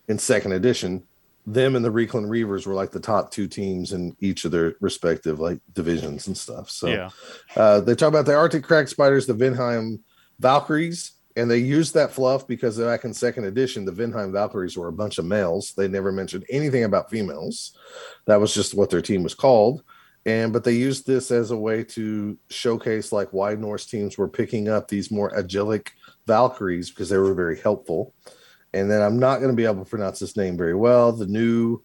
in 0.07 0.17
second 0.17 0.53
edition, 0.53 1.03
them 1.45 1.75
and 1.75 1.83
the 1.83 1.91
Reikland 1.91 2.27
Reavers 2.27 2.65
were 2.65 2.73
like 2.73 2.91
the 2.91 2.99
top 2.99 3.31
two 3.31 3.47
teams 3.47 3.91
in 3.91 4.15
each 4.19 4.45
of 4.45 4.51
their 4.51 4.75
respective 4.79 5.39
like 5.39 5.59
divisions 5.73 6.27
and 6.27 6.37
stuff. 6.37 6.69
So 6.69 6.87
yeah. 6.87 7.09
uh, 7.55 7.81
they 7.81 7.95
talk 7.95 8.09
about 8.09 8.25
the 8.25 8.35
Arctic 8.35 8.63
Crag 8.63 8.87
Spiders, 8.87 9.27
the 9.27 9.33
Vinheim 9.33 9.99
Valkyries, 10.39 11.13
and 11.35 11.49
they 11.49 11.57
used 11.57 11.93
that 11.95 12.11
fluff 12.11 12.47
because 12.47 12.77
back 12.77 13.03
in 13.03 13.13
second 13.13 13.45
edition, 13.45 13.85
the 13.85 13.91
Vinheim 13.91 14.31
Valkyries 14.31 14.77
were 14.77 14.87
a 14.87 14.93
bunch 14.93 15.17
of 15.17 15.25
males. 15.25 15.73
They 15.73 15.87
never 15.87 16.11
mentioned 16.11 16.45
anything 16.49 16.83
about 16.83 17.09
females. 17.09 17.77
That 18.25 18.39
was 18.39 18.53
just 18.53 18.75
what 18.75 18.89
their 18.89 19.01
team 19.01 19.23
was 19.23 19.33
called. 19.33 19.83
And 20.25 20.53
but 20.53 20.63
they 20.63 20.73
used 20.73 21.05
this 21.05 21.31
as 21.31 21.51
a 21.51 21.57
way 21.57 21.83
to 21.83 22.37
showcase 22.49 23.11
like 23.11 23.33
why 23.33 23.55
Norse 23.55 23.85
teams 23.85 24.17
were 24.17 24.29
picking 24.29 24.69
up 24.69 24.87
these 24.87 25.11
more 25.11 25.31
agilic 25.31 25.89
Valkyries 26.25 26.89
because 26.89 27.09
they 27.09 27.17
were 27.17 27.33
very 27.33 27.59
helpful. 27.59 28.13
And 28.73 28.89
then 28.89 29.01
I'm 29.01 29.19
not 29.19 29.37
going 29.37 29.51
to 29.51 29.55
be 29.55 29.65
able 29.65 29.83
to 29.83 29.89
pronounce 29.89 30.19
this 30.19 30.35
name 30.35 30.57
very 30.57 30.73
well. 30.75 31.11
The 31.11 31.27
new, 31.27 31.81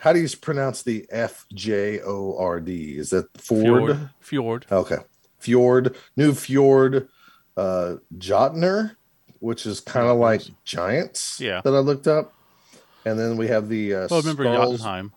how 0.00 0.12
do 0.12 0.20
you 0.20 0.28
pronounce 0.36 0.82
the 0.82 1.06
F 1.10 1.46
J 1.54 2.00
O 2.02 2.36
R 2.38 2.60
D? 2.60 2.96
Is 2.98 3.10
that 3.10 3.26
Ford? 3.40 3.64
Fjord. 3.64 4.10
Fjord. 4.20 4.66
Okay. 4.70 4.98
Fjord, 5.38 5.96
new 6.16 6.32
Fjord 6.34 7.08
uh 7.56 7.96
Jotner, 8.18 8.96
which 9.38 9.64
is 9.66 9.80
kind 9.80 10.08
of 10.08 10.16
like 10.18 10.42
giants 10.64 11.38
Yeah. 11.40 11.60
that 11.62 11.72
I 11.74 11.78
looked 11.78 12.06
up. 12.08 12.34
And 13.06 13.18
then 13.18 13.36
we 13.36 13.48
have 13.48 13.68
the 13.68 13.94
uh 13.94 14.08
Well, 14.10 14.20
remember 14.20 14.44
Skulls- 14.44 14.80
Jotunheim. 14.80 15.12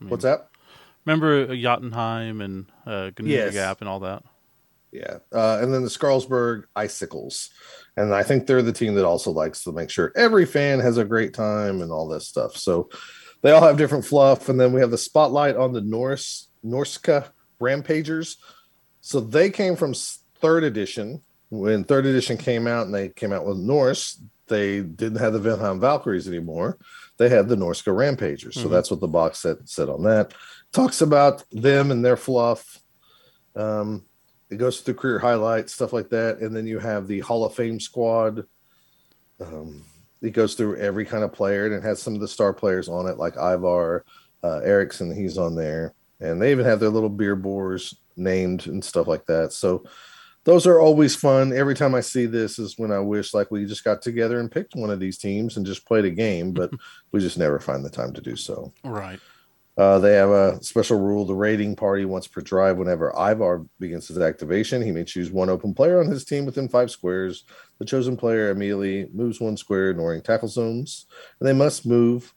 I 0.00 0.04
mean, 0.04 0.10
What's 0.10 0.22
that? 0.24 0.48
Remember 1.04 1.50
uh, 1.50 1.54
Jotunheim 1.54 2.40
and 2.40 2.66
uh, 2.86 3.10
Ganuga 3.14 3.28
Yes. 3.28 3.52
Gap 3.54 3.80
and 3.80 3.88
all 3.88 4.00
that. 4.00 4.22
Yeah. 4.92 5.18
Uh, 5.32 5.58
and 5.60 5.72
then 5.72 5.82
the 5.82 5.88
Scarlsberg 5.88 6.64
Icicles. 6.76 7.50
And 7.96 8.14
I 8.14 8.22
think 8.22 8.46
they're 8.46 8.62
the 8.62 8.72
team 8.72 8.94
that 8.94 9.04
also 9.04 9.30
likes 9.30 9.64
to 9.64 9.72
make 9.72 9.90
sure 9.90 10.12
every 10.16 10.46
fan 10.46 10.80
has 10.80 10.96
a 10.96 11.04
great 11.04 11.34
time 11.34 11.82
and 11.82 11.90
all 11.90 12.08
this 12.08 12.28
stuff. 12.28 12.56
So 12.56 12.88
they 13.42 13.50
all 13.50 13.62
have 13.62 13.76
different 13.76 14.04
fluff. 14.04 14.48
And 14.48 14.58
then 14.60 14.72
we 14.72 14.80
have 14.80 14.90
the 14.90 14.98
spotlight 14.98 15.56
on 15.56 15.72
the 15.72 15.80
Norse 15.80 16.48
Norsca 16.64 17.28
Rampagers. 17.58 18.38
So 19.00 19.20
they 19.20 19.50
came 19.50 19.76
from 19.76 19.94
third 20.40 20.64
edition. 20.64 21.22
When 21.50 21.84
third 21.84 22.06
edition 22.06 22.36
came 22.36 22.66
out 22.66 22.86
and 22.86 22.94
they 22.94 23.08
came 23.08 23.32
out 23.32 23.44
with 23.44 23.58
Norse, 23.58 24.22
they 24.46 24.80
didn't 24.80 25.18
have 25.18 25.32
the 25.32 25.40
Wilhelm 25.40 25.80
Valkyries 25.80 26.28
anymore. 26.28 26.78
They 27.18 27.28
had 27.28 27.48
the 27.48 27.56
Norsca 27.56 27.94
Rampagers. 27.94 28.54
So 28.54 28.68
Mhm. 28.68 28.70
that's 28.70 28.90
what 28.90 29.00
the 29.00 29.08
box 29.08 29.40
set 29.40 29.56
said 29.68 29.88
on 29.88 30.04
that. 30.04 30.32
Talks 30.72 31.00
about 31.00 31.44
them 31.50 31.90
and 31.90 32.04
their 32.04 32.16
fluff. 32.16 32.80
Um, 33.56 34.04
it 34.50 34.56
goes 34.56 34.80
through 34.80 34.94
career 34.94 35.18
highlights, 35.18 35.72
stuff 35.72 35.92
like 35.92 36.10
that, 36.10 36.38
and 36.38 36.54
then 36.54 36.66
you 36.66 36.78
have 36.78 37.06
the 37.06 37.20
Hall 37.20 37.44
of 37.44 37.54
Fame 37.54 37.78
squad. 37.78 38.44
Um, 39.40 39.84
it 40.22 40.30
goes 40.30 40.54
through 40.54 40.76
every 40.76 41.04
kind 41.04 41.24
of 41.24 41.32
player, 41.32 41.66
and 41.66 41.74
it 41.74 41.82
has 41.82 42.02
some 42.02 42.14
of 42.14 42.20
the 42.20 42.28
star 42.28 42.52
players 42.52 42.88
on 42.88 43.06
it, 43.06 43.16
like 43.16 43.34
Ivar 43.36 44.04
uh, 44.42 44.58
Eriksson. 44.58 45.14
He's 45.14 45.38
on 45.38 45.54
there, 45.54 45.94
and 46.20 46.42
they 46.42 46.50
even 46.50 46.66
have 46.66 46.80
their 46.80 46.90
little 46.90 47.08
beer 47.08 47.36
bores 47.36 47.94
named 48.16 48.66
and 48.66 48.84
stuff 48.84 49.06
like 49.06 49.24
that. 49.26 49.52
So 49.52 49.84
those 50.44 50.66
are 50.66 50.80
always 50.80 51.14
fun. 51.14 51.52
Every 51.52 51.74
time 51.74 51.94
I 51.94 52.00
see 52.00 52.26
this 52.26 52.58
is 52.58 52.78
when 52.78 52.90
I 52.90 52.98
wish 52.98 53.34
like 53.34 53.50
we 53.50 53.66
just 53.66 53.84
got 53.84 54.02
together 54.02 54.40
and 54.40 54.50
picked 54.50 54.74
one 54.74 54.90
of 54.90 55.00
these 55.00 55.18
teams 55.18 55.56
and 55.56 55.66
just 55.66 55.86
played 55.86 56.04
a 56.04 56.10
game, 56.10 56.52
but 56.52 56.70
we 57.12 57.20
just 57.20 57.38
never 57.38 57.60
find 57.60 57.84
the 57.84 57.90
time 57.90 58.12
to 58.14 58.20
do 58.20 58.36
so. 58.36 58.72
Right. 58.84 59.20
Uh, 59.80 59.98
they 59.98 60.12
have 60.12 60.28
a 60.28 60.62
special 60.62 61.00
rule: 61.00 61.24
the 61.24 61.34
raiding 61.34 61.74
party 61.74 62.04
once 62.04 62.26
per 62.26 62.42
drive. 62.42 62.76
Whenever 62.76 63.14
Ivar 63.16 63.64
begins 63.78 64.08
his 64.08 64.18
activation, 64.18 64.82
he 64.82 64.92
may 64.92 65.04
choose 65.04 65.30
one 65.30 65.48
open 65.48 65.72
player 65.72 66.00
on 66.00 66.06
his 66.06 66.26
team 66.26 66.44
within 66.44 66.68
five 66.68 66.90
squares. 66.90 67.44
The 67.78 67.86
chosen 67.86 68.14
player 68.14 68.50
immediately 68.50 69.08
moves 69.10 69.40
one 69.40 69.56
square, 69.56 69.88
ignoring 69.88 70.20
tackle 70.20 70.48
zones, 70.48 71.06
and 71.40 71.48
they 71.48 71.54
must 71.54 71.86
move 71.86 72.34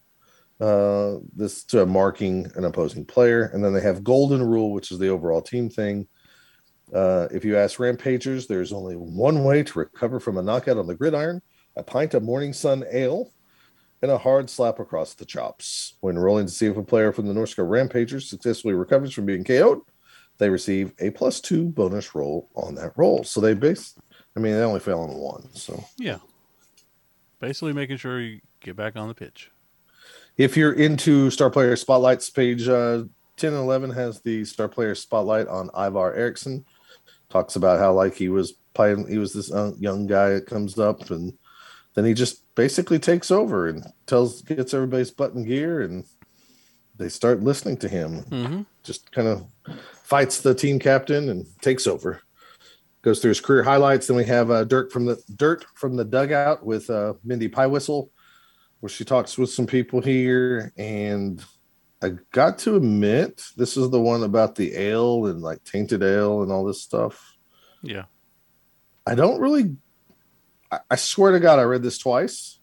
uh, 0.62 1.16
this 1.36 1.66
to 1.66 1.86
marking 1.86 2.50
an 2.56 2.64
opposing 2.64 3.04
player. 3.04 3.52
And 3.54 3.62
then 3.62 3.74
they 3.74 3.82
have 3.82 4.06
golden 4.06 4.42
rule, 4.42 4.72
which 4.72 4.94
is 4.94 5.00
the 5.00 5.10
overall 5.10 5.42
team 5.42 5.70
thing. 5.70 6.08
Uh, 6.96 7.28
if 7.30 7.44
you 7.44 7.58
ask 7.58 7.78
Rampagers, 7.78 8.48
there's 8.48 8.72
only 8.72 8.96
one 8.96 9.44
way 9.44 9.64
to 9.64 9.80
recover 9.80 10.22
from 10.22 10.38
a 10.38 10.42
knockout 10.42 10.78
on 10.78 10.88
the 10.88 10.96
gridiron: 10.96 11.42
a 11.76 11.84
pint 11.84 12.14
of 12.14 12.24
Morning 12.24 12.54
Sun 12.54 12.86
ale 12.90 13.34
and 14.04 14.12
a 14.12 14.18
hard 14.18 14.50
slap 14.50 14.80
across 14.80 15.14
the 15.14 15.26
chops. 15.26 15.94
When 16.02 16.20
rolling 16.20 16.46
to 16.46 16.52
see 16.52 16.66
if 16.66 16.76
a 16.76 16.84
player 16.84 17.14
from 17.14 17.26
the 17.26 17.34
Norsca 17.34 17.68
Rampagers 17.68 18.30
successfully 18.30 18.74
recovers 18.74 19.14
from 19.14 19.26
being 19.26 19.46
KO'd, 19.46 19.80
they 20.40 20.50
receive 20.50 20.92
a 21.00 21.10
plus 21.12 21.40
two 21.40 21.70
bonus 21.70 22.14
roll 22.14 22.50
on 22.54 22.76
that 22.76 22.92
roll. 22.98 23.24
So 23.24 23.40
they 23.40 23.54
base, 23.54 23.96
I 24.36 24.42
mean, 24.42 24.54
they 24.54 24.62
only 24.62 24.82
fail 24.82 25.00
on 25.00 25.16
one. 25.16 25.50
So 25.56 25.82
Yeah. 25.98 26.18
Basically 27.40 27.72
making 27.72 27.98
sure 27.98 28.20
you 28.20 28.42
get 28.60 28.76
back 28.76 28.98
on 28.98 29.08
the 29.08 29.14
pitch. 29.14 29.50
if 30.38 30.58
you're 30.58 30.74
into 30.74 31.30
Star 31.30 31.50
Player 31.50 31.78
Spotlights, 31.78 32.30
page 32.30 32.68
uh, 32.68 33.04
10 33.38 33.54
and 33.54 33.64
11 33.64 33.90
has 33.92 34.22
the 34.22 34.44
Star 34.44 34.68
Player 34.68 34.96
Spotlight 34.96 35.48
on 35.48 35.70
Ivar 35.78 36.14
Eriksson. 36.14 36.66
Talks 37.30 37.56
about 37.56 37.80
how, 37.80 37.94
like, 37.94 38.16
he 38.16 38.28
was 38.28 38.54
playing, 38.74 39.08
he 39.08 39.18
was 39.18 39.34
this 39.34 39.52
uh, 39.52 39.72
young 39.80 40.08
guy 40.08 40.30
that 40.30 40.46
comes 40.46 40.78
up 40.78 41.10
and 41.10 41.34
then 41.96 42.06
he 42.06 42.14
just 42.14 42.44
basically 42.56 43.00
takes 43.00 43.32
over 43.32 43.68
and 43.68 43.86
tells, 44.06 44.42
gets 44.42 44.74
everybody's 44.74 45.12
butt 45.12 45.34
in 45.34 45.44
gear 45.46 45.82
and 45.82 46.06
they 46.98 47.10
start 47.10 47.42
listening 47.42 47.78
to 47.78 47.90
him. 47.90 48.24
Mm-hmm. 48.24 48.62
just 48.84 49.12
kind 49.12 49.28
of 49.28 49.46
fights 50.04 50.42
the 50.42 50.54
team 50.54 50.80
captain 50.80 51.30
and 51.30 51.46
takes 51.62 51.88
over. 51.88 52.22
Goes 53.02 53.20
through 53.20 53.30
his 53.30 53.42
career 53.42 53.64
highlights. 53.64 54.08
Then 54.08 54.16
we 54.16 54.26
have 54.26 54.50
uh, 54.50 54.64
Dirt 54.64 54.92
from 54.92 55.06
the 55.06 55.22
Dirt 55.36 55.66
from 55.76 55.98
the 55.98 56.06
dugout 56.06 56.66
with 56.66 56.90
uh, 56.90 57.16
Mindy 57.24 57.50
Piewhistle, 57.50 58.12
where 58.80 58.90
she 58.90 59.04
talks 59.04 59.38
with 59.38 59.50
some 59.50 59.68
people 59.68 60.00
here. 60.00 60.72
And 60.78 61.44
I 62.02 62.12
got 62.32 62.60
to 62.60 62.78
admit, 62.78 63.44
this 63.58 63.76
is 63.76 63.90
the 63.90 64.00
one 64.00 64.24
about 64.24 64.56
the 64.56 64.76
ale 64.76 65.26
and 65.26 65.42
like 65.42 65.64
tainted 65.66 66.02
ale 66.02 66.44
and 66.44 66.52
all 66.52 66.64
this 66.64 66.82
stuff. 66.82 67.36
Yeah. 67.82 68.06
I 69.06 69.16
don't 69.16 69.42
really. 69.42 69.76
I, 70.90 70.96
swear 70.96 71.32
to 71.32 71.40
God, 71.40 71.60
I 71.60 71.64
read 71.64 71.84
this 71.84 71.98
twice. 71.98 72.60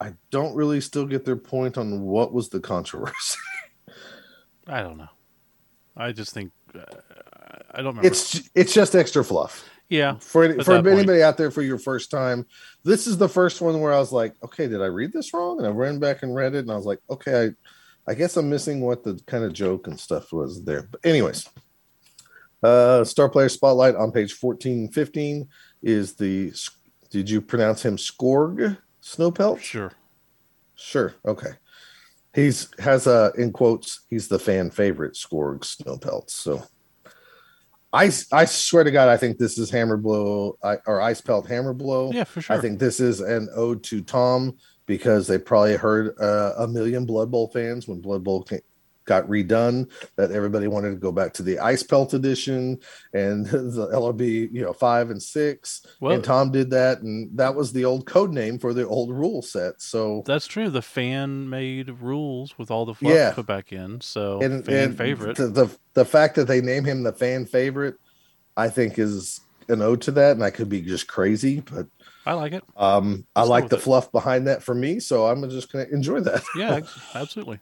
I 0.00 0.12
don't 0.30 0.54
really 0.54 0.80
still 0.80 1.06
get 1.06 1.24
their 1.24 1.36
point 1.36 1.78
on 1.78 2.02
what 2.02 2.32
was 2.32 2.48
the 2.48 2.60
controversy. 2.60 3.38
I 4.66 4.82
don't 4.82 4.98
know. 4.98 5.08
I 5.96 6.12
just 6.12 6.34
think 6.34 6.52
uh, 6.74 6.80
I 7.70 7.78
don't 7.78 7.96
remember. 7.96 8.06
it's 8.08 8.50
it's 8.54 8.74
just 8.74 8.94
extra 8.94 9.24
fluff. 9.24 9.64
yeah. 9.88 10.16
for 10.18 10.52
for 10.62 10.74
that 10.74 10.84
point. 10.84 10.98
anybody 10.98 11.22
out 11.22 11.38
there 11.38 11.50
for 11.50 11.62
your 11.62 11.78
first 11.78 12.10
time, 12.10 12.44
this 12.84 13.06
is 13.06 13.16
the 13.16 13.28
first 13.28 13.60
one 13.60 13.80
where 13.80 13.92
I 13.92 13.98
was 13.98 14.12
like, 14.12 14.34
okay, 14.44 14.68
did 14.68 14.82
I 14.82 14.86
read 14.86 15.12
this 15.12 15.32
wrong? 15.32 15.58
And 15.58 15.66
I 15.66 15.70
ran 15.70 15.98
back 15.98 16.22
and 16.22 16.34
read 16.34 16.54
it, 16.54 16.60
and 16.60 16.70
I 16.70 16.76
was 16.76 16.84
like, 16.84 17.00
okay, 17.08 17.46
I, 18.06 18.10
I 18.10 18.14
guess 18.14 18.36
I'm 18.36 18.50
missing 18.50 18.80
what 18.80 19.04
the 19.04 19.20
kind 19.26 19.44
of 19.44 19.52
joke 19.52 19.86
and 19.86 19.98
stuff 19.98 20.32
was 20.32 20.62
there. 20.64 20.88
But 20.90 21.00
anyways, 21.04 21.48
uh, 22.62 23.04
star 23.04 23.28
player 23.28 23.48
spotlight 23.48 23.94
on 23.94 24.12
page 24.12 24.32
14 24.34 24.78
and 24.78 24.94
15 24.94 25.48
is 25.82 26.14
the. 26.14 26.52
Did 27.10 27.30
you 27.30 27.40
pronounce 27.40 27.84
him 27.84 27.96
Skorg 27.96 28.76
Snowpelt? 29.02 29.60
Sure. 29.60 29.92
Sure. 30.74 31.14
Okay. 31.24 31.50
He's 32.34 32.68
has 32.78 33.06
a 33.06 33.32
in 33.38 33.52
quotes. 33.52 34.00
He's 34.10 34.28
the 34.28 34.38
fan 34.38 34.70
favorite 34.70 35.14
Skorg 35.14 35.60
Snowpelt. 35.60 36.30
So, 36.30 36.62
I 37.92 38.10
I 38.32 38.44
swear 38.44 38.84
to 38.84 38.90
God, 38.90 39.08
I 39.08 39.16
think 39.16 39.38
this 39.38 39.56
is 39.56 39.70
Hammerblow 39.70 40.54
I, 40.62 40.74
or 40.86 40.98
Icepelt 40.98 41.48
Hammerblow. 41.48 42.12
Yeah, 42.12 42.24
for 42.24 42.42
sure. 42.42 42.56
I 42.56 42.60
think 42.60 42.78
this 42.78 43.00
is 43.00 43.20
an 43.20 43.48
ode 43.54 43.82
to 43.84 44.02
Tom 44.02 44.56
because 44.84 45.26
they 45.26 45.38
probably 45.38 45.76
heard 45.76 46.14
uh, 46.20 46.52
a 46.58 46.68
million 46.68 47.06
Blood 47.06 47.30
Bowl 47.30 47.48
fans 47.48 47.88
when 47.88 48.00
Blood 48.00 48.22
Bowl 48.22 48.42
ca- 48.42 48.60
got 49.06 49.26
redone 49.28 49.90
that 50.16 50.30
everybody 50.30 50.66
wanted 50.68 50.90
to 50.90 50.96
go 50.96 51.10
back 51.12 51.32
to 51.34 51.42
the 51.42 51.56
Icepelt 51.56 52.12
edition 52.12 52.78
and 53.12 53.46
the 53.46 53.88
LRB, 53.92 54.52
you 54.52 54.62
know, 54.62 54.72
five 54.72 55.10
and 55.10 55.22
six. 55.22 55.84
well, 56.00 56.14
and 56.14 56.22
Tom 56.24 56.50
did 56.50 56.70
that, 56.70 57.00
and 57.00 57.30
that 57.38 57.54
was 57.54 57.72
the 57.72 57.84
old 57.84 58.06
code 58.06 58.32
name 58.32 58.58
for 58.58 58.74
the 58.74 58.86
old 58.86 59.10
rule 59.12 59.42
set. 59.42 59.80
So 59.80 60.22
that's 60.26 60.46
true. 60.46 60.68
The 60.70 60.82
fan 60.82 61.48
made 61.48 61.88
rules 62.00 62.58
with 62.58 62.70
all 62.70 62.84
the 62.84 62.94
fluff 62.94 63.14
Yeah. 63.14 63.32
put 63.32 63.46
back 63.46 63.72
in. 63.72 64.00
So 64.00 64.40
and, 64.40 64.64
fan 64.64 64.88
and 64.90 64.98
favorite. 64.98 65.36
The, 65.36 65.46
the 65.48 65.78
the 65.94 66.04
fact 66.04 66.34
that 66.34 66.46
they 66.46 66.60
name 66.60 66.84
him 66.84 67.02
the 67.04 67.12
fan 67.12 67.46
favorite, 67.46 67.94
I 68.56 68.68
think, 68.68 68.98
is 68.98 69.40
an 69.68 69.82
ode 69.82 70.02
to 70.02 70.10
that. 70.12 70.32
And 70.32 70.44
I 70.44 70.50
could 70.50 70.68
be 70.68 70.82
just 70.82 71.06
crazy, 71.06 71.60
but 71.60 71.86
I 72.26 72.34
like 72.34 72.52
it. 72.52 72.64
um, 72.76 73.26
I 73.36 73.44
like 73.44 73.68
the 73.68 73.76
it. 73.76 73.82
fluff 73.82 74.10
behind 74.12 74.46
that 74.48 74.62
for 74.62 74.74
me. 74.74 75.00
So 75.00 75.26
I'm 75.26 75.48
just 75.48 75.70
to 75.70 75.88
enjoy 75.92 76.20
that. 76.20 76.42
Yeah, 76.56 76.80
absolutely. 77.14 77.60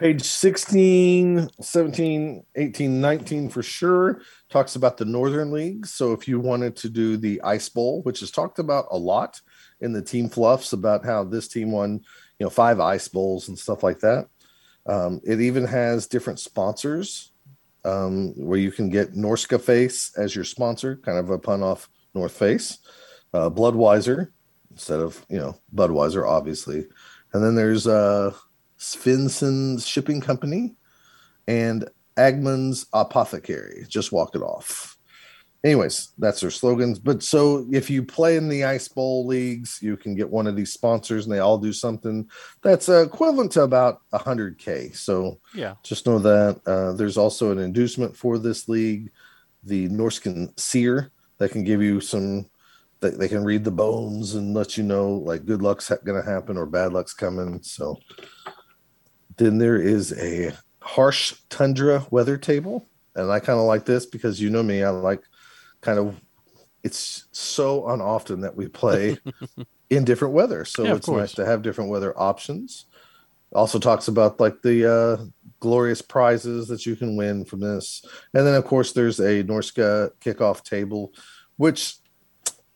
Page 0.00 0.22
16, 0.22 1.50
17, 1.60 2.44
18, 2.56 3.00
19 3.02 3.50
for 3.50 3.62
sure 3.62 4.22
talks 4.48 4.74
about 4.74 4.96
the 4.96 5.04
Northern 5.04 5.52
League. 5.52 5.84
So 5.84 6.14
if 6.14 6.26
you 6.26 6.40
wanted 6.40 6.74
to 6.76 6.88
do 6.88 7.18
the 7.18 7.38
Ice 7.42 7.68
Bowl, 7.68 8.00
which 8.04 8.22
is 8.22 8.30
talked 8.30 8.58
about 8.58 8.86
a 8.90 8.96
lot 8.96 9.38
in 9.82 9.92
the 9.92 10.00
team 10.00 10.30
fluffs 10.30 10.72
about 10.72 11.04
how 11.04 11.24
this 11.24 11.48
team 11.48 11.70
won, 11.70 12.00
you 12.38 12.46
know, 12.46 12.48
five 12.48 12.80
Ice 12.80 13.08
Bowls 13.08 13.48
and 13.48 13.58
stuff 13.58 13.82
like 13.82 13.98
that. 14.00 14.28
Um, 14.86 15.20
it 15.22 15.38
even 15.42 15.66
has 15.66 16.06
different 16.06 16.40
sponsors 16.40 17.32
um, 17.84 18.32
where 18.36 18.58
you 18.58 18.72
can 18.72 18.88
get 18.88 19.12
Norska 19.12 19.60
Face 19.60 20.16
as 20.16 20.34
your 20.34 20.44
sponsor, 20.44 20.96
kind 20.96 21.18
of 21.18 21.28
a 21.28 21.38
pun 21.38 21.62
off 21.62 21.90
North 22.14 22.32
Face, 22.32 22.78
uh, 23.34 23.50
Bloodweiser, 23.50 24.30
instead 24.70 25.00
of 25.00 25.26
you 25.28 25.38
know 25.38 25.60
Budweiser, 25.74 26.26
obviously. 26.26 26.86
And 27.34 27.44
then 27.44 27.54
there's 27.54 27.86
uh, 27.86 28.32
Svensson's 28.80 29.86
Shipping 29.86 30.20
Company 30.20 30.74
and 31.46 31.88
Agman's 32.16 32.86
Apothecary. 32.92 33.84
Just 33.88 34.10
walk 34.12 34.34
it 34.34 34.42
off. 34.42 34.96
Anyways, 35.62 36.12
that's 36.16 36.40
their 36.40 36.50
slogans. 36.50 36.98
But 36.98 37.22
so 37.22 37.66
if 37.70 37.90
you 37.90 38.02
play 38.02 38.36
in 38.36 38.48
the 38.48 38.64
Ice 38.64 38.88
Bowl 38.88 39.26
leagues, 39.26 39.78
you 39.82 39.98
can 39.98 40.14
get 40.14 40.30
one 40.30 40.46
of 40.46 40.56
these 40.56 40.72
sponsors, 40.72 41.26
and 41.26 41.34
they 41.34 41.38
all 41.40 41.58
do 41.58 41.72
something 41.74 42.30
that's 42.62 42.88
uh, 42.88 43.02
equivalent 43.04 43.52
to 43.52 43.62
about 43.62 44.00
100K. 44.14 44.96
So 44.96 45.38
Yeah. 45.54 45.74
just 45.82 46.06
know 46.06 46.18
that 46.18 46.60
uh, 46.66 46.92
there's 46.92 47.18
also 47.18 47.52
an 47.52 47.58
inducement 47.58 48.16
for 48.16 48.38
this 48.38 48.68
league, 48.70 49.10
the 49.62 49.88
Norskin 49.90 50.58
Seer, 50.58 51.10
that 51.36 51.50
can 51.50 51.62
give 51.64 51.82
you 51.82 52.00
some. 52.00 52.46
They, 53.00 53.10
they 53.10 53.28
can 53.28 53.44
read 53.44 53.64
the 53.64 53.70
bones 53.70 54.34
and 54.36 54.54
let 54.54 54.78
you 54.78 54.84
know 54.84 55.10
like 55.12 55.44
good 55.46 55.60
luck's 55.62 55.88
ha- 55.88 55.96
going 56.04 56.22
to 56.22 56.30
happen 56.30 56.56
or 56.56 56.64
bad 56.66 56.92
luck's 56.94 57.14
coming. 57.14 57.62
So 57.62 57.98
then 59.40 59.56
there 59.56 59.80
is 59.80 60.12
a 60.18 60.52
harsh 60.82 61.34
tundra 61.48 62.06
weather 62.10 62.36
table, 62.36 62.86
and 63.14 63.32
I 63.32 63.40
kind 63.40 63.58
of 63.58 63.64
like 63.64 63.86
this 63.86 64.04
because 64.04 64.40
you 64.40 64.50
know 64.50 64.62
me, 64.62 64.84
I 64.84 64.90
like 64.90 65.22
kind 65.80 65.98
of. 65.98 66.20
It's 66.82 67.26
so 67.32 67.88
unoften 67.88 68.40
that 68.40 68.56
we 68.56 68.66
play 68.66 69.18
in 69.90 70.04
different 70.04 70.32
weather, 70.32 70.64
so 70.64 70.84
Yeah, 70.84 70.94
it's 70.94 71.08
nice 71.08 71.32
to 71.34 71.44
have 71.44 71.60
different 71.60 71.90
weather 71.90 72.18
options. 72.18 72.86
Also 73.52 73.78
talks 73.78 74.08
about 74.08 74.40
like 74.40 74.62
the 74.62 74.90
uh, 74.90 75.24
glorious 75.58 76.00
prizes 76.00 76.68
that 76.68 76.86
you 76.86 76.96
can 76.96 77.16
win 77.16 77.44
from 77.44 77.60
this, 77.60 78.04
and 78.34 78.46
then 78.46 78.54
of 78.54 78.64
course 78.64 78.92
there's 78.92 79.20
a 79.20 79.42
Norsca 79.44 80.10
kickoff 80.20 80.62
table, 80.62 81.12
which 81.56 81.96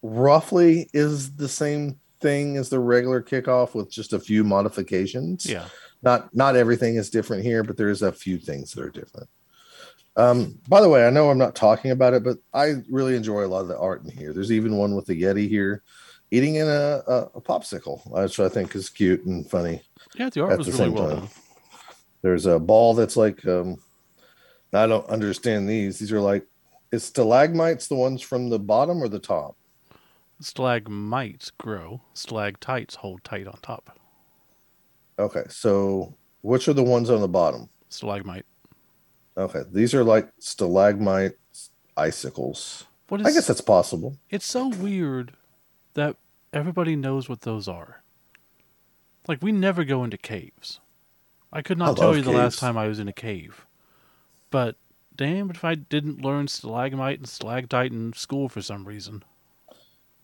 roughly 0.03 0.91
is 0.93 1.37
the 1.37 1.49
same 1.49 1.99
thing 2.25 2.57
as 2.57 2.71
the 2.71 2.79
regular 2.81 3.23
kickoff 3.23 3.75
with 3.75 3.91
just 3.91 4.15
a 4.15 4.19
few 4.19 4.43
modifications 4.43 5.45
Yeah. 5.45 5.67
Not 6.05 6.35
not 6.35 6.57
everything 6.57 6.97
is 6.97 7.11
different 7.11 7.43
here, 7.43 7.65
but 7.65 7.77
there's 7.77 8.03
a 8.03 8.13
few 8.13 8.39
things 8.39 8.73
that 8.73 8.85
are 8.85 8.91
different. 8.91 9.29
Um, 10.17 10.61
by 10.69 10.81
the 10.81 10.89
way, 10.89 11.07
I 11.07 11.11
know 11.11 11.31
I'm 11.31 11.39
not 11.39 11.57
talking 11.57 11.91
about 11.91 12.15
it, 12.15 12.23
but 12.23 12.39
I 12.53 12.75
really 12.89 13.17
enjoy 13.17 13.45
a 13.45 13.49
lot 13.49 13.63
of 13.63 13.69
the 13.69 13.79
art 13.79 14.05
in 14.05 14.11
here. 14.11 14.33
There's 14.33 14.53
even 14.53 14.77
one 14.77 14.95
with 14.95 15.07
the 15.07 15.21
Yeti 15.21 15.49
here 15.49 15.83
eating 16.31 16.57
in 16.57 16.67
a, 16.67 17.03
a, 17.07 17.17
a 17.35 17.41
popsicle, 17.41 18.01
which 18.11 18.39
I 18.41 18.49
think 18.49 18.75
is 18.75 18.89
cute 18.89 19.25
and 19.25 19.49
funny. 19.49 19.83
Yeah, 20.17 20.31
the 20.31 20.43
art 20.43 20.53
At 20.53 20.59
was 20.59 20.67
the 20.67 20.73
really 20.73 20.85
same 20.85 20.95
well 20.95 21.09
time. 21.09 21.19
done. 21.21 21.29
There's 22.23 22.47
a 22.47 22.59
ball 22.59 22.95
that's 22.95 23.17
like 23.17 23.47
um, 23.47 23.77
I 24.73 24.87
don't 24.87 25.09
understand 25.09 25.69
these. 25.69 25.99
These 25.99 26.13
are 26.13 26.21
like 26.21 26.47
is 26.93 27.05
stalagmites 27.05 27.89
the 27.89 27.97
ones 27.97 28.23
from 28.23 28.49
the 28.49 28.59
bottom 28.59 29.03
or 29.03 29.09
the 29.09 29.19
top? 29.19 29.57
Stalagmites 30.41 31.51
grow, 31.51 32.03
stalactites 32.13 32.97
hold 32.97 33.25
tight 33.25 33.47
on 33.47 33.59
top. 33.63 33.94
Okay, 35.19 35.45
so 35.49 36.15
which 36.43 36.69
are 36.69 36.73
the 36.73 36.83
ones 36.83 37.11
on 37.11 37.21
the 37.21 37.29
bottom? 37.29 37.69
Stalagmite. 37.89 38.47
Okay, 39.37 39.63
these 39.71 39.95
are 39.95 40.05
like 40.05 40.29
stalagmite 40.39 41.33
icicles. 41.97 42.87
What 43.09 43.21
is 43.21 43.27
I 43.27 43.33
guess 43.33 43.47
that's 43.47 43.61
possible. 43.61 44.17
it's 44.31 44.47
so 44.47 44.69
weird 44.69 45.33
that 45.95 46.17
everybody 46.53 46.97
knows 46.97 47.29
what 47.29 47.43
those 47.43 47.69
are. 47.69 48.03
Like 49.29 49.43
we 49.43 49.53
never 49.53 49.85
go 49.85 50.05
into 50.05 50.19
caves. 50.19 50.81
I 51.53 51.63
could 51.63 51.81
I 51.81 51.87
not 51.87 51.97
tell 51.97 52.17
you 52.17 52.23
the 52.23 52.33
last 52.33 52.59
time 52.59 52.77
I 52.77 52.89
was 52.89 52.99
in 52.99 53.09
a 53.09 53.13
cave. 53.13 53.67
But 54.51 54.77
damn 55.15 55.51
if 55.51 55.65
I 55.65 55.75
didn't 55.75 56.23
learn 56.23 56.49
stalagmite 56.49 57.19
and 57.19 57.29
stalactite 57.29 57.93
in 57.93 58.13
school 58.13 58.49
for 58.49 58.63
some 58.63 58.85
reason. 58.87 59.23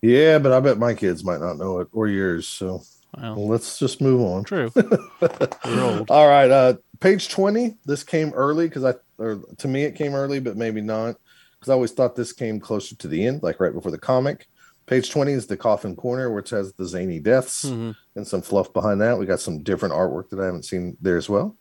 Yeah, 0.02 0.38
but 0.38 0.52
I 0.52 0.60
bet 0.60 0.78
my 0.78 0.94
kids 0.94 1.24
might 1.24 1.40
not 1.40 1.58
know 1.58 1.80
it 1.80 1.88
or 1.92 2.08
yours. 2.08 2.48
So 2.48 2.82
Well, 3.18 3.48
let's 3.48 3.78
just 3.78 4.00
move 4.00 4.20
on. 4.20 4.44
true. 4.44 4.70
We're 5.20 5.82
old. 5.82 6.10
All 6.10 6.28
right, 6.28 6.50
uh, 6.50 6.74
page 7.00 7.28
twenty. 7.28 7.76
This 7.84 8.02
came 8.04 8.32
early 8.34 8.68
because 8.68 8.84
I, 8.84 8.94
or 9.18 9.40
to 9.58 9.68
me, 9.68 9.84
it 9.84 9.96
came 9.96 10.14
early, 10.14 10.40
but 10.40 10.56
maybe 10.56 10.80
not 10.80 11.16
because 11.58 11.70
I 11.70 11.74
always 11.74 11.92
thought 11.92 12.16
this 12.16 12.32
came 12.32 12.60
closer 12.60 12.94
to 12.96 13.08
the 13.08 13.26
end, 13.26 13.42
like 13.42 13.60
right 13.60 13.72
before 13.74 13.90
the 13.92 13.98
comic. 13.98 14.46
Page 14.86 15.10
twenty 15.10 15.32
is 15.32 15.46
the 15.46 15.56
coffin 15.56 15.94
corner, 15.96 16.32
which 16.32 16.50
has 16.50 16.72
the 16.74 16.86
zany 16.86 17.18
deaths 17.20 17.64
Mhm. 17.64 17.94
and 18.16 18.26
some 18.26 18.42
fluff 18.42 18.72
behind 18.72 19.00
that. 19.00 19.18
We 19.18 19.26
got 19.26 19.40
some 19.40 19.62
different 19.62 19.94
artwork 19.94 20.30
that 20.30 20.40
I 20.40 20.46
haven't 20.46 20.64
seen 20.64 20.96
there 21.00 21.16
as 21.16 21.28
well. 21.28 21.56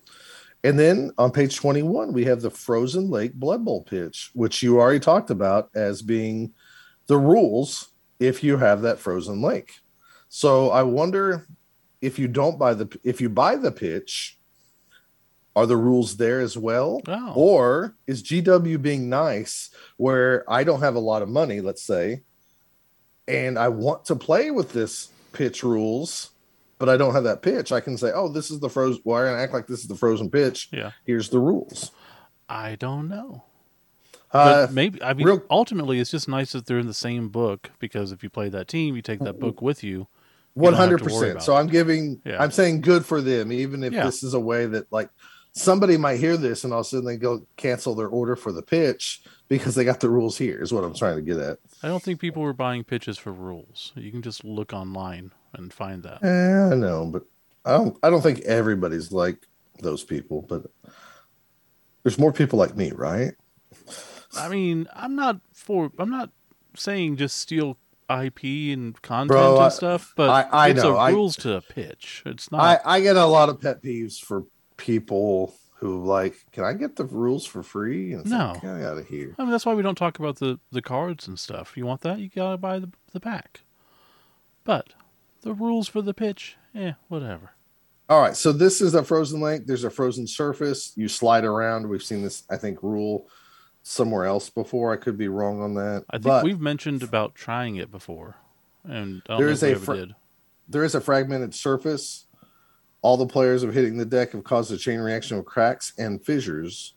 And 0.63 0.77
then 0.77 1.11
on 1.17 1.31
page 1.31 1.55
21, 1.55 2.11
we 2.11 2.25
have 2.25 2.41
the 2.41 2.49
Frozen 2.49 3.09
Lake 3.09 3.33
Blood 3.33 3.63
Bowl 3.63 3.83
pitch, 3.83 4.29
which 4.33 4.61
you 4.61 4.79
already 4.79 4.99
talked 4.99 5.29
about 5.29 5.69
as 5.73 6.01
being 6.01 6.53
the 7.07 7.17
rules 7.17 7.89
if 8.19 8.43
you 8.43 8.57
have 8.57 8.81
that 8.81 8.99
frozen 8.99 9.41
lake. 9.41 9.71
So 10.29 10.69
I 10.69 10.83
wonder 10.83 11.47
if 12.01 12.17
you 12.19 12.27
don't 12.27 12.57
buy 12.57 12.73
the 12.75 12.99
if 13.03 13.19
you 13.19 13.29
buy 13.29 13.55
the 13.55 13.71
pitch, 13.71 14.37
are 15.55 15.65
the 15.65 15.75
rules 15.77 16.17
there 16.17 16.39
as 16.39 16.57
well? 16.57 17.01
Oh. 17.07 17.33
Or 17.35 17.95
is 18.07 18.23
GW 18.23 18.81
being 18.81 19.09
nice 19.09 19.71
where 19.97 20.49
I 20.49 20.63
don't 20.63 20.81
have 20.81 20.95
a 20.95 20.99
lot 20.99 21.21
of 21.21 21.29
money, 21.29 21.61
let's 21.61 21.81
say, 21.81 22.21
and 23.27 23.57
I 23.57 23.69
want 23.69 24.05
to 24.05 24.15
play 24.15 24.51
with 24.51 24.71
this 24.71 25.09
pitch 25.33 25.63
rules, 25.63 26.29
but 26.77 26.89
I 26.89 26.95
don't 26.97 27.13
have 27.13 27.23
that 27.25 27.41
pitch? 27.41 27.71
I 27.71 27.79
can 27.81 27.97
say, 27.97 28.11
oh, 28.13 28.29
this 28.29 28.51
is 28.51 28.59
the 28.59 28.69
frozen. 28.69 29.01
Well, 29.03 29.17
I'm 29.21 29.25
going 29.33 29.39
act 29.41 29.53
like 29.53 29.67
this 29.67 29.81
is 29.81 29.87
the 29.87 29.95
frozen 29.95 30.29
pitch. 30.29 30.69
Yeah. 30.71 30.91
Here's 31.05 31.29
the 31.29 31.39
rules. 31.39 31.91
I 32.47 32.75
don't 32.75 33.07
know. 33.09 33.43
Uh, 34.31 34.67
But 34.67 34.73
maybe 34.73 35.01
I 35.01 35.13
mean 35.15 35.25
real- 35.25 35.43
ultimately 35.49 35.99
it's 35.99 36.11
just 36.11 36.27
nice 36.27 36.51
that 36.51 36.67
they're 36.67 36.77
in 36.77 36.85
the 36.87 36.93
same 36.93 37.29
book 37.29 37.71
because 37.79 38.11
if 38.11 38.21
you 38.23 38.29
play 38.29 38.47
that 38.49 38.67
team, 38.67 38.95
you 38.95 39.01
take 39.01 39.19
that 39.21 39.39
book 39.39 39.59
with 39.61 39.83
you. 39.83 40.07
One 40.59 40.73
hundred 40.73 41.01
percent. 41.03 41.41
So. 41.41 41.55
I'm 41.55 41.67
giving. 41.67 42.21
Yeah. 42.25 42.41
I'm 42.41 42.51
saying 42.51 42.81
good 42.81 43.05
for 43.05 43.21
them, 43.21 43.51
even 43.51 43.83
if 43.83 43.93
Yeah. 43.93 44.05
this 44.05 44.23
is 44.23 44.33
a 44.33 44.39
way 44.39 44.65
that 44.67 44.91
like 44.91 45.09
somebody 45.53 45.97
might 45.97 46.19
hear 46.19 46.37
this 46.37 46.63
and 46.63 46.71
all 46.73 46.81
of 46.81 46.85
a 46.85 46.89
sudden 46.89 47.05
they 47.05 47.17
go 47.17 47.45
cancel 47.57 47.95
their 47.95 48.07
order 48.07 48.35
for 48.35 48.51
the 48.51 48.61
pitch 48.61 49.21
because 49.47 49.73
they 49.75 49.83
got 49.83 49.99
the 49.99 50.09
rules 50.09 50.37
here. 50.37 50.61
Is 50.61 50.71
what 50.71 50.83
I'm 50.83 50.93
trying 50.93 51.15
to 51.15 51.21
get 51.21 51.37
at. 51.37 51.59
I 51.81 51.87
don't 51.87 52.03
think 52.03 52.19
people 52.19 52.43
were 52.43 52.53
buying 52.53 52.83
pitches 52.83 53.17
for 53.17 53.31
rules. 53.31 53.91
You 53.95 54.11
can 54.11 54.21
just 54.21 54.43
look 54.43 54.73
online 54.73 55.31
and 55.53 55.73
find 55.73 56.03
that. 56.03 56.23
Eh, 56.23 56.73
I 56.73 56.75
know, 56.75 57.05
but 57.11 57.23
I 57.65 57.71
don't. 57.71 57.97
I 58.03 58.09
don't 58.09 58.21
think 58.21 58.41
everybody's 58.41 59.11
like 59.11 59.47
those 59.81 60.03
people, 60.03 60.41
but 60.43 60.65
there's 62.03 62.19
more 62.19 62.31
people 62.33 62.59
like 62.59 62.75
me, 62.75 62.91
right? 62.91 63.33
I 64.37 64.49
mean, 64.49 64.87
I'm 64.93 65.15
not 65.15 65.39
for 65.53 65.91
I'm 65.97 66.09
not 66.09 66.29
saying 66.75 67.17
just 67.17 67.37
steal 67.37 67.77
IP 68.09 68.73
and 68.73 68.99
content 69.01 69.27
Bro, 69.29 69.61
and 69.61 69.73
stuff, 69.73 70.13
but 70.15 70.29
I- 70.29 70.49
I 70.51 70.67
it's 70.69 70.83
know, 70.83 70.95
a 70.95 70.97
I- 70.97 71.11
rules 71.11 71.35
to 71.37 71.55
a 71.55 71.61
pitch. 71.61 72.23
It's 72.25 72.51
not 72.51 72.61
I 72.61 72.79
I 72.97 73.01
get 73.01 73.15
a 73.15 73.25
lot 73.25 73.49
of 73.49 73.61
pet 73.61 73.83
peeves 73.83 74.19
for 74.19 74.45
people 74.77 75.53
who 75.75 76.03
like, 76.03 76.35
can 76.51 76.63
I 76.65 76.73
get 76.73 76.95
the 76.97 77.05
rules 77.05 77.45
for 77.45 77.63
free? 77.63 78.11
And 78.13 78.25
No. 78.29 78.51
like, 78.53 78.61
get 78.61 78.81
out 78.81 78.97
of 78.97 79.07
here. 79.07 79.35
I 79.37 79.43
mean, 79.43 79.51
that's 79.51 79.65
why 79.65 79.73
we 79.73 79.81
don't 79.83 79.97
talk 79.97 80.19
about 80.19 80.37
the, 80.37 80.59
the 80.71 80.81
cards 80.81 81.27
and 81.27 81.39
stuff. 81.39 81.77
You 81.77 81.85
want 81.85 82.01
that? 82.01 82.19
You 82.19 82.29
gotta 82.29 82.57
buy 82.57 82.79
the 82.79 82.89
the 83.13 83.19
pack. 83.19 83.61
But 84.63 84.93
the 85.41 85.53
rules 85.53 85.87
for 85.87 86.01
the 86.01 86.13
pitch, 86.13 86.57
eh, 86.75 86.93
whatever. 87.07 87.51
All 88.09 88.19
right, 88.21 88.35
so 88.35 88.51
this 88.51 88.81
is 88.81 88.93
a 88.95 89.03
frozen 89.03 89.39
lake. 89.39 89.67
There's 89.67 89.83
a 89.83 89.89
frozen 89.89 90.25
surface. 90.27 90.93
You 90.95 91.07
slide 91.07 91.45
around. 91.45 91.87
We've 91.87 92.03
seen 92.03 92.23
this, 92.23 92.43
I 92.49 92.57
think, 92.57 92.81
rule 92.81 93.27
somewhere 93.83 94.25
else 94.25 94.49
before. 94.49 94.91
I 94.93 94.97
could 94.97 95.17
be 95.17 95.27
wrong 95.27 95.61
on 95.61 95.73
that. 95.75 96.05
I 96.09 96.17
think 96.17 96.23
but 96.25 96.43
we've 96.43 96.59
mentioned 96.59 97.03
about 97.03 97.35
trying 97.35 97.75
it 97.77 97.91
before, 97.91 98.35
and 98.83 99.21
There 99.27 99.49
is 99.49 99.63
a 99.63 99.71
ever 99.71 99.79
fr- 99.79 99.93
did. 99.95 100.15
there 100.67 100.83
is 100.83 100.95
a 100.95 101.01
fragmented 101.01 101.53
surface. 101.55 102.25
All 103.01 103.15
the 103.17 103.25
players 103.27 103.63
of 103.63 103.73
hitting 103.73 103.97
the 103.97 104.05
deck 104.05 104.33
have 104.33 104.43
caused 104.43 104.71
a 104.71 104.77
chain 104.77 104.99
reaction 104.99 105.37
of 105.37 105.45
cracks 105.45 105.93
and 105.97 106.23
fissures. 106.23 106.93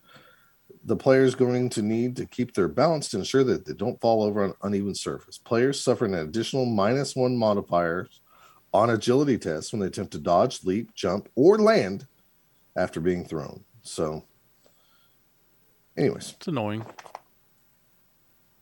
The 0.85 0.97
players 0.97 1.37
going 1.37 1.68
to 1.70 1.83
need 1.83 2.16
to 2.16 2.26
keep 2.26 2.55
their 2.55 2.66
balance 2.66 3.09
to 3.11 3.18
ensure 3.18 3.45
that 3.45 3.64
they 3.64 3.72
don't 3.72 4.01
fall 4.01 4.24
over 4.24 4.45
an 4.45 4.55
uneven 4.64 4.97
surface. 4.97 5.39
Players 5.39 5.80
suffer 5.80 6.05
an 6.07 6.14
additional 6.14 6.66
minus 6.66 7.14
one 7.14 7.37
modifier 7.37 8.09
on 8.74 8.91
agility 8.91 9.39
tests 9.39 9.70
when 9.72 9.78
they 9.80 9.87
attempt 9.87 10.11
to 10.12 10.18
dodge, 10.18 10.64
leap, 10.64 10.93
jump, 10.95 11.28
or 11.37 11.57
land 11.59 12.07
after 12.74 12.99
being 13.01 13.24
thrown. 13.24 13.62
So, 13.83 14.24
anyways, 15.97 16.34
It's 16.36 16.49
annoying. 16.49 16.84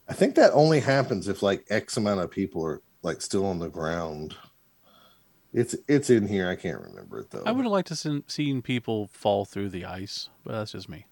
I 0.08 0.12
think 0.12 0.34
that 0.34 0.52
only 0.52 0.80
happens 0.80 1.28
if 1.28 1.42
like 1.42 1.64
X 1.70 1.96
amount 1.96 2.20
of 2.20 2.30
people 2.30 2.64
are 2.64 2.82
like 3.02 3.20
still 3.22 3.46
on 3.46 3.58
the 3.58 3.68
ground. 3.68 4.34
It's 5.52 5.74
it's 5.88 6.10
in 6.10 6.26
here. 6.28 6.48
I 6.48 6.56
can't 6.56 6.80
remember 6.80 7.20
it 7.20 7.30
though. 7.30 7.42
I 7.44 7.52
would 7.52 7.64
have 7.64 7.72
liked 7.72 7.88
to 7.88 7.96
seen, 7.96 8.24
seen 8.26 8.62
people 8.62 9.08
fall 9.12 9.44
through 9.44 9.70
the 9.70 9.84
ice, 9.84 10.28
but 10.44 10.52
that's 10.52 10.72
just 10.72 10.88
me. 10.88 11.06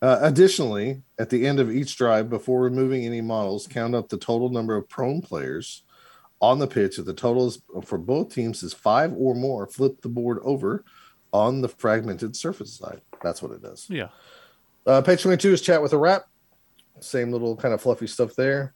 Uh, 0.00 0.18
additionally, 0.22 1.02
at 1.18 1.30
the 1.30 1.46
end 1.46 1.58
of 1.58 1.70
each 1.70 1.96
drive, 1.96 2.30
before 2.30 2.60
removing 2.60 3.04
any 3.04 3.20
models, 3.20 3.66
count 3.66 3.94
up 3.94 4.08
the 4.08 4.16
total 4.16 4.48
number 4.48 4.76
of 4.76 4.88
prone 4.88 5.20
players 5.20 5.82
on 6.40 6.60
the 6.60 6.68
pitch. 6.68 6.98
If 6.98 7.04
the 7.04 7.14
total 7.14 7.48
is, 7.48 7.62
for 7.84 7.98
both 7.98 8.32
teams 8.32 8.62
is 8.62 8.72
five 8.72 9.12
or 9.16 9.34
more, 9.34 9.66
flip 9.66 10.00
the 10.02 10.08
board 10.08 10.38
over 10.42 10.84
on 11.32 11.62
the 11.62 11.68
fragmented 11.68 12.36
surface 12.36 12.74
side. 12.74 13.00
That's 13.22 13.42
what 13.42 13.52
it 13.52 13.60
does. 13.62 13.86
Yeah. 13.90 14.08
Uh, 14.86 15.02
page 15.02 15.22
22 15.22 15.52
is 15.52 15.60
chat 15.60 15.82
with 15.82 15.92
a 15.92 15.98
wrap. 15.98 16.24
Same 17.00 17.30
little 17.30 17.56
kind 17.56 17.74
of 17.74 17.80
fluffy 17.82 18.06
stuff 18.06 18.34
there. 18.34 18.74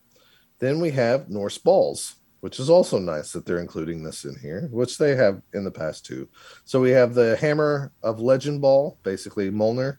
Then 0.58 0.80
we 0.80 0.90
have 0.92 1.28
Norse 1.30 1.58
balls. 1.58 2.16
which 2.40 2.58
is 2.58 2.68
also 2.68 2.98
nice 2.98 3.30
that 3.30 3.46
they're 3.46 3.60
including 3.60 4.02
this 4.02 4.24
in 4.24 4.34
here, 4.40 4.68
which 4.72 4.98
they 4.98 5.14
have 5.14 5.40
in 5.54 5.62
the 5.62 5.70
past 5.70 6.04
too. 6.04 6.28
So 6.64 6.80
we 6.80 6.90
have 6.90 7.14
the 7.14 7.36
Hammer 7.36 7.92
of 8.02 8.18
Legend 8.18 8.60
ball, 8.60 8.98
basically 9.04 9.48
Mjolnir, 9.48 9.98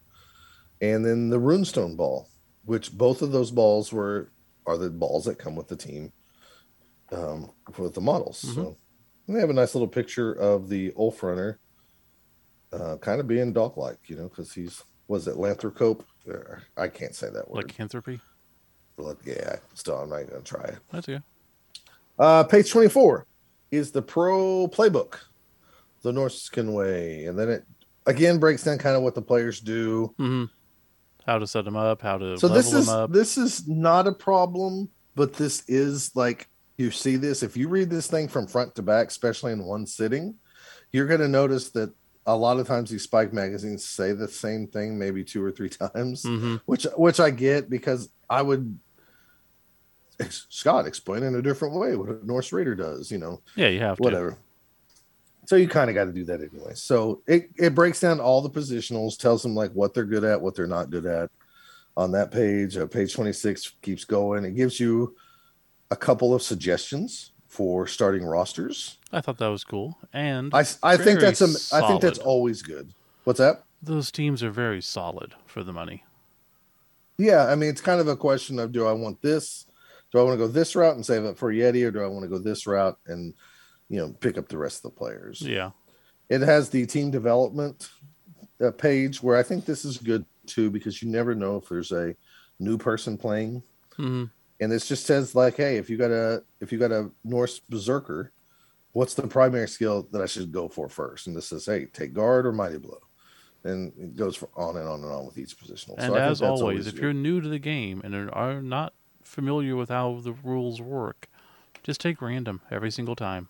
and 0.82 1.06
then 1.06 1.30
the 1.30 1.40
Runestone 1.40 1.96
ball, 1.96 2.28
which 2.66 2.92
both 2.98 3.22
of 3.22 3.32
those 3.32 3.50
balls 3.50 3.94
were 3.94 4.30
are 4.66 4.78
the 4.78 4.90
balls 4.90 5.24
that 5.24 5.40
come 5.40 5.56
with 5.56 5.70
the 5.70 5.78
team 5.78 6.12
um, 7.14 7.50
with 7.78 7.94
the 7.94 8.02
models. 8.02 8.42
Mhm. 8.44 8.56
So 8.56 8.78
they 9.30 9.40
have 9.40 9.50
a 9.50 9.54
nice 9.54 9.74
little 9.74 9.88
picture 9.88 10.34
of 10.34 10.68
the 10.68 10.92
Ulf 10.98 11.24
Runner, 11.24 11.60
uh, 12.74 12.98
kind 12.98 13.22
of 13.22 13.28
being 13.28 13.54
dog-like, 13.54 14.10
you 14.10 14.18
know, 14.18 14.28
because 14.28 14.52
he's 14.54 14.84
was 15.08 15.28
it 15.28 15.36
Lanthrocope? 15.36 16.02
Uh, 16.30 16.60
I 16.78 16.88
can't 16.88 17.16
say 17.16 17.30
that 17.30 17.50
word. 17.50 17.64
Lycanthropy. 17.64 18.20
But 18.98 19.18
yeah, 19.26 19.58
still, 19.74 19.98
I'm 19.98 20.10
not 20.10 20.30
gonna 20.30 20.42
try 20.42 20.64
it. 20.64 20.78
That's 20.92 21.08
good. 21.08 21.24
Uh, 22.18 22.44
page 22.44 22.72
24 22.72 23.26
is 23.72 23.92
the 23.92 24.02
pro 24.02 24.68
playbook, 24.68 25.16
the 26.04 26.12
Norskin 26.12 26.74
way. 26.74 27.26
And 27.26 27.38
then 27.38 27.50
it 27.50 27.66
again 28.06 28.38
breaks 28.38 28.64
down 28.64 28.78
kind 28.78 28.96
of 28.96 29.02
what 29.02 29.16
the 29.16 29.22
players 29.22 29.60
do. 29.60 30.14
mm-hmm. 30.20 30.46
How 31.26 31.40
to 31.40 31.48
set 31.48 31.64
them 31.64 31.78
up, 31.78 32.02
how 32.02 32.18
to 32.18 32.38
So 32.38 32.50
this 32.50 32.72
them 32.72 32.82
is 32.82 32.90
up. 32.90 33.12
this 33.12 33.38
is 33.38 33.68
not 33.68 34.08
a 34.08 34.12
problem, 34.12 34.90
but 35.16 35.34
this 35.34 35.64
is 35.68 36.14
like 36.16 36.50
you 36.78 36.92
see 36.92 37.16
this 37.16 37.44
if 37.44 37.56
you 37.56 37.70
read 37.70 37.90
this 37.90 38.08
thing 38.08 38.28
from 38.28 38.46
front 38.46 38.76
to 38.76 38.82
back, 38.82 39.08
especially 39.08 39.54
in 39.54 39.64
one 39.64 39.86
sitting, 39.86 40.36
you're 40.92 41.08
going 41.08 41.22
to 41.22 41.28
notice 41.28 41.72
that 41.72 41.94
a 42.26 42.36
lot 42.36 42.60
of 42.60 42.68
times 42.68 42.90
these 42.90 43.04
Spike 43.04 43.34
magazines 43.34 43.86
say 43.86 44.14
the 44.14 44.28
same 44.28 44.68
thing 44.68 44.98
maybe 44.98 45.24
two 45.24 45.44
or 45.44 45.52
three 45.52 45.70
times, 45.94 46.24
hmm 46.24 46.56
which 46.66 46.86
which 46.98 47.20
I 47.20 47.30
get 47.30 47.70
because 47.70 48.10
I 48.30 48.42
would 48.42 48.78
Scott 50.30 50.88
explain 50.88 51.24
in 51.24 51.36
a 51.36 51.42
different 51.42 51.76
way 51.76 51.96
what 51.96 52.10
a 52.10 52.26
Norse 52.26 52.52
Raider 52.54 52.76
does, 52.76 53.12
you 53.12 53.18
know. 53.18 53.42
Yeah, 53.56 53.68
you 53.68 53.80
have 53.80 53.98
to. 53.98 54.04
whatever. 54.04 54.38
So 55.46 55.58
you 55.58 55.68
kind 55.68 55.90
of 55.90 55.94
got 55.94 56.06
to 56.06 56.14
do 56.14 56.24
that 56.26 56.40
anyway. 56.40 56.74
So 56.74 57.22
it, 57.28 57.50
it 57.58 57.76
breaks 57.76 58.00
down 58.00 58.22
all 58.22 58.42
the 58.42 58.50
positionals, 58.50 59.18
tells 59.18 59.44
them 59.44 59.54
like 59.56 59.72
what 59.74 59.94
they're 59.94 60.06
good 60.06 60.24
at, 60.24 60.40
what 60.40 60.56
they're 60.56 60.68
not 60.68 60.90
good 60.90 61.06
at. 61.06 61.30
On 61.98 62.14
that 62.14 62.32
page, 62.32 62.78
uh, 62.78 62.88
page 62.88 63.14
26 63.14 63.74
keeps 63.82 64.06
going. 64.06 64.46
It 64.46 64.56
gives 64.56 64.80
you 64.80 65.16
a 65.92 65.98
couple 65.98 66.34
of 66.34 66.42
suggestions 66.42 67.33
for 67.54 67.86
starting 67.86 68.26
rosters. 68.26 68.98
I 69.12 69.22
thought 69.22 69.38
that 69.38 69.48
was 69.48 69.64
cool. 69.64 69.96
And 70.12 70.52
I, 70.56 70.66
I 70.82 70.98
think 70.98 71.20
that's 71.20 71.42
a, 71.42 71.76
I 71.76 71.88
think 71.88 72.02
that's 72.02 72.18
always 72.18 72.64
good. 72.64 72.92
What's 73.26 73.38
that? 73.40 73.64
those 73.84 74.12
teams 74.12 74.42
are 74.42 74.50
very 74.50 74.82
solid 74.82 75.36
for 75.46 75.62
the 75.62 75.74
money. 75.74 76.06
Yeah, 77.18 77.46
I 77.48 77.56
mean 77.56 77.70
it's 77.70 77.82
kind 77.82 78.00
of 78.00 78.08
a 78.08 78.16
question 78.16 78.58
of 78.58 78.72
do 78.72 78.88
I 78.88 78.94
want 78.94 79.22
this? 79.22 79.66
Do 80.12 80.20
I 80.20 80.24
want 80.24 80.40
to 80.40 80.46
go 80.46 80.52
this 80.52 80.76
route 80.76 80.96
and 80.96 81.06
save 81.06 81.26
it 81.26 81.38
for 81.38 81.52
Yeti, 81.52 81.86
or 81.86 81.92
do 81.92 82.02
I 82.02 82.08
want 82.08 82.24
to 82.24 82.30
go 82.30 82.38
this 82.38 82.66
route 82.66 82.98
and 83.08 83.34
you 83.90 84.00
know 84.00 84.16
pick 84.20 84.38
up 84.38 84.48
the 84.48 84.58
rest 84.58 84.78
of 84.78 84.92
the 84.92 84.98
players? 84.98 85.42
Yeah. 85.42 85.72
It 86.30 86.42
has 86.42 86.70
the 86.70 86.86
team 86.86 87.12
development 87.12 87.90
uh, 88.64 88.72
page 88.72 89.22
where 89.22 89.38
I 89.38 89.44
think 89.44 89.66
this 89.66 89.84
is 89.84 89.98
good 89.98 90.26
too 90.48 90.72
because 90.72 91.02
you 91.02 91.10
never 91.10 91.36
know 91.36 91.58
if 91.58 91.68
there's 91.68 91.92
a 91.92 92.16
new 92.60 92.78
person 92.78 93.18
playing, 93.18 93.62
hmm 93.98 94.26
and 94.64 94.72
this 94.72 94.88
just 94.88 95.06
says 95.06 95.36
like, 95.36 95.58
hey, 95.58 95.78
if 95.78 95.90
you 95.90 95.98
got 95.98 96.12
a 96.12 96.44
if 96.62 96.72
you 96.72 96.80
got 96.80 96.92
a 96.92 97.12
Norse 97.24 97.60
berserker, 97.60 98.32
what's 98.94 99.14
the 99.14 99.28
primary 99.28 99.68
skill 99.68 100.08
that 100.12 100.22
I 100.22 100.26
should 100.26 100.52
go 100.52 100.68
for 100.70 100.90
first? 100.90 101.28
And 101.28 101.36
this 101.36 101.48
says, 101.48 101.66
hey, 101.66 101.86
take 101.88 102.14
guard 102.14 102.46
or 102.46 102.52
mighty 102.52 102.78
blow, 102.78 103.00
and 103.64 103.92
it 104.00 104.16
goes 104.16 104.36
for 104.36 104.50
on 104.56 104.78
and 104.78 104.88
on 104.88 105.02
and 105.04 105.12
on 105.12 105.26
with 105.26 105.38
each 105.38 105.58
positional. 105.58 105.96
And 105.98 106.08
So 106.08 106.16
I 106.16 106.20
think 106.20 106.32
as 106.32 106.40
that's 106.40 106.62
always, 106.62 106.88
if 106.88 106.96
good. 106.96 107.02
you're 107.02 107.14
new 107.14 107.42
to 107.42 107.50
the 107.50 107.60
game 107.60 108.02
and 108.04 108.30
are 108.32 108.62
not 108.62 108.94
familiar 109.24 109.76
with 109.76 109.90
how 109.90 110.20
the 110.22 110.34
rules 110.44 110.82
work, 110.82 111.28
just 111.84 112.02
take 112.02 112.22
random 112.22 112.62
every 112.72 112.92
single 112.92 113.16
time. 113.16 113.50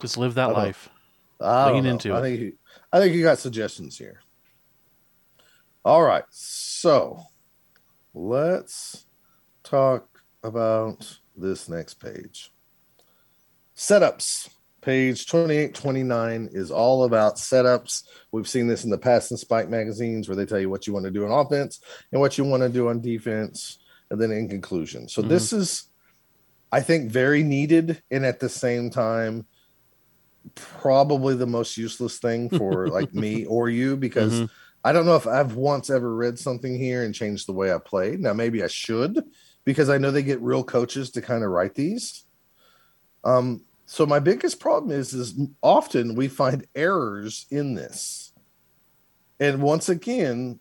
just 0.00 0.16
live 0.18 0.34
that 0.34 0.52
life. 0.52 0.88
I 1.40 1.70
Lean 1.70 1.84
know. 1.84 1.90
into 1.90 2.12
I 2.12 2.18
it. 2.18 2.22
think 2.22 2.40
you, 2.40 2.52
I 2.92 2.98
think 3.00 3.14
you 3.14 3.22
got 3.22 3.38
suggestions 3.38 3.96
here. 3.96 4.20
All 5.84 6.02
right, 6.02 6.24
so 6.30 7.22
let's 8.12 9.06
talk 9.74 10.06
about 10.42 11.18
this 11.36 11.68
next 11.68 11.94
page. 11.94 12.50
Setups. 13.76 14.48
Page 14.82 15.26
28, 15.26 15.74
29 15.74 16.48
is 16.52 16.70
all 16.70 17.04
about 17.04 17.36
setups. 17.36 18.04
We've 18.32 18.48
seen 18.48 18.66
this 18.66 18.82
in 18.84 18.88
the 18.90 18.96
past 18.96 19.30
in 19.30 19.36
Spike 19.36 19.68
magazines 19.68 20.26
where 20.26 20.36
they 20.36 20.46
tell 20.46 20.58
you 20.58 20.70
what 20.70 20.86
you 20.86 20.94
want 20.94 21.04
to 21.04 21.10
do 21.10 21.26
on 21.26 21.30
offense 21.46 21.80
and 22.10 22.20
what 22.20 22.38
you 22.38 22.44
want 22.44 22.62
to 22.62 22.70
do 22.70 22.88
on 22.88 23.02
defense, 23.02 23.78
and 24.10 24.18
then 24.18 24.30
in 24.30 24.48
conclusion. 24.48 25.06
So, 25.06 25.22
Mhm. 25.22 25.28
this 25.28 25.52
is, 25.52 25.84
I 26.72 26.80
think, 26.80 27.10
very 27.12 27.42
needed 27.42 28.02
and 28.10 28.24
at 28.24 28.40
the 28.40 28.48
same 28.48 28.88
time, 28.88 29.46
probably 30.54 31.36
the 31.36 31.46
most 31.46 31.76
useless 31.76 32.18
thing 32.18 32.48
for 32.48 32.88
like 32.88 33.12
me 33.14 33.44
or 33.44 33.68
you 33.68 33.98
because 33.98 34.32
Mhm. 34.32 34.50
I 34.82 34.92
don't 34.92 35.04
know 35.04 35.16
if 35.16 35.26
I've 35.26 35.56
once 35.56 35.90
ever 35.90 36.14
read 36.16 36.38
something 36.38 36.74
here 36.78 37.02
and 37.04 37.14
changed 37.14 37.46
the 37.46 37.52
way 37.52 37.70
I 37.70 37.76
played. 37.76 38.18
Now 38.20 38.32
maybe 38.32 38.62
I 38.64 38.66
should 38.68 39.22
because 39.70 39.88
I 39.88 39.98
know 39.98 40.10
they 40.10 40.24
get 40.24 40.40
real 40.40 40.64
coaches 40.64 41.12
to 41.12 41.22
kind 41.22 41.44
of 41.44 41.50
write 41.50 41.76
these. 41.76 42.24
Um 43.22 43.62
so 43.86 44.04
my 44.04 44.18
biggest 44.18 44.58
problem 44.58 44.90
is 44.90 45.14
is 45.14 45.38
often 45.62 46.16
we 46.16 46.26
find 46.26 46.66
errors 46.74 47.46
in 47.50 47.74
this. 47.74 48.32
And 49.38 49.62
once 49.62 49.88
again, 49.88 50.58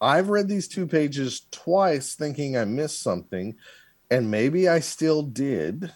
I've 0.00 0.30
read 0.30 0.48
these 0.48 0.66
two 0.66 0.86
pages 0.86 1.46
twice 1.50 2.14
thinking 2.14 2.56
I 2.56 2.64
missed 2.64 3.02
something 3.02 3.56
and 4.10 4.30
maybe 4.30 4.66
I 4.66 4.80
still 4.80 5.22
did. 5.22 5.92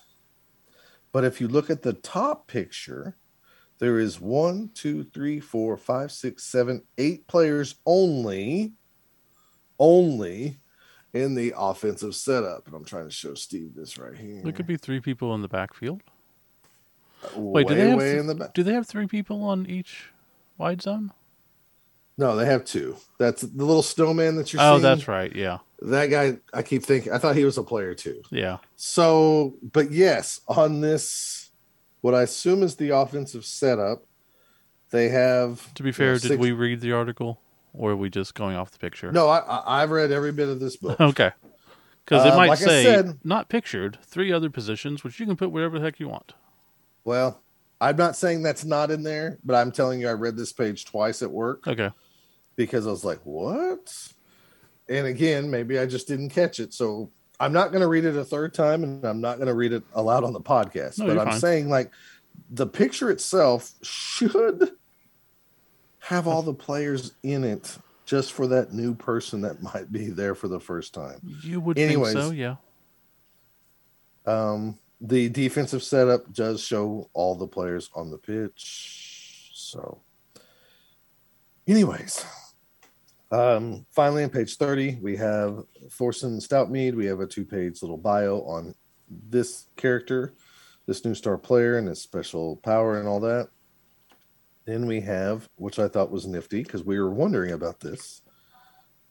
But 1.13 1.25
if 1.25 1.41
you 1.41 1.49
look 1.49 1.71
at 1.71 1.83
the 1.83 1.95
top 1.95 2.49
picture, 2.49 3.17
there 3.79 3.99
is 3.99 4.21
one, 4.21 4.71
two, 4.75 5.05
three, 5.05 5.41
four, 5.41 5.77
five, 5.77 6.13
six, 6.13 6.45
seven, 6.45 6.83
eight 6.99 7.27
players 7.27 7.77
only, 7.87 8.73
only 9.79 10.59
in 11.15 11.35
the 11.35 11.55
offensive 11.57 12.15
setup. 12.15 12.67
And 12.67 12.75
I'm 12.75 12.85
trying 12.85 13.05
to 13.07 13.11
show 13.11 13.35
Steve 13.35 13.75
this 13.75 13.99
right 13.99 14.17
here. 14.17 14.41
There 14.43 14.53
could 14.53 14.67
be 14.67 14.77
three 14.77 15.01
people 15.01 15.35
in 15.35 15.43
the 15.43 15.49
backfield. 15.49 16.03
Wait, 17.35 17.67
do 17.67 17.75
they 17.75 17.91
have 17.91 17.99
th- 17.99 18.17
in 18.21 18.27
the 18.29 18.35
back. 18.35 18.55
Do 18.55 18.63
they 18.63 18.73
have 18.75 18.87
three 18.87 19.07
people 19.09 19.43
on 19.43 19.67
each 19.67 20.11
wide 20.57 20.81
zone? 20.83 21.13
No, 22.17 22.37
they 22.37 22.47
have 22.47 22.65
two. 22.65 22.97
That's 23.19 23.43
the 23.43 23.65
little 23.65 23.83
snowman 23.83 24.37
that 24.37 24.53
you're 24.53 24.63
Oh, 24.63 24.75
seeing. 24.75 24.83
that's 24.83 25.07
right. 25.09 25.35
Yeah. 25.35 25.59
That 25.83 26.07
guy, 26.07 26.39
I 26.53 26.63
keep 26.63 26.83
thinking, 26.85 27.13
I 27.13 27.19
thought 27.19 27.37
he 27.37 27.45
was 27.45 27.59
a 27.59 27.63
player 27.63 27.95
too. 27.95 28.23
Yeah. 28.31 28.59
So, 28.77 29.55
but 29.73 29.93
yes, 29.93 30.41
on 30.49 30.81
this, 30.81 31.51
what 32.01 32.15
I 32.15 32.23
assume 32.23 32.63
is 32.65 32.75
the 32.77 32.91
offensive 32.91 33.45
setup, 33.45 34.05
they 34.91 35.09
have. 35.11 35.73
To 35.75 35.83
be 35.85 35.91
know, 35.91 35.93
fair, 35.95 36.13
did 36.15 36.23
six- 36.23 36.41
we 36.41 36.51
read 36.53 36.81
the 36.81 36.93
article 36.93 37.41
or 37.79 37.93
are 37.93 37.97
we 37.97 38.11
just 38.11 38.35
going 38.35 38.57
off 38.57 38.71
the 38.71 38.79
picture? 38.79 39.11
No, 39.13 39.29
I, 39.29 39.39
I, 39.39 39.83
I've 39.83 39.91
read 39.91 40.11
every 40.13 40.33
bit 40.33 40.49
of 40.49 40.61
this 40.61 40.77
book. 40.77 40.99
Okay. 41.01 41.31
Because 42.05 42.25
it 42.25 42.33
Uh, 42.33 42.37
might 42.37 42.49
like 42.49 42.63
I 42.63 42.65
say 42.65 42.85
said- 42.85 43.19
not 43.25 43.49
pictured, 43.49 43.99
three 44.03 44.33
other 44.33 44.49
positions, 44.51 45.05
which 45.05 45.21
you 45.21 45.27
can 45.27 45.37
put 45.37 45.51
wherever 45.51 45.79
the 45.79 45.85
heck 45.85 46.01
you 46.01 46.09
want. 46.09 46.33
Well, 47.05 47.43
I'm 47.81 47.97
not 47.97 48.17
saying 48.17 48.43
that's 48.43 48.65
not 48.65 48.91
in 48.91 49.03
there, 49.03 49.39
but 49.45 49.55
I'm 49.55 49.71
telling 49.71 50.01
you, 50.01 50.09
I 50.09 50.13
read 50.13 50.37
this 50.37 50.53
page 50.53 50.85
twice 50.87 51.23
at 51.23 51.31
work 51.31 51.67
Okay. 51.69 51.91
because 52.57 52.87
I 52.87 52.91
was 52.91 53.05
like, 53.05 53.21
what? 53.25 53.93
And 54.89 55.07
again, 55.07 55.51
maybe 55.51 55.79
I 55.79 55.85
just 55.87 56.09
didn't 56.09 56.31
catch 56.31 56.61
it. 56.61 56.73
So 56.73 57.11
I'm 57.39 57.53
not 57.53 57.71
going 57.73 57.83
to 57.83 57.87
read 57.89 58.05
it 58.07 58.17
a 58.17 58.25
third 58.25 58.55
time 58.55 58.83
and 58.85 59.05
I'm 59.05 59.21
not 59.21 59.37
going 59.37 59.47
to 59.49 59.55
read 59.55 59.73
it 59.75 59.85
aloud 59.93 60.25
on 60.25 60.33
the 60.33 60.41
podcast. 60.41 60.99
No, 60.99 61.07
but 61.07 61.13
you're 61.13 61.21
I'm 61.21 61.31
fine. 61.33 61.41
saying, 61.41 61.69
like, 61.69 61.93
the 62.51 62.67
picture 62.67 63.11
itself 63.11 63.71
should 63.83 64.71
have 66.09 66.27
all 66.27 66.41
the 66.41 66.55
players 66.55 67.13
in 67.23 67.45
it 67.45 67.77
just 68.07 68.33
for 68.33 68.47
that 68.47 68.73
new 68.73 68.95
person 68.95 69.43
that 69.43 69.63
might 69.75 69.93
be 69.93 70.09
there 70.09 70.35
for 70.35 70.49
the 70.49 70.59
first 70.59 70.95
time. 70.95 71.21
You 71.43 71.61
would 71.61 71.79
Anyways. 71.79 72.15
think 72.15 72.25
so, 72.25 72.31
yeah. 72.31 72.57
Um, 74.25 74.79
the 75.03 75.29
defensive 75.29 75.83
setup 75.83 76.33
does 76.33 76.63
show 76.63 77.11
all 77.13 77.35
the 77.35 77.47
players 77.47 77.91
on 77.95 78.11
the 78.11 78.17
pitch. 78.17 79.51
So, 79.53 80.01
anyways, 81.67 82.25
um, 83.31 83.85
finally 83.91 84.25
on 84.25 84.31
page 84.31 84.57
30, 84.57 85.01
we 85.03 85.15
have 85.17 85.63
Thorsson 85.89 86.41
Stoutmead. 86.41 86.95
We 86.95 87.05
have 87.05 87.21
a 87.21 87.27
two 87.27 87.45
page 87.45 87.83
little 87.83 87.99
bio 87.99 88.41
on 88.45 88.75
this 89.11 89.67
character, 89.77 90.33
this 90.87 91.05
new 91.05 91.15
star 91.15 91.37
player, 91.37 91.77
and 91.77 91.87
his 91.87 92.01
special 92.01 92.57
power 92.57 92.99
and 92.99 93.07
all 93.07 93.21
that. 93.21 93.51
Then 94.69 94.85
we 94.85 95.01
have, 95.01 95.49
which 95.57 95.79
I 95.79 95.89
thought 95.89 96.11
was 96.11 96.27
nifty 96.27 96.63
because 96.63 96.85
we 96.85 97.01
were 97.01 97.09
wondering 97.11 97.53
about 97.53 97.81
this. 97.81 98.21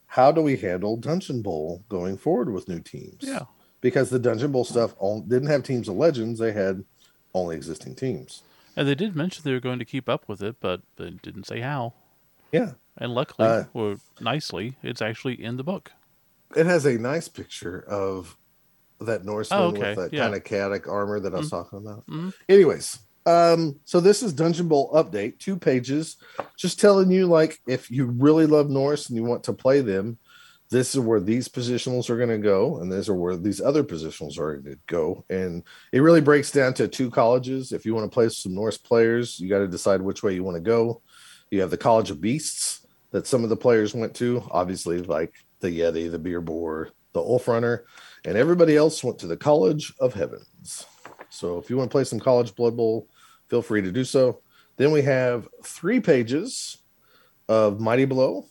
How 0.06 0.32
do 0.32 0.40
we 0.44 0.56
handle 0.56 0.98
Dungeon 0.98 1.42
Bowl 1.42 1.84
going 1.90 2.16
forward 2.16 2.54
with 2.54 2.68
new 2.70 2.80
teams? 2.80 3.18
Yeah. 3.22 3.46
because 3.82 4.10
the 4.12 4.20
Dungeon 4.20 4.52
Bowl 4.52 4.64
stuff 4.64 4.94
all, 5.00 5.22
didn't 5.22 5.48
have 5.50 5.64
teams 5.64 5.88
of 5.88 5.96
legends; 5.96 6.38
they 6.40 6.52
had 6.52 6.84
only 7.34 7.56
existing 7.56 7.96
teams. 7.96 8.44
And 8.76 8.88
they 8.88 8.94
did 8.96 9.16
mention 9.16 9.44
they 9.44 9.52
were 9.54 9.60
going 9.60 9.80
to 9.80 9.86
keep 9.86 10.08
up 10.08 10.28
with 10.30 10.44
it, 10.44 10.58
but 10.60 10.82
they 10.98 11.10
didn't 11.10 11.46
say 11.48 11.60
how. 11.62 11.94
Yeah, 12.52 12.74
And 12.98 13.14
luckily, 13.16 13.48
Uh, 13.48 13.64
or 13.74 13.98
nicely, 14.22 14.76
it's 14.84 15.02
actually 15.02 15.44
in 15.44 15.58
the 15.58 15.64
book. 15.64 15.92
it 16.56 16.66
has 16.68 16.86
a 16.86 16.98
nice 17.00 17.28
picture 17.28 17.80
of 17.88 18.38
that 19.02 19.26
Norseman 19.26 19.60
Oh, 19.60 19.68
okay. 19.70 19.90
with 19.90 19.98
that 19.98 20.14
Yeah. 20.14 20.24
kind 20.26 20.36
of 20.36 20.44
chaotic 20.44 20.88
armor 20.88 21.20
that 21.20 21.34
I 21.34 21.38
was 21.40 21.48
Mhm. 21.48 21.50
talking 21.50 21.80
about. 21.80 22.06
Mhm. 22.08 22.34
Anyways, 22.48 23.00
um, 23.28 23.78
so 23.84 24.00
this 24.00 24.24
is 24.24 24.32
Dungeon 24.32 24.70
Bowl 24.70 24.90
update, 24.94 25.38
two 25.38 25.58
pages, 25.58 26.16
just 26.56 26.80
telling 26.80 27.12
you 27.12 27.28
like 27.28 27.60
if 27.68 27.92
you 27.92 28.06
really 28.06 28.46
love 28.46 28.70
Norse 28.70 29.10
and 29.10 29.18
you 29.18 29.24
want 29.26 29.44
to 29.44 29.54
play 29.54 29.82
them, 29.82 30.18
this 30.70 30.96
is 30.96 31.02
where 31.02 31.20
these 31.20 31.50
positionals 31.50 32.10
are 32.10 32.16
going 32.16 32.30
to 32.30 32.38
go, 32.38 32.78
and 32.78 32.90
these 32.92 33.10
are 33.10 33.16
where 33.16 33.36
these 33.36 33.60
other 33.60 33.84
positionals 33.84 34.38
are 34.38 34.58
going 34.58 34.76
to 34.76 34.80
go. 34.88 35.26
And 35.30 35.64
it 35.92 36.00
really 36.00 36.22
breaks 36.22 36.52
down 36.52 36.74
to 36.76 36.88
two 36.88 37.10
colleges. 37.10 37.74
If 37.74 37.86
you 37.86 37.94
want 37.94 38.10
to 38.10 38.14
play 38.14 38.30
some 38.30 38.56
Norse 38.56 38.78
players, 38.78 39.40
you 39.40 39.50
got 39.50 39.60
to 39.60 39.68
decide 39.68 40.02
which 40.02 40.24
way 40.24 40.34
you 40.34 40.44
want 40.44 40.56
to 40.56 40.62
go. 40.62 41.02
You 41.52 41.60
have 41.62 41.70
the 41.70 41.78
College 41.78 42.10
of 42.12 42.22
Beasts 42.22 42.86
that 43.12 43.28
some 43.28 43.44
of 43.44 43.50
the 43.50 43.58
players 43.58 43.94
went 43.94 44.16
to, 44.16 44.42
obviously, 44.52 45.02
like 45.02 45.34
the 45.60 45.70
Yeti, 45.70 46.10
the 46.10 46.20
Beer 46.20 46.42
Boar, 46.42 46.92
the 47.12 47.22
Ulfwerener, 47.22 47.84
and 48.24 48.38
everybody 48.38 48.78
else 48.78 49.04
went 49.04 49.20
to 49.20 49.28
the 49.28 49.38
College 49.38 49.94
of 50.00 50.14
Heavens. 50.14 50.86
So 51.30 51.58
if 51.58 51.70
you 51.70 51.78
want 51.78 51.90
to 51.90 51.94
play 51.94 52.04
some 52.06 52.20
College 52.20 52.56
Blood 52.56 52.78
Bowl, 52.78 53.08
feel 53.48 53.62
free 53.62 53.82
to 53.82 53.92
do 53.92 54.04
so. 54.04 54.42
Then 54.78 54.92
we 54.92 55.02
have 55.04 55.48
three 55.64 56.00
pages 56.00 56.78
of 57.50 57.80
Mighty 57.80 58.06
Blow, 58.06 58.46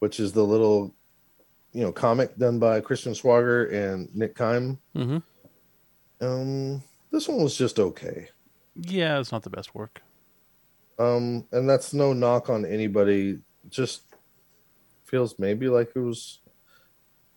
which 0.00 0.20
is 0.20 0.32
the 0.32 0.44
little, 0.44 0.94
you 1.72 1.82
know, 1.82 1.92
comic 1.92 2.36
done 2.36 2.58
by 2.58 2.80
Christian 2.80 3.12
Swager 3.12 3.72
and 3.72 4.14
Nick 4.14 4.34
Kime. 4.34 4.78
hmm 4.94 5.18
Um, 6.20 6.82
this 7.10 7.28
one 7.28 7.42
was 7.42 7.56
just 7.56 7.78
okay. 7.78 8.28
Yeah, 8.74 9.18
it's 9.18 9.32
not 9.32 9.42
the 9.42 9.50
best 9.50 9.74
work. 9.74 10.02
Um, 10.98 11.46
and 11.52 11.68
that's 11.68 11.94
no 11.94 12.12
knock 12.12 12.50
on 12.50 12.64
anybody. 12.64 13.38
Just 13.68 14.02
feels 15.04 15.38
maybe 15.38 15.68
like 15.68 15.92
it 15.94 16.00
was 16.00 16.40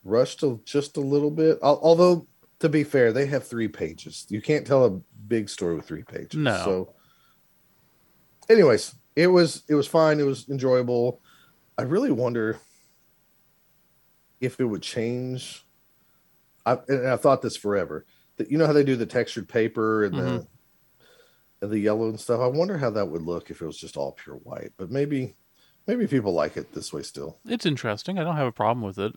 rushed 0.03 0.43
a, 0.43 0.59
just 0.66 0.97
a 0.97 1.01
little 1.01 1.32
bit. 1.32 1.59
Although, 1.61 2.28
to 2.59 2.70
be 2.70 2.84
fair, 2.84 3.11
they 3.11 3.26
have 3.28 3.45
three 3.47 3.68
pages. 3.68 4.26
You 4.30 4.41
can't 4.41 4.66
tell 4.66 4.86
a 4.86 4.99
big 5.28 5.50
story 5.50 5.76
with 5.76 5.86
three 5.86 6.04
pages. 6.04 6.40
No. 6.40 6.58
So, 6.64 6.94
anyways, 8.50 8.96
it 9.16 9.28
was 9.28 9.64
it 9.68 9.76
was 9.76 9.88
fine. 9.88 10.20
It 10.20 10.26
was 10.26 10.48
enjoyable. 10.50 11.22
I 11.78 11.84
really 11.84 12.12
wonder 12.12 12.60
if 14.42 14.60
it 14.60 14.66
would 14.66 14.82
change. 14.82 15.66
I 16.66 16.78
and 16.88 17.08
I 17.08 17.18
thought 17.18 17.42
this 17.42 17.58
forever. 17.58 18.06
That 18.38 18.52
you 18.52 18.58
know 18.58 18.66
how 18.68 18.74
they 18.74 18.84
do 18.84 18.96
the 18.96 19.06
textured 19.06 19.48
paper 19.48 20.04
and 20.04 20.14
the 20.16 20.22
Mhm. 20.22 20.48
and 21.62 21.72
the 21.72 21.80
yellow 21.80 22.10
and 22.10 22.20
stuff. 22.20 22.42
I 22.42 22.48
wonder 22.48 22.78
how 22.78 22.90
that 22.92 23.08
would 23.10 23.22
look 23.22 23.50
if 23.50 23.62
it 23.62 23.66
was 23.66 23.78
just 23.78 23.96
all 23.98 24.12
pure 24.12 24.36
white. 24.36 24.74
But 24.78 24.92
maybe 24.92 25.36
maybe 25.88 26.06
people 26.08 26.34
like 26.34 26.58
it 26.58 26.74
this 26.74 26.92
way 26.92 27.02
still. 27.04 27.40
It's 27.46 27.66
interesting. 27.66 28.20
I 28.20 28.24
don't 28.24 28.36
have 28.36 28.48
a 28.48 28.52
problem 28.52 28.84
with 28.86 28.98
it. 28.98 29.14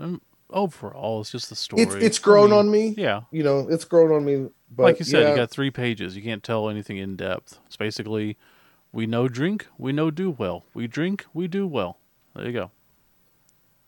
Overall, 0.50 1.20
it's 1.20 1.30
just 1.30 1.50
the 1.50 1.56
story. 1.56 1.82
It's 1.82 1.94
it's 1.94 2.18
grown 2.18 2.52
I 2.52 2.56
mean, 2.56 2.58
on 2.58 2.70
me. 2.70 2.94
Yeah, 2.96 3.22
You 3.30 3.42
know, 3.42 3.68
it's 3.68 3.84
grown 3.84 4.12
on 4.12 4.24
me. 4.24 4.48
But 4.70 4.82
like 4.82 4.98
you 4.98 5.04
said, 5.04 5.22
yeah, 5.22 5.30
you 5.30 5.36
got 5.36 5.50
three 5.50 5.70
pages. 5.70 6.16
You 6.16 6.22
can't 6.22 6.42
tell 6.42 6.68
anything 6.68 6.96
in 6.96 7.16
depth. 7.16 7.58
It's 7.66 7.76
basically, 7.76 8.36
we 8.92 9.06
know 9.06 9.28
drink, 9.28 9.66
we 9.76 9.92
know 9.92 10.10
do 10.10 10.30
well. 10.30 10.64
We 10.72 10.86
drink, 10.86 11.26
we 11.34 11.48
do 11.48 11.66
well. 11.66 11.98
There 12.34 12.46
you 12.46 12.52
go. 12.52 12.70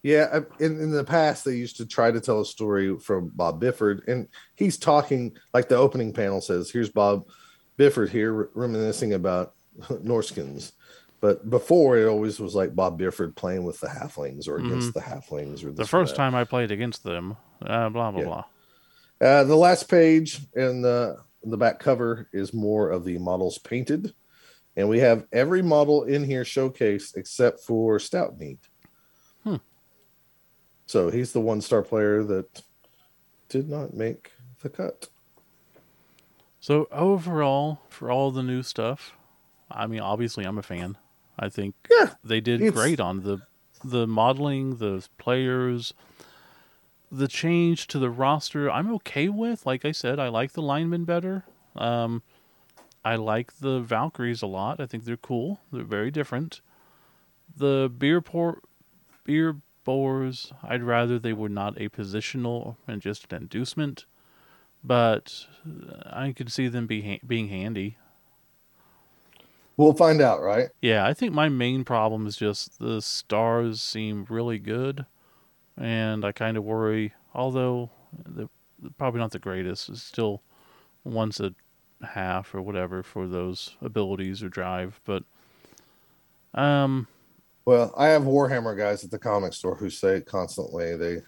Yeah, 0.03 0.41
in, 0.59 0.81
in 0.81 0.91
the 0.91 1.05
past 1.05 1.45
they 1.45 1.57
used 1.57 1.77
to 1.77 1.87
try 1.87 2.11
to 2.11 2.21
tell 2.21 2.41
a 2.41 2.47
story 2.47 2.99
from 2.99 3.31
Bob 3.35 3.61
Bifford, 3.61 4.07
and 4.09 4.29
he's 4.55 4.79
talking 4.79 5.37
like 5.53 5.69
the 5.69 5.77
opening 5.77 6.13
panel 6.13 6.41
says. 6.41 6.71
Here's 6.71 6.89
Bob 6.89 7.27
Bifford 7.77 8.09
here 8.11 8.51
reminiscing 8.55 9.13
about 9.13 9.55
Norskins, 9.81 10.73
but 11.21 11.49
before 11.51 11.99
it 11.99 12.07
always 12.07 12.41
was 12.41 12.55
like 12.55 12.75
Bob 12.75 12.99
Bifford 12.99 13.37
playing 13.37 13.65
with 13.65 13.79
the 13.81 13.89
halflings 13.89 14.49
or 14.49 14.57
against 14.57 14.95
the 14.95 15.01
halflings. 15.01 15.65
Or 15.65 15.71
The 15.73 15.87
first 15.87 16.17
time 16.17 16.35
I 16.35 16.45
played 16.45 16.71
against 16.71 17.05
them, 17.05 17.37
uh, 17.63 17.89
blah 17.91 18.11
blah 18.11 18.21
Yeah. 18.21 18.27
blah. 18.27 18.45
Uh, 19.21 19.45
the 19.45 19.57
last 19.57 19.89
page 19.89 20.41
in 20.55 20.83
the 20.83 21.19
the 21.43 21.57
back 21.57 21.79
cover 21.79 22.29
is 22.33 22.53
more 22.53 22.91
of 22.91 23.05
the 23.05 23.19
models 23.19 23.59
painted, 23.59 24.15
and 24.77 24.89
we 24.89 24.99
have 25.01 25.27
every 25.33 25.63
model 25.63 26.05
in 26.05 26.25
here 26.25 26.45
showcased 26.45 27.17
except 27.17 27.61
for 27.61 27.99
Stoutmead. 27.99 28.59
Hmm. 29.45 29.57
So 30.87 31.11
he's 31.11 31.33
the 31.33 31.41
one 31.41 31.61
star 31.61 31.83
player 31.83 32.23
that 32.25 32.63
did 33.49 33.69
not 33.69 33.95
make 33.95 34.33
the 34.63 34.69
cut. 34.69 35.09
So 36.61 36.89
overall, 36.93 37.81
for 37.89 38.11
all 38.11 38.31
the 38.31 38.43
new 38.43 38.63
stuff, 38.63 39.13
I 39.71 39.87
mean, 39.87 40.01
obviously, 40.01 40.45
I'm 40.45 40.59
a 40.59 40.63
fan. 40.63 40.99
I 41.41 41.49
think 41.49 41.75
Yeah, 41.91 42.15
they 42.23 42.41
did 42.41 42.73
great 42.75 43.01
on 43.01 43.23
the 43.23 43.41
the 43.83 44.07
modeling, 44.07 44.77
the 44.77 45.07
players, 45.17 45.95
the 47.11 47.27
change 47.27 47.87
to 47.89 47.99
the 47.99 48.11
roster. 48.11 48.71
I'm 48.71 48.93
okay 48.97 49.29
with. 49.29 49.65
Like 49.65 49.87
I 49.87 49.93
said, 49.93 50.21
I 50.21 50.29
like 50.29 50.53
the 50.53 50.63
linemen 50.63 51.05
better. 51.05 51.45
Um, 51.75 52.23
I 53.05 53.17
like 53.17 53.59
the 53.61 53.81
Valkyries 53.81 54.43
a 54.43 54.47
lot. 54.47 54.81
I 54.81 54.87
think 54.87 55.05
they're 55.05 55.17
cool. 55.17 55.61
They're 55.73 55.83
very 55.83 56.11
different. 56.11 56.61
The 57.57 57.91
beer 57.97 58.21
pour, 58.21 58.61
beer 59.25 59.57
boars. 59.85 60.53
I'd 60.63 60.83
rather 60.83 61.19
they 61.19 61.33
were 61.33 61.49
not 61.49 61.81
a 61.81 61.89
positional 61.89 62.77
and 62.87 63.01
just 63.01 63.33
an 63.33 63.43
inducement, 63.43 64.05
but 64.85 65.47
I 66.05 66.33
could 66.33 66.53
see 66.53 66.69
them 66.69 66.87
be 66.87 67.03
ha- 67.03 67.27
being 67.27 67.49
handy. 67.49 67.97
We'll 69.81 69.95
find 69.95 70.21
out, 70.21 70.43
right? 70.43 70.69
Yeah, 70.83 71.07
I 71.07 71.15
think 71.15 71.33
my 71.33 71.49
main 71.49 71.85
problem 71.85 72.27
is 72.27 72.37
just 72.37 72.79
the 72.79 73.01
stars 73.01 73.81
seem 73.81 74.27
really 74.29 74.59
good, 74.59 75.07
and 75.77 76.25
I 76.25 76.33
kind 76.33 76.57
of 76.57 76.65
worry. 76.65 77.15
Although 77.35 77.91
they're 78.27 78.49
probably 78.99 79.21
not 79.21 79.31
the 79.31 79.39
greatest, 79.39 79.89
it's 79.89 80.03
still 80.03 80.43
once 81.05 81.41
a 81.41 81.55
half 82.05 82.55
or 82.55 82.61
whatever 82.61 83.03
for 83.03 83.27
those 83.27 83.77
abilities 83.81 84.43
or 84.43 84.49
drive. 84.49 85.01
But 85.05 85.23
um, 86.55 87.07
Well, 87.65 87.93
I 87.97 88.09
have 88.09 88.23
Warhammer 88.23 88.77
guys 88.77 89.05
at 89.05 89.11
the 89.11 89.19
comic 89.19 89.53
store 89.55 89.75
who 89.77 89.89
say 89.91 90.21
constantly 90.21 90.97
they 90.97 91.23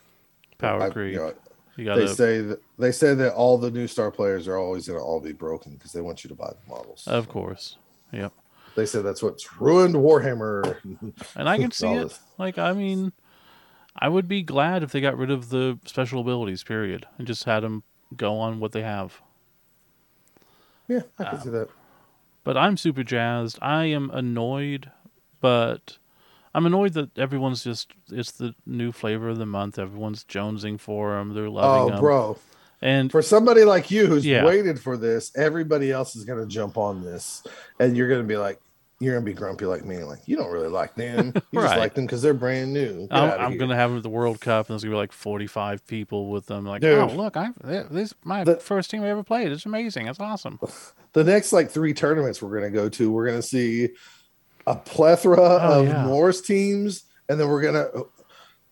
power 0.59 0.83
I- 0.83 0.91
creep. 0.91 1.13
you 1.15 1.19
know, 1.21 1.33
you 1.77 1.85
they 1.85 1.85
gotta 1.85 2.09
say 2.15 2.41
that 2.43 2.61
they 2.79 2.93
say 2.93 3.15
that 3.15 3.33
all 3.35 3.57
the 3.57 3.71
new 3.71 3.87
star 3.87 4.11
players 4.11 4.47
are 4.47 4.59
always 4.59 4.87
going 4.89 4.99
to 4.99 5.05
all 5.05 5.21
be 5.21 5.33
broken 5.33 5.73
because 5.73 5.93
they 5.93 6.03
want 6.03 6.23
you 6.23 6.29
to 6.29 6.35
buy 6.35 6.51
the 6.51 6.71
models. 6.75 7.05
of 7.07 7.29
course. 7.29 7.77
Yep. 8.13 8.33
They 8.75 8.87
said 8.87 9.05
that's 9.05 9.23
what's 9.23 9.61
ruined 9.61 9.95
Warhammer. 9.95 10.77
And 11.37 11.49
I 11.49 11.59
can 11.59 11.71
see 11.73 11.89
it. 11.93 12.05
this. 12.05 12.21
Like, 12.39 12.59
I 12.59 12.73
mean, 12.73 13.13
I 13.97 14.09
would 14.09 14.29
be 14.29 14.43
glad 14.43 14.83
if 14.83 14.93
they 14.93 15.01
got 15.01 15.17
rid 15.19 15.31
of 15.31 15.51
the 15.51 15.79
special 15.85 16.21
abilities, 16.23 16.63
period, 16.65 17.07
and 17.19 17.27
just 17.27 17.45
had 17.45 17.61
them 17.61 17.83
go 18.17 18.39
on 18.39 18.61
what 18.61 18.73
they 18.73 18.83
have. 18.83 19.21
Yeah, 20.89 21.01
I 21.19 21.25
can 21.25 21.35
Um, 21.37 21.41
see 21.43 21.51
that. 21.51 21.69
But 22.45 22.57
I'm 22.57 22.77
super 22.77 23.05
jazzed. 23.05 23.59
I 23.63 23.85
am 23.87 24.11
annoyed, 24.11 24.91
but 25.41 25.99
I'm 26.55 26.67
annoyed 26.67 26.95
that 26.95 27.17
everyone's 27.17 27.63
just, 27.63 27.93
it's 28.11 28.33
the 28.33 28.55
new 28.67 28.91
flavor 28.91 29.29
of 29.29 29.39
the 29.39 29.47
month. 29.47 29.79
Everyone's 29.79 30.25
jonesing 30.25 30.81
for 30.81 31.15
them. 31.15 31.35
They're 31.35 31.49
loving 31.49 31.83
Oh, 31.83 31.87
them. 31.89 31.99
Oh, 31.99 32.01
bro. 32.01 32.39
And 32.83 33.11
For 33.13 33.23
somebody 33.23 33.65
like 33.65 33.91
you 33.91 34.07
who's 34.07 34.27
Yeah. 34.27 34.45
waited 34.45 34.81
for 34.81 34.97
this, 34.97 35.31
everybody 35.37 35.91
else 35.93 36.17
is 36.17 36.25
going 36.25 36.41
to 36.41 36.47
jump 36.47 36.77
on 36.77 37.03
this. 37.03 37.43
And 37.79 37.97
you're 37.97 38.09
going 38.09 38.21
to 38.23 38.27
be 38.27 38.37
like, 38.37 38.61
you're 38.99 39.15
going 39.15 39.25
to 39.25 39.31
be 39.31 39.35
grumpy 39.35 39.65
like 39.65 39.85
me. 39.85 39.99
Like, 39.99 40.21
you 40.27 40.37
don't 40.37 40.51
really 40.53 40.69
like 40.69 40.95
them. 40.95 41.33
You 41.53 41.61
just 41.61 41.77
like 41.77 41.95
them 41.95 42.07
because 42.07 42.23
they're 42.23 42.35
brand 42.35 42.73
new. 42.73 43.09
Get 43.09 43.13
I'm, 43.13 43.53
I'm 43.53 43.59
going 43.59 43.71
to 43.71 43.75
have 43.77 43.91
them 43.91 43.97
at 43.97 44.03
the 44.05 44.09
World 44.09 44.41
Cup, 44.41 44.67
and 44.69 44.75
there's 44.75 44.83
going 44.85 44.93
to 44.93 44.95
be 44.97 45.01
like 45.01 45.13
45 45.13 45.85
people 45.89 46.29
with 46.31 46.47
them. 46.47 46.65
Like, 46.67 46.83
Dude. 46.83 46.99
oh, 46.99 47.07
look, 47.07 47.37
I 47.37 47.49
this 47.65 48.11
is 48.11 48.15
my 48.25 48.45
The- 48.45 48.57
first 48.57 48.91
team 48.91 49.03
I 49.03 49.09
ever 49.11 49.25
played. 49.25 49.51
It's 49.51 49.67
amazing. 49.67 50.07
It's 50.09 50.21
awesome. 50.21 50.59
The 51.15 51.25
next 51.25 51.53
like 51.53 51.71
three 51.71 51.93
tournaments 51.93 52.41
we're 52.41 52.59
going 52.59 52.73
to 52.73 52.75
go 52.75 52.89
to, 52.89 53.13
we're 53.13 53.27
going 53.27 53.39
to 53.39 53.47
see 53.47 53.91
a 54.67 54.75
plethora 54.75 55.39
Oh, 55.39 55.83
of 55.83 55.87
yeah. 55.89 56.07
Norse 56.07 56.41
teams. 56.41 57.05
And 57.29 57.39
then 57.39 57.49
we're 57.49 57.61
going 57.61 57.75
to 57.75 58.07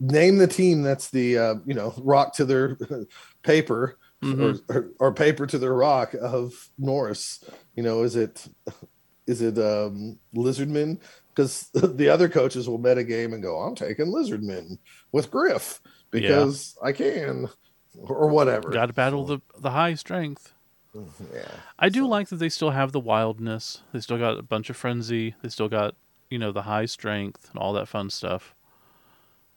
name 0.01 0.39
the 0.39 0.47
team 0.47 0.83
that's 0.83 1.11
the, 1.11 1.39
uh, 1.39 1.55
you 1.67 1.75
know, 1.75 1.95
rock 1.99 2.35
to 2.37 2.45
their 2.45 2.77
paper. 3.43 3.97
Mhm. 4.23 4.61
or, 4.69 4.77
or, 4.77 4.91
or 4.99 5.15
paper 5.15 5.47
to 5.47 5.57
the 5.57 5.71
rock 5.73 6.13
of 6.13 6.53
Norse. 6.79 7.43
You 7.75 7.83
know, 7.83 8.03
is 8.03 8.17
it 8.17 8.47
is 9.27 9.41
it 9.41 9.57
um 9.59 10.19
Lizardman? 10.37 11.01
Because 11.35 11.71
the 11.73 12.11
other 12.11 12.29
coaches 12.29 12.69
will 12.69 12.77
bet 12.77 12.99
a 12.99 13.05
game 13.05 13.33
and 13.33 13.43
go, 13.43 13.59
I'm 13.61 13.75
taking 13.75 14.09
Lizardman 14.13 14.77
with 15.13 15.31
Griff 15.31 15.81
because 16.11 16.77
I 16.83 16.93
can, 16.93 17.49
or 17.99 18.29
whatever. 18.29 18.69
Got 18.69 18.87
to 18.87 18.93
battle 18.93 19.25
the 19.25 19.41
the 19.59 19.71
high 19.71 19.95
strength. 19.95 20.53
Yeah. 20.95 21.49
I 21.79 21.89
do 21.89 22.07
like 22.07 22.29
that 22.29 22.37
they 22.37 22.51
still 22.51 22.73
have 22.73 22.93
the 22.93 23.01
wildness. 23.01 23.81
They 23.93 24.01
still 24.01 24.19
got 24.19 24.39
a 24.39 24.43
bunch 24.43 24.69
of 24.69 24.77
frenzy. 24.77 25.35
They 25.41 25.49
still 25.49 25.71
got 25.71 25.95
you 26.29 26.39
know 26.39 26.53
the 26.53 26.63
high 26.63 26.85
strength 26.85 27.49
and 27.51 27.59
all 27.59 27.73
that 27.73 27.89
fun 27.89 28.11
stuff. 28.11 28.55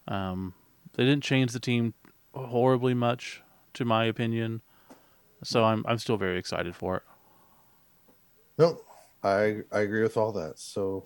Um, 0.07 0.53
they 0.95 1.03
didn't 1.05 1.23
change 1.23 1.51
the 1.53 1.59
team 1.59 1.93
horribly 2.33 2.93
much, 2.93 3.41
to 3.75 3.85
my 3.85 4.05
opinion. 4.05 4.61
So 5.43 5.63
I'm 5.63 5.83
I'm 5.87 5.97
still 5.97 6.17
very 6.17 6.37
excited 6.37 6.75
for 6.75 6.97
it. 6.97 7.03
No, 8.57 8.79
I 9.23 9.61
I 9.71 9.79
agree 9.81 10.03
with 10.03 10.17
all 10.17 10.31
that. 10.33 10.59
So 10.59 11.05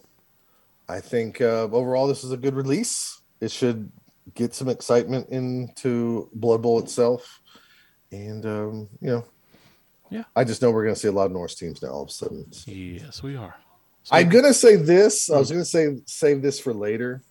I 0.90 1.00
think 1.00 1.42
uh, 1.42 1.68
overall 1.72 2.08
this 2.08 2.24
is 2.24 2.32
a 2.32 2.38
good 2.38 2.56
release. 2.56 3.22
It 3.42 3.52
should 3.52 3.92
get 4.34 4.54
some 4.54 4.68
excitement 4.70 5.30
into 5.30 6.30
Blood 6.34 6.62
Bowl 6.62 6.80
itself. 6.80 7.42
And 8.12 8.46
um, 8.46 8.90
you 9.02 9.10
know, 9.10 9.26
Yeah. 10.10 10.24
I 10.36 10.44
just 10.44 10.62
know 10.62 10.72
we're 10.72 10.84
going 10.84 10.96
to 10.96 11.00
see 11.00 11.08
a 11.08 11.12
lot 11.12 11.26
of 11.26 11.32
Norse 11.32 11.56
teams 11.56 11.82
now 11.82 11.90
all 11.90 12.04
of 12.04 12.10
a 12.10 12.12
sudden. 12.12 12.46
Yes, 12.66 13.24
we 13.24 13.36
are. 13.36 13.56
So- 14.04 14.16
I'm 14.16 14.30
gonna 14.30 14.54
say 14.54 14.76
this. 14.78 15.30
I 15.30 15.38
was 15.38 15.52
gonna 15.52 15.66
say 15.66 15.98
save 16.06 16.42
this 16.42 16.60
for 16.60 16.74
later. 16.74 17.22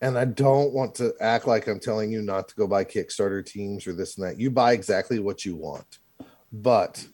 And 0.00 0.16
I 0.16 0.24
don't 0.26 0.72
want 0.72 0.94
to 0.96 1.12
act 1.20 1.46
like 1.46 1.66
I'm 1.66 1.80
telling 1.80 2.12
you 2.12 2.22
not 2.22 2.48
to 2.48 2.54
go 2.54 2.66
buy 2.68 2.84
Kickstarter 2.84 3.44
teams 3.44 3.86
or 3.86 3.92
this 3.92 4.16
and 4.16 4.26
that. 4.26 4.38
You 4.38 4.50
buy 4.50 4.72
exactly 4.72 5.18
what 5.18 5.44
you 5.44 5.56
want. 5.56 5.98
But 6.52 7.04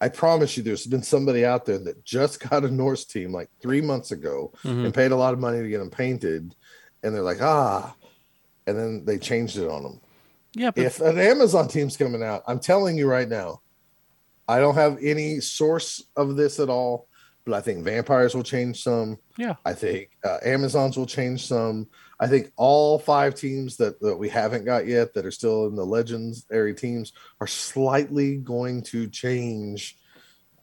I 0.00 0.08
promise 0.08 0.56
you, 0.56 0.62
there's 0.62 0.86
been 0.86 1.02
somebody 1.04 1.44
out 1.44 1.64
there 1.64 1.78
that 1.78 2.04
just 2.04 2.40
got 2.50 2.64
a 2.64 2.70
Norse 2.70 3.04
team 3.04 3.32
like 3.32 3.48
three 3.62 3.80
months 3.80 4.10
ago 4.10 4.52
Mhm. 4.64 4.86
and 4.86 4.94
paid 4.94 5.12
a 5.12 5.16
lot 5.16 5.32
of 5.32 5.38
money 5.38 5.62
to 5.62 5.68
get 5.68 5.78
them 5.78 5.90
painted. 5.90 6.54
And 7.02 7.14
they're 7.14 7.22
like, 7.22 7.40
ah. 7.40 7.94
And 8.66 8.76
then 8.76 9.04
they 9.04 9.16
changed 9.18 9.56
it 9.58 9.68
on 9.70 9.84
them 9.84 10.00
Yeah, 10.54 10.72
but 10.72 10.84
if 10.84 11.00
an 11.00 11.18
Amazon 11.18 11.68
team's 11.68 11.96
coming 11.96 12.22
out, 12.22 12.42
I'm 12.48 12.58
telling 12.58 12.96
you 12.98 13.06
right 13.06 13.28
now, 13.28 13.60
I 14.48 14.58
don't 14.58 14.74
have 14.74 14.98
any 15.00 15.38
source 15.40 16.02
of 16.16 16.34
this 16.36 16.58
at 16.58 16.68
all, 16.68 17.05
but 17.46 17.54
I 17.54 17.60
think 17.60 17.84
vampires 17.84 18.34
will 18.34 18.42
change 18.42 18.82
some. 18.82 19.18
Yeah. 19.38 19.54
I 19.64 19.72
think 19.72 20.10
uh, 20.24 20.38
Amazons 20.44 20.96
will 20.96 21.06
change 21.06 21.46
some. 21.46 21.86
I 22.18 22.26
think 22.26 22.50
all 22.56 22.98
five 22.98 23.36
teams 23.36 23.76
that, 23.76 24.00
that 24.00 24.16
we 24.16 24.28
haven't 24.28 24.64
got 24.64 24.86
yet 24.86 25.14
that 25.14 25.24
are 25.24 25.30
still 25.30 25.66
in 25.66 25.76
the 25.76 25.86
Legends 25.86 26.44
area 26.50 26.74
teams 26.74 27.12
are 27.40 27.46
slightly 27.46 28.38
going 28.38 28.82
to 28.82 29.06
change 29.08 29.96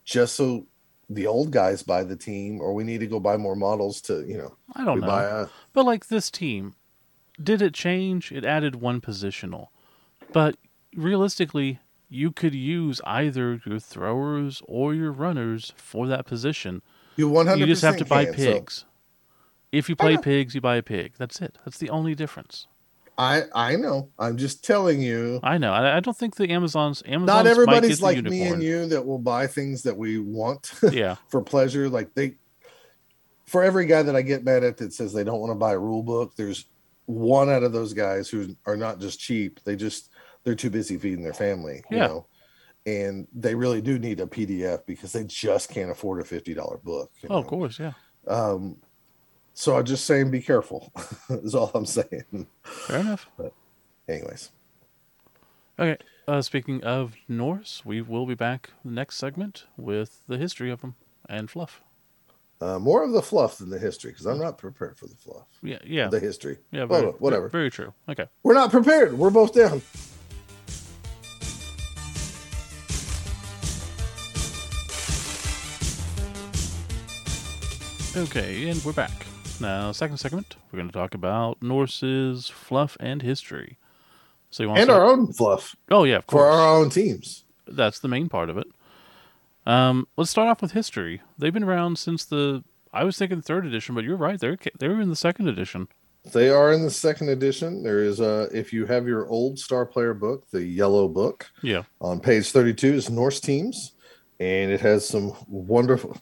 just 0.03 0.35
so 0.35 0.67
the 1.09 1.25
old 1.25 1.51
guys 1.51 1.83
buy 1.83 2.03
the 2.03 2.15
team, 2.17 2.59
or 2.59 2.73
we 2.73 2.83
need 2.83 2.99
to 2.99 3.07
go 3.07 3.19
buy 3.19 3.37
more 3.37 3.55
models 3.55 4.01
to, 4.01 4.25
you 4.27 4.37
know, 4.37 4.55
I 4.75 4.83
don't 4.83 4.99
know. 4.99 5.07
buy 5.07 5.23
a 5.23 5.47
But 5.71 5.85
like 5.85 6.07
this 6.07 6.29
team, 6.29 6.75
did 7.41 7.61
it 7.61 7.73
change? 7.73 8.31
It 8.31 8.43
added 8.43 8.75
one 8.75 8.99
positional. 8.99 9.67
But 10.33 10.57
realistically, 10.95 11.79
you 12.09 12.31
could 12.31 12.53
use 12.53 13.01
either 13.05 13.59
your 13.65 13.79
throwers 13.79 14.61
or 14.67 14.93
your 14.93 15.11
runners 15.11 15.73
for 15.75 16.07
that 16.07 16.25
position. 16.25 16.81
you 17.15 17.27
100 17.29 17.59
You 17.59 17.65
just 17.65 17.81
have 17.81 17.97
to 17.97 18.05
buy 18.05 18.25
can, 18.25 18.33
so- 18.37 18.53
pigs. 18.53 18.85
If 19.71 19.89
you 19.89 19.95
play 19.95 20.17
pigs, 20.17 20.53
you 20.53 20.61
buy 20.61 20.75
a 20.75 20.83
pig. 20.83 21.13
That's 21.17 21.41
it. 21.41 21.57
That's 21.65 21.79
the 21.79 21.89
only 21.89 22.13
difference. 22.13 22.67
I 23.17 23.43
I 23.55 23.75
know. 23.75 24.09
I'm 24.19 24.37
just 24.37 24.63
telling 24.63 25.01
you. 25.01 25.39
I 25.43 25.57
know. 25.57 25.71
I, 25.73 25.97
I 25.97 25.99
don't 25.99 26.15
think 26.17 26.35
the 26.35 26.49
Amazons 26.51 27.01
Amazons 27.07 27.27
Not 27.27 27.45
might 27.45 27.49
everybody's 27.51 28.01
like 28.01 28.15
unicorn. 28.17 28.39
me 28.39 28.47
and 28.47 28.61
you 28.63 28.85
that 28.87 29.03
will 29.05 29.17
buy 29.19 29.47
things 29.47 29.81
that 29.83 29.97
we 29.97 30.19
want 30.19 30.73
Yeah. 30.91 31.15
for 31.27 31.41
pleasure. 31.41 31.89
Like 31.89 32.13
they, 32.13 32.35
for 33.45 33.63
every 33.63 33.85
guy 33.87 34.03
that 34.03 34.15
I 34.15 34.21
get 34.21 34.43
mad 34.43 34.63
at 34.63 34.77
that 34.77 34.93
says 34.93 35.11
they 35.13 35.23
don't 35.23 35.39
want 35.39 35.51
to 35.51 35.55
buy 35.55 35.73
a 35.73 35.79
rule 35.79 36.03
book, 36.03 36.35
there's 36.35 36.65
one 37.05 37.49
out 37.49 37.63
of 37.63 37.71
those 37.73 37.93
guys 37.93 38.29
who 38.29 38.55
are 38.65 38.77
not 38.77 38.99
just 38.99 39.19
cheap. 39.19 39.59
They 39.63 39.75
just 39.75 40.09
they're 40.43 40.55
too 40.55 40.69
busy 40.69 40.97
feeding 40.97 41.23
their 41.23 41.33
family. 41.33 41.83
You 41.89 41.97
know? 41.99 42.27
And 42.85 43.27
they 43.33 43.55
really 43.55 43.81
do 43.81 43.97
need 43.97 44.19
a 44.19 44.25
PDF 44.25 44.85
because 44.85 45.13
they 45.13 45.23
just 45.23 45.69
can't 45.69 45.89
afford 45.91 46.19
a 46.21 46.25
fifty 46.25 46.53
dollar 46.53 46.77
book. 46.77 47.11
Oh, 47.29 47.37
of 47.37 47.47
course. 47.47 47.79
Yeah. 47.79 47.93
Um, 48.27 48.77
so 49.53 49.77
I'm 49.77 49.85
just 49.85 50.05
saying, 50.05 50.31
be 50.31 50.41
careful. 50.41 50.91
is 51.29 51.55
all 51.55 51.71
I'm 51.73 51.85
saying. 51.85 52.47
Fair 52.63 52.99
enough. 52.99 53.29
Anyways, 54.09 54.51
Okay. 55.79 55.97
Uh, 56.27 56.41
speaking 56.41 56.83
of 56.83 57.15
Norse, 57.27 57.81
we 57.85 58.01
will 58.01 58.25
be 58.25 58.35
back 58.35 58.71
the 58.85 58.91
next 58.91 59.17
segment 59.17 59.65
with 59.77 60.21
the 60.27 60.37
history 60.37 60.69
of 60.71 60.81
them 60.81 60.95
and 61.29 61.49
fluff. 61.49 61.81
uh, 62.61 62.79
more 62.79 63.03
of 63.03 63.11
the 63.11 63.21
fluff 63.21 63.57
than 63.57 63.69
the 63.69 63.79
history 63.79 64.11
because 64.11 64.25
I'm 64.25 64.39
not 64.39 64.57
prepared 64.57 64.97
for 64.97 65.07
the 65.07 65.15
fluff. 65.15 65.47
Yeah. 65.61 65.79
Yeah. 65.85 66.07
The 66.09 66.19
history. 66.19 66.57
yeah. 66.71 66.85
Very, 66.85 67.07
whatever. 67.07 67.49
Very 67.49 67.69
true. 67.71 67.93
Okay. 68.09 68.27
We're 68.43 68.53
not 68.53 68.71
prepared. 68.71 69.17
We're 69.17 69.29
both 69.31 69.53
down. 69.53 69.81
Okay, 78.15 78.69
and 78.69 78.83
we're 78.85 78.93
back. 78.93 79.25
Now, 79.59 79.91
second 79.91 80.17
segment, 80.17 80.55
we're 80.71 80.77
going 80.77 80.89
to 80.89 80.93
talk 80.93 81.13
about 81.15 81.61
Norse's 81.63 82.47
fluff 82.47 82.95
and 82.99 83.21
history. 83.21 83.77
So 84.51 84.61
you 84.63 84.69
want 84.69 84.81
And 84.81 84.89
to 84.89 84.93
our 84.93 85.05
own 85.05 85.33
fluff 85.33 85.75
Oh 85.89 86.03
yeah, 86.03 86.17
of 86.17 86.25
for 86.25 86.31
course. 86.43 86.55
our 86.55 86.77
own 86.77 86.89
teams. 86.91 87.43
That's 87.67 87.99
the 87.99 88.07
main 88.07 88.29
part 88.29 88.49
of 88.51 88.57
it. 88.57 88.67
Um, 89.65 90.07
let's 90.15 90.29
start 90.29 90.47
off 90.47 90.61
with 90.61 90.73
history. 90.73 91.21
They've 91.39 91.53
been 91.53 91.63
around 91.63 91.97
since 91.97 92.23
the 92.25 92.63
I 92.93 93.03
was 93.03 93.17
thinking 93.17 93.41
third 93.41 93.65
edition, 93.65 93.95
but 93.95 94.03
you're 94.03 94.15
right. 94.17 94.39
They're 94.39 94.57
they're 94.77 95.01
in 95.01 95.09
the 95.09 95.15
second 95.15 95.47
edition. 95.47 95.87
They 96.33 96.49
are 96.49 96.71
in 96.71 96.83
the 96.83 96.91
second 96.91 97.29
edition. 97.29 97.81
There 97.81 98.03
is 98.03 98.19
a 98.19 98.47
if 98.53 98.71
you 98.73 98.85
have 98.85 99.07
your 99.07 99.27
old 99.27 99.57
Star 99.57 99.85
Player 99.87 100.13
book, 100.13 100.47
the 100.51 100.63
yellow 100.63 101.07
book, 101.07 101.49
Yeah. 101.63 101.83
on 101.99 102.19
page 102.19 102.51
32 102.51 102.93
is 102.93 103.09
Norse 103.09 103.39
teams, 103.39 103.93
and 104.39 104.71
it 104.71 104.81
has 104.81 105.07
some 105.07 105.33
wonderful. 105.47 106.15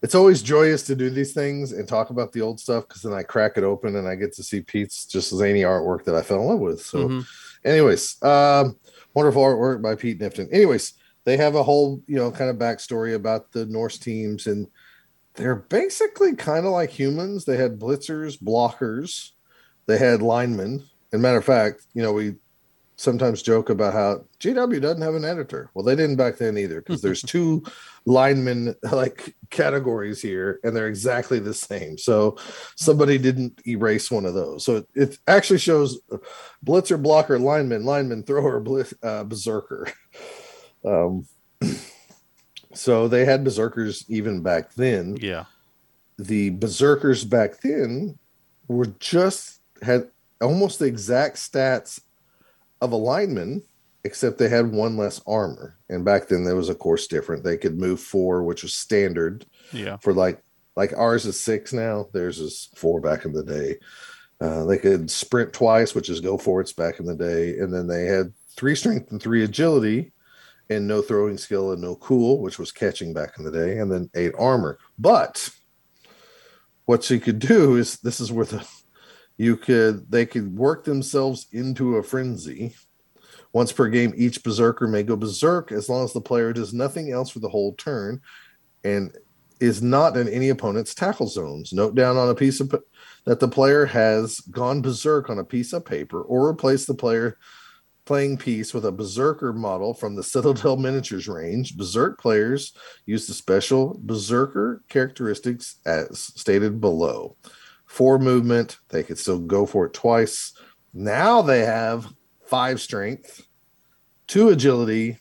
It's 0.00 0.14
always 0.14 0.42
joyous 0.42 0.84
to 0.84 0.94
do 0.94 1.10
these 1.10 1.32
things 1.32 1.72
and 1.72 1.88
talk 1.88 2.10
about 2.10 2.32
the 2.32 2.40
old 2.40 2.60
stuff 2.60 2.86
because 2.86 3.02
then 3.02 3.12
I 3.12 3.24
crack 3.24 3.56
it 3.56 3.64
open 3.64 3.96
and 3.96 4.06
I 4.06 4.14
get 4.14 4.32
to 4.34 4.42
see 4.44 4.60
Pete's 4.60 5.04
just 5.04 5.34
zany 5.34 5.62
artwork 5.62 6.04
that 6.04 6.14
I 6.14 6.22
fell 6.22 6.40
in 6.40 6.46
love 6.46 6.60
with. 6.60 6.80
So, 6.80 7.08
Mhm. 7.08 7.26
anyways, 7.64 8.22
um, 8.22 8.78
wonderful 9.14 9.42
artwork 9.42 9.82
by 9.82 9.96
Pete 9.96 10.20
Knifton. 10.20 10.48
Anyways, 10.52 10.94
they 11.24 11.36
have 11.36 11.56
a 11.56 11.62
whole 11.62 12.00
you 12.06 12.16
know 12.16 12.30
kind 12.30 12.48
of 12.48 12.56
backstory 12.56 13.14
about 13.14 13.50
the 13.52 13.66
Norse 13.66 13.98
teams 13.98 14.46
and 14.46 14.68
they're 15.34 15.56
basically 15.56 16.34
kind 16.34 16.64
of 16.66 16.72
like 16.72 16.90
humans. 16.90 17.44
They 17.44 17.56
had 17.56 17.78
blitzers, 17.78 18.38
blockers, 18.40 19.30
they 19.86 19.98
had 19.98 20.22
linemen. 20.22 20.84
And 21.12 21.22
matter 21.22 21.38
of 21.38 21.44
fact, 21.44 21.86
you 21.94 22.02
know, 22.02 22.12
we 22.12 22.36
sometimes 22.98 23.42
joke 23.42 23.70
about 23.70 23.92
how 23.94 24.24
GW 24.40 24.82
doesn't 24.82 25.02
have 25.02 25.14
an 25.14 25.24
editor. 25.24 25.70
Well, 25.72 25.84
they 25.84 25.94
didn't 25.94 26.16
back 26.16 26.36
then 26.36 26.58
either 26.58 26.80
because 26.80 27.00
there's 27.00 27.22
two 27.34 27.62
lineman 28.06 28.74
like 28.90 29.36
categories 29.50 30.20
here 30.20 30.58
and 30.64 30.74
they're 30.74 30.88
exactly 30.88 31.38
the 31.38 31.54
same. 31.54 31.96
So 31.96 32.36
somebody 32.74 33.16
didn't 33.16 33.60
erase 33.66 34.10
one 34.10 34.26
of 34.26 34.34
those. 34.34 34.64
So 34.64 34.76
it, 34.78 34.88
it 34.96 35.18
actually 35.28 35.60
shows 35.60 36.00
blitzer, 36.66 37.00
blocker, 37.00 37.38
lineman, 37.38 37.84
lineman, 37.84 38.24
thrower, 38.24 38.58
blitz, 38.60 38.92
uh, 39.02 39.22
berserker. 39.24 39.88
Um, 40.84 41.26
so 42.74 43.08
they 43.08 43.24
had 43.24 43.44
berserkers 43.44 44.04
even 44.08 44.42
back 44.42 44.74
then 44.74 45.16
Yeah. 45.20 45.44
the 46.18 46.50
berserkers 46.50 47.24
back 47.24 47.60
then 47.60 48.18
were 48.66 48.86
just 48.98 49.60
had 49.82 50.08
almost 50.40 50.78
the 50.78 50.84
exact 50.86 51.36
stats 51.36 52.00
of 52.80 52.92
a 52.92 52.96
lineman 52.96 53.62
except 54.04 54.38
they 54.38 54.48
had 54.48 54.72
one 54.72 54.96
less 54.96 55.20
armor. 55.26 55.76
And 55.88 56.04
back 56.04 56.28
then 56.28 56.44
there 56.44 56.56
was 56.56 56.68
of 56.68 56.78
course 56.78 57.06
different. 57.08 57.44
They 57.44 57.56
could 57.56 57.78
move 57.78 58.00
four 58.00 58.44
which 58.44 58.62
was 58.62 58.74
standard 58.74 59.44
Yeah. 59.72 59.96
for 59.98 60.12
like 60.12 60.42
like 60.76 60.92
ours 60.96 61.26
is 61.26 61.38
six 61.38 61.72
now. 61.72 62.06
Theirs 62.12 62.38
is 62.38 62.68
four 62.76 63.00
back 63.00 63.24
in 63.24 63.32
the 63.32 63.42
day. 63.42 63.76
Uh, 64.40 64.64
they 64.66 64.78
could 64.78 65.10
sprint 65.10 65.52
twice 65.52 65.94
which 65.94 66.08
is 66.08 66.20
go 66.20 66.38
forwards 66.38 66.72
back 66.72 67.00
in 67.00 67.06
the 67.06 67.16
day. 67.16 67.58
And 67.58 67.74
then 67.74 67.88
they 67.88 68.04
had 68.04 68.32
three 68.56 68.76
strength 68.76 69.10
and 69.10 69.20
three 69.20 69.42
agility 69.42 70.12
and 70.70 70.86
no 70.86 71.02
throwing 71.02 71.36
skill 71.38 71.72
and 71.72 71.82
no 71.82 71.96
cool 71.96 72.40
which 72.40 72.58
was 72.58 72.70
catching 72.70 73.12
back 73.12 73.38
in 73.38 73.44
the 73.44 73.50
day 73.50 73.78
and 73.78 73.90
then 73.90 74.08
eight 74.14 74.32
armor. 74.38 74.78
But 74.98 75.50
what 76.84 77.08
you 77.10 77.18
could 77.20 77.38
do 77.40 77.76
is 77.76 77.96
this 77.98 78.20
is 78.20 78.30
where 78.32 78.46
the 78.46 78.66
you 79.38 79.56
could 79.56 80.10
they 80.10 80.26
could 80.26 80.54
work 80.58 80.84
themselves 80.84 81.46
into 81.52 81.96
a 81.96 82.02
frenzy. 82.02 82.74
Once 83.52 83.72
per 83.72 83.88
game 83.88 84.12
each 84.16 84.42
berserker 84.42 84.86
may 84.86 85.02
go 85.02 85.16
berserk 85.16 85.72
as 85.72 85.88
long 85.88 86.04
as 86.04 86.12
the 86.12 86.20
player 86.20 86.52
does 86.52 86.74
nothing 86.74 87.10
else 87.10 87.30
for 87.30 87.38
the 87.38 87.48
whole 87.48 87.72
turn 87.74 88.20
and 88.84 89.16
is 89.60 89.80
not 89.80 90.16
in 90.16 90.28
any 90.28 90.50
opponent's 90.50 90.94
tackle 90.94 91.26
zones. 91.26 91.72
Note 91.72 91.94
down 91.94 92.16
on 92.16 92.28
a 92.28 92.34
piece 92.34 92.60
of 92.60 92.74
that 93.24 93.40
the 93.40 93.48
player 93.48 93.86
has 93.86 94.40
gone 94.40 94.82
berserk 94.82 95.30
on 95.30 95.38
a 95.38 95.44
piece 95.44 95.72
of 95.72 95.86
paper 95.86 96.20
or 96.20 96.48
replace 96.48 96.84
the 96.84 96.94
player 96.94 97.38
playing 98.04 98.38
piece 98.38 98.72
with 98.72 98.86
a 98.86 98.92
berserker 98.92 99.52
model 99.52 99.94
from 99.94 100.16
the 100.16 100.22
citadel 100.22 100.76
miniatures 100.78 101.28
range. 101.28 101.76
Berserk 101.76 102.18
players 102.18 102.72
use 103.06 103.26
the 103.26 103.34
special 103.34 104.00
berserker 104.02 104.82
characteristics 104.88 105.76
as 105.86 106.18
stated 106.18 106.80
below 106.80 107.36
four 107.88 108.18
movement 108.18 108.78
they 108.90 109.02
could 109.02 109.18
still 109.18 109.40
go 109.40 109.66
for 109.66 109.86
it 109.86 109.92
twice 109.92 110.52
now 110.94 111.42
they 111.42 111.64
have 111.64 112.06
five 112.46 112.80
strength 112.80 113.46
two 114.26 114.50
agility 114.50 115.18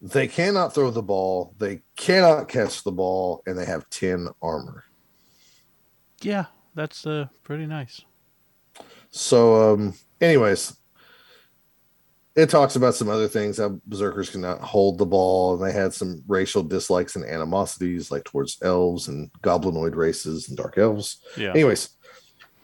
they 0.00 0.26
cannot 0.26 0.74
throw 0.74 0.90
the 0.90 1.02
ball 1.02 1.54
they 1.58 1.82
cannot 1.96 2.48
catch 2.48 2.82
the 2.82 2.92
ball 2.92 3.42
and 3.46 3.58
they 3.58 3.64
have 3.66 3.88
10 3.90 4.28
armor 4.40 4.84
Yeah. 6.22 6.46
That's 6.76 7.06
uh 7.06 7.26
pretty 7.44 7.66
nice. 7.66 8.00
So, 9.10 9.74
um, 9.74 9.94
anyways, 10.20 10.76
it 12.36 12.50
talks 12.50 12.74
about 12.74 12.94
some 12.94 13.08
other 13.08 13.28
things 13.28 13.58
how 13.58 13.80
berserkers 13.86 14.30
cannot 14.30 14.60
hold 14.60 14.98
the 14.98 15.06
ball, 15.06 15.54
and 15.54 15.64
they 15.64 15.72
had 15.72 15.94
some 15.94 16.22
racial 16.26 16.62
dislikes 16.62 17.14
and 17.16 17.24
animosities, 17.24 18.10
like 18.10 18.24
towards 18.24 18.58
elves 18.62 19.08
and 19.08 19.30
goblinoid 19.42 19.94
races 19.94 20.48
and 20.48 20.56
dark 20.56 20.76
elves. 20.76 21.18
Yeah. 21.36 21.50
Anyways, 21.50 21.90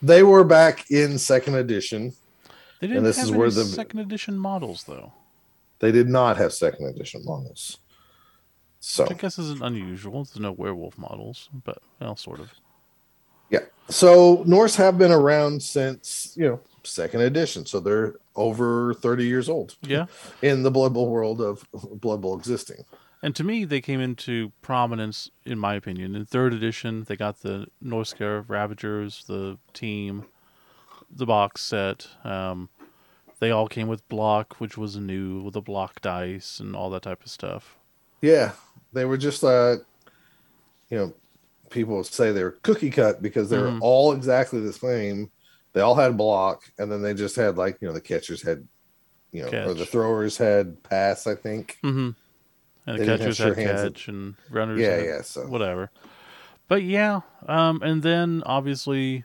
they 0.02 0.22
were 0.22 0.44
back 0.44 0.90
in 0.90 1.18
second 1.18 1.54
edition. 1.54 2.12
They 2.80 2.88
didn't 2.88 2.98
and 2.98 3.06
this 3.06 3.18
have 3.18 3.26
is 3.26 3.32
where 3.32 3.50
the 3.50 3.64
second 3.64 4.00
edition 4.00 4.38
models 4.38 4.84
though, 4.84 5.12
they 5.78 5.92
did 5.92 6.08
not 6.08 6.36
have 6.38 6.52
second 6.52 6.86
edition 6.86 7.22
models. 7.24 7.78
So 8.80 9.04
which 9.04 9.12
I 9.12 9.14
guess 9.14 9.38
isn't 9.38 9.62
unusual. 9.62 10.24
There's 10.24 10.40
no 10.40 10.52
werewolf 10.52 10.96
models, 10.96 11.50
but 11.64 11.82
well, 12.00 12.16
sort 12.16 12.40
of. 12.40 12.50
yeah, 13.50 13.60
so 13.90 14.42
Norse 14.46 14.74
have 14.76 14.96
been 14.96 15.12
around 15.12 15.62
since 15.62 16.32
you 16.36 16.48
know 16.48 16.60
second 16.84 17.20
edition, 17.22 17.66
so 17.66 17.80
they're 17.80 18.14
over 18.36 18.94
thirty 18.94 19.26
years 19.26 19.48
old 19.48 19.76
Yeah, 19.82 20.06
in 20.42 20.62
the 20.62 20.70
Blood 20.70 20.94
Bowl 20.94 21.08
world 21.10 21.40
of 21.40 21.64
Blood 21.72 22.20
Bowl 22.22 22.36
existing. 22.38 22.84
and 23.22 23.34
to 23.36 23.44
me, 23.44 23.64
they 23.64 23.80
came 23.80 24.00
into 24.00 24.52
prominence, 24.62 25.30
in 25.44 25.58
my 25.58 25.74
opinion, 25.74 26.14
in 26.16 26.24
third 26.24 26.52
edition. 26.54 27.04
They 27.04 27.16
got 27.16 27.40
the 27.42 27.66
Norsca 27.84 28.44
Rampagers, 28.48 29.24
the 29.26 29.58
team, 29.74 30.24
the 31.10 31.26
box 31.26 31.60
set. 31.62 32.06
Um, 32.24 32.68
they 33.40 33.50
all 33.50 33.68
came 33.68 33.88
with 33.88 34.06
block, 34.08 34.56
which 34.60 34.76
was 34.78 34.96
new 34.96 35.42
with 35.42 35.54
the 35.54 35.60
block 35.62 36.00
dice 36.02 36.60
and 36.60 36.76
all 36.76 36.90
that 36.90 37.02
type 37.02 37.22
of 37.24 37.30
stuff. 37.30 37.76
Yeah, 38.22 38.52
they 38.92 39.04
were 39.04 39.16
just 39.16 39.42
uh, 39.44 39.76
you 40.90 40.98
know, 40.98 41.14
people 41.70 42.02
say 42.04 42.32
they're 42.32 42.50
cookie 42.50 42.90
cut 42.90 43.22
because 43.22 43.48
they're 43.48 43.68
Mhm. 43.68 43.78
all 43.80 44.12
exactly 44.12 44.60
the 44.60 44.72
same. 44.72 45.30
They 45.72 45.80
all 45.80 45.94
had 45.94 46.16
block, 46.16 46.64
and 46.78 46.90
then 46.90 47.02
they 47.02 47.14
just 47.14 47.36
had 47.36 47.56
like 47.56 47.78
you 47.80 47.88
know 47.88 47.94
the 47.94 48.00
catchers 48.00 48.42
had, 48.42 48.66
you 49.32 49.42
know, 49.42 49.68
or 49.68 49.74
the 49.74 49.86
throwers 49.86 50.36
had 50.36 50.82
pass. 50.82 51.26
I 51.26 51.34
think. 51.34 51.78
Mm-hmm. 51.84 52.10
And 52.86 52.98
the 52.98 53.04
catchers 53.04 53.38
had 53.38 53.46
sure 53.46 53.54
hands 53.54 53.80
and- 53.82 53.94
catch, 53.94 54.08
and 54.08 54.34
runners 54.50 54.80
Yeah, 54.80 54.96
had 54.96 55.04
yeah. 55.04 55.22
So 55.22 55.46
whatever. 55.46 55.90
But 56.66 56.82
yeah, 56.82 57.20
um, 57.46 57.82
and 57.82 58.02
then 58.02 58.42
obviously 58.46 59.24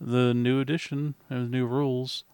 the 0.00 0.32
new 0.34 0.60
edition 0.60 1.14
and 1.30 1.50
new 1.50 1.66
rules. 1.66 2.24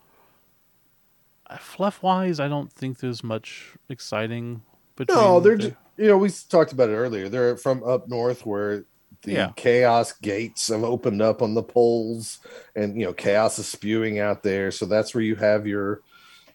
Fluff 1.59 2.03
wise, 2.03 2.39
I 2.39 2.47
don't 2.47 2.73
think 2.73 3.01
there's 3.01 3.25
much 3.25 3.75
exciting 3.89 4.63
between. 4.95 5.19
no, 5.19 5.41
they're 5.41 5.57
the- 5.57 5.63
just 5.71 5.75
you 5.97 6.07
know 6.07 6.17
we 6.19 6.31
talked 6.49 6.73
about 6.73 6.89
it 6.91 6.95
earlier. 6.95 7.29
They're 7.29 7.57
from 7.57 7.83
up 7.83 8.09
north 8.09 8.47
where 8.47 8.85
the 9.23 9.33
Yeah. 9.33 9.53
chaos 9.57 10.13
gates 10.13 10.69
have 10.69 10.85
opened 10.85 11.21
up 11.23 11.43
on 11.43 11.55
the 11.55 11.63
poles, 11.63 12.39
and 12.75 12.99
you 12.99 13.07
know 13.07 13.13
chaos 13.13 13.59
is 13.59 13.67
spewing 13.67 14.19
out 14.19 14.43
there. 14.43 14.71
So 14.71 14.87
that's 14.87 15.15
where 15.15 15.23
you 15.23 15.37
have 15.37 15.67
your, 15.67 16.01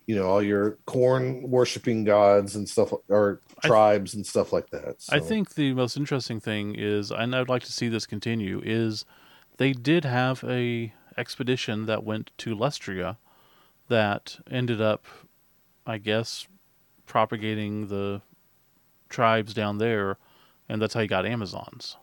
you 0.07 0.15
know, 0.15 0.27
all 0.27 0.41
your 0.41 0.77
Khorne 0.87 1.47
worshiping 1.47 2.03
gods 2.03 2.55
and 2.55 2.67
stuff, 2.67 2.91
or 3.09 3.41
tribes 3.63 4.13
and 4.13 4.25
stuff 4.25 4.51
like 4.51 4.69
that. 4.71 5.05
I 5.11 5.19
think 5.19 5.55
the 5.55 5.73
most 5.73 5.95
interesting 5.97 6.39
thing 6.39 6.75
is, 6.75 7.11
and 7.11 7.35
I'd 7.35 7.49
like 7.49 7.63
to 7.63 7.71
see 7.71 7.87
this 7.87 8.05
continue, 8.05 8.61
is 8.63 9.05
they 9.57 9.71
did 9.73 10.05
have 10.05 10.43
a 10.43 10.93
expedition 11.17 11.85
that 11.85 12.03
went 12.03 12.31
to 12.39 12.55
Lustria 12.55 13.17
that 13.87 14.37
ended 14.49 14.81
up, 14.81 15.05
I 15.85 15.97
guess, 15.99 16.47
propagating 17.05 17.87
the 17.87 18.21
tribes 19.09 19.53
down 19.53 19.77
there, 19.77 20.17
and 20.67 20.81
that's 20.81 20.95
how 20.95 21.01
you 21.01 21.07
got 21.07 21.25
Amazons. 21.25 21.95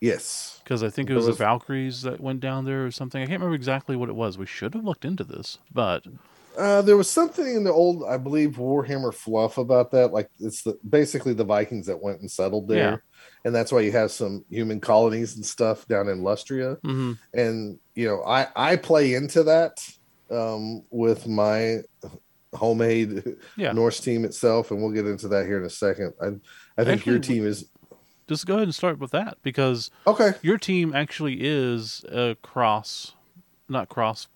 Yes, 0.00 0.60
Because 0.64 0.82
I 0.82 0.90
think 0.90 1.10
it 1.10 1.14
was, 1.14 1.26
was- 1.26 1.38
the 1.38 1.44
Valkyries 1.44 2.02
that 2.02 2.20
went 2.20 2.40
down 2.40 2.64
there 2.64 2.84
or 2.86 2.90
something. 2.90 3.22
I 3.22 3.26
can't 3.26 3.40
remember 3.40 3.54
exactly 3.56 3.96
what 3.96 4.08
it 4.08 4.14
was. 4.14 4.36
We 4.38 4.46
should 4.46 4.74
have 4.74 4.84
looked 4.84 5.04
into 5.04 5.24
this, 5.24 5.58
but 5.72 6.04
uh, 6.58 6.80
there 6.82 6.96
was 6.96 7.10
something 7.10 7.46
in 7.54 7.64
the 7.64 7.72
old, 7.72 8.02
I 8.08 8.16
believe, 8.16 8.52
Warhammer 8.56 9.12
fluff 9.12 9.58
about 9.58 9.90
that. 9.90 10.12
Like 10.12 10.30
it's 10.40 10.62
the 10.62 10.78
basically 10.88 11.34
the 11.34 11.44
Vikings 11.44 11.86
that 11.86 12.02
went 12.02 12.20
and 12.20 12.30
settled 12.30 12.66
there, 12.68 12.78
Yeah. 12.90 12.96
and 13.44 13.54
that's 13.54 13.70
why 13.72 13.80
you 13.80 13.92
have 13.92 14.10
some 14.10 14.42
human 14.48 14.80
colonies 14.80 15.36
and 15.36 15.44
stuff 15.44 15.86
down 15.86 16.08
in 16.08 16.22
Lustria. 16.22 16.80
mhm. 16.80 17.18
and 17.34 17.78
you 17.94 18.06
know 18.08 18.22
i 18.24 18.46
i 18.56 18.76
play 18.76 19.14
into 19.14 19.42
that 19.42 19.86
um 20.30 20.82
with 20.90 21.26
my 21.26 21.78
homemade 22.54 23.22
yeah. 23.56 23.72
norse 23.72 24.00
team 24.00 24.24
itself 24.24 24.70
and 24.70 24.80
we'll 24.82 24.90
get 24.92 25.06
into 25.06 25.28
that 25.28 25.44
here 25.46 25.58
in 25.58 25.64
a 25.64 25.70
second 25.70 26.12
i 26.22 26.26
i 26.80 26.84
think 26.84 27.00
Actually, 27.00 27.12
your 27.12 27.20
team 27.20 27.46
is 27.46 27.68
Just 28.28 28.46
go 28.46 28.54
ahead 28.54 28.64
and 28.64 28.74
start 28.74 28.98
with 28.98 29.10
that 29.12 29.38
because 29.42 29.90
okay 30.06 30.32
your 30.42 30.58
team 30.58 30.94
actually 30.94 31.38
is 31.40 32.04
a 32.10 32.36
cross, 32.42 33.14
not 33.68 33.88
cross 33.88 34.28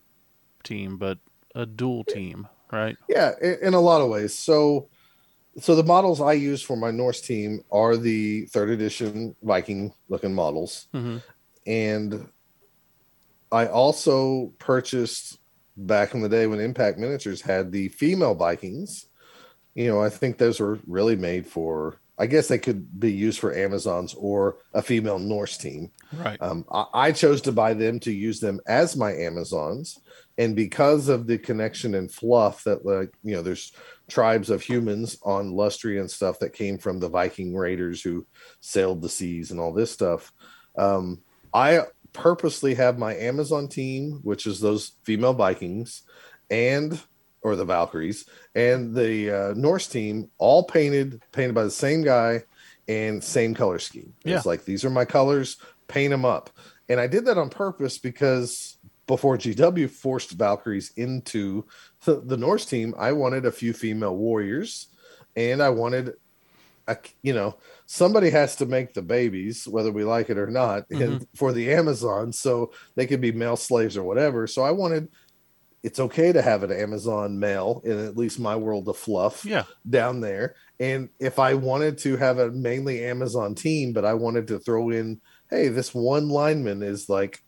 team, 0.63 0.97
but 0.97 1.17
a 1.55 1.65
dual 1.65 2.03
team, 2.03 2.47
right? 2.71 2.97
yeah 3.09 3.31
in, 3.41 3.73
a 3.73 3.79
lot 3.79 4.01
of 4.01 4.09
ways 4.09 4.37
so 4.37 4.87
so 5.59 5.75
the 5.75 5.83
models 5.83 6.21
i 6.21 6.31
use 6.31 6.61
for 6.61 6.77
my 6.77 6.91
norse 6.91 7.19
team 7.19 7.61
are 7.69 7.97
the 7.97 8.45
third 8.45 8.69
edition 8.69 9.35
viking 9.43 9.93
looking 10.07 10.33
models 10.33 10.87
hmm 10.93 11.17
and 11.67 12.27
I 13.51 13.67
also 13.67 14.53
purchased 14.59 15.39
back 15.75 16.13
in 16.13 16.21
the 16.21 16.29
day 16.29 16.47
when 16.47 16.59
Impact 16.59 16.97
Miniatures 16.97 17.41
had 17.41 17.71
the 17.71 17.89
female 17.89 18.33
Vikings. 18.33 19.07
You 19.75 19.87
know, 19.87 20.01
I 20.01 20.09
think 20.09 20.37
those 20.37 20.59
were 20.59 20.79
really 20.87 21.15
made 21.15 21.45
for. 21.45 22.00
I 22.17 22.27
guess 22.27 22.47
they 22.47 22.59
could 22.59 22.99
be 22.99 23.11
used 23.11 23.39
for 23.39 23.55
Amazons 23.55 24.13
or 24.13 24.57
a 24.73 24.81
female 24.81 25.17
Norse 25.17 25.57
team. 25.57 25.91
Right. 26.13 26.39
Um, 26.41 26.65
I, 26.71 26.85
I 26.93 27.11
chose 27.11 27.41
to 27.41 27.51
buy 27.51 27.73
them 27.73 27.99
to 28.01 28.11
use 28.11 28.39
them 28.39 28.59
as 28.67 28.95
my 28.95 29.13
Amazons, 29.13 29.99
and 30.37 30.55
because 30.55 31.09
of 31.09 31.27
the 31.27 31.37
connection 31.37 31.95
and 31.95 32.11
fluff 32.11 32.63
that, 32.65 32.85
like 32.85 33.11
you 33.23 33.35
know, 33.35 33.41
there's 33.41 33.71
tribes 34.09 34.49
of 34.49 34.61
humans 34.61 35.17
on 35.23 35.53
Lustria 35.53 35.99
and 35.99 36.11
stuff 36.11 36.39
that 36.39 36.53
came 36.53 36.77
from 36.77 36.99
the 36.99 37.09
Viking 37.09 37.55
raiders 37.55 38.01
who 38.01 38.25
sailed 38.59 39.01
the 39.01 39.09
seas 39.09 39.51
and 39.51 39.59
all 39.59 39.73
this 39.73 39.91
stuff. 39.91 40.31
Um, 40.77 41.21
I 41.53 41.81
purposely 42.13 42.75
have 42.75 42.99
my 42.99 43.15
Amazon 43.15 43.67
team, 43.67 44.19
which 44.23 44.45
is 44.45 44.59
those 44.59 44.93
female 45.03 45.33
Vikings, 45.33 46.03
and 46.49 46.99
or 47.43 47.55
the 47.55 47.65
Valkyries, 47.65 48.25
and 48.55 48.95
the 48.95 49.29
uh, 49.29 49.53
Norse 49.55 49.87
team, 49.87 50.29
all 50.37 50.63
painted 50.63 51.21
painted 51.31 51.55
by 51.55 51.63
the 51.63 51.71
same 51.71 52.03
guy 52.03 52.43
and 52.87 53.23
same 53.23 53.53
color 53.53 53.79
scheme. 53.79 54.13
Yeah. 54.23 54.37
It's 54.37 54.45
like 54.45 54.65
these 54.65 54.85
are 54.85 54.89
my 54.89 55.05
colors, 55.05 55.57
paint 55.87 56.11
them 56.11 56.25
up, 56.25 56.49
and 56.89 56.99
I 56.99 57.07
did 57.07 57.25
that 57.25 57.37
on 57.37 57.49
purpose 57.49 57.97
because 57.97 58.77
before 59.07 59.37
GW 59.37 59.89
forced 59.89 60.31
Valkyries 60.31 60.91
into 60.95 61.65
the, 62.05 62.21
the 62.21 62.37
Norse 62.37 62.65
team, 62.65 62.93
I 62.97 63.11
wanted 63.11 63.45
a 63.45 63.51
few 63.51 63.73
female 63.73 64.15
warriors, 64.15 64.87
and 65.35 65.61
I 65.61 65.69
wanted. 65.69 66.13
A, 66.87 66.97
you 67.21 67.31
know, 67.31 67.57
somebody 67.85 68.31
has 68.31 68.55
to 68.55 68.65
make 68.65 68.93
the 68.93 69.03
babies, 69.03 69.67
whether 69.67 69.91
we 69.91 70.03
like 70.03 70.29
it 70.29 70.37
or 70.37 70.47
not, 70.47 70.89
and 70.89 71.27
for 71.35 71.53
the 71.53 71.71
Amazon, 71.73 72.33
so 72.33 72.71
they 72.95 73.05
could 73.05 73.21
be 73.21 73.31
male 73.31 73.55
slaves 73.55 73.95
or 73.97 74.03
whatever. 74.03 74.47
So 74.47 74.63
I 74.63 74.71
wanted 74.71 75.09
it's 75.83 75.99
okay 75.99 76.31
to 76.31 76.41
have 76.41 76.63
an 76.63 76.71
Amazon 76.71 77.39
male 77.39 77.81
in 77.83 77.97
at 78.05 78.15
least 78.17 78.39
my 78.39 78.55
world 78.55 78.87
of 78.87 78.97
fluff 78.97 79.43
Yeah. 79.45 79.63
down 79.89 80.21
there. 80.21 80.55
And 80.79 81.09
if 81.19 81.39
I 81.39 81.53
wanted 81.55 81.97
to 81.99 82.17
have 82.17 82.37
a 82.37 82.51
mainly 82.51 83.03
Amazon 83.03 83.55
team, 83.55 83.91
but 83.93 84.05
I 84.05 84.13
wanted 84.13 84.47
to 84.49 84.59
throw 84.59 84.89
in, 84.91 85.21
hey, 85.49 85.69
this 85.69 85.93
one 85.93 86.29
lineman 86.29 86.83
is 86.83 87.09
like 87.09 87.43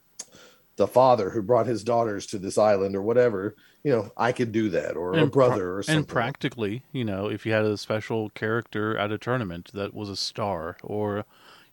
the 0.77 0.87
father 0.87 1.29
who 1.29 1.43
brought 1.43 1.67
his 1.67 1.83
daughters 1.83 2.25
to 2.27 2.39
this 2.39 2.57
island 2.57 2.95
or 2.95 3.03
whatever, 3.03 3.55
you 3.83 3.91
know, 3.91 4.11
I 4.17 4.31
could 4.31 4.51
do 4.51 4.69
that 4.69 4.95
or 4.97 5.13
a 5.15 5.27
brother 5.27 5.55
pra- 5.61 5.75
or 5.75 5.83
something. 5.83 5.99
And 5.99 6.07
practically, 6.07 6.83
you 6.91 7.05
know, 7.05 7.29
if 7.29 7.45
you 7.45 7.51
had 7.51 7.65
a 7.65 7.77
special 7.77 8.31
character 8.31 8.97
at 8.97 9.11
a 9.11 9.19
tournament 9.19 9.69
that 9.75 9.93
was 9.93 10.09
a 10.09 10.15
star, 10.15 10.77
or 10.81 11.25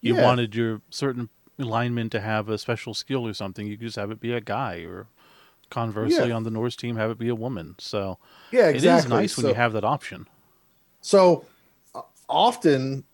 you 0.02 0.14
Yeah. 0.16 0.22
wanted 0.24 0.54
your 0.54 0.82
certain 0.90 1.30
lineman 1.56 2.10
to 2.10 2.20
have 2.20 2.50
a 2.50 2.58
special 2.58 2.92
skill 2.92 3.26
or 3.26 3.32
something, 3.32 3.66
you 3.66 3.78
could 3.78 3.86
just 3.86 3.96
have 3.96 4.10
it 4.10 4.20
be 4.20 4.32
a 4.34 4.40
guy, 4.42 4.80
or 4.80 5.06
conversely, 5.70 6.28
Yeah. 6.28 6.34
on 6.34 6.42
the 6.42 6.50
Norse 6.50 6.76
team, 6.76 6.96
have 6.96 7.10
it 7.10 7.18
be 7.18 7.28
a 7.28 7.34
woman. 7.34 7.74
So 7.78 8.18
yeah, 8.52 8.68
exactly. 8.68 8.88
it 8.88 8.98
is 8.98 9.08
nice 9.08 9.36
when 9.36 9.46
you 9.46 9.54
have 9.54 9.72
that 9.72 9.84
option. 9.84 10.26
So 11.00 11.44
uh, 11.94 12.02
often, 12.28 13.04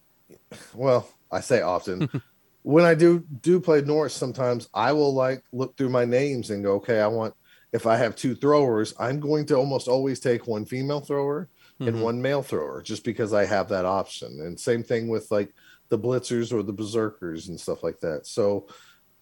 well, 0.75 1.09
I 1.31 1.41
say 1.41 1.61
often, 1.63 2.09
when 2.63 2.85
I 2.85 2.95
do 2.95 3.25
do 3.41 3.61
play 3.61 3.81
Norse, 3.81 4.15
sometimes 4.15 4.69
I 4.75 4.93
will 4.93 5.15
like 5.15 5.43
look 5.53 5.77
through 5.77 5.91
my 5.91 6.05
names 6.05 6.51
and 6.51 6.65
go, 6.65 6.75
okay, 6.77 7.01
I 7.01 7.07
want 7.07 7.35
if 7.73 7.87
I 7.87 7.97
have 7.97 8.17
two 8.17 8.35
throwers, 8.35 8.95
I'm 8.99 9.21
going 9.21 9.45
to 9.47 9.57
almost 9.57 9.89
always 9.89 10.21
take 10.21 10.47
one 10.47 10.65
female 10.65 11.01
thrower 11.01 11.49
and 11.81 11.97
Mhm. 11.97 12.01
one 12.01 12.23
male 12.23 12.43
thrower 12.43 12.81
just 12.81 13.05
because 13.05 13.35
I 13.35 13.45
have 13.45 13.69
that 13.69 13.85
option. 13.85 14.41
And 14.41 14.59
same 14.59 14.83
thing 14.83 15.09
with 15.09 15.31
like 15.31 15.53
the 15.91 15.99
blitzers 15.99 16.53
or 16.53 16.63
the 16.63 16.73
berserkers 16.73 17.49
and 17.49 17.61
stuff 17.61 17.83
like 17.83 18.01
that. 18.01 18.27
So 18.27 18.69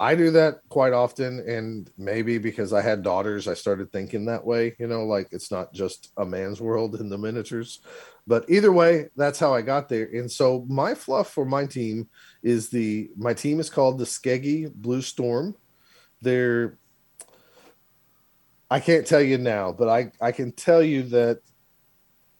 I 0.05 0.15
do 0.15 0.31
that 0.33 0.61
quite 0.69 0.93
often. 0.93 1.41
And 1.49 1.91
maybe 1.97 2.37
because 2.37 2.75
I 2.75 2.83
had 2.83 3.03
daughters, 3.03 3.49
I 3.49 3.55
started 3.55 3.91
thinking 3.91 4.27
that 4.27 4.45
way, 4.45 4.77
you 4.79 4.87
know, 4.87 5.05
like 5.05 5.29
it's 5.31 5.51
not 5.51 5.73
just 5.73 6.13
a 6.19 6.27
man's 6.27 6.61
world 6.61 6.97
in 6.97 7.09
the 7.09 7.17
miniatures. 7.17 7.81
But 8.27 8.45
either 8.51 8.71
way, 8.71 9.09
that's 9.17 9.39
how 9.39 9.55
I 9.55 9.63
got 9.63 9.89
there. 9.89 10.11
And 10.13 10.31
so 10.31 10.67
my 10.69 10.95
fluff 10.95 11.31
for 11.31 11.47
my 11.47 11.65
team 11.65 12.11
is 12.43 12.69
the 12.69 13.11
my 13.17 13.33
team 13.33 13.61
is 13.61 13.71
called 13.71 13.99
the 13.99 14.05
Skeggi 14.05 14.71
Blue 14.75 15.01
Storm. 15.01 15.57
They're 16.21 16.79
I 18.71 18.81
can't 18.81 19.07
tell 19.07 19.23
you 19.23 19.39
now, 19.39 19.73
but 19.73 19.89
I 19.89 20.13
I 20.21 20.33
can 20.33 20.53
tell 20.53 20.83
you 20.83 21.05
that 21.05 21.41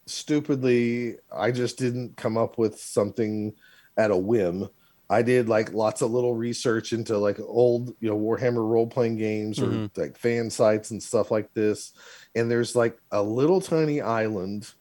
stupidly 0.05 1.17
I 1.33 1.51
just 1.51 1.79
didn't 1.79 2.19
come 2.19 2.37
up 2.37 2.59
with 2.59 2.79
something 2.79 3.55
at 3.97 4.11
a 4.11 4.17
whim. 4.17 4.69
I 5.11 5.23
did 5.23 5.49
like 5.49 5.73
lots 5.73 6.01
of 6.03 6.11
little 6.11 6.35
research 6.35 6.93
into 6.93 7.19
like 7.19 7.39
old, 7.41 7.95
you 8.01 8.09
know, 8.09 8.19
Warhammer 8.19 8.67
role 8.67 8.87
playing 8.87 9.17
games 9.17 9.61
or 9.61 9.67
Mhm. 9.67 9.97
like 9.97 10.17
fan 10.17 10.49
sites 10.51 10.91
and 10.91 11.03
stuff 11.03 11.31
like 11.31 11.53
this. 11.53 11.93
And 12.35 12.51
there's 12.51 12.75
like 12.75 12.99
a 13.11 13.23
little 13.23 13.61
tiny 13.61 14.01
island 14.01 14.73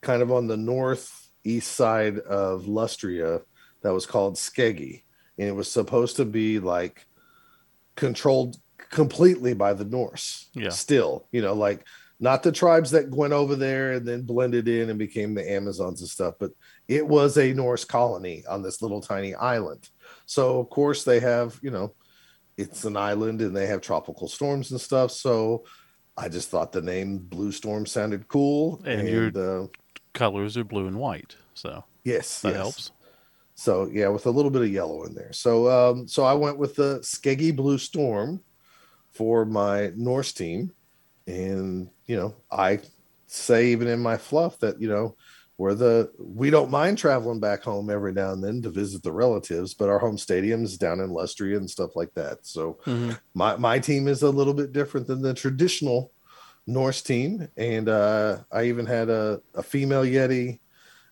kind 0.00 0.22
of 0.22 0.32
on 0.32 0.46
the 0.46 0.56
northeast 0.56 1.72
side 1.72 2.18
of 2.20 2.64
Lustria 2.64 3.42
that 3.82 3.92
was 3.92 4.06
called 4.06 4.36
Skeggi. 4.36 5.02
And 5.38 5.48
it 5.48 5.54
was 5.54 5.70
supposed 5.70 6.16
to 6.16 6.24
be 6.24 6.58
like 6.58 7.06
controlled 7.96 8.56
completely 8.90 9.54
by 9.54 9.74
the 9.74 9.84
Norse. 9.84 10.48
Yeah. 10.54 10.70
Still, 10.70 11.28
you 11.32 11.42
know, 11.42 11.54
like 11.54 11.84
not 12.18 12.42
the 12.42 12.52
tribes 12.52 12.90
that 12.90 13.10
went 13.10 13.32
over 13.32 13.56
there 13.56 13.92
and 13.92 14.06
then 14.06 14.22
blended 14.22 14.68
in 14.68 14.90
and 14.90 14.98
became 14.98 15.34
the 15.34 15.50
Amazons 15.50 16.00
and 16.00 16.10
stuff, 16.10 16.34
but 16.38 16.50
it 16.90 17.06
was 17.06 17.38
a 17.38 17.52
Norse 17.54 17.84
colony 17.84 18.42
on 18.48 18.62
this 18.62 18.82
little 18.82 19.00
tiny 19.00 19.32
island. 19.36 19.88
So 20.26 20.58
of 20.58 20.68
course 20.70 21.04
they 21.04 21.20
have, 21.20 21.56
you 21.62 21.70
know, 21.70 21.94
it's 22.56 22.84
an 22.84 22.96
island 22.96 23.40
and 23.40 23.56
they 23.56 23.68
have 23.68 23.80
tropical 23.80 24.26
storms 24.26 24.72
and 24.72 24.80
stuff. 24.80 25.12
So 25.12 25.64
I 26.16 26.28
just 26.28 26.48
thought 26.50 26.72
the 26.72 26.82
name 26.82 27.18
Blue 27.18 27.52
Storm 27.52 27.86
sounded 27.86 28.26
cool. 28.26 28.82
And 28.84 29.02
And, 29.02 29.08
you're- 29.08 29.62
uh, 29.64 29.68
Colors 30.14 30.56
are 30.56 30.64
blue 30.64 30.88
and 30.88 30.98
white, 30.98 31.36
so 31.54 31.84
yes, 32.02 32.40
that 32.40 32.48
yes. 32.48 32.56
helps. 32.56 32.90
So 33.54 33.88
yeah, 33.92 34.08
with 34.08 34.26
a 34.26 34.30
little 34.30 34.50
bit 34.50 34.62
of 34.62 34.72
yellow 34.72 35.04
in 35.04 35.14
there. 35.14 35.32
So 35.32 35.70
um, 35.70 36.08
so 36.08 36.24
I 36.24 36.34
went 36.34 36.58
with 36.58 36.74
the 36.74 36.98
Skeggi 37.02 37.54
Blue 37.54 37.78
Storm 37.78 38.42
for 39.12 39.44
my 39.44 39.92
Norse 39.94 40.32
team, 40.32 40.72
and 41.28 41.88
you 42.06 42.16
know 42.16 42.34
I 42.50 42.80
say 43.28 43.68
even 43.68 43.86
in 43.86 44.00
my 44.00 44.16
fluff 44.16 44.58
that 44.58 44.80
you 44.80 44.88
know 44.88 45.14
we're 45.60 45.74
the 45.74 46.10
we 46.18 46.48
don't 46.48 46.70
mind 46.70 46.96
traveling 46.96 47.38
back 47.38 47.62
home 47.62 47.90
every 47.90 48.14
now 48.14 48.32
and 48.32 48.42
then 48.42 48.62
to 48.62 48.70
visit 48.70 49.02
the 49.02 49.12
relatives, 49.12 49.74
but 49.74 49.90
our 49.90 49.98
home 49.98 50.16
stadium 50.16 50.64
is 50.64 50.78
down 50.78 51.00
in 51.00 51.10
Lustria 51.10 51.58
and 51.58 51.68
stuff 51.68 51.94
like 51.96 52.14
that. 52.14 52.46
So 52.46 52.78
Mhm. 52.86 53.20
my 53.34 53.56
my 53.56 53.78
team 53.78 54.08
is 54.08 54.22
a 54.22 54.30
little 54.30 54.54
bit 54.54 54.72
different 54.72 55.06
than 55.06 55.20
the 55.20 55.34
traditional 55.34 56.12
Norse 56.66 57.02
team, 57.02 57.46
and 57.58 57.90
uh, 57.90 58.38
I 58.50 58.64
even 58.64 58.86
had 58.86 59.10
a, 59.10 59.42
a 59.54 59.62
female 59.62 60.02
Yeti 60.02 60.60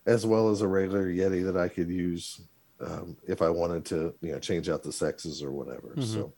as 0.06 0.24
well 0.24 0.48
as 0.48 0.62
a 0.62 0.68
regular 0.68 1.12
Yeti 1.12 1.44
that 1.44 1.58
I 1.58 1.68
could 1.68 1.90
use 1.90 2.40
um, 2.80 3.18
if 3.26 3.42
I 3.42 3.50
wanted 3.50 3.84
to, 3.86 4.14
you 4.22 4.32
know, 4.32 4.38
change 4.38 4.70
out 4.70 4.82
the 4.82 4.92
sexes 4.92 5.42
or 5.42 5.52
whatever. 5.52 5.94
Mhm. 5.94 6.04
So, 6.04 6.32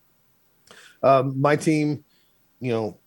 um, 1.04 1.40
my 1.40 1.54
team, 1.54 2.04
you 2.58 2.72
know, 2.72 2.98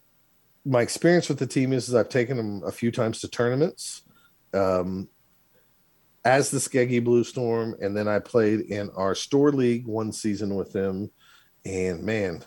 my 0.64 0.82
experience 0.82 1.28
with 1.28 1.40
the 1.40 1.48
team 1.48 1.74
is, 1.74 1.90
is 1.90 1.94
I've 1.94 2.08
taken 2.08 2.38
them 2.38 2.64
a 2.64 2.72
few 2.72 2.90
times 2.90 3.20
to 3.20 3.28
tournaments 3.28 4.04
um, 4.54 5.10
as 6.26 6.50
the 6.52 6.58
Skeggi 6.60 7.04
Blue 7.04 7.24
Storm, 7.24 7.76
and 7.82 7.96
then 7.96 8.08
I 8.08 8.20
played 8.20 8.62
in 8.62 8.90
our 8.92 9.14
store 9.16 9.52
league 9.52 9.86
one 9.86 10.12
season 10.12 10.56
with 10.56 10.72
them, 10.72 11.12
and 11.66 12.04
man. 12.04 12.44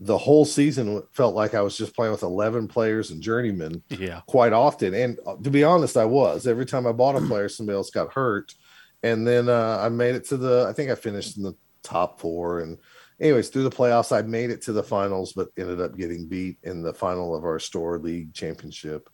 The 0.00 0.16
whole 0.16 0.44
season 0.44 1.02
felt 1.10 1.34
like 1.34 1.54
I 1.54 1.60
was 1.60 1.76
just 1.76 1.92
playing 1.92 2.12
with 2.12 2.22
11 2.22 2.68
players 2.68 3.10
and 3.10 3.20
journeymen 3.20 3.82
Yeah. 3.88 4.20
quite 4.28 4.52
often. 4.52 4.94
And 4.94 5.18
uh, 5.26 5.34
to 5.42 5.50
be 5.50 5.64
honest, 5.64 5.96
I 5.96 6.04
was. 6.04 6.46
Every 6.46 6.66
time 6.66 6.86
I 6.86 6.92
bought 6.92 7.16
a 7.16 7.20
player, 7.26 7.48
somebody 7.48 7.74
else 7.74 7.90
got 7.90 8.12
hurt. 8.12 8.54
And 9.02 9.26
then 9.26 9.48
uh, 9.48 9.80
I 9.82 9.88
made 9.88 10.14
it 10.14 10.24
to 10.26 10.36
the, 10.36 10.66
I 10.68 10.72
think 10.72 10.92
I 10.92 10.94
finished 10.94 11.36
in 11.36 11.42
the 11.42 11.54
top 11.82 12.20
four. 12.20 12.60
And, 12.60 12.78
anyways, 13.20 13.48
through 13.48 13.64
the 13.64 13.70
playoffs, 13.70 14.16
I 14.16 14.22
made 14.22 14.50
it 14.50 14.62
to 14.62 14.72
the 14.72 14.84
finals, 14.84 15.32
but 15.32 15.48
ended 15.58 15.80
up 15.80 15.96
getting 15.96 16.28
beat 16.28 16.58
in 16.62 16.80
the 16.80 16.94
final 16.94 17.34
of 17.34 17.42
our 17.44 17.58
store 17.58 17.98
league 17.98 18.32
championship. 18.32 19.10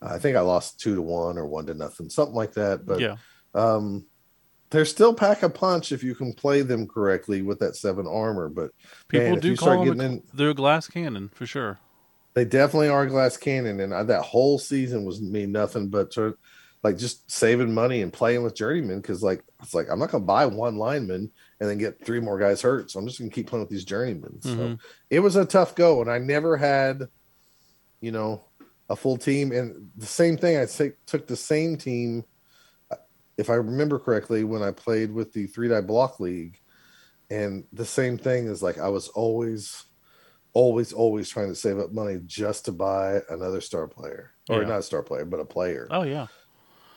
I 0.00 0.18
think 0.18 0.36
I 0.36 0.40
lost 0.40 0.80
two 0.80 0.94
to 0.94 1.02
one 1.02 1.38
or 1.38 1.46
one 1.46 1.66
to 1.66 1.74
nothing, 1.74 2.08
something 2.10 2.34
like 2.36 2.52
that. 2.54 2.86
But 2.86 3.00
yeah. 3.00 3.16
um, 3.54 4.06
they're 4.70 4.84
still 4.84 5.14
pack 5.14 5.42
a 5.42 5.48
punch 5.50 5.92
if 5.92 6.02
you 6.04 6.14
can 6.14 6.32
play 6.34 6.62
them 6.62 6.86
correctly 6.86 7.42
with 7.42 7.58
that 7.60 7.74
seven 7.74 8.06
armor. 8.06 8.48
But 8.48 8.70
People 9.08 9.30
man, 9.30 9.40
do 9.40 9.56
call 9.56 9.84
them 9.84 9.96
getting 9.96 10.00
a, 10.00 10.04
in, 10.16 10.22
they're 10.34 10.50
a 10.50 10.54
glass 10.54 10.86
cannon 10.86 11.30
for 11.34 11.46
sure. 11.46 11.78
they 12.34 12.44
definitely 12.44 12.88
are 12.88 13.06
glass 13.06 13.36
cannon, 13.36 13.80
and 13.80 13.92
I, 13.94 14.02
that 14.04 14.22
whole 14.22 14.58
season 14.58 15.04
was 15.04 15.20
me 15.20 15.46
nothing 15.46 15.88
but 15.88 16.12
to 16.12 16.36
like 16.84 16.96
just 16.96 17.28
saving 17.28 17.74
money 17.74 18.02
and 18.02 18.12
playing 18.12 18.44
with 18.44 18.54
journeymen 18.54 19.00
because 19.00 19.20
like 19.20 19.42
it's 19.60 19.74
like 19.74 19.88
I'm 19.90 19.98
not 19.98 20.12
gonna 20.12 20.24
buy 20.24 20.46
one 20.46 20.76
lineman 20.76 21.32
and 21.58 21.68
then 21.68 21.76
get 21.78 22.04
three 22.06 22.20
more 22.20 22.38
guys 22.38 22.62
hurt, 22.62 22.90
so 22.90 23.00
I'm 23.00 23.06
just 23.06 23.18
gonna 23.18 23.32
keep 23.32 23.48
playing 23.48 23.64
with 23.64 23.70
these 23.70 23.84
journeymen. 23.84 24.40
So 24.42 24.50
Mhm. 24.50 24.78
it 25.10 25.18
was 25.18 25.34
a 25.34 25.44
tough 25.44 25.74
go, 25.74 26.00
and 26.02 26.08
I 26.10 26.18
never 26.18 26.56
had, 26.56 27.08
you 28.00 28.12
know, 28.12 28.44
a 28.88 28.96
full 28.96 29.16
team. 29.16 29.52
And 29.52 29.90
the 29.96 30.06
same 30.06 30.36
thing, 30.36 30.56
I 30.56 30.66
say, 30.66 30.92
took 31.06 31.26
the 31.26 31.36
same 31.36 31.76
team, 31.76 32.24
uh, 32.90 32.96
if 33.36 33.50
I 33.50 33.54
remember 33.54 33.98
correctly, 33.98 34.44
when 34.44 34.62
I 34.62 34.70
played 34.70 35.12
with 35.12 35.32
the 35.32 35.46
three 35.46 35.68
die 35.68 35.80
block 35.80 36.20
league, 36.20 36.58
and 37.30 37.64
the 37.72 37.84
same 37.84 38.16
thing 38.18 38.46
is 38.46 38.62
like 38.62 38.78
I 38.78 38.88
was 38.88 39.08
always 39.08 39.84
always 40.54 40.92
always 40.92 41.28
trying 41.28 41.48
to 41.48 41.54
save 41.54 41.78
up 41.78 41.92
money 41.92 42.18
just 42.24 42.64
to 42.64 42.72
buy 42.72 43.20
another 43.28 43.60
star 43.60 43.86
player 43.86 44.32
or 44.48 44.62
Yeah. 44.62 44.68
not 44.68 44.78
a 44.78 44.82
star 44.82 45.02
player 45.02 45.26
but 45.26 45.40
a 45.40 45.44
player 45.44 45.86
Oh 45.90 46.02
yeah. 46.02 46.26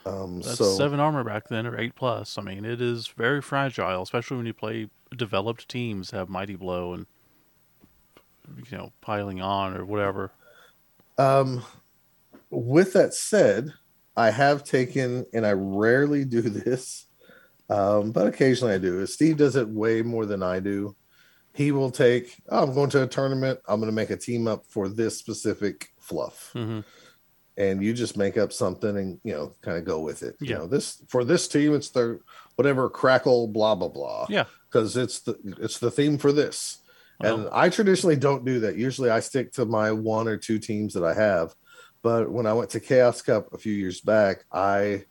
um 0.05 0.41
That's 0.41 0.55
so 0.57 0.77
seven 0.77 0.99
armor 1.01 1.23
back 1.23 1.49
then 1.49 1.67
or 1.67 1.77
eight 1.77 1.95
plus. 1.95 2.37
I 2.37 2.41
mean, 2.41 2.63
it 2.65 2.81
is 2.81 3.07
very 3.07 3.41
fragile, 3.41 4.01
especially 4.01 4.37
when 4.37 4.45
you 4.45 4.53
play 4.53 4.89
developed 5.15 5.67
teams 5.67 6.11
have 6.11 6.29
mighty 6.29 6.55
blow 6.55 6.93
and 6.93 7.05
you 8.71 8.77
know 8.77 8.91
piling 9.01 9.41
on 9.41 9.75
or 9.75 9.85
whatever. 9.85 10.31
um 11.17 11.63
with 12.51 12.93
that 12.93 13.13
said 13.13 13.73
i 14.15 14.29
have 14.29 14.63
taken 14.63 15.25
and 15.33 15.45
i 15.45 15.51
rarely 15.51 16.23
do 16.25 16.41
this 16.41 17.07
um 17.69 18.11
but 18.11 18.27
occasionally 18.27 18.73
i 18.73 18.77
do 18.77 19.05
steve 19.05 19.37
does 19.37 19.55
it 19.55 19.67
way 19.67 20.01
more 20.01 20.25
than 20.25 20.43
i 20.43 20.59
do 20.59 20.95
he 21.53 21.71
will 21.71 21.91
take 21.91 22.41
oh, 22.49 22.63
i'm 22.63 22.73
going 22.73 22.89
to 22.89 23.03
a 23.03 23.07
tournament 23.07 23.59
i'm 23.67 23.79
going 23.79 23.89
to 23.91 23.95
make 23.95 24.09
a 24.09 24.17
team 24.17 24.47
up 24.47 24.65
for 24.67 24.87
this 24.87 25.17
specific 25.17 25.89
fluff 25.99 26.51
hmm 26.53 26.81
and 27.57 27.83
you 27.83 27.93
just 27.93 28.17
make 28.17 28.37
up 28.37 28.51
something 28.51 28.97
and 28.97 29.19
you 29.23 29.33
know 29.33 29.53
kind 29.61 29.77
of 29.77 29.85
go 29.85 29.99
with 29.99 30.23
it. 30.23 30.35
You 30.39 30.55
know, 30.55 30.67
this 30.67 31.03
for 31.07 31.23
this 31.23 31.47
team, 31.47 31.75
it's 31.75 31.89
their 31.89 32.19
whatever 32.55 32.89
crackle 32.89 33.47
blah 33.47 33.75
blah 33.75 33.89
blah. 33.89 34.25
Yeah. 34.29 34.45
because 34.69 34.97
it's 34.97 35.19
the 35.19 35.37
it's 35.59 35.79
the 35.79 35.91
theme 35.91 36.17
for 36.17 36.31
this. 36.31 36.79
and 37.21 37.47
I 37.51 37.69
traditionally 37.69 38.15
don't 38.15 38.45
do 38.45 38.61
that. 38.61 38.77
Usually, 38.77 39.09
I 39.09 39.19
stick 39.19 39.51
to 39.53 39.65
my 39.65 39.91
one 39.91 40.27
or 40.27 40.37
two 40.37 40.59
teams 40.59 40.93
that 40.93 41.03
I 41.03 41.13
have. 41.13 41.53
But 42.03 42.31
when 42.31 42.45
I 42.45 42.53
went 42.53 42.71
to 42.71 42.79
Chaos 42.79 43.21
Cup 43.21 43.53
a 43.53 43.57
few 43.57 43.73
years 43.73 44.01
back, 44.01 44.45
I 44.51 45.05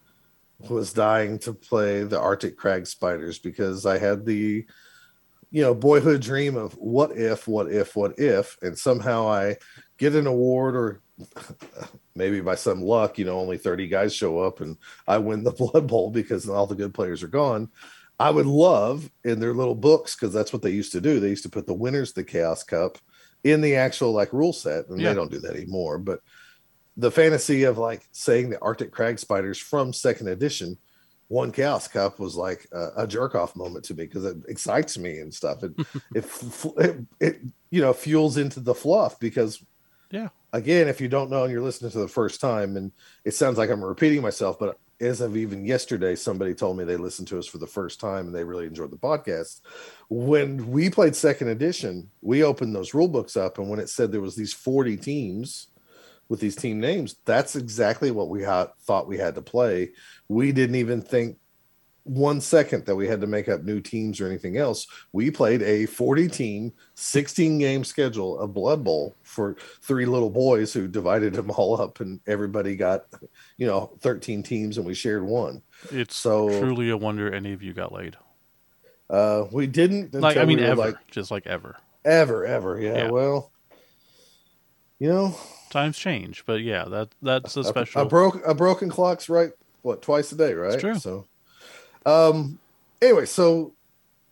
was 0.68 0.92
dying 0.92 1.38
to 1.40 1.52
play 1.52 2.02
the 2.02 2.20
Arctic 2.20 2.56
Crag 2.56 2.86
Spiders 2.86 3.38
because 3.38 3.86
I 3.86 3.98
had 3.98 4.26
the 4.26 4.66
you 5.52 5.62
know 5.62 5.74
boyhood 5.74 6.20
dream 6.20 6.56
of 6.56 6.74
what 6.74 7.12
if, 7.16 7.48
what 7.48 7.70
if, 7.70 7.96
what 7.96 8.18
if, 8.18 8.56
and 8.62 8.78
somehow 8.78 9.28
I 9.28 9.56
get 9.98 10.14
an 10.14 10.26
award 10.26 10.76
or 10.76 11.00
maybe 12.14 12.40
by 12.40 12.54
some 12.54 12.82
luck, 12.82 13.18
you 13.18 13.24
know, 13.24 13.38
only 13.38 13.58
30 13.58 13.88
guys 13.88 14.14
show 14.14 14.38
up 14.38 14.60
and 14.60 14.76
I 15.06 15.18
win 15.18 15.44
the 15.44 15.50
Blood 15.72 15.86
Bowl 15.86 16.10
because 16.10 16.48
all 16.48 16.66
the 16.66 16.74
good 16.74 16.94
players 16.94 17.22
are 17.22 17.28
gone. 17.28 17.68
I 18.18 18.30
would 18.30 18.46
love 18.46 19.10
in 19.24 19.40
their 19.40 19.54
little 19.54 19.74
books 19.74 20.14
because 20.14 20.34
that's 20.34 20.52
what 20.52 20.60
they 20.60 20.70
used 20.70 20.92
to 20.92 21.00
do. 21.00 21.20
They 21.20 21.30
used 21.30 21.44
to 21.44 21.48
put 21.50 21.66
the 21.66 21.74
winners 21.74 22.10
of 22.10 22.16
the 22.16 22.24
Chaos 22.24 22.62
Cup 22.62 22.98
in 23.44 23.62
the 23.62 23.76
actual 23.76 24.12
like 24.12 24.32
rule 24.34 24.52
set, 24.52 24.88
and 24.88 25.00
Yeah. 25.00 25.08
they 25.08 25.14
don't 25.14 25.30
do 25.30 25.40
that 25.40 25.56
anymore. 25.56 25.98
But 25.98 26.20
the 26.96 27.10
fantasy 27.10 27.64
of 27.64 27.78
like 27.78 28.02
saying 28.12 28.50
the 28.50 28.60
Arctic 28.60 28.90
Crag 28.90 29.18
Spiders 29.18 29.58
from 29.58 29.92
second 29.92 30.28
edition 30.28 30.78
one 31.28 31.52
Chaos 31.52 31.86
Cup 31.86 32.18
was 32.18 32.34
like 32.34 32.66
a, 32.72 32.88
a 32.96 33.06
jerk 33.06 33.36
off 33.36 33.54
moment 33.54 33.84
to 33.84 33.94
me 33.94 34.04
because 34.04 34.24
it 34.24 34.36
excites 34.48 34.98
me 34.98 35.20
and 35.20 35.32
stuff. 35.32 35.62
It, 35.62 35.72
it, 36.16 36.24
it, 36.76 36.96
it, 37.20 37.40
you 37.70 37.80
know, 37.80 37.92
fuels 37.92 38.36
into 38.36 38.58
the 38.58 38.74
fluff 38.74 39.20
because 39.20 39.64
Yeah. 40.10 40.30
again, 40.52 40.88
if 40.88 41.00
you 41.00 41.06
don't 41.06 41.30
know 41.30 41.44
and 41.44 41.52
you're 41.52 41.62
listening 41.62 41.92
to 41.92 42.00
the 42.00 42.08
first 42.08 42.40
time, 42.40 42.76
and 42.76 42.90
it 43.24 43.30
sounds 43.34 43.58
like 43.58 43.70
I'm 43.70 43.84
repeating 43.84 44.22
myself, 44.22 44.58
but 44.58 44.76
as 45.00 45.20
of 45.20 45.36
even 45.36 45.64
yesterday, 45.64 46.16
somebody 46.16 46.52
told 46.52 46.76
me 46.76 46.82
they 46.82 46.96
listened 46.96 47.28
to 47.28 47.38
us 47.38 47.46
for 47.46 47.58
the 47.58 47.66
first 47.66 48.00
time 48.00 48.26
and 48.26 48.34
they 48.34 48.42
really 48.42 48.66
enjoyed 48.66 48.90
the 48.90 48.96
podcast. 48.96 49.60
When 50.08 50.68
we 50.68 50.90
played 50.90 51.14
second 51.14 51.46
edition, 51.46 52.10
we 52.22 52.42
opened 52.42 52.74
those 52.74 52.92
rule 52.92 53.06
books 53.06 53.36
up, 53.36 53.58
and 53.58 53.70
when 53.70 53.78
it 53.78 53.88
said 53.88 54.10
there 54.10 54.20
was 54.20 54.34
these 54.34 54.52
40 54.52 54.96
teams 54.96 55.68
with 56.30 56.40
these 56.40 56.56
team 56.56 56.80
names, 56.80 57.16
that's 57.26 57.56
exactly 57.56 58.10
what 58.10 58.30
we 58.30 58.42
had 58.42 58.68
thought 58.84 59.06
we 59.08 59.18
had 59.18 59.34
to 59.34 59.42
play. 59.42 59.90
We 60.28 60.52
didn't 60.52 60.76
even 60.76 61.02
think 61.02 61.36
one 62.04 62.40
second 62.40 62.86
that 62.86 62.96
we 62.96 63.06
had 63.06 63.20
to 63.20 63.26
make 63.26 63.48
up 63.48 63.62
new 63.62 63.80
teams 63.80 64.20
or 64.20 64.26
anything 64.26 64.56
else. 64.56 64.86
We 65.12 65.30
played 65.30 65.60
a 65.62 65.84
40 65.86 66.28
team, 66.28 66.72
16 66.94 67.58
game 67.58 67.84
schedule 67.84 68.38
of 68.38 68.54
Blood 68.54 68.82
Bowl 68.82 69.16
for 69.22 69.56
three 69.82 70.06
little 70.06 70.30
boys 70.30 70.72
who 70.72 70.88
divided 70.88 71.34
them 71.34 71.50
all 71.50 71.78
up, 71.80 72.00
and 72.00 72.18
everybody 72.26 72.74
got, 72.74 73.04
you 73.58 73.66
know, 73.66 73.92
13 74.00 74.42
teams, 74.42 74.78
and 74.78 74.86
we 74.86 74.94
shared 74.94 75.24
one. 75.24 75.62
it's 75.90 76.16
So- 76.16 76.48
truly 76.60 76.88
a 76.90 76.96
wonder 76.96 77.32
any 77.32 77.52
of 77.52 77.62
you 77.62 77.74
got 77.74 77.92
laid. 77.92 78.16
Uh, 79.10 79.46
we 79.50 79.66
didn't 79.66 80.14
Like 80.14 80.36
I 80.36 80.44
mean, 80.44 80.58
we 80.58 80.64
ever, 80.64 80.76
like 80.76 80.94
just 81.10 81.30
like 81.32 81.46
ever. 81.46 81.76
ever, 82.04 82.46
ever. 82.46 82.80
Yeah, 82.80 82.94
Yeah. 82.94 83.10
Well, 83.10 83.50
you 85.00 85.08
know, 85.08 85.36
Times 85.70 85.96
change, 85.96 86.44
but 86.46 86.60
yeah, 86.62 86.84
that 86.86 87.08
that's 87.22 87.56
a 87.56 87.60
a- 87.60 87.64
special. 87.64 88.02
A, 88.02 88.04
broke 88.04 88.40
a 88.46 88.54
broken 88.54 88.90
clock's 88.90 89.28
right. 89.28 89.52
What 89.82 90.02
twice 90.02 90.30
a 90.32 90.36
day, 90.36 90.52
right? 90.52 90.78
true. 90.78 90.96
So, 90.96 91.26
um, 92.04 92.58
anyway, 93.00 93.24
so 93.26 93.72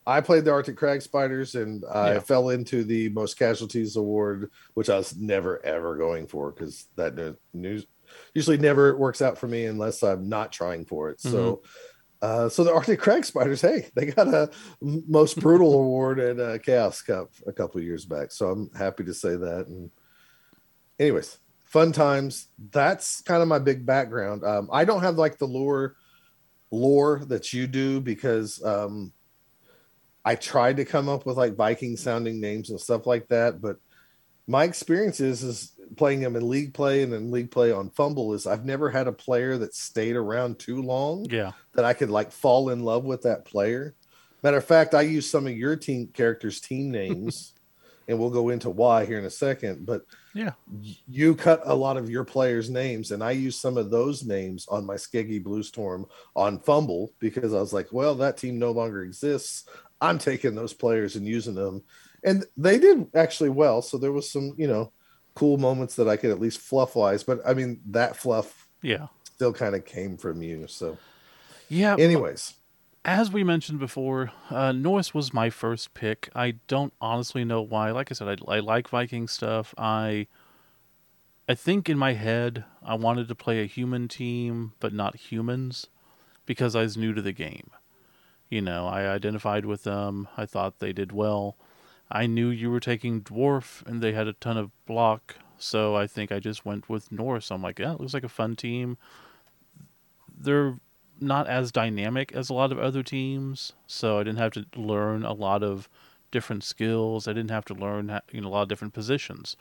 I 0.07 0.21
played 0.21 0.45
the 0.45 0.51
Arctic 0.53 0.77
Crag 0.77 1.01
Spiders, 1.03 1.55
and 1.55 1.85
I 1.91 2.15
Yeah. 2.15 2.19
fell 2.21 2.51
into 2.51 2.85
the 2.85 3.09
Most 3.11 3.39
Casualties 3.39 3.97
Award, 3.97 4.51
which 4.75 4.91
I 4.91 4.97
was 4.99 5.17
never 5.17 5.65
ever 5.65 5.97
going 5.97 6.27
for 6.27 6.51
because 6.51 6.87
that 6.97 7.37
news 7.55 7.87
usually 8.35 8.57
never 8.59 8.97
works 8.97 9.21
out 9.21 9.37
for 9.37 9.47
me 9.47 9.67
unless 9.67 10.03
I'm 10.03 10.29
not 10.29 10.51
trying 10.51 10.87
for 10.87 11.11
it. 11.11 11.21
So, 11.21 11.63
uh, 12.23 12.49
so 12.49 12.65
the 12.65 12.73
Arctic 12.73 12.99
Crag 13.01 13.25
Spiders, 13.25 13.61
hey, 13.61 13.91
they 13.95 14.07
got 14.07 14.29
a 14.29 14.51
Most 14.81 15.39
Brutal 15.41 15.75
Award 15.81 16.19
at 16.19 16.41
uh, 16.41 16.57
Chaos 16.59 17.03
Cup 17.03 17.31
a 17.47 17.53
couple 17.53 17.81
years 17.83 18.07
back. 18.07 18.33
So 18.33 18.49
I'm 18.51 18.71
happy 18.75 19.05
to 19.05 19.13
say 19.15 19.37
that. 19.37 19.67
And, 19.69 19.91
anyways, 20.99 21.39
fun 21.65 21.93
times. 21.93 22.49
That's 22.71 23.21
kind 23.23 23.43
of 23.43 23.49
my 23.49 23.59
big 23.59 23.85
background. 23.87 24.45
Um, 24.45 24.69
I 24.73 24.85
don't 24.85 25.03
have 25.03 25.17
like 25.17 25.39
the 25.39 25.47
lore 25.47 25.97
lore 26.71 27.23
that 27.27 27.53
you 27.53 27.67
do 27.67 28.01
because 28.01 28.63
um, 28.65 29.13
I 30.25 30.35
tried 30.35 30.77
to 30.77 30.85
come 30.85 31.09
up 31.09 31.25
with 31.27 31.37
like 31.37 31.57
Viking 31.57 31.97
sounding 31.97 32.41
names 32.41 32.71
and 32.71 32.81
stuff 32.81 33.07
like 33.07 33.29
that, 33.29 33.61
but 33.61 33.77
my 34.47 34.65
experience 34.65 35.21
is 35.21 35.43
is 35.43 35.73
playing 35.97 36.21
them 36.21 36.37
in 36.37 36.47
league 36.49 36.75
play 36.75 37.03
and 37.03 37.13
then 37.13 37.31
league 37.31 37.51
play 37.51 37.73
on 37.73 37.89
FUMBBL 37.91 38.35
is 38.35 38.47
I've 38.47 38.67
never 38.67 38.91
had 38.91 39.09
a 39.09 39.13
player 39.13 39.57
that 39.59 39.75
stayed 39.75 40.17
around 40.17 40.59
too 40.59 40.83
long 40.83 41.27
Yeah. 41.31 41.53
that 41.75 41.87
I 41.87 41.95
could 41.95 42.11
like 42.11 42.31
fall 42.31 42.69
in 42.69 42.83
love 42.85 43.05
with 43.05 43.23
that 43.23 43.47
player. 43.47 43.95
Matter 44.43 44.59
of 44.59 44.65
fact, 44.65 44.95
I 44.95 45.01
use 45.03 45.29
some 45.29 45.47
of 45.47 45.57
your 45.57 45.77
team 45.77 46.09
characters' 46.13 46.61
team 46.61 46.91
names, 46.91 47.55
and 48.09 48.19
we'll 48.19 48.31
go 48.31 48.49
into 48.49 48.71
why 48.71 49.05
here 49.05 49.19
in 49.19 49.27
a 49.27 49.31
second. 49.31 49.85
But 49.87 50.07
Yeah. 50.35 50.53
you 51.07 51.35
cut 51.35 51.61
a 51.65 51.75
lot 51.75 51.97
of 51.97 52.09
your 52.11 52.25
players' 52.25 52.71
names, 52.71 53.11
and 53.13 53.23
I 53.23 53.33
used 53.33 53.61
some 53.61 53.77
of 53.77 53.91
those 53.91 54.25
names 54.25 54.67
on 54.69 54.87
my 54.87 54.95
Skeggi 54.95 55.43
Blue 55.43 55.63
Storm 55.63 56.07
on 56.35 56.59
FUMBBL 56.59 57.11
because 57.19 57.53
I 57.53 57.61
was 57.61 57.73
like, 57.73 57.93
well, 57.93 58.15
that 58.17 58.39
team 58.39 58.59
no 58.59 58.71
longer 58.71 59.03
exists. 59.03 59.65
I'm 60.01 60.19
taking 60.19 60.55
those 60.55 60.73
players 60.73 61.17
and 61.17 61.27
using 61.27 61.55
them, 61.55 61.83
and 62.25 62.45
they 62.57 62.79
did 62.79 63.09
actually 63.15 63.51
well. 63.51 63.83
So 63.83 63.99
there 63.99 64.13
was 64.13 64.31
some, 64.31 64.55
you 64.57 64.67
know, 64.69 64.93
cool 65.35 65.59
moments 65.59 65.95
that 65.97 66.09
I 66.09 66.17
could 66.17 66.31
at 66.31 66.41
least 66.41 66.59
fluff 66.61 66.97
wise. 66.97 67.23
But 67.23 67.41
I 67.47 67.55
mean, 67.55 67.81
that 67.91 68.17
fluff 68.17 68.69
Yeah. 68.83 69.09
still 69.35 69.53
kind 69.53 69.75
of 69.75 69.85
came 69.85 70.17
from 70.17 70.43
you. 70.43 70.67
So, 70.67 70.97
Yeah. 71.69 71.97
anyways. 71.99 72.55
As 73.09 73.33
we 73.33 73.43
mentioned 73.43 73.79
before, 73.79 74.33
uh, 74.51 74.71
Norse 74.71 75.15
was 75.15 75.33
my 75.33 75.49
first 75.49 75.95
pick. 75.95 76.29
I 76.35 76.57
don't 76.67 76.93
honestly 77.01 77.43
know 77.43 77.63
why. 77.63 77.91
Like 77.91 78.13
I 78.13 78.15
said, 78.15 78.29
I, 78.47 78.57
I 78.57 78.61
like 78.61 78.87
Viking 78.87 79.27
stuff. 79.29 79.75
I, 79.79 80.27
I 81.49 81.55
think 81.55 81.89
in 81.89 81.97
my 81.97 82.13
head 82.13 82.65
I 82.85 82.97
wanted 82.97 83.27
to 83.29 83.35
play 83.35 83.63
a 83.63 83.67
human 83.67 84.09
team, 84.09 84.75
but 84.79 84.93
not 84.93 85.17
humans, 85.17 85.87
because 86.45 86.77
I 86.77 86.83
was 86.83 86.99
new 86.99 87.15
to 87.15 87.23
the 87.23 87.33
game. 87.33 87.71
You 88.51 88.61
know, 88.61 88.87
I 88.87 89.09
identified 89.09 89.65
with 89.65 89.85
them. 89.85 90.29
I 90.37 90.45
thought 90.45 90.79
they 90.79 90.93
did 90.93 91.11
well. 91.11 91.57
I 92.11 92.27
knew 92.27 92.51
you 92.51 92.71
were 92.71 92.79
taking 92.79 93.23
dwarf, 93.23 93.87
and 93.87 94.03
they 94.03 94.13
had 94.13 94.29
a 94.29 94.35
ton 94.35 94.59
of 94.59 94.71
block. 94.85 95.37
So 95.57 95.97
I 95.97 96.07
think 96.07 96.31
I 96.31 96.41
just 96.41 96.67
went 96.67 96.91
with 96.91 97.11
Norse. 97.11 97.51
I'm 97.51 97.63
like, 97.63 97.79
yeah, 97.79 97.95
it 97.95 98.01
looks 98.01 98.13
like 98.13 98.23
a 98.25 98.29
fun 98.29 98.55
team. 98.55 98.99
They're 100.39 100.79
not 101.21 101.49
as 101.49 101.73
dynamic 101.73 102.33
as 102.33 102.49
a 102.49 102.55
lot 102.55 102.73
of 102.73 102.79
other 102.79 103.03
teams, 103.03 103.73
so 103.87 104.19
I 104.19 104.23
didn't 104.23 104.39
have 104.39 104.53
to 104.53 104.67
learn 104.77 105.25
a 105.25 105.33
lot 105.33 105.63
of 105.63 105.89
different 106.31 106.65
skills. 106.65 107.27
I 107.27 107.33
didn't 107.33 107.51
have 107.51 107.65
to 107.67 107.75
learn 107.75 108.21
you 108.33 108.41
know 108.41 108.49
a 108.49 108.51
lot 108.51 108.63
of 108.63 108.69
different 108.69 108.95
positions. 108.95 109.57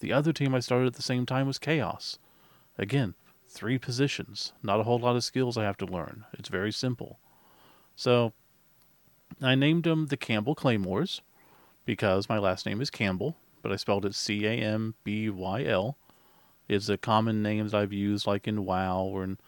The 0.00 0.12
other 0.12 0.32
team 0.32 0.54
I 0.54 0.60
started 0.60 0.88
at 0.88 0.94
the 0.94 1.02
same 1.02 1.26
time 1.26 1.46
was 1.46 1.58
Chaos. 1.58 2.18
Again, 2.76 3.14
three 3.48 3.78
positions, 3.78 4.52
not 4.62 4.80
a 4.80 4.82
whole 4.82 4.98
lot 4.98 5.16
of 5.16 5.24
skills 5.24 5.56
I 5.56 5.64
have 5.64 5.76
to 5.78 5.86
learn. 5.86 6.24
It's 6.32 6.48
very 6.48 6.72
simple. 6.72 7.18
So 7.94 8.32
I 9.40 9.54
named 9.54 9.84
them 9.84 10.06
the 10.06 10.16
Campbell 10.16 10.54
Claymores 10.54 11.20
because 11.84 12.28
my 12.28 12.38
last 12.38 12.66
name 12.66 12.80
is 12.80 12.90
Campbell, 12.90 13.36
but 13.62 13.72
I 13.72 13.76
spelled 13.76 14.04
it 14.04 14.14
C 14.14 14.46
A 14.46 14.52
M 14.52 14.94
B 15.04 15.30
Y 15.30 15.64
L. 15.64 15.96
It's 16.68 16.88
a 16.88 16.96
common 16.96 17.42
name 17.42 17.68
that 17.68 17.76
I've 17.76 17.92
used 17.92 18.26
like 18.26 18.48
in 18.48 18.64
WoW 18.64 19.02
or 19.02 19.24
in 19.24 19.38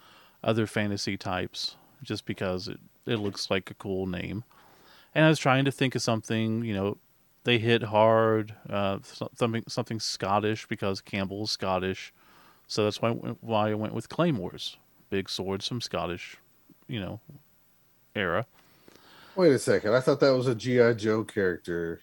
other 0.45 0.67
fantasy 0.67 1.17
types 1.17 1.77
just 2.03 2.27
because 2.27 2.69
it, 2.69 2.79
it 3.07 3.17
looks 3.17 3.51
like 3.51 3.71
a 3.71 3.75
cool 3.75 4.07
name. 4.07 4.45
And 5.15 5.25
I 5.25 5.29
was 5.29 5.39
trying 5.39 5.65
to 5.65 5.73
think 5.73 5.95
of 5.95 6.03
something, 6.03 6.65
you 6.65 6.75
know, 6.75 6.99
they 7.45 7.59
hit 7.59 7.83
hard, 7.85 8.55
uh, 8.69 8.99
something 9.35 9.65
something 9.69 10.01
Scottish 10.01 10.67
because 10.67 11.01
Campbell's 11.01 11.51
Scottish. 11.51 12.13
So 12.67 12.85
that's 12.85 13.01
why 13.01 13.09
I 13.09 13.13
went, 13.13 13.39
why 13.43 13.71
I 13.71 13.75
went 13.75 13.95
with 13.95 14.09
Claymores, 14.09 14.77
big 15.11 15.29
swords 15.29 15.69
from 15.69 15.81
Scottish, 15.81 16.39
you 16.89 17.01
know, 17.01 17.21
era. 18.15 18.47
Wait 19.37 19.53
a 19.53 19.59
second. 19.59 19.95
I 19.95 20.01
thought 20.01 20.21
that 20.21 20.35
was 20.35 20.47
a 20.47 20.55
GI 20.55 20.95
Joe 20.95 21.25
character 21.25 22.01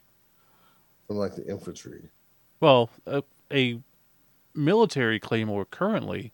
from 1.07 1.17
like 1.17 1.35
the 1.35 1.47
infantry. 1.47 2.09
Well, 2.59 2.89
a, 3.07 3.23
a 3.51 3.79
military 4.53 5.19
claymore 5.19 5.65
currently 5.65 6.31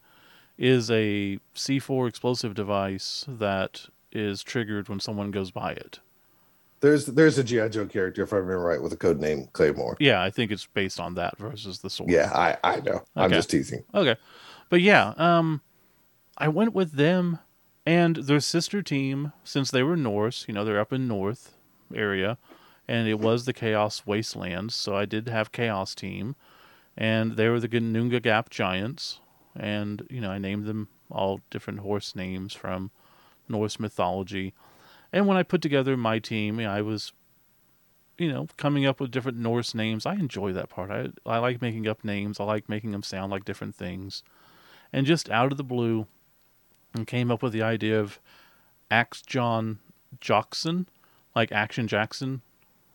is 0.57 0.89
a 0.89 1.39
C4 1.55 2.07
explosive 2.07 2.53
device 2.53 3.25
that 3.27 3.87
is 4.11 4.43
triggered 4.43 4.89
when 4.89 4.99
someone 4.99 5.31
goes 5.31 5.51
by 5.51 5.71
it. 5.71 5.99
There's 6.79 7.07
there's 7.07 7.37
a 7.39 7.43
GI 7.43 7.69
Joe 7.69 7.87
character 7.87 8.21
if 8.21 8.33
I 8.33 8.37
remember 8.37 8.63
right 8.63 8.81
with 8.81 8.93
a 8.93 8.97
code 8.97 9.19
name 9.19 9.49
Claymore. 9.53 9.97
Yeah, 9.99 10.21
I 10.21 10.29
think 10.29 10.51
it's 10.51 10.67
based 10.67 10.99
on 10.99 11.15
that 11.15 11.37
versus 11.37 11.79
the 11.79 11.89
sword. 11.89 12.11
Yeah, 12.11 12.31
I 12.33 12.57
I 12.63 12.79
know. 12.81 13.03
I'm 13.15 13.31
just 13.31 13.49
teasing. 13.49 13.83
Okay. 13.95 14.15
But 14.69 14.81
yeah, 14.81 15.13
um 15.17 15.61
I 16.37 16.49
went 16.49 16.73
with 16.73 16.93
them 16.93 17.39
and 17.85 18.17
their 18.17 18.39
sister 18.39 18.83
team 18.83 19.33
since 19.43 19.71
they 19.71 19.81
were 19.81 19.97
Norse, 19.97 20.45
you 20.47 20.53
know, 20.53 20.63
they're 20.63 20.79
up 20.79 20.93
in 20.93 21.07
North 21.07 21.55
area 21.95 22.37
and 22.87 23.07
it 23.07 23.19
was 23.19 23.45
the 23.45 23.53
Chaos 23.53 24.03
Wastelands, 24.05 24.75
so 24.75 24.95
I 24.95 25.05
did 25.05 25.27
have 25.29 25.51
Chaos 25.51 25.95
team 25.95 26.35
and 26.95 27.37
they 27.37 27.49
were 27.49 27.59
the 27.59 27.67
Ginnungagap 27.67 28.49
Giants 28.49 29.19
and 29.57 30.05
you 30.09 30.21
know, 30.21 30.31
I 30.31 30.37
named 30.37 30.65
them 30.65 30.89
all 31.09 31.41
different 31.49 31.79
horse 31.79 32.15
names 32.15 32.53
from 32.53 32.91
Norse 33.49 33.79
mythology. 33.79 34.53
And 35.11 35.25
when 35.27 35.37
I 35.37 35.43
put 35.43 35.61
together 35.61 35.95
my 35.95 36.19
team, 36.19 36.59
I 36.59 36.81
was 36.81 37.13
you 38.17 38.31
know, 38.31 38.47
coming 38.57 38.85
up 38.85 38.99
with 38.99 39.11
different 39.11 39.37
Norse 39.37 39.75
names. 39.75 40.05
I 40.05 40.13
enjoy 40.13 40.51
that 40.53 40.69
part. 40.69 40.89
I 40.89 41.09
I 41.25 41.37
like 41.37 41.61
making 41.61 41.87
up 41.87 42.03
names. 42.03 42.39
I 42.39 42.43
like 42.45 42.67
making 42.67 42.91
them 42.91 43.03
sound 43.03 43.31
like 43.31 43.45
different 43.45 43.75
things. 43.75 44.23
And 44.91 45.05
just 45.05 45.29
out 45.29 45.51
of 45.51 45.57
the 45.57 45.63
blue, 45.63 46.07
and 46.93 47.07
came 47.07 47.31
up 47.31 47.43
with 47.43 47.53
the 47.53 47.61
idea 47.61 47.99
of 47.99 48.19
Axe 48.89 49.21
John 49.21 49.79
Jackson, 50.19 50.87
like 51.35 51.51
Action 51.51 51.87
Jackson, 51.87 52.41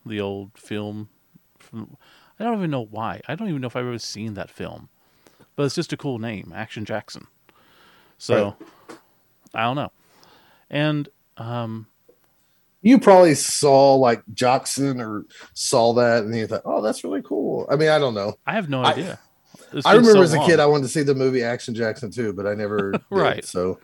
the 0.05 0.19
old 0.19 0.51
film. 0.57 1.09
From, 1.57 1.97
I 2.39 2.43
don't 2.43 2.57
even 2.57 2.71
know 2.71 2.85
why. 2.85 3.21
I 3.27 3.35
don't 3.35 3.47
even 3.47 3.61
know 3.61 3.67
if 3.67 3.75
I've 3.75 3.85
ever 3.85 3.97
seen 3.97 4.33
that 4.33 4.49
film, 4.49 4.89
but 5.55 5.63
it's 5.63 5.75
just 5.75 5.93
a 5.93 5.97
cool 5.97 6.19
name, 6.19 6.51
Action 6.55 6.85
Jackson. 6.85 7.27
So 8.17 8.55
I 9.53 9.63
don't 9.63 9.75
know. 9.75 9.91
And 10.69 11.09
um, 11.37 11.87
You 12.81 12.99
probably 12.99 13.35
saw 13.35 13.95
like 13.95 14.23
Jackson 14.33 14.99
or 15.01 15.25
saw 15.53 15.93
that 15.93 16.23
and 16.23 16.35
you 16.35 16.47
thought, 16.47 16.61
oh, 16.65 16.81
that's 16.81 17.03
really 17.03 17.21
cool. 17.21 17.65
I 17.69 17.75
mean, 17.75 17.89
I 17.89 17.99
don't 17.99 18.13
know. 18.13 18.35
I 18.47 18.53
have 18.53 18.69
no 18.69 18.83
idea. 18.83 19.19
It's 19.71 19.85
I 19.85 19.93
remember 19.93 20.13
so 20.13 20.21
as 20.21 20.33
a 20.33 20.39
kid, 20.45 20.59
I 20.59 20.63
long. 20.63 20.73
wanted 20.73 20.83
to 20.83 20.89
see 20.89 21.01
the 21.03 21.15
movie 21.15 21.43
Action 21.43 21.73
Jackson 21.73 22.11
too, 22.11 22.31
but 22.33 22.45
I 22.45 22.53
never 22.53 22.91
did. 22.93 23.01
Right. 23.09 23.43
So 23.45 23.79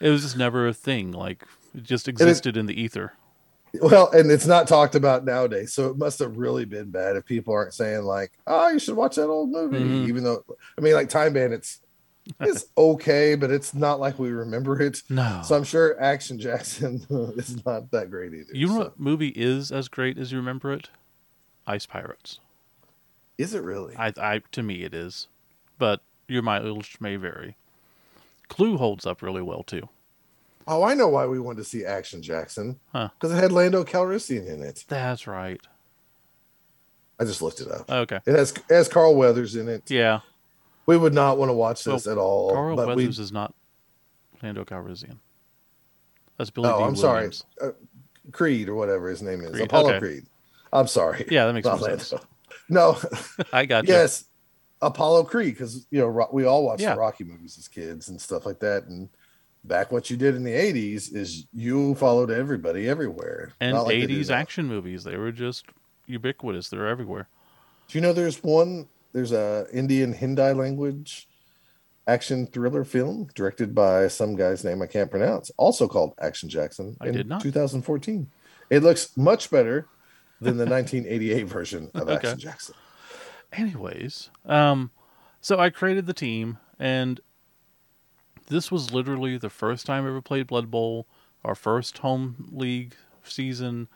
it 0.00 0.08
was 0.10 0.22
just 0.22 0.36
never 0.36 0.66
a 0.68 0.72
thing. 0.74 1.12
Like 1.12 1.44
it 1.74 1.82
just 1.82 2.08
existed 2.08 2.56
in 2.56 2.66
the 2.66 2.80
ether. 2.80 3.12
Well, 3.80 4.10
and 4.12 4.30
it's 4.30 4.46
not 4.46 4.66
talked 4.68 4.94
about 4.94 5.24
nowadays. 5.24 5.72
So 5.72 5.88
it 5.90 5.96
must 5.98 6.18
have 6.20 6.36
really 6.36 6.64
been 6.64 6.90
bad 6.90 7.16
if 7.16 7.24
people 7.24 7.52
aren't 7.54 7.74
saying 7.74 8.02
like, 8.02 8.32
oh, 8.46 8.68
you 8.68 8.78
should 8.78 8.96
watch 8.96 9.16
that 9.16 9.28
old 9.28 9.50
movie, 9.50 9.78
Mhm. 9.78 10.08
even 10.08 10.24
though 10.24 10.44
I 10.76 10.80
mean, 10.80 10.94
like 10.94 11.08
Time 11.08 11.32
Bandits 11.32 11.80
is 12.40 12.66
okay, 12.78 13.34
but 13.34 13.50
it's 13.50 13.74
not 13.74 14.00
like 14.00 14.18
we 14.18 14.30
remember 14.30 14.80
it. 14.82 15.02
No. 15.08 15.40
So 15.44 15.56
I'm 15.56 15.64
sure 15.64 16.00
Action 16.00 16.38
Jackson 16.38 17.04
is 17.36 17.64
not 17.64 17.90
that 17.92 18.10
great 18.10 18.34
either. 18.34 18.52
You 18.52 18.66
know 18.68 18.72
So- 18.74 18.78
what 18.80 19.00
movie 19.00 19.32
is 19.34 19.70
as 19.72 19.88
great 19.88 20.18
as 20.18 20.32
you 20.32 20.38
remember 20.38 20.72
it? 20.72 20.90
Ice 21.66 21.86
Pirates. 21.86 22.40
Is 23.36 23.54
it 23.54 23.62
really? 23.62 23.94
I, 23.96 24.12
I 24.16 24.42
to 24.52 24.62
me 24.62 24.82
it 24.82 24.94
is, 24.94 25.28
but 25.78 26.00
your 26.26 26.42
mileage 26.42 26.96
may 27.00 27.16
vary. 27.16 27.56
Clue 28.48 28.76
holds 28.78 29.06
up 29.06 29.22
really 29.22 29.42
well 29.42 29.62
too. 29.62 29.88
Oh, 30.68 30.82
I 30.84 30.94
know 30.94 31.08
why 31.08 31.26
we 31.26 31.40
wanted 31.40 31.58
to 31.58 31.64
see 31.64 31.84
Action 31.84 32.22
Jackson. 32.22 32.78
Huh. 32.92 33.08
Because 33.14 33.36
it 33.36 33.40
had 33.40 33.50
Lando 33.52 33.82
Calrissian 33.82 34.46
in 34.46 34.62
it. 34.62 34.84
That's 34.86 35.26
right. 35.26 35.60
I 37.18 37.24
just 37.24 37.42
looked 37.42 37.60
it 37.60 37.68
up. 37.68 37.90
Okay. 37.90 38.20
It 38.26 38.34
has 38.36 38.52
it 38.52 38.62
has 38.68 38.88
Carl 38.88 39.16
Weathers 39.16 39.56
in 39.56 39.68
it. 39.68 39.90
Yeah. 39.90 40.20
We 40.86 40.96
would 40.96 41.12
not 41.14 41.36
want 41.36 41.48
to 41.48 41.54
watch 41.54 41.84
this 41.84 42.06
at 42.06 42.16
all. 42.16 42.52
Carl 42.52 42.76
but 42.76 42.88
we, 42.88 42.94
Weathers 43.04 43.18
is 43.18 43.32
not 43.32 43.54
Lando 44.42 44.64
Calrissian. 44.64 45.18
That's 46.36 46.50
Billy 46.50 46.70
oh, 46.70 46.78
D. 46.78 46.84
I'm 46.84 46.96
sorry, 46.96 47.30
uh, 47.60 47.70
Creed 48.30 48.68
or 48.68 48.76
whatever 48.76 49.08
his 49.08 49.22
name 49.22 49.40
is, 49.40 49.50
Creed, 49.50 49.64
Apollo 49.64 49.90
okay. 49.90 49.98
Creed. 49.98 50.26
I'm 50.72 50.86
sorry. 50.86 51.26
Yeah, 51.30 51.46
that 51.46 51.52
makes 51.52 51.66
Not 51.66 51.80
more 51.80 51.88
Lando. 51.88 52.04
sense. 52.04 52.24
No, 52.68 52.96
I 53.52 53.66
got 53.66 53.88
you. 53.88 53.94
yes, 53.94 54.26
Apollo 54.80 55.24
Creed 55.24 55.54
because 55.54 55.86
you 55.90 55.98
know 55.98 56.28
we 56.32 56.44
all 56.44 56.64
watched 56.64 56.82
Yeah. 56.82 56.94
the 56.94 57.00
Rocky 57.00 57.24
movies 57.24 57.58
as 57.58 57.66
kids 57.66 58.08
and 58.08 58.20
stuff 58.20 58.46
like 58.46 58.60
that, 58.60 58.84
and 58.84 59.08
back 59.64 59.92
what 59.92 60.08
you 60.10 60.16
did 60.16 60.34
in 60.34 60.44
the 60.44 60.52
80s 60.52 61.14
is 61.14 61.46
you 61.52 61.94
followed 61.96 62.30
everybody 62.30 62.88
everywhere. 62.88 63.52
And 63.60 63.76
like 63.76 63.96
80s 63.96 64.30
action 64.30 64.66
movies, 64.66 65.04
they 65.04 65.16
were 65.16 65.32
just 65.32 65.66
ubiquitous. 66.06 66.68
They're 66.68 66.86
everywhere. 66.86 67.28
Do 67.88 67.98
you 67.98 68.02
know 68.02 68.12
there's 68.12 68.42
one 68.42 68.88
there's 69.12 69.32
a 69.32 69.66
Indian 69.72 70.12
Hindi 70.12 70.52
language 70.52 71.28
action 72.06 72.46
thriller 72.46 72.84
film 72.84 73.28
directed 73.34 73.74
by 73.74 74.08
some 74.08 74.34
guy's 74.36 74.64
name 74.64 74.80
I 74.82 74.86
can't 74.86 75.10
pronounce, 75.10 75.50
also 75.58 75.86
called 75.88 76.14
Action 76.20 76.48
Jackson 76.48 76.96
I 77.00 77.08
in 77.08 77.14
did 77.14 77.28
not. 77.28 77.42
2014. 77.42 78.30
It 78.70 78.82
looks 78.82 79.16
much 79.16 79.50
better 79.50 79.86
than 80.40 80.56
the 80.56 80.64
1988 80.70 81.42
version 81.44 81.90
of 81.94 82.02
Okay. 82.08 82.14
Action 82.14 82.38
Jackson. 82.38 82.74
Anyways, 83.52 84.30
um, 84.46 84.90
so 85.40 85.58
I 85.58 85.70
created 85.70 86.06
the 86.06 86.12
team, 86.14 86.58
and 86.78 87.20
this 88.48 88.70
was 88.70 88.92
literally 88.92 89.38
the 89.38 89.50
first 89.50 89.86
time 89.86 90.04
I 90.04 90.08
ever 90.08 90.20
played 90.20 90.46
Blood 90.46 90.70
Bowl, 90.70 91.06
our 91.44 91.54
first 91.54 91.98
home 91.98 92.48
league 92.52 92.94
season, 93.22 93.88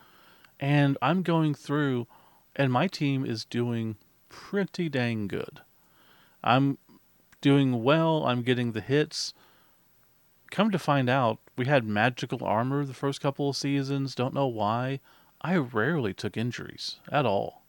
and 0.61 0.97
I'm 1.03 1.23
going 1.23 1.55
through, 1.55 2.07
and 2.55 2.73
my 2.73 2.87
team 2.87 3.27
is 3.27 3.45
doing 3.45 3.97
pretty 4.29 4.89
dang 4.89 5.27
good. 5.27 5.61
I'm 6.45 6.79
doing 7.41 7.83
well. 7.83 8.25
I'm 8.25 8.43
getting 8.43 8.73
the 8.73 8.81
hits. 8.81 9.35
Come 10.51 10.71
to 10.71 10.79
find 10.79 11.09
out, 11.09 11.39
we 11.57 11.67
had 11.67 11.85
magical 11.85 12.45
armor 12.45 12.85
the 12.85 12.95
first 12.95 13.21
couple 13.21 13.51
of 13.51 13.57
seasons. 13.57 14.15
Don't 14.15 14.35
know 14.35 14.47
why. 14.47 15.01
I 15.41 15.57
rarely 15.57 16.15
took 16.15 16.37
injuries 16.37 16.97
at 17.11 17.27
all. 17.27 17.63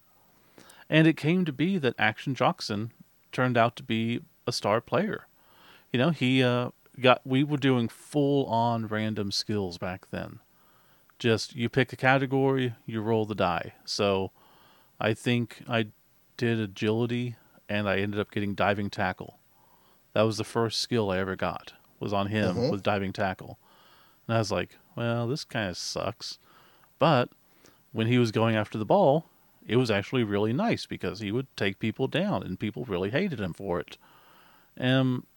And 0.90 1.08
it 1.08 1.18
came 1.18 1.44
to 1.46 1.54
be 1.54 1.78
that 1.80 1.96
Action 1.98 2.36
Jackson 2.36 2.92
turned 3.32 3.58
out 3.58 3.76
to 3.78 3.84
be 3.84 4.22
a 4.46 4.52
star 4.52 4.80
player. 4.80 5.28
You 5.94 6.00
know, 6.00 6.10
he 6.10 6.44
uh, 6.44 6.72
got. 7.00 7.22
We 7.24 7.44
were 7.44 7.58
doing 7.58 7.88
full 7.88 8.48
on 8.48 8.88
random 8.88 9.32
skills 9.32 9.78
back 9.78 10.10
then. 10.10 10.40
Just 11.20 11.56
you 11.56 11.70
pick 11.70 11.94
a 11.94 11.96
category, 11.96 12.74
you 12.88 13.00
roll 13.00 13.26
the 13.26 13.36
die. 13.36 13.74
So, 13.86 14.32
I 15.00 15.14
think 15.14 15.62
I 15.70 15.88
did 16.36 16.60
agility, 16.60 17.36
and 17.70 17.88
I 17.88 18.00
ended 18.00 18.20
up 18.20 18.32
getting 18.32 18.56
diving 18.56 18.90
tackle. 18.90 19.40
That 20.14 20.24
was 20.24 20.38
the 20.38 20.44
first 20.44 20.80
skill 20.80 21.12
I 21.12 21.20
ever 21.20 21.36
got. 21.36 21.74
Was 22.00 22.12
on 22.12 22.28
him 22.28 22.58
Mhm. 22.58 22.72
was 22.72 22.82
diving 22.82 23.14
tackle, 23.14 23.60
and 24.28 24.36
I 24.36 24.40
was 24.40 24.52
like, 24.52 24.78
well, 24.96 25.28
this 25.28 25.46
kind 25.46 25.70
of 25.70 25.78
sucks. 25.78 26.40
But 26.98 27.30
when 27.92 28.08
he 28.08 28.18
was 28.18 28.32
going 28.32 28.56
after 28.56 28.80
the 28.80 28.86
ball, 28.86 29.30
it 29.66 29.76
was 29.76 29.92
actually 29.92 30.24
really 30.24 30.54
nice 30.54 30.88
because 30.88 31.20
he 31.20 31.32
would 31.32 31.48
take 31.56 31.78
people 31.78 32.08
down, 32.08 32.42
and 32.42 32.60
people 32.60 32.84
really 32.84 33.12
hated 33.12 33.40
him 33.40 33.54
for 33.54 33.80
it. 33.80 33.98
Um, 34.78 35.28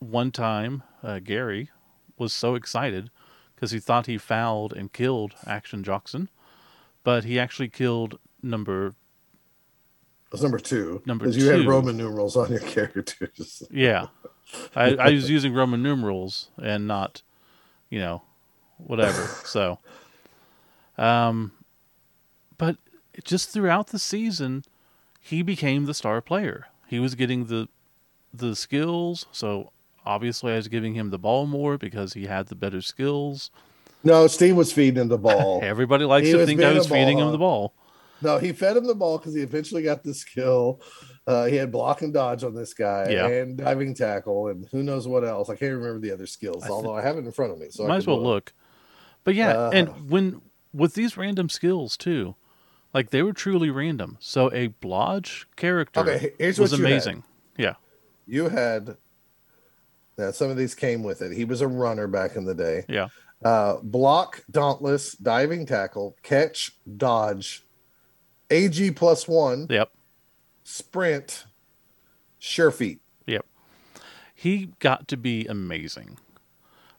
one 0.00 0.32
time, 0.32 0.82
uh, 1.02 1.20
Gary 1.20 1.70
was 2.18 2.32
so 2.32 2.54
excited 2.54 3.10
because 3.54 3.70
he 3.70 3.78
thought 3.78 4.06
he 4.06 4.18
fouled 4.18 4.72
and 4.72 4.92
killed 4.92 5.34
Action 5.46 5.84
Jackson, 5.84 6.28
but 7.04 7.24
he 7.24 7.38
actually 7.38 7.68
killed 7.68 8.18
number 8.42 8.94
That's 10.32 10.42
number 10.42 10.58
two. 10.58 11.02
Number 11.06 11.26
Because 11.26 11.36
you 11.36 11.50
had. 11.50 11.66
Roman 11.66 11.96
numerals 11.96 12.36
on 12.36 12.50
your 12.50 12.60
characters. 12.74 13.62
yeah. 13.70 14.06
I, 14.74 14.94
I 14.96 15.10
was 15.12 15.30
using 15.30 15.54
Roman 15.54 15.82
numerals 15.82 16.48
and 16.60 16.86
not, 16.86 17.22
you 17.88 18.00
know, 18.00 18.22
whatever. 18.78 19.28
So, 19.44 19.78
um, 20.98 21.52
but 22.58 22.76
just 23.24 23.50
throughout 23.50 23.88
the 23.88 23.98
season, 23.98 24.64
he 25.20 25.42
became 25.42 25.84
the 25.84 25.94
star 25.94 26.20
player. 26.20 26.66
He 26.88 26.98
was 26.98 27.14
getting 27.14 27.46
the 27.46 27.68
the 28.32 28.56
skills. 28.56 29.26
So 29.32 29.72
obviously, 30.06 30.52
I 30.52 30.56
was 30.56 30.68
giving 30.68 30.94
him 30.94 31.10
the 31.10 31.18
ball 31.18 31.46
more 31.46 31.78
because 31.78 32.12
he 32.14 32.26
had 32.26 32.48
the 32.48 32.54
better 32.54 32.80
skills. 32.80 33.50
No, 34.02 34.26
Steve 34.26 34.56
was 34.56 34.72
feeding 34.72 35.02
him 35.02 35.08
the 35.08 35.18
ball. 35.18 35.60
Everybody 35.64 36.04
likes 36.04 36.26
He 36.26 36.32
to 36.32 36.46
think 36.46 36.62
I 36.62 36.72
was 36.72 36.86
feeding 36.88 37.18
him 37.18 37.32
the 37.32 37.38
ball. 37.38 37.74
No, 38.22 38.38
he 38.38 38.52
fed 38.52 38.76
him 38.76 38.86
the 38.86 38.94
ball 38.94 39.18
because 39.18 39.34
he 39.34 39.40
eventually 39.40 39.82
got 39.82 40.02
the 40.02 40.12
skill. 40.14 40.80
Uh, 41.26 41.46
he 41.46 41.56
had 41.56 41.70
block 41.72 42.02
and 42.02 42.12
dodge 42.12 42.44
on 42.44 42.54
this 42.54 42.74
guy 42.74 43.08
Yeah. 43.10 43.26
and 43.28 43.56
diving 43.56 43.94
tackle 43.94 44.48
and 44.48 44.66
who 44.72 44.82
knows 44.82 45.06
what 45.08 45.24
else. 45.24 45.48
I 45.48 45.54
can't 45.56 45.72
remember 45.74 46.00
the 46.00 46.12
other 46.12 46.26
skills, 46.26 46.62
I 46.64 46.66
thi- 46.66 46.72
although 46.72 46.94
I 46.94 47.02
have 47.02 47.16
it 47.16 47.24
in 47.24 47.32
front 47.32 47.52
of 47.52 47.58
me. 47.58 47.68
So 47.70 47.84
I 47.84 47.88
Might 47.88 47.96
as 47.98 48.06
well 48.06 48.22
look. 48.22 48.52
But 49.24 49.34
yeah, 49.34 49.52
Uh, 49.56 49.70
and 49.72 50.10
when 50.10 50.42
with 50.72 50.94
these 50.94 51.16
random 51.16 51.48
skills 51.48 51.96
too, 51.96 52.36
like 52.92 53.10
they 53.10 53.22
were 53.22 53.32
truly 53.32 53.70
random. 53.70 54.16
So 54.20 54.50
a 54.52 54.68
Blodge 54.68 55.44
character 55.56 56.00
Okay, 56.00 56.32
was 56.40 56.58
you 56.58 56.64
had. 56.64 56.74
amazing. 56.80 57.22
Yeah, 57.56 57.74
You 58.26 58.48
had 58.48 58.96
now 60.20 60.30
some 60.30 60.50
of 60.50 60.56
these 60.56 60.74
came 60.74 61.02
with 61.02 61.22
it. 61.22 61.32
He 61.32 61.44
was 61.44 61.60
a 61.60 61.68
runner 61.68 62.06
back 62.06 62.36
in 62.36 62.44
the 62.44 62.54
day. 62.54 62.84
yeah, 62.88 63.08
Uh, 63.44 63.76
block, 63.82 64.44
dauntless, 64.50 65.12
diving 65.12 65.66
tackle, 65.66 66.16
catch, 66.22 66.72
dodge, 66.96 67.64
AG 68.50 68.90
plus 68.92 69.26
one, 69.28 69.66
yep, 69.70 69.90
sprint, 70.64 71.44
sure 72.38 72.70
feet. 72.70 73.00
yep. 73.26 73.44
He 74.34 74.70
got 74.78 75.06
to 75.08 75.16
be 75.16 75.46
amazing. 75.46 76.18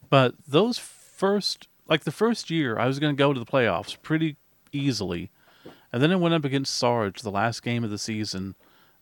But 0.09 0.35
those 0.47 0.77
first, 0.77 1.67
like 1.87 2.03
the 2.03 2.11
first 2.11 2.49
year, 2.49 2.77
I 2.77 2.85
was 2.85 2.99
going 2.99 3.15
to 3.15 3.19
go 3.19 3.33
to 3.33 3.39
the 3.39 3.45
playoffs 3.45 3.97
pretty 4.01 4.37
easily. 4.71 5.31
And 5.93 6.01
then 6.01 6.11
I 6.11 6.15
went 6.15 6.33
up 6.33 6.45
against 6.45 6.75
Sarge 6.75 7.21
the 7.21 7.31
last 7.31 7.63
game 7.63 7.83
of 7.83 7.89
the 7.89 7.97
season, 7.97 8.55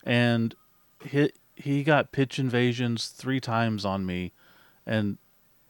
and 0.03 0.55
he, 1.05 1.31
he 1.59 1.83
got 1.83 2.11
pitch 2.11 2.39
invasions 2.39 3.09
three 3.09 3.39
times 3.39 3.85
on 3.85 4.05
me. 4.05 4.31
And 4.85 5.17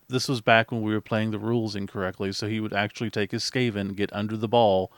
this 0.07 0.29
was 0.29 0.39
back 0.39 0.71
when 0.71 0.81
we 0.81 0.93
were 0.93 1.01
playing 1.01 1.31
the 1.31 1.39
rules 1.39 1.75
incorrectly, 1.75 2.31
so 2.31 2.47
he 2.47 2.59
would 2.59 2.73
actually 2.73 3.09
take 3.09 3.31
his 3.31 3.43
Skaven, 3.43 3.95
get 3.95 4.13
under 4.13 4.37
the 4.37 4.47
ball, 4.47 4.91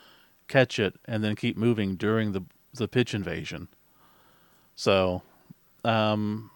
catch 0.48 0.80
it, 0.80 0.96
and 1.06 1.24
then 1.24 1.36
keep 1.36 1.58
moving 1.58 1.96
during 1.96 2.34
the 2.34 2.44
the 2.74 2.88
pitch 2.88 3.14
invasion. 3.14 3.68
So, 4.76 5.24
um, 5.84 6.50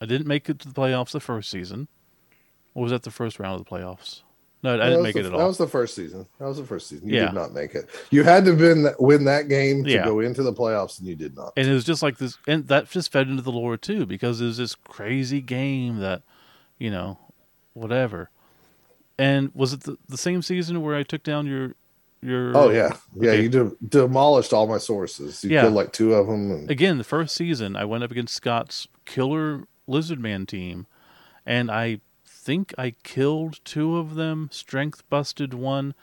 I 0.00 0.06
didn't 0.06 0.26
make 0.26 0.48
it 0.48 0.58
to 0.60 0.68
the 0.68 0.74
playoffs 0.74 1.10
the 1.10 1.20
first 1.20 1.50
season. 1.50 1.88
Or 2.74 2.84
was 2.84 2.92
that 2.92 3.02
the 3.02 3.10
first 3.10 3.38
round 3.38 3.60
of 3.60 3.66
the 3.66 3.70
playoffs? 3.70 4.22
No, 4.62 4.74
I 4.74 4.88
didn't 4.88 5.02
make 5.04 5.14
the- 5.14 5.20
it 5.20 5.26
at 5.26 5.32
all. 5.32 5.38
That 5.38 5.46
was 5.46 5.58
the 5.58 5.68
first 5.68 5.94
season. 5.94 6.26
That 6.40 6.46
was 6.46 6.56
the 6.56 6.64
first 6.64 6.88
season. 6.88 7.08
You 7.08 7.16
Yeah. 7.16 7.26
did 7.26 7.34
not 7.34 7.52
make 7.54 7.74
it. 7.76 7.88
You 8.10 8.24
had 8.24 8.44
to 8.46 8.52
win 8.54 8.88
win 8.98 9.24
that 9.24 9.48
game 9.48 9.84
to 9.84 9.90
Yeah. 9.90 10.04
go 10.04 10.18
into 10.20 10.42
the 10.42 10.52
playoffs, 10.52 10.98
and 10.98 11.06
you 11.08 11.14
did 11.14 11.36
not. 11.36 11.52
and 11.56 11.68
it 11.68 11.72
was 11.72 11.84
just 11.84 12.02
like 12.02 12.18
this 12.18 12.36
and 12.48 12.66
that 12.68 12.90
just 12.90 13.12
fed 13.12 13.28
into 13.28 13.42
the 13.42 13.52
lore 13.52 13.76
too 13.76 14.04
because 14.06 14.40
it 14.40 14.46
was 14.46 14.56
this 14.56 14.74
crazy 14.74 15.40
game 15.40 15.98
that 15.98 16.22
you 16.78 16.90
know 16.90 17.18
whatever 17.74 18.30
and 19.18 19.50
was 19.54 19.72
it 19.72 19.80
the, 19.82 19.96
the 20.08 20.16
same 20.18 20.42
season 20.42 20.80
where 20.82 20.96
i 20.96 21.02
took 21.02 21.22
down 21.22 21.46
your 21.46 21.74
your 22.20 22.56
Oh 22.56 22.70
yeah, 22.70 22.96
yeah. 23.14 23.30
Okay. 23.30 23.42
You 23.42 23.48
de- 23.48 23.72
demolished 23.88 24.52
all 24.52 24.66
my 24.66 24.78
saurus. 24.78 25.44
You 25.44 25.50
Yeah. 25.50 25.60
killed 25.62 25.74
like 25.74 25.92
two 25.92 26.14
of 26.14 26.26
them. 26.26 26.50
And, 26.50 26.70
again 26.70 26.98
the 26.98 27.04
first 27.04 27.36
season 27.36 27.76
i 27.76 27.84
went 27.84 28.02
up 28.02 28.10
against 28.10 28.34
scott's 28.34 28.88
killer 29.04 29.62
lizard 29.86 30.18
man 30.20 30.44
team 30.44 30.86
and 31.46 31.70
i 31.70 32.00
think 32.48 32.74
i 32.78 32.90
killed 33.02 33.60
two 33.64 33.98
of 33.98 34.14
them 34.14 34.48
strength 34.50 35.02
busted 35.10 35.52
one 35.52 35.94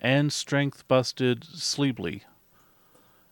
and 0.00 0.32
strength 0.32 0.86
busted 0.86 1.40
Slibli 1.40 2.22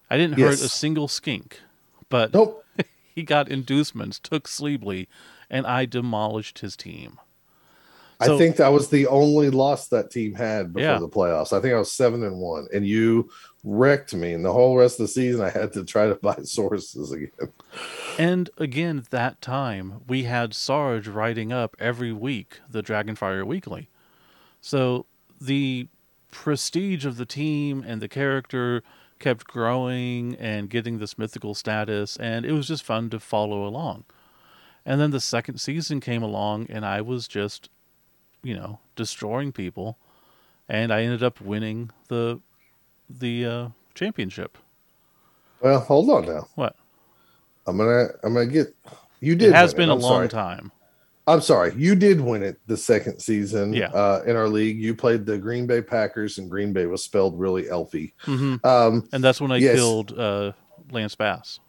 i 0.08 0.16
didn't 0.16 0.38
hurt 0.38 0.54
a 0.54 0.68
single 0.68 1.06
skink 1.06 1.60
but 2.08 2.34
nope. 2.34 2.62
he 3.14 3.22
got 3.22 3.48
inducements, 3.48 4.18
took 4.18 4.46
Slibli, 4.46 5.06
and 5.48 5.66
I 5.66 5.86
demolished 5.86 6.58
his 6.58 6.76
team. 6.76 7.18
I 8.22 8.26
So- 8.26 8.38
think 8.38 8.56
that 8.56 8.68
was 8.72 8.88
the 8.88 9.06
only 9.08 9.50
loss 9.50 9.88
that 9.88 10.10
team 10.10 10.34
had 10.34 10.72
before 10.72 10.82
Yeah. 10.90 10.98
the 10.98 11.08
playoffs. 11.08 11.52
I 11.52 11.60
think 11.60 11.74
I 11.74 11.78
was 11.78 11.90
seven 11.90 12.22
and 12.22 12.38
one, 12.38 12.68
and 12.72 12.86
you 12.86 13.28
wrecked 13.64 14.14
me. 14.14 14.32
And 14.32 14.44
the 14.44 14.52
whole 14.52 14.76
rest 14.76 15.00
of 15.00 15.04
the 15.06 15.12
season, 15.12 15.40
I 15.40 15.50
had 15.50 15.72
to 15.74 15.84
try 15.84 16.06
to 16.06 16.14
buy 16.22 16.36
saurus 16.44 16.94
again. 17.12 17.30
And 18.18 18.50
again, 18.58 18.98
at 18.98 19.10
that 19.10 19.40
time, 19.40 20.02
we 20.08 20.24
had 20.24 20.54
Sarge 20.54 21.08
writing 21.08 21.52
up 21.52 21.74
every 21.78 22.12
week 22.12 22.60
the 22.70 22.82
Dragonfire 22.82 23.44
Weekly. 23.44 23.88
So 24.60 25.06
the 25.40 25.88
prestige 26.30 27.04
of 27.04 27.16
the 27.16 27.26
team 27.26 27.84
and 27.86 28.00
the 28.00 28.08
character 28.08 28.82
kept 29.18 29.46
growing 29.46 30.34
and 30.36 30.68
getting 30.70 30.98
this 30.98 31.16
mythical 31.18 31.54
status, 31.54 32.16
and 32.16 32.44
it 32.44 32.52
was 32.52 32.68
just 32.68 32.82
fun 32.84 33.10
to 33.10 33.20
follow 33.20 33.66
along. 33.66 34.04
And 34.84 35.00
then 35.00 35.10
the 35.12 35.20
second 35.20 35.58
season 35.60 36.00
came 36.00 36.22
along, 36.24 36.66
and 36.68 36.84
I 36.84 37.00
was 37.02 37.28
just, 37.28 37.68
you 38.42 38.54
know, 38.54 38.78
destroying 38.96 39.52
people, 39.52 39.98
and 40.68 40.92
I 40.92 41.02
ended 41.02 41.22
up 41.22 41.40
winning 41.40 41.90
the 42.08 42.40
the 43.08 43.46
uh, 43.46 43.68
championship. 43.94 44.58
Well, 45.60 45.80
hold 45.80 46.10
on 46.10 46.26
now. 46.26 46.48
What? 46.54 46.76
I'm 47.66 47.76
gonna 47.76 48.08
I'm 48.22 48.34
gonna 48.34 48.46
get. 48.46 48.74
You 49.20 49.36
did. 49.36 49.50
It 49.50 49.54
has 49.54 49.74
been 49.74 49.88
a 49.88 49.94
I'm 49.94 50.00
long 50.00 50.12
sorry. 50.12 50.28
time. 50.28 50.72
I'm 51.28 51.40
sorry. 51.40 51.72
You 51.76 51.94
did 51.94 52.20
win 52.20 52.42
it 52.42 52.56
the 52.66 52.76
second 52.76 53.20
season. 53.20 53.72
Yeah. 53.72 53.92
Uh, 53.92 54.22
in 54.26 54.34
our 54.34 54.48
league, 54.48 54.80
you 54.80 54.92
played 54.96 55.24
the 55.24 55.38
Green 55.38 55.68
Bay 55.68 55.80
Packers, 55.80 56.38
and 56.38 56.50
Green 56.50 56.72
Bay 56.72 56.86
was 56.86 57.04
spelled 57.04 57.38
really 57.38 57.64
elfy. 57.64 58.12
hmm 58.22 58.56
Um, 58.64 59.08
And 59.12 59.22
that's 59.22 59.40
when 59.40 59.52
I 59.52 59.58
Yes. 59.58 59.76
killed 59.76 60.18
uh, 60.18 60.50
Lance 60.90 61.14
Bass. 61.14 61.60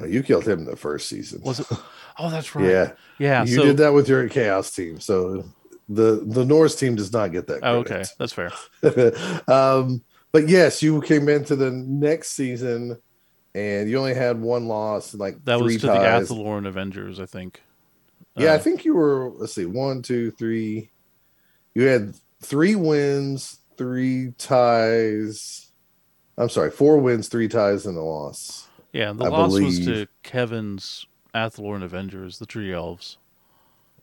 Oh, 0.00 0.06
You 0.06 0.22
killed 0.22 0.48
him 0.48 0.64
the 0.64 0.76
first 0.76 1.08
season. 1.08 1.42
Was 1.42 1.60
it? 1.60 1.66
Oh, 2.20 2.30
that's 2.30 2.56
right. 2.56 2.66
Yeah, 2.66 2.92
Yeah. 3.18 3.44
you 3.44 3.56
so, 3.58 3.62
did 3.62 3.76
that 3.76 3.92
with 3.92 4.08
your 4.08 4.28
chaos 4.28 4.72
team. 4.72 4.98
So 4.98 5.44
the 5.88 6.22
the 6.26 6.44
Norse 6.44 6.74
team 6.76 6.94
does 6.96 7.12
not 7.12 7.32
get 7.32 7.46
that. 7.46 7.60
Oh, 7.62 7.78
okay, 7.78 8.04
that's 8.18 8.32
fair. 8.32 8.50
um, 9.48 10.02
but 10.32 10.48
yes, 10.48 10.82
you 10.82 11.00
came 11.00 11.28
into 11.28 11.56
the 11.56 11.70
next 11.70 12.32
season 12.32 12.98
and 13.54 13.88
you 13.88 13.98
only 13.98 14.14
had 14.14 14.40
one 14.40 14.66
loss, 14.68 15.14
like 15.14 15.42
That 15.44 15.60
was 15.60 15.76
to 15.80 15.86
ties. 15.86 16.28
the 16.28 16.34
Athalorn 16.34 16.66
Avengers, 16.66 17.18
I 17.18 17.26
think. 17.26 17.62
Yeah, 18.36 18.52
I 18.52 18.56
Uh, 18.56 18.58
think 18.58 18.84
you 18.84 18.94
were. 18.94 19.30
Let's 19.30 19.54
see, 19.54 19.64
one, 19.66 20.02
two, 20.02 20.30
three. 20.32 20.90
You 21.74 21.84
had 21.84 22.14
three 22.42 22.74
wins, 22.74 23.58
three 23.76 24.32
ties. 24.38 25.70
I'm 26.36 26.48
sorry, 26.48 26.70
four 26.70 26.98
wins, 26.98 27.28
three 27.28 27.48
ties, 27.48 27.86
and 27.86 27.96
a 27.96 28.02
loss. 28.02 28.68
Yeah, 28.92 29.12
the 29.12 29.24
I 29.24 29.28
loss 29.28 29.52
was 29.58 29.78
to. 29.86 30.06
Kevin's 30.22 31.06
Athalorn 31.34 31.82
Avengers, 31.82 32.38
the 32.38 32.46
Tree 32.46 32.72
Elves. 32.72 33.18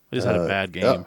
They 0.10 0.18
just 0.18 0.28
had 0.28 0.36
Uh, 0.38 0.42
a 0.44 0.48
bad 0.48 0.72
game. 0.74 0.84
yeah, 0.84 1.04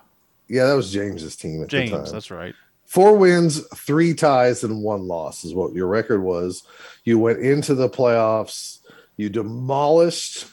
Yeah, 0.49 0.67
that 0.67 0.75
was 0.75 0.93
James's 0.93 1.37
team 1.37 1.63
at 1.63 1.69
the 1.69 1.89
time. 1.91 2.05
that's 2.11 2.31
right. 2.31 2.55
Four 2.87 3.19
wins, 3.19 3.67
three 3.77 4.15
ties, 4.15 4.65
and 4.65 4.83
one 4.83 5.03
loss 5.03 5.45
is 5.45 5.55
what 5.55 5.75
your 5.75 5.89
record 5.89 6.23
was. 6.23 6.63
You 7.05 7.19
went 7.19 7.41
into 7.41 7.75
the 7.75 7.89
playoffs. 7.89 8.79
You 9.19 9.29
demolished 9.29 10.47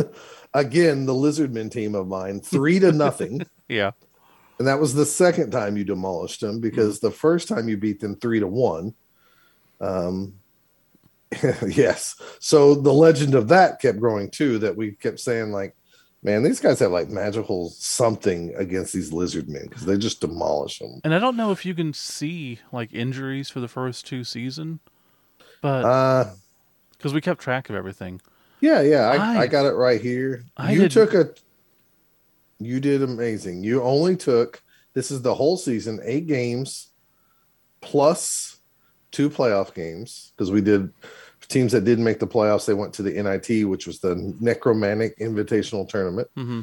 again 0.54 1.04
the 1.04 1.12
Lizardman 1.12 1.70
team 1.70 1.94
of 1.94 2.08
mine, 2.08 2.40
three 2.40 2.78
to 2.78 2.92
nothing. 2.92 3.46
Yeah. 3.68 3.92
And 4.58 4.68
that 4.68 4.80
was 4.80 4.92
the 4.92 5.06
second 5.06 5.50
time 5.50 5.78
you 5.78 5.84
demolished 5.84 6.42
them 6.42 6.60
because 6.60 7.00
the 7.00 7.10
first 7.10 7.48
time 7.48 7.70
you 7.70 7.78
beat 7.78 8.00
them 8.00 8.16
three 8.16 8.38
to 8.38 8.46
one. 8.46 8.94
Um, 9.80 10.34
yes. 11.66 12.16
So 12.38 12.74
the 12.74 12.92
legend 12.92 13.34
of 13.34 13.48
that 13.48 13.80
kept 13.80 13.98
growing 13.98 14.30
too. 14.30 14.58
That 14.58 14.76
we 14.76 14.92
kept 14.92 15.20
saying 15.20 15.52
like, 15.52 15.74
man, 16.22 16.42
these 16.42 16.60
guys 16.60 16.78
have 16.78 16.92
like 16.92 17.08
magical 17.08 17.70
something 17.70 18.54
against 18.56 18.92
these 18.92 19.12
lizard 19.12 19.48
men 19.48 19.66
because 19.68 19.84
they 19.84 19.96
just 19.98 20.20
demolish 20.20 20.78
them. 20.78 21.00
And 21.04 21.14
I 21.14 21.18
don't 21.18 21.36
know 21.36 21.50
if 21.50 21.64
you 21.66 21.74
can 21.74 21.92
see 21.92 22.60
like 22.72 22.92
injuries 22.94 23.48
for 23.50 23.60
the 23.60 23.68
first 23.68 24.06
two 24.06 24.24
season, 24.24 24.80
but 25.60 25.84
Uh, 25.84 26.30
because 26.96 27.12
we 27.12 27.20
kept 27.20 27.40
track 27.40 27.68
of 27.70 27.76
everything. 27.76 28.20
yeah, 28.60 28.80
yeah. 28.80 29.08
I, 29.08 29.16
I- 29.16 29.38
I 29.40 29.46
got 29.48 29.66
it 29.66 29.72
right 29.74 30.00
here. 30.00 30.44
I 30.56 30.72
you 30.72 30.80
did- 30.82 30.92
took 30.92 31.14
a. 31.14 31.30
You 32.60 32.78
did 32.78 33.02
amazing. 33.02 33.64
You 33.64 33.82
only 33.82 34.14
took 34.16 34.62
this 34.94 35.10
is 35.10 35.22
the 35.22 35.34
whole 35.34 35.56
season, 35.56 35.98
eight 36.04 36.28
games, 36.28 36.90
plus 37.80 38.60
two 39.10 39.28
playoff 39.28 39.74
games 39.74 40.32
because 40.36 40.50
we 40.52 40.60
did 40.60 40.92
teams 41.52 41.72
that 41.72 41.84
didn't 41.84 42.04
make 42.04 42.18
the 42.18 42.26
playoffs. 42.26 42.66
They 42.66 42.74
went 42.74 42.94
to 42.94 43.02
the 43.02 43.22
NIT, 43.22 43.68
which 43.68 43.86
was 43.86 44.00
the 44.00 44.34
Necromantic 44.40 45.18
Invitational 45.18 45.88
Tournament. 45.88 46.28
hmm 46.34 46.60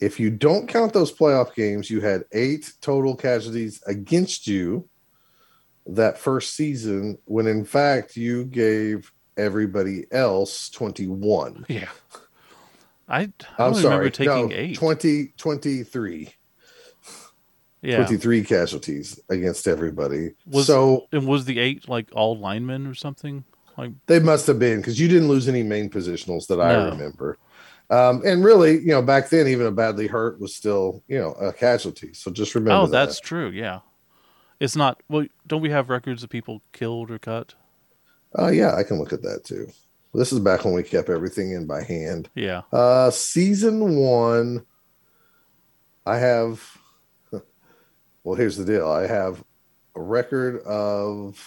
If 0.00 0.18
you 0.20 0.30
don't 0.30 0.68
count 0.68 0.92
those 0.92 1.12
playoff 1.12 1.54
games, 1.54 1.90
you 1.90 2.00
had 2.00 2.24
eight 2.32 2.72
total 2.80 3.16
casualties 3.16 3.82
against 3.86 4.46
you 4.46 4.88
that 5.86 6.18
first 6.18 6.54
season, 6.54 7.18
when 7.26 7.46
in 7.46 7.64
fact 7.64 8.16
you 8.16 8.44
gave 8.44 9.12
everybody 9.36 10.06
else 10.10 10.70
21. 10.70 11.66
Yeah. 11.68 11.88
I, 13.06 13.20
I 13.58 13.66
I'm 13.66 13.74
sorry, 13.74 13.84
remember 13.84 14.10
taking 14.10 14.48
no, 14.48 14.54
eight. 14.54 14.76
20, 14.76 15.34
23, 15.36 16.28
yeah. 17.82 17.96
23 17.96 18.44
casualties 18.44 19.20
against 19.28 19.68
everybody. 19.68 20.30
Was- 20.46 20.66
so 20.66 21.06
And 21.12 21.26
was 21.26 21.44
the 21.44 21.58
eight 21.58 21.88
like 21.88 22.08
all 22.12 22.38
linemen 22.38 22.86
or 22.86 22.94
something? 22.94 23.44
Like, 23.76 23.92
they 24.06 24.20
must 24.20 24.46
have 24.46 24.58
been 24.58 24.78
because 24.80 25.00
you 25.00 25.08
didn't 25.08 25.28
lose 25.28 25.48
any 25.48 25.62
main 25.62 25.90
positionals 25.90 26.46
that 26.46 26.60
I 26.60 26.72
No. 26.72 26.90
remember. 26.90 27.38
Um, 27.90 28.22
and 28.24 28.44
really, 28.44 28.78
you 28.78 28.88
know, 28.88 29.02
back 29.02 29.28
then, 29.28 29.46
even 29.48 29.66
a 29.66 29.70
badly 29.70 30.06
hurt 30.06 30.40
was 30.40 30.54
still, 30.54 31.02
you 31.06 31.18
know, 31.18 31.32
a 31.32 31.52
casualty. 31.52 32.14
So 32.14 32.30
just 32.30 32.54
remember 32.54 32.82
oh, 32.82 32.86
that. 32.86 33.06
that's 33.06 33.20
true. 33.20 33.50
Yeah. 33.50 33.80
It's 34.60 34.76
not, 34.76 35.02
well, 35.08 35.26
don't 35.46 35.60
we 35.60 35.70
have 35.70 35.90
records 35.90 36.22
of 36.22 36.30
people 36.30 36.62
killed 36.72 37.10
or 37.10 37.18
cut? 37.18 37.54
Uh, 38.38 38.48
yeah, 38.48 38.74
I 38.74 38.82
can 38.82 38.98
look 38.98 39.12
at 39.12 39.22
that 39.22 39.44
too. 39.44 39.68
This 40.14 40.32
is 40.32 40.38
back 40.38 40.64
when 40.64 40.74
we 40.74 40.84
kept 40.84 41.10
everything 41.10 41.50
in 41.52 41.66
by 41.66 41.82
hand. 41.82 42.30
Yeah. 42.36 42.62
Uh, 42.72 43.10
season 43.10 43.96
one, 43.96 44.64
I 46.06 46.18
have. 46.18 46.62
Well, 48.22 48.36
here's 48.36 48.56
the 48.56 48.64
deal. 48.64 48.90
I 48.90 49.06
have 49.06 49.44
a 49.94 50.00
record 50.00 50.62
of 50.62 51.38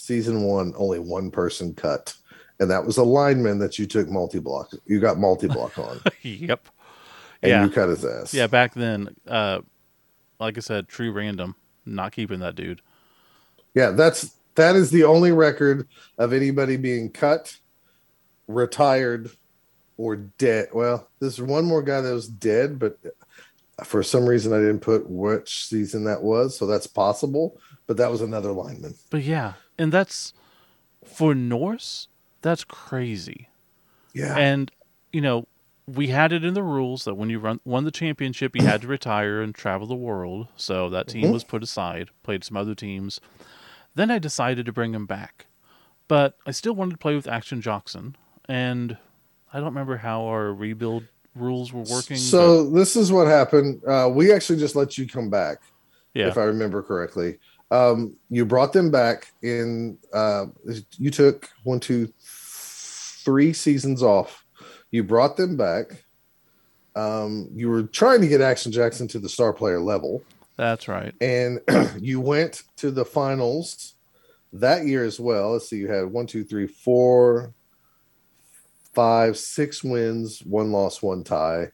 season 0.00 0.42
one. 0.42 0.72
Only 0.76 0.98
one 0.98 1.30
person 1.30 1.74
cut, 1.74 2.14
and 2.58 2.70
that 2.70 2.84
was 2.84 2.96
a 2.98 3.04
lineman 3.04 3.58
that 3.60 3.78
you 3.78 3.86
took 3.86 4.08
multi 4.08 4.38
block. 4.38 4.72
You 4.86 5.00
got 5.00 5.18
multi 5.18 5.46
block 5.48 5.78
on, 5.78 6.00
yep. 6.22 6.68
and 7.42 7.50
Yeah. 7.50 7.64
you 7.64 7.70
cut 7.70 7.88
his 7.88 8.04
ass. 8.04 8.32
Yeah. 8.34 8.46
Back 8.46 8.74
then, 8.74 9.14
uh, 9.26 9.60
like 10.38 10.56
I 10.56 10.60
said, 10.60 10.88
true 10.88 11.12
random, 11.12 11.54
not 11.86 12.12
keeping 12.12 12.40
that 12.40 12.54
dude. 12.56 12.82
yeah. 13.74 13.90
That's 13.90 14.34
that 14.56 14.74
is 14.76 14.90
the 14.90 15.04
only 15.04 15.32
record 15.32 15.86
of 16.18 16.32
anybody 16.32 16.76
being 16.76 17.10
cut, 17.10 17.56
retired, 18.48 19.30
or 19.96 20.16
dead. 20.16 20.68
Well, 20.72 21.08
there's 21.20 21.40
one 21.40 21.64
more 21.64 21.82
guy 21.82 22.00
that 22.00 22.12
was 22.12 22.28
dead, 22.28 22.78
but 22.78 22.98
for 23.84 24.02
some 24.02 24.26
reason 24.26 24.52
I 24.52 24.58
didn't 24.58 24.80
put 24.80 25.08
which 25.08 25.66
season 25.66 26.04
that 26.04 26.22
was, 26.22 26.56
so 26.58 26.66
that's 26.66 26.86
possible. 26.86 27.58
But 27.86 27.96
that 27.96 28.10
was 28.10 28.20
another 28.20 28.52
lineman. 28.52 28.94
But 29.10 29.22
yeah. 29.24 29.54
And 29.80 29.90
that's, 29.90 30.34
for 31.04 31.34
Norse, 31.34 32.08
that's 32.42 32.64
crazy. 32.64 33.48
Yeah, 34.12 34.36
And 34.36 34.70
you 35.12 35.20
know, 35.22 35.46
we 35.86 36.08
had 36.08 36.32
it 36.32 36.44
in 36.44 36.54
the 36.54 36.62
rules 36.62 37.04
that 37.04 37.14
when 37.14 37.30
you 37.30 37.38
run 37.38 37.60
won 37.64 37.84
the 37.84 37.90
championship, 37.90 38.54
you 38.54 38.62
had 38.62 38.82
to 38.82 38.88
retire 38.88 39.40
and 39.40 39.54
travel 39.54 39.86
the 39.86 39.94
world. 39.94 40.48
So 40.56 40.90
that 40.90 41.08
team 41.08 41.28
Mhm. 41.28 41.32
was 41.32 41.44
put 41.44 41.62
aside. 41.62 42.10
Played 42.22 42.44
some 42.44 42.56
other 42.56 42.74
teams. 42.74 43.20
Then 43.94 44.10
I 44.10 44.18
decided 44.18 44.66
to 44.66 44.72
bring 44.72 44.94
him 44.94 45.06
back, 45.06 45.46
but 46.08 46.36
I 46.46 46.50
still 46.50 46.74
wanted 46.74 46.92
to 46.92 46.98
play 46.98 47.14
with 47.16 47.26
Action 47.26 47.60
Jackson, 47.62 48.16
and 48.48 48.98
I 49.52 49.56
don't 49.56 49.66
remember 49.66 49.96
how 49.96 50.26
our 50.26 50.52
rebuild 50.52 51.04
rules 51.34 51.72
were 51.72 51.80
working. 51.82 52.18
So 52.18 52.68
this 52.70 52.96
is 52.96 53.10
what 53.10 53.26
happened. 53.26 53.82
Uh, 53.86 54.10
we 54.12 54.32
actually 54.32 54.58
just 54.58 54.76
let 54.76 54.98
you 54.98 55.08
come 55.08 55.30
back, 55.30 55.58
yeah, 56.14 56.28
if 56.28 56.36
I 56.36 56.44
remember 56.44 56.82
correctly. 56.82 57.38
Um, 57.70 58.16
you 58.28 58.44
brought 58.44 58.72
them 58.72 58.90
back 58.90 59.32
in. 59.42 59.98
Uh, 60.12 60.46
you 60.98 61.10
took 61.10 61.48
one, 61.64 61.80
two, 61.80 62.12
three 63.24 63.52
seasons 63.52 64.02
off. 64.02 64.44
You 64.90 65.04
brought 65.04 65.36
them 65.36 65.56
back. 65.56 66.04
Um, 66.96 67.48
you 67.54 67.68
were 67.70 67.84
trying 67.84 68.20
to 68.22 68.28
get 68.28 68.40
Action 68.40 68.72
Jackson 68.72 69.06
to 69.08 69.20
the 69.20 69.28
star 69.28 69.52
player 69.52 69.78
level, 69.78 70.22
that's 70.56 70.88
right. 70.88 71.14
and 71.20 71.60
you 72.00 72.20
went 72.20 72.62
to 72.78 72.90
the 72.90 73.04
finals 73.04 73.94
that 74.52 74.84
year 74.86 75.04
as 75.04 75.20
well. 75.20 75.52
Let's 75.52 75.68
see, 75.70 75.76
you 75.76 75.86
had 75.88 76.06
one, 76.06 76.26
two, 76.26 76.42
three, 76.42 76.66
four, 76.66 77.54
five, 78.92 79.38
six 79.38 79.84
wins, 79.84 80.40
one 80.40 80.72
loss, 80.72 81.00
one 81.00 81.22
tie. 81.22 81.68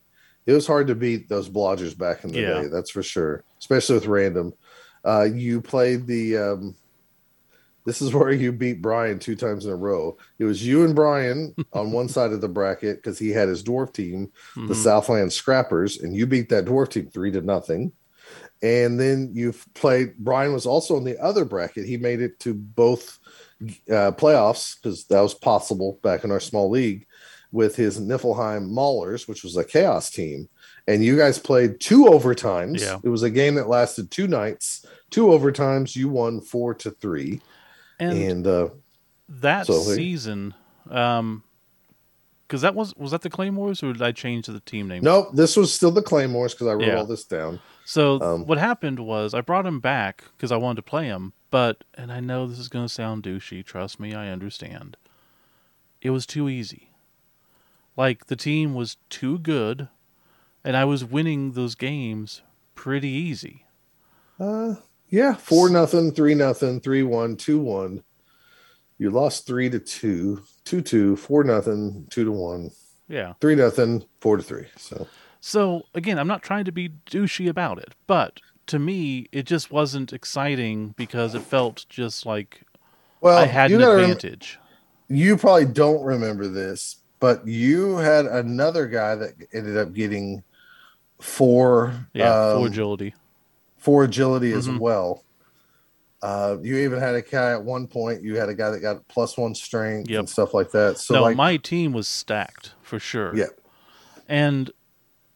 It 0.44 0.52
was 0.52 0.66
hard 0.66 0.86
to 0.89 0.94
beat 0.94 1.28
those 1.31 1.48
Blodgers 1.48 1.97
back 1.97 2.23
in 2.24 2.31
the 2.32 2.40
Yeah. 2.40 2.62
day, 2.62 2.68
that's 2.68 2.90
for 2.90 3.02
sure, 3.02 3.43
especially 3.59 3.94
with 3.97 4.06
random. 4.06 4.52
Uh, 5.07 5.23
you 5.24 5.61
played 5.61 6.07
the. 6.07 6.37
Um, 6.37 6.74
this 7.85 8.03
is 8.03 8.12
where 8.15 8.33
you 8.33 8.51
beat 8.53 8.83
Brian 8.83 9.19
two 9.19 9.37
times 9.37 9.65
in 9.65 9.70
a 9.73 9.77
row. 9.77 10.16
It 10.39 10.45
was 10.45 10.66
you 10.66 10.85
and 10.85 10.95
Brian 10.95 11.55
on 11.73 11.93
one 11.93 12.09
side 12.09 12.33
of 12.33 12.41
the 12.41 12.49
bracket 12.49 12.97
because 12.97 13.19
he 13.19 13.31
had 13.31 13.49
his 13.49 13.62
dwarf 13.62 13.93
team, 13.95 14.33
the 14.57 14.74
Mhm. 14.74 14.74
Southland 14.74 15.33
Scrappers, 15.33 15.99
and 16.03 16.15
you 16.15 16.27
beat 16.27 16.49
that 16.49 16.65
dwarf 16.65 16.91
team 16.91 17.09
three 17.09 17.31
to 17.31 17.41
nothing. 17.43 17.93
And 18.62 18.99
then 18.99 19.31
you 19.35 19.55
played. 19.74 20.16
Brian 20.19 20.53
was 20.53 20.66
also 20.66 20.97
in 20.97 21.05
the 21.05 21.23
other 21.23 21.45
bracket. 21.45 21.87
He 21.87 21.97
made 21.99 22.20
it 22.20 22.41
to 22.41 22.55
both 22.55 23.19
uh, 23.62 24.12
playoffs 24.12 24.74
because 24.81 25.05
that 25.05 25.20
was 25.20 25.35
possible 25.35 26.01
back 26.03 26.24
in 26.24 26.31
our 26.33 26.41
small 26.41 26.69
league 26.70 27.07
with 27.53 27.77
his 27.77 28.01
Niflheim 28.01 28.69
Maulers, 28.70 29.28
which 29.28 29.45
was 29.45 29.57
a 29.57 29.65
chaos 29.65 30.11
team. 30.11 30.49
And 30.89 31.05
you 31.05 31.17
guys 31.17 31.39
played 31.39 31.81
two 31.81 32.05
overtimes. 32.05 32.81
Yeah. 32.81 32.99
It 33.03 33.09
was 33.09 33.23
a 33.25 33.31
game 33.31 33.57
that 33.57 33.69
lasted 33.69 34.11
two 34.11 34.29
nights, 34.29 34.87
two 35.11 35.27
overtimes. 35.27 35.97
You 35.97 36.09
won 36.09 36.41
four 36.41 36.75
to 36.75 36.91
three. 36.91 37.41
and, 37.99 38.17
And, 38.19 38.47
uh, 38.47 38.69
that 39.29 39.67
so 39.67 39.81
season, 39.81 40.55
um, 40.89 41.43
because 42.47 42.61
that 42.61 42.77
was 42.77 42.95
was 42.95 43.11
that 43.11 43.23
the 43.23 43.31
Claymores 43.31 43.83
or 43.83 43.93
did 43.93 44.03
I 44.03 44.13
change 44.13 44.47
the 44.47 44.61
team 44.61 44.87
name? 44.87 45.03
nope, 45.03 45.31
this 45.35 45.57
was 45.57 45.73
still 45.75 45.91
the 45.91 46.03
Claymores 46.03 46.55
because 46.55 46.69
I 46.69 46.75
wrote 46.75 46.87
Yeah. 46.87 46.99
all 46.99 47.07
this 47.07 47.25
down. 47.25 47.59
So 47.85 48.21
Um, 48.21 48.47
what 48.47 48.59
happened 48.59 49.01
was 49.01 49.35
I 49.35 49.41
brought 49.41 49.67
him 49.67 49.81
back 49.81 50.23
because 50.37 50.53
I 50.53 50.57
wanted 50.57 50.77
to 50.77 50.83
play 50.83 51.07
him, 51.07 51.33
but 51.51 51.83
and 51.95 52.13
I 52.13 52.21
know 52.21 52.47
this 52.47 52.61
is 52.61 52.69
going 52.69 52.85
to 52.87 52.93
sound 52.93 53.25
douchey. 53.25 53.65
Trust 53.65 53.99
me, 53.99 54.15
I 54.15 54.29
understand. 54.31 54.97
It 56.01 56.11
was 56.11 56.25
too 56.27 56.49
easy. 56.49 56.91
Like 57.97 58.27
the 58.27 58.37
team 58.37 58.75
was 58.75 58.99
too 59.11 59.39
good, 59.39 59.89
and 60.66 60.76
I 60.76 60.84
was 60.84 61.05
winning 61.05 61.52
those 61.52 61.74
games 61.74 62.43
pretty 62.74 63.09
easy. 63.09 63.64
Uh, 64.38 64.74
yeah, 65.09 65.34
four 65.34 65.70
nothing, 65.70 66.12
three 66.12 66.34
nothing, 66.34 66.80
three 66.80 67.02
one, 67.02 67.36
two 67.36 67.59
one. 67.59 68.02
You 68.98 69.10
lost 69.10 69.47
three 69.47 69.70
to 69.70 69.78
two, 69.78 70.43
two 70.64 70.80
two, 70.82 71.16
four 71.16 71.44
nothing, 71.44 72.06
two 72.10 72.24
to 72.24 72.32
one, 72.32 72.70
Yeah. 73.09 73.34
three 73.40 73.55
nothing, 73.55 74.05
four 74.20 74.36
to 74.36 74.43
three. 74.43 74.66
So 74.76 75.06
So 75.40 75.82
again, 75.94 76.18
I'm 76.18 76.26
not 76.28 76.43
trying 76.43 76.64
to 76.64 76.72
be 76.72 76.90
douchey 77.06 77.48
about 77.48 77.78
it, 77.78 77.94
but 78.06 78.40
to 78.66 78.78
me, 78.78 79.28
it 79.32 79.44
just 79.44 79.70
wasn't 79.70 80.12
exciting 80.12 80.94
because 80.97 81.34
it 81.34 81.43
felt 81.43 81.86
just 81.88 82.26
like 82.26 82.62
well, 83.20 83.38
I 83.38 83.47
had 83.47 83.70
an 83.70 83.78
gotta 83.78 83.94
rem- 83.97 84.10
advantage. 84.10 84.59
you 85.09 85.36
probably 85.36 85.66
don't 85.66 86.02
remember 86.02 86.48
this, 86.48 86.97
but 87.20 87.47
you 87.47 87.97
had 87.97 88.26
another 88.26 88.86
guy 88.88 89.14
that 89.14 89.34
ended 89.52 89.76
up 89.76 89.93
getting 89.94 90.43
four, 91.20 92.06
Yeah, 92.12 92.32
um, 92.34 92.60
for 92.60 92.66
agility. 92.66 93.14
for 93.78 94.05
agility 94.05 94.52
as 94.52 94.68
Mhm. 94.68 94.78
well. 94.78 95.22
Uh, 96.22 96.56
you 96.62 96.76
even 96.78 96.98
had 96.98 97.14
a 97.14 97.22
guy 97.22 97.52
at 97.52 97.62
one 97.62 97.86
point. 97.86 98.22
You 98.22 98.36
had 98.36 98.48
a 98.48 98.55
guy 98.55 98.70
that 98.70 98.80
got 98.80 99.06
plus 99.09 99.36
one 99.36 99.55
strength 99.55 100.10
Yep. 100.10 100.18
and 100.20 100.28
stuff 100.28 100.55
like 100.55 100.70
that. 100.72 100.98
So 100.98 101.14
no, 101.14 101.22
like, 101.22 101.36
my 101.36 101.56
team 101.56 101.93
was 101.93 102.09
stacked 102.09 102.72
for 102.82 102.98
sure. 102.98 103.34
yeah, 103.36 103.47
And 104.28 104.70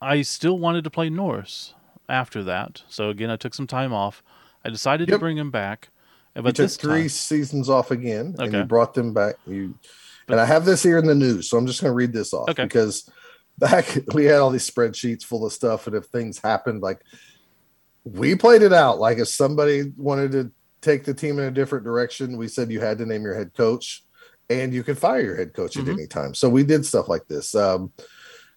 I 0.03 0.23
still 0.23 0.59
wanted 0.59 0.83
to 0.85 0.91
play 0.91 1.11
Norse 1.11 1.75
after 2.09 2.43
that. 2.45 2.83
So 2.89 3.11
again, 3.11 3.31
I 3.31 3.37
took 3.37 3.55
some 3.55 3.67
time 3.67 3.93
off. 3.93 4.23
I 4.65 4.71
decided 4.71 5.09
to 5.09 5.19
bring 5.19 5.37
him 5.39 5.51
back. 5.51 5.91
you 6.35 6.43
took 6.43 6.57
this 6.57 6.77
three 6.77 7.03
time, 7.03 7.09
seasons 7.11 7.69
off 7.69 7.91
again, 7.91 8.35
and 8.39 8.53
you 8.53 8.65
brought 8.65 8.95
them 8.95 9.13
back. 9.13 9.35
You 9.47 9.75
and 10.29 10.39
I 10.41 10.45
have 10.47 10.65
this 10.65 10.83
here 10.83 10.97
in 10.97 11.07
the 11.07 11.15
news, 11.15 11.49
so 11.51 11.59
I'm 11.59 11.67
just 11.67 11.81
going 11.83 11.91
to 11.91 11.95
read 11.95 12.13
this 12.13 12.33
off 12.33 12.49
Okay. 12.49 12.63
because 12.65 13.09
back 13.61 13.99
we 14.15 14.25
had 14.25 14.41
all 14.41 14.51
these 14.51 14.69
spreadsheets 14.69 15.23
full 15.25 15.47
of 15.47 15.53
stuff, 15.53 15.87
and 15.87 15.95
if 15.95 16.07
things 16.07 16.39
happened, 16.43 16.83
like 16.83 17.01
we 18.05 18.35
played 18.35 18.63
it 18.63 18.73
out. 18.73 18.99
Like 18.99 19.19
if 19.19 19.29
somebody 19.29 19.93
wanted 19.97 20.33
to 20.33 20.51
take 20.81 21.05
the 21.05 21.15
team 21.15 21.39
in 21.39 21.45
a 21.45 21.51
different 21.51 21.85
direction, 21.85 22.37
we 22.37 22.49
said 22.49 22.71
you 22.71 22.81
had 22.81 22.99
to 22.99 23.07
name 23.07 23.23
your 23.23 23.35
head 23.35 23.53
coach, 23.55 24.03
and 24.49 24.73
you 24.73 24.83
could 24.83 24.99
fire 24.99 25.21
your 25.21 25.37
head 25.37 25.53
coach 25.55 25.75
Mhm. 25.77 25.83
at 25.83 25.89
any 25.91 26.07
time. 26.07 26.35
So 26.35 26.49
we 26.49 26.65
did 26.65 26.85
stuff 26.87 27.09
like 27.09 27.29
this. 27.29 27.55
Um, 27.55 27.93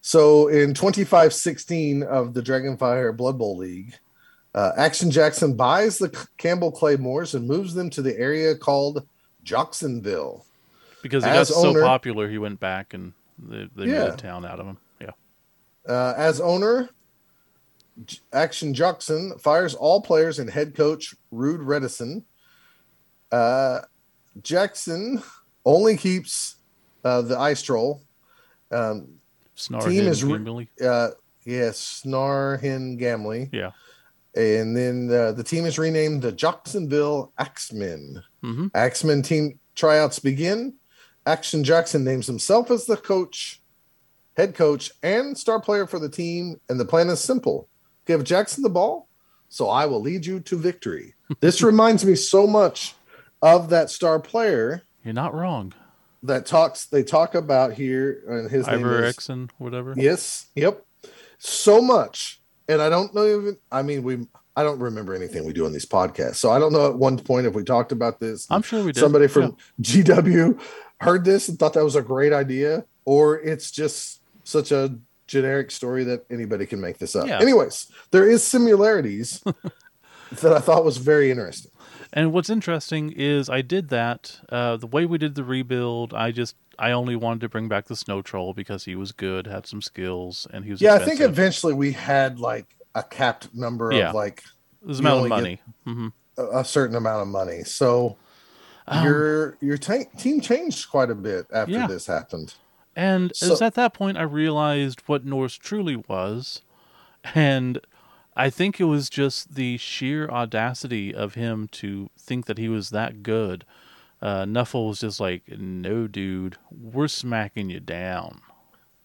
so 0.02 0.48
in 0.48 0.74
25-16 0.74 2.04
of 2.04 2.34
the 2.34 2.42
Dragonfire 2.42 3.16
Blood 3.16 3.38
Bowl 3.38 3.58
League, 3.58 3.94
uh, 4.56 4.72
Action 4.78 5.12
Jackson 5.12 5.56
buys 5.56 5.98
the 5.98 6.10
Campbell 6.38 6.72
Claymores 6.72 7.36
and 7.36 7.48
moves 7.48 7.74
them 7.74 7.90
to 7.92 8.02
the 8.02 8.18
area 8.18 8.56
called 8.56 9.06
Jacksonville. 9.44 10.46
because 11.02 11.24
he 11.26 11.30
as 11.30 11.50
got 11.50 11.62
so 11.62 11.74
popular, 11.82 12.30
he 12.30 12.38
went 12.38 12.60
back 12.62 12.94
and 12.94 13.12
they, 13.38 13.68
they 13.76 13.86
Yeah. 13.92 14.06
made 14.06 14.14
a 14.14 14.18
town 14.18 14.46
out 14.46 14.60
of 14.62 14.66
him. 14.66 14.78
Yeah. 15.88 15.94
Uh, 15.94 16.14
as 16.18 16.40
owner, 16.42 16.90
J- 18.06 18.20
Action 18.32 18.74
Jackson 18.74 19.38
fires 19.40 19.76
all 19.76 20.02
players 20.02 20.40
and 20.40 20.50
head 20.50 20.76
coach 20.76 21.14
Rude 21.32 21.62
Redison. 21.62 22.24
Uh, 23.32 23.82
Jackson 24.42 25.22
only 25.66 25.98
keeps 25.98 26.56
uh, 27.04 27.22
the 27.22 27.38
ice 27.38 27.62
troll. 27.62 28.02
Um, 28.72 29.20
Snar 29.56 29.84
Team 29.88 30.08
is 30.08 30.24
uh, 30.82 31.10
yes, 31.46 32.02
Snarhin 32.04 33.00
Gamley. 33.00 33.50
Yeah. 33.52 33.72
And 34.36 34.76
then 34.76 35.10
uh, 35.12 35.32
the 35.34 35.44
team 35.44 35.66
is 35.66 35.78
renamed 35.78 36.24
the 36.24 36.32
Jacksonville 36.32 37.32
Axemen. 37.38 38.24
hmm 38.42 38.68
Axemen 38.74 39.22
team 39.22 39.60
tryouts 39.76 40.18
begin. 40.20 40.74
Action 41.28 41.64
Jackson 41.64 42.04
names 42.04 42.26
himself 42.28 42.72
as 42.72 42.86
the 42.86 42.98
coach, 42.98 43.62
head 44.36 44.56
coach, 44.56 44.92
and 45.02 45.38
star 45.38 45.60
player 45.60 45.86
for 45.88 46.00
the 46.00 46.10
team. 46.10 46.60
And 46.70 46.80
the 46.80 46.86
plan 46.86 47.10
is 47.10 47.20
simple 47.20 47.68
give 48.06 48.24
Jackson 48.24 48.64
the 48.64 48.70
ball, 48.70 49.08
so 49.50 49.70
I 49.70 49.86
will 49.86 50.02
lead 50.02 50.26
you 50.26 50.40
to 50.42 50.58
victory. 50.58 51.16
this 51.40 51.62
reminds 51.62 52.06
me 52.06 52.16
so 52.16 52.46
much 52.46 52.96
of 53.42 53.70
that 53.70 53.90
star 53.90 54.20
player 54.20 54.84
You're 55.04 55.14
not 55.14 55.34
wrong. 55.34 55.74
that 56.24 56.46
talks 56.46 56.86
they 56.86 57.04
talk 57.04 57.36
about 57.36 57.74
here 57.74 58.24
and 58.28 58.50
his 58.50 58.68
name 58.68 58.86
is 58.86 59.16
Exon, 59.16 59.50
whatever. 59.58 59.94
Yes. 59.98 60.48
Yep. 60.56 60.86
So 61.38 61.82
much. 61.82 62.42
And 62.70 62.82
I 62.82 62.90
don't 62.90 63.14
know 63.14 63.26
even 63.26 63.58
I 63.72 63.82
mean 63.82 64.04
we 64.04 64.28
I 64.56 64.64
don't 64.64 64.80
remember 64.80 65.14
anything 65.14 65.46
we 65.46 65.54
do 65.54 65.66
on 65.66 65.74
these 65.74 65.86
podcasts. 65.86 66.36
So 66.36 66.52
I 66.52 66.60
don't 66.60 66.72
know 66.72 66.88
at 66.88 66.96
one 66.96 67.18
point 67.18 67.48
if 67.48 67.54
we 67.54 67.64
talked 67.64 67.92
about 67.92 68.20
this. 68.20 68.48
I'm 68.50 68.62
sure 68.62 68.84
we 68.84 68.92
did. 68.92 69.00
somebody 69.00 69.26
Yeah. 69.26 69.28
from 69.30 69.58
GW 69.82 70.62
heard 71.02 71.26
this 71.26 71.50
and 71.50 71.60
thought 71.60 71.74
that 71.74 71.84
was 71.84 71.96
a 71.96 72.02
great 72.02 72.32
idea, 72.34 72.86
or 73.04 73.40
it's 73.40 73.72
just 73.72 74.22
such 74.44 74.72
a 74.72 74.96
generic 75.28 75.72
story 75.72 76.04
that 76.04 76.26
anybody 76.30 76.66
can 76.66 76.80
make 76.82 76.98
this 76.98 77.16
up. 77.16 77.28
Yeah. 77.28 77.40
Anyways, 77.40 77.88
there 78.12 78.30
is 78.30 78.44
similarities 78.44 79.42
that 80.42 80.54
I 80.54 80.60
thought 80.60 80.84
was 80.84 80.98
very 80.98 81.32
interesting. 81.32 81.72
And 82.12 82.32
what's 82.32 82.50
interesting 82.50 83.12
is 83.12 83.50
I 83.50 83.62
did 83.62 83.90
that. 83.90 84.40
Uh, 84.50 84.78
the 84.78 84.86
way 84.88 85.06
we 85.06 85.18
did 85.18 85.36
the 85.36 85.44
rebuild, 85.44 86.14
I 86.14 86.32
just 86.32 86.56
I 86.78 86.92
only 86.92 87.16
wanted 87.16 87.42
to 87.42 87.50
bring 87.50 87.68
back 87.68 87.86
the 87.86 87.96
snow 87.96 88.22
troll 88.22 88.54
because 88.54 88.86
he 88.86 88.96
was 88.96 89.12
good, 89.12 89.48
had 89.48 89.66
some 89.66 89.82
skills, 89.82 90.46
and 90.54 90.64
he 90.66 90.72
was 90.72 90.82
Yeah, 90.82 90.94
I 90.96 91.00
think 91.00 91.22
eventually 91.22 91.74
we 91.74 91.92
had 91.92 92.40
like 92.40 92.76
a 92.96 93.02
capped 93.04 93.54
number 93.56 93.92
Yeah. 93.94 94.10
of 94.10 94.16
like 94.16 94.44
you 94.86 94.96
amount 94.96 95.24
of 95.24 95.30
money. 95.30 95.62
hmm 95.86 96.08
a, 96.38 96.60
a 96.60 96.66
certain 96.66 96.96
amount 96.96 97.22
of 97.24 97.28
money. 97.30 97.64
So 97.64 98.18
Um, 98.88 99.06
your 99.06 99.58
your 99.62 99.78
ta- 99.78 100.10
team 100.20 100.42
changed 100.42 100.90
quite 100.90 101.10
a 101.10 101.16
bit 101.16 101.48
after 101.54 101.72
Yeah. 101.74 101.88
this 101.88 102.06
happened. 102.06 102.54
And 102.96 103.32
it 103.32 103.50
was 103.50 103.62
at 103.62 103.76
that 103.76 103.94
point 103.94 104.18
I 104.18 104.24
realized 104.24 105.02
what 105.08 105.26
Norse 105.26 105.56
truly 105.56 105.96
was. 105.96 106.62
And 107.34 107.80
I 108.36 108.50
think 108.50 108.80
it 108.80 108.86
was 108.86 109.10
just 109.10 109.56
the 109.56 109.78
sheer 109.78 110.28
audacity 110.30 111.14
of 111.14 111.36
him 111.36 111.68
to 111.74 112.10
think 112.20 112.46
that 112.46 112.58
he 112.58 112.70
was 112.70 112.90
that 112.90 113.24
good. 113.24 113.66
Uh, 114.22 114.46
Nuffle 114.46 114.88
was 114.88 115.02
just 115.02 115.20
like, 115.20 115.44
no, 115.50 116.08
dude, 116.08 116.58
we're 116.72 117.08
smacking 117.08 117.70
you 117.70 117.80
down. 117.80 118.42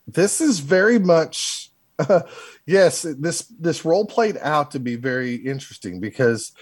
This 0.06 0.40
is 0.40 0.60
very 0.60 0.98
much 0.98 1.68
yes, 2.66 3.02
this 3.18 3.42
this 3.58 3.84
role 3.84 4.06
played 4.06 4.38
out 4.38 4.70
to 4.70 4.78
be 4.78 4.96
very 4.96 5.34
interesting 5.34 6.00
because 6.00 6.52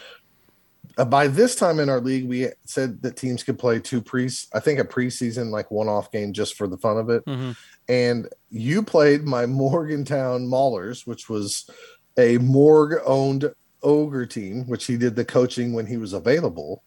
uh, 0.98 1.04
by 1.04 1.28
this 1.28 1.54
time 1.54 1.78
in 1.80 1.88
our 1.88 2.00
league 2.00 2.26
we 2.28 2.48
said 2.64 3.02
that 3.02 3.16
teams 3.16 3.42
could 3.42 3.58
play 3.58 3.78
two 3.80 4.00
pre 4.00 4.28
I 4.54 4.60
think 4.60 4.78
a 4.78 4.84
preseason 4.84 5.50
like 5.50 5.70
one 5.70 5.88
off 5.88 6.10
game 6.10 6.32
just 6.32 6.56
for 6.56 6.66
the 6.66 6.78
fun 6.78 6.98
of 6.98 7.10
it. 7.10 7.22
hmm 7.26 7.52
and 7.88 8.28
you 8.50 8.82
played 8.82 9.22
my 9.22 9.46
Morgantown 9.46 10.46
Maulers, 10.48 11.06
which 11.06 11.28
was 11.28 11.70
a 12.18 12.38
Morg 12.38 13.00
owned 13.06 13.52
ogre 13.82 14.26
team, 14.26 14.66
which 14.66 14.86
he 14.86 14.96
did 14.96 15.14
the 15.14 15.24
coaching 15.24 15.72
when 15.72 15.86
he 15.86 15.96
was 15.96 16.12
available. 16.12 16.82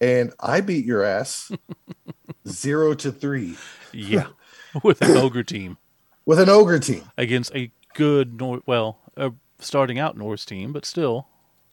And 0.00 0.32
I 0.38 0.60
beat 0.60 0.84
your 0.84 1.02
ass 1.02 1.50
zero 2.48 2.94
to 2.94 3.10
three 3.10 3.56
Yeah, 3.92 4.28
with 4.82 5.02
an 5.02 5.16
ogre 5.16 5.42
team 5.42 5.78
with 6.26 6.38
an 6.38 6.48
ogre 6.48 6.78
team. 6.78 7.02
against 7.16 7.54
a 7.54 7.72
good 7.94 8.38
Nor 8.38 8.60
well, 8.66 8.98
starting 9.58 9.98
out 9.98 10.16
Norse 10.16 10.44
team, 10.44 10.72
but 10.72 10.84
still, 10.84 11.28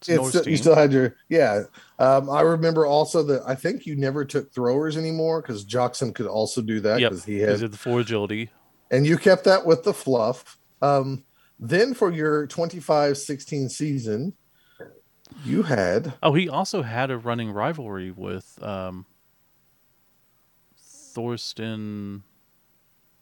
it's 0.08 0.10
a 0.10 0.14
It's 0.14 0.22
Norse 0.22 0.30
still, 0.30 0.48
you 0.52 0.58
still 0.58 0.76
had 0.76 0.94
your 0.94 1.16
yeah. 1.30 1.64
Um, 2.00 2.30
I 2.30 2.42
remember 2.42 2.86
also 2.86 3.24
that 3.24 3.44
I 3.48 3.56
think 3.56 3.86
you 3.86 3.96
never 3.96 4.26
took 4.26 4.54
throwers 4.54 4.98
anymore 4.98 5.42
because 5.42 5.64
Jackson 5.64 6.14
could 6.14 6.28
also 6.28 6.62
do 6.62 6.80
that 6.82 7.00
yep, 7.00 7.12
because 7.12 7.26
he 7.26 7.40
because 7.40 7.62
had 7.62 7.72
the 7.72 7.78
four 7.78 8.02
agility. 8.02 8.50
and 8.92 9.06
you 9.06 9.18
kept 9.18 9.44
that 9.46 9.66
with 9.66 9.84
the 9.84 9.94
fluff. 9.94 10.58
Um, 10.82 11.24
then 11.60 11.94
for 11.94 12.12
your 12.12 12.46
25-16 12.48 13.72
season, 13.72 14.34
you 15.46 15.64
had 15.64 16.14
Oh, 16.22 16.34
he 16.34 16.50
also 16.50 16.82
had 16.82 17.10
a 17.10 17.18
running 17.18 17.52
rivalry 17.52 18.12
with 18.12 18.62
um, 18.62 19.06
Thorsten, 20.78 22.24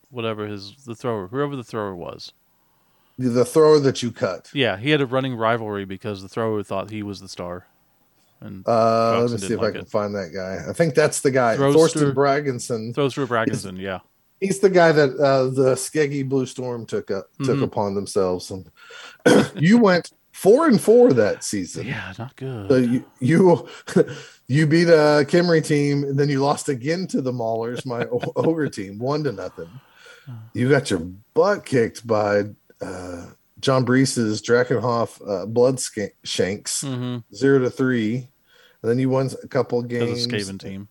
whatever 0.09 0.47
his 0.47 0.75
the 0.85 0.95
thrower, 0.95 1.27
whoever 1.27 1.55
the 1.55 1.63
thrower 1.63 1.95
was. 1.95 2.33
The 3.29 3.45
thrower 3.45 3.79
that 3.79 4.01
you 4.03 4.11
cut. 4.11 4.49
Yeah, 4.53 4.77
he 4.77 4.89
had 4.89 5.01
a 5.01 5.05
running 5.05 5.35
rivalry 5.35 5.85
because 5.85 6.21
the 6.21 6.29
thrower 6.29 6.63
thought 6.63 6.89
he 6.89 7.03
was 7.03 7.19
the 7.21 7.27
star. 7.29 7.67
And 8.39 8.67
Uh, 8.67 9.21
let 9.21 9.31
me 9.31 9.37
see 9.37 9.53
if 9.53 9.59
I 9.61 9.71
can 9.71 9.81
it. 9.81 9.89
find 9.89 10.15
that 10.15 10.31
guy. 10.33 10.67
I 10.67 10.73
think 10.73 10.95
that's 10.95 11.21
the 11.21 11.29
guy, 11.31 11.55
Throws 11.55 11.75
Thorsten 11.75 12.01
through- 12.01 12.13
Bragginson. 12.15 12.93
throws 12.95 13.13
through 13.13 13.27
Bragginson. 13.27 13.77
Yeah, 13.77 13.99
He's 14.39 14.57
the 14.59 14.69
guy 14.71 14.91
that 14.91 15.11
uh, 15.19 15.43
the 15.49 15.75
Skeggi 15.75 16.27
Blue 16.27 16.47
Storm 16.47 16.87
took 16.87 17.11
up, 17.11 17.27
took 17.43 17.59
Mhm. 17.59 17.63
upon 17.63 17.93
themselves. 17.93 18.49
And 18.49 18.71
you 19.55 19.77
went 19.77 20.11
four 20.31 20.67
and 20.67 20.81
four 20.81 21.13
that 21.13 21.43
season. 21.43 21.85
yeah, 21.85 22.13
not 22.17 22.35
good. 22.35 22.69
So 22.69 22.77
you 22.77 23.05
you 23.19 23.67
you 24.47 24.65
beat 24.65 24.87
a 24.87 25.23
Khemri 25.29 25.63
team, 25.63 26.03
and 26.03 26.17
then 26.19 26.27
you 26.27 26.39
lost 26.41 26.67
again 26.69 27.05
to 27.07 27.21
the 27.21 27.31
Maulers, 27.31 27.85
my 27.85 28.05
ogre 28.35 28.69
team, 28.69 28.97
one 28.97 29.23
to 29.25 29.31
nothing. 29.31 29.69
You 30.53 30.69
got 30.69 30.89
your 30.89 31.01
butt 31.35 31.63
kicked 31.65 32.07
by 32.07 32.45
uh, 32.81 33.27
John 33.59 33.85
Brees's 33.85 34.41
Drakenhof 34.41 35.21
uh, 35.27 35.45
Blood 35.45 35.79
Sca- 35.79 36.09
Shanks, 36.23 36.81
hmm 36.81 37.17
zero 37.33 37.59
to 37.59 37.69
three. 37.69 38.29
And 38.81 38.89
then 38.89 38.97
you 38.97 39.09
won 39.09 39.29
a 39.43 39.47
couple 39.47 39.81
games. 39.83 40.25
of 40.25 40.31
Skaven 40.31 40.59
team. 40.59 40.87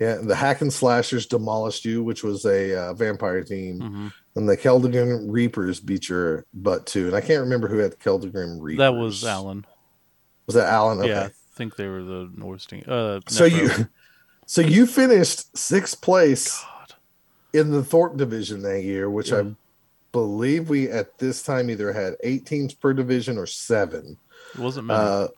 Yeah, 0.00 0.16
the 0.16 0.34
Hack 0.34 0.62
and 0.62 0.72
Slashers 0.72 1.26
demolished 1.26 1.84
you, 1.84 2.02
which 2.02 2.24
was 2.24 2.44
a 2.46 2.74
uh, 2.76 2.94
vampire 2.94 3.44
team, 3.44 3.80
hmm 3.80 4.08
and 4.36 4.48
the 4.48 4.56
Keldegrim 4.56 5.26
Reapers 5.28 5.80
beat 5.80 6.08
your 6.08 6.46
butt 6.54 6.86
too. 6.86 7.08
And 7.08 7.16
I 7.16 7.20
can't 7.20 7.40
remember 7.40 7.66
who 7.68 7.78
had 7.78 7.98
Keldegrim 7.98 8.58
Reapers. 8.60 8.78
That 8.78 8.94
was 8.94 9.24
Alan. 9.24 9.66
Was 10.46 10.54
that 10.54 10.68
Alan? 10.68 10.98
Okay. 11.00 11.08
Yeah, 11.08 11.24
I 11.26 11.30
think 11.56 11.76
they 11.76 11.86
were 11.88 12.02
the 12.02 12.30
Norse 12.34 12.64
team. 12.66 12.84
Uh, 12.86 13.20
So 13.28 13.44
you, 13.44 13.68
So 14.46 14.62
you 14.62 14.86
finished 14.86 15.56
sixth 15.56 16.00
place 16.00 16.60
God. 16.62 16.94
in 17.52 17.70
the 17.70 17.84
Thorpe 17.84 18.16
division 18.16 18.62
that 18.62 18.82
year, 18.82 19.08
which 19.10 19.32
I 19.32 19.42
Mhm. 19.42 19.56
Believe 20.12 20.68
we 20.68 20.88
at 20.90 21.18
this 21.18 21.42
time 21.42 21.70
either 21.70 21.92
had 21.92 22.14
eight 22.22 22.46
teams 22.46 22.74
per 22.74 22.92
division 22.92 23.38
or 23.38 23.46
seven. 23.46 24.16
It 24.54 24.60
wasn't 24.60 24.88
many. 24.88 24.98
Uh, 25.00 25.28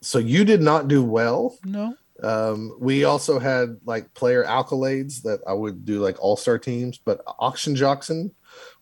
so 0.00 0.18
you 0.18 0.44
did 0.44 0.62
not 0.62 0.88
do 0.88 1.02
well. 1.04 1.56
no. 1.64 1.94
Um, 2.20 2.76
we 2.80 3.04
also 3.04 3.38
had 3.38 3.76
like 3.84 4.12
player 4.12 4.42
accolades 4.42 5.22
that 5.22 5.40
I 5.46 5.52
would 5.52 5.84
do 5.84 6.00
like 6.00 6.20
all 6.20 6.36
star 6.36 6.58
teams, 6.58 6.98
but 6.98 7.22
Action 7.40 7.76
Jackson 7.76 8.32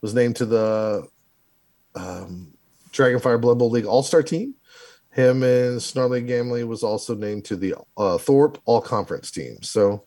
was 0.00 0.14
named 0.14 0.36
to 0.36 0.46
the 0.46 1.06
um, 1.94 2.54
Dragonfire 2.92 3.40
Blood 3.40 3.58
Bowl 3.58 3.70
League 3.70 3.84
All 3.84 4.02
Star 4.02 4.22
team. 4.22 4.54
Him 5.10 5.42
and 5.42 5.82
Snarly 5.82 6.22
Gamley 6.22 6.66
was 6.66 6.82
also 6.82 7.14
named 7.14 7.44
to 7.46 7.56
the 7.56 7.74
uh, 7.96 8.18
Thorpe 8.18 8.58
All 8.64 8.80
Conference 8.80 9.30
team. 9.30 9.62
So 9.62 10.04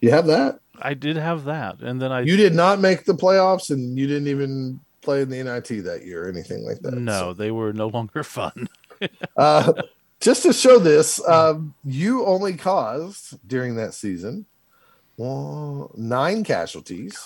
you 0.00 0.10
have 0.10 0.26
that. 0.26 0.60
I 0.80 0.94
did 0.94 1.16
have 1.16 1.44
that. 1.44 1.80
And 1.80 2.00
then 2.00 2.12
I 2.12 2.20
You 2.22 2.36
did 2.36 2.54
not 2.54 2.80
make 2.80 3.04
the 3.04 3.14
playoffs, 3.14 3.70
and 3.70 3.98
you 3.98 4.06
didn't 4.06 4.28
even 4.28 4.80
play 5.02 5.22
in 5.22 5.28
the 5.30 5.42
NIT 5.42 5.84
that 5.84 6.04
year 6.04 6.26
or 6.26 6.28
anything 6.28 6.64
like 6.64 6.80
that. 6.80 6.94
no, 6.94 7.32
they 7.32 7.50
were 7.50 7.72
no 7.72 7.88
longer 7.88 8.22
fun. 8.38 8.68
Uh, 9.36 9.72
just 10.20 10.42
to 10.42 10.52
show 10.52 10.80
this, 10.80 11.24
um, 11.28 11.72
you 11.84 12.26
only 12.26 12.56
caused 12.56 13.38
during 13.46 13.76
that 13.76 13.94
season 13.94 14.44
one, 15.14 15.88
nine 15.96 16.42
casualties, 16.42 17.16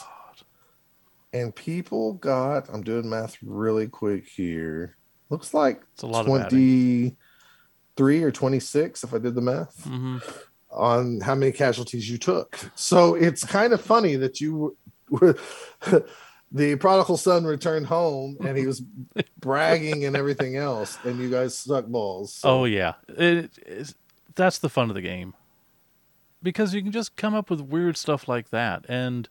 and 1.33 1.55
people 1.55 2.13
got. 2.15 2.69
I'm 2.71 2.83
doing 2.83 3.09
math 3.09 3.39
really 3.43 3.87
quick 3.87 4.27
here. 4.29 4.97
Looks 5.31 5.55
like 5.55 5.83
It's 5.95 6.03
a 6.03 6.07
lot 6.07 6.21
of 6.21 6.27
twenty-three 6.27 8.23
or 8.23 8.31
twenty-six, 8.31 9.03
if 9.05 9.15
I 9.15 9.19
did 9.19 9.35
the 9.35 9.41
math, 9.41 9.85
hmm 9.85 10.19
on 10.73 11.21
how 11.21 11.35
many 11.35 11.53
casualties 11.53 12.09
you 12.11 12.19
took. 12.19 12.59
So 12.75 13.15
it's 13.15 13.45
kind 13.45 13.73
of 13.73 13.81
funny 13.81 14.17
that 14.17 14.41
you 14.41 14.77
were. 15.11 15.37
The 16.55 16.77
prodigal 16.77 17.17
son 17.17 17.45
returned 17.47 17.87
home 17.87 18.37
and 18.45 18.59
he 18.59 18.67
was 18.67 18.83
bragging 19.39 20.05
and 20.05 20.15
everything 20.15 20.57
else, 20.59 20.99
and 21.03 21.19
you 21.19 21.31
guys 21.31 21.57
suck 21.57 21.87
balls. 21.87 22.35
So- 22.35 22.49
Oh 22.61 22.65
yeah, 22.67 22.93
it, 23.09 23.51
that's 24.35 24.59
the 24.59 24.69
fun 24.69 24.91
of 24.91 24.95
the 24.95 25.01
game, 25.01 25.33
because 26.43 26.75
you 26.75 26.83
can 26.83 26.93
just 26.93 27.17
come 27.17 27.35
up 27.35 27.49
with 27.49 27.63
weird 27.63 27.97
stuff 27.97 28.29
like 28.29 28.51
that, 28.51 28.85
and 28.87 29.31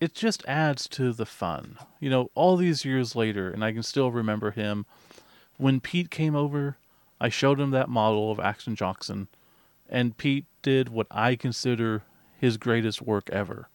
it 0.00 0.14
just 0.14 0.42
adds 0.46 0.88
to 0.88 1.12
the 1.12 1.26
fun. 1.26 1.76
You 2.00 2.08
know, 2.08 2.30
all 2.34 2.56
these 2.56 2.82
years 2.82 3.14
later, 3.14 3.50
and 3.50 3.62
I 3.62 3.72
can 3.72 3.82
still 3.82 4.10
remember 4.10 4.50
him 4.52 4.86
when 5.58 5.80
Pete 5.80 6.10
came 6.10 6.34
over. 6.34 6.78
I 7.20 7.28
showed 7.28 7.60
him 7.60 7.72
that 7.72 7.90
model 7.90 8.30
of 8.32 8.40
Action 8.40 8.74
Jackson, 8.74 9.28
and 9.86 10.16
Pete 10.16 10.46
did 10.68 10.88
what 10.90 11.06
I 11.10 11.34
consider 11.36 12.02
his 12.38 12.56
greatest 12.58 13.00
work 13.02 13.30
ever, 13.30 13.68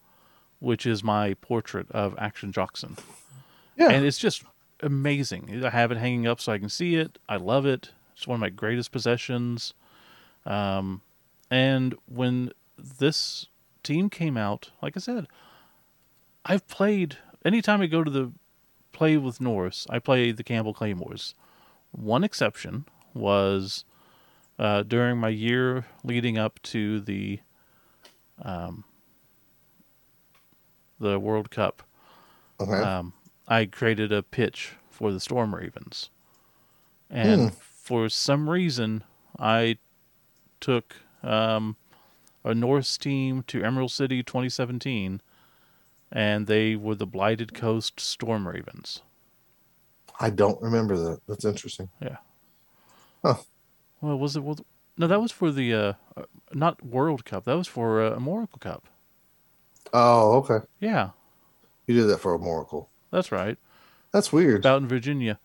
which 0.60 0.86
is 0.86 1.02
my 1.02 1.34
portrait 1.34 1.90
of 1.90 2.14
Action 2.18 2.52
Jackson 2.52 2.96
Yeah. 3.76 3.90
and 3.90 4.04
it's 4.04 4.18
just 4.18 4.44
amazing. 4.80 5.64
I 5.64 5.70
have 5.70 5.90
it 5.90 5.98
hanging 5.98 6.26
up 6.26 6.40
so 6.40 6.52
I 6.52 6.58
can 6.58 6.68
see 6.68 6.94
it. 6.94 7.18
I 7.28 7.36
love 7.36 7.66
it. 7.66 7.90
It's 8.14 8.26
one 8.28 8.36
of 8.36 8.40
my 8.40 8.50
greatest 8.50 8.92
possessions. 8.92 9.74
Um, 10.46 11.00
and 11.50 11.94
when 12.06 12.52
this 12.78 13.46
team 13.82 14.08
came 14.08 14.36
out, 14.36 14.70
like 14.80 14.96
I 14.96 15.00
said, 15.00 15.26
I've 16.44 16.66
played 16.68 17.16
anytime 17.44 17.80
I 17.80 17.86
go 17.86 18.04
to 18.04 18.10
the 18.10 18.30
play 18.92 19.16
with 19.16 19.40
Norse, 19.40 19.86
I 19.90 19.98
play 19.98 20.30
the 20.32 20.44
Campbell 20.44 20.74
Claymores. 20.74 21.34
One 21.90 22.22
exception 22.24 22.84
was 23.14 23.84
uh, 24.58 24.82
during 24.82 25.18
my 25.18 25.28
year 25.28 25.86
leading 26.04 26.38
up 26.38 26.60
to 26.62 27.00
the 27.00 27.40
um, 28.42 28.84
the 30.98 31.18
World 31.18 31.50
Cup 31.50 31.82
Okay. 32.60 32.82
um, 32.84 33.12
I 33.48 33.66
created 33.66 34.12
a 34.12 34.22
pitch 34.22 34.72
for 34.90 35.12
the 35.12 35.20
Storm 35.20 35.54
Ravens, 35.54 36.10
and 37.10 37.50
Hmm. 37.50 37.56
for 37.60 38.08
some 38.08 38.48
reason, 38.48 39.04
I 39.38 39.78
took 40.60 40.96
um, 41.22 41.76
a 42.44 42.54
Norse 42.54 42.96
team 42.96 43.42
to 43.48 43.62
Emerald 43.62 43.90
City 43.90 44.22
2017, 44.22 45.20
and 46.12 46.46
they 46.46 46.76
were 46.76 46.94
the 46.94 47.06
Blighted 47.06 47.54
Coast 47.54 48.00
Storm 48.00 48.46
Ravens. 48.48 49.02
I 50.20 50.30
don't 50.30 50.60
remember 50.62 50.96
that. 50.96 51.20
That's 51.26 51.44
interesting. 51.44 51.88
Well, 54.04 54.18
was 54.18 54.36
it? 54.36 54.42
well, 54.42 54.58
No, 54.98 55.06
that 55.06 55.20
was 55.20 55.32
for 55.32 55.50
the 55.50 55.72
uh, 55.74 55.92
uh, 56.16 56.24
not 56.52 56.84
World 56.84 57.24
Cup. 57.24 57.44
That 57.44 57.56
was 57.56 57.66
for 57.68 58.02
uh, 58.02 58.10
a 58.16 58.20
Moracle 58.20 58.58
Cup. 58.58 58.86
Oh, 59.92 60.38
okay. 60.38 60.64
Yeah, 60.80 61.10
You 61.86 61.94
did 61.94 62.08
that 62.08 62.18
for 62.20 62.34
a 62.34 62.38
Moracle. 62.38 62.90
that's 63.10 63.30
right. 63.32 63.58
That's 64.12 64.32
weird. 64.32 64.64
out 64.66 64.80
in 64.82 64.88
Virginia. 64.88 65.38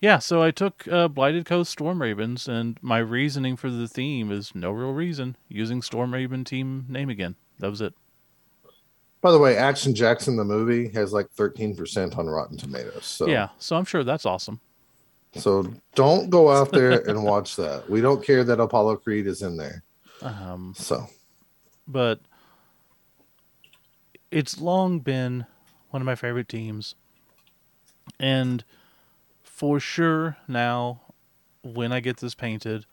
Yeah, 0.00 0.18
so 0.18 0.42
I 0.42 0.50
took 0.50 0.86
uh, 0.88 1.08
Blighted 1.08 1.46
Coast 1.46 1.70
Storm 1.72 2.02
Ravens, 2.02 2.48
and 2.48 2.78
my 2.82 2.98
reasoning 2.98 3.56
for 3.56 3.70
the 3.70 3.88
theme 3.88 4.30
is 4.30 4.54
no 4.54 4.70
real 4.70 4.92
reason. 4.92 5.36
Using 5.48 5.80
Storm 5.80 6.12
Raven 6.12 6.44
team 6.44 6.84
name 6.88 7.08
again. 7.08 7.36
That 7.60 7.70
was 7.70 7.80
it. 7.80 7.94
By 9.22 9.32
the 9.32 9.38
way, 9.38 9.56
Action 9.56 9.94
Jackson 9.94 10.36
the 10.36 10.44
movie 10.44 10.88
has 10.90 11.12
like 11.12 11.28
13% 11.34 12.18
on 12.18 12.26
Rotten 12.26 12.56
Tomatoes. 12.58 13.06
So 13.06 13.26
Yeah, 13.26 13.48
so 13.58 13.76
I'm 13.76 13.84
sure 13.86 14.04
that's 14.04 14.26
awesome. 14.26 14.60
So 15.38 15.72
don't 15.94 16.30
go 16.30 16.50
out 16.50 16.72
there 16.72 17.08
and 17.08 17.22
watch 17.22 17.56
that. 17.56 17.88
We 17.88 18.00
don't 18.00 18.24
care 18.24 18.44
that 18.44 18.60
Apollo 18.60 18.96
Creed 18.96 19.26
is 19.26 19.42
in 19.42 19.56
there. 19.56 19.82
Um, 20.22 20.74
So 20.76 21.06
but 21.86 22.20
it's 24.30 24.60
long 24.60 25.00
been 25.00 25.46
one 25.90 26.02
of 26.02 26.06
my 26.06 26.14
favorite 26.14 26.48
teams. 26.48 26.94
And 28.18 28.64
for 29.42 29.80
sure 29.80 30.36
now, 30.48 31.02
when 31.62 31.92
I 31.92 32.00
get 32.00 32.18
this 32.18 32.34
painted, 32.34 32.86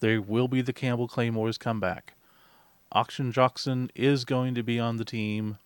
there 0.00 0.20
will 0.20 0.48
be 0.48 0.62
the 0.62 0.72
Campbell 0.72 1.08
Claymores 1.08 1.58
come 1.58 1.80
back. 1.80 2.14
Action 2.94 3.32
Jackson 3.32 3.90
is 3.94 4.24
going 4.24 4.54
to 4.54 4.62
be 4.62 4.78
on 4.78 4.96
the 4.96 5.04
team. 5.04 5.58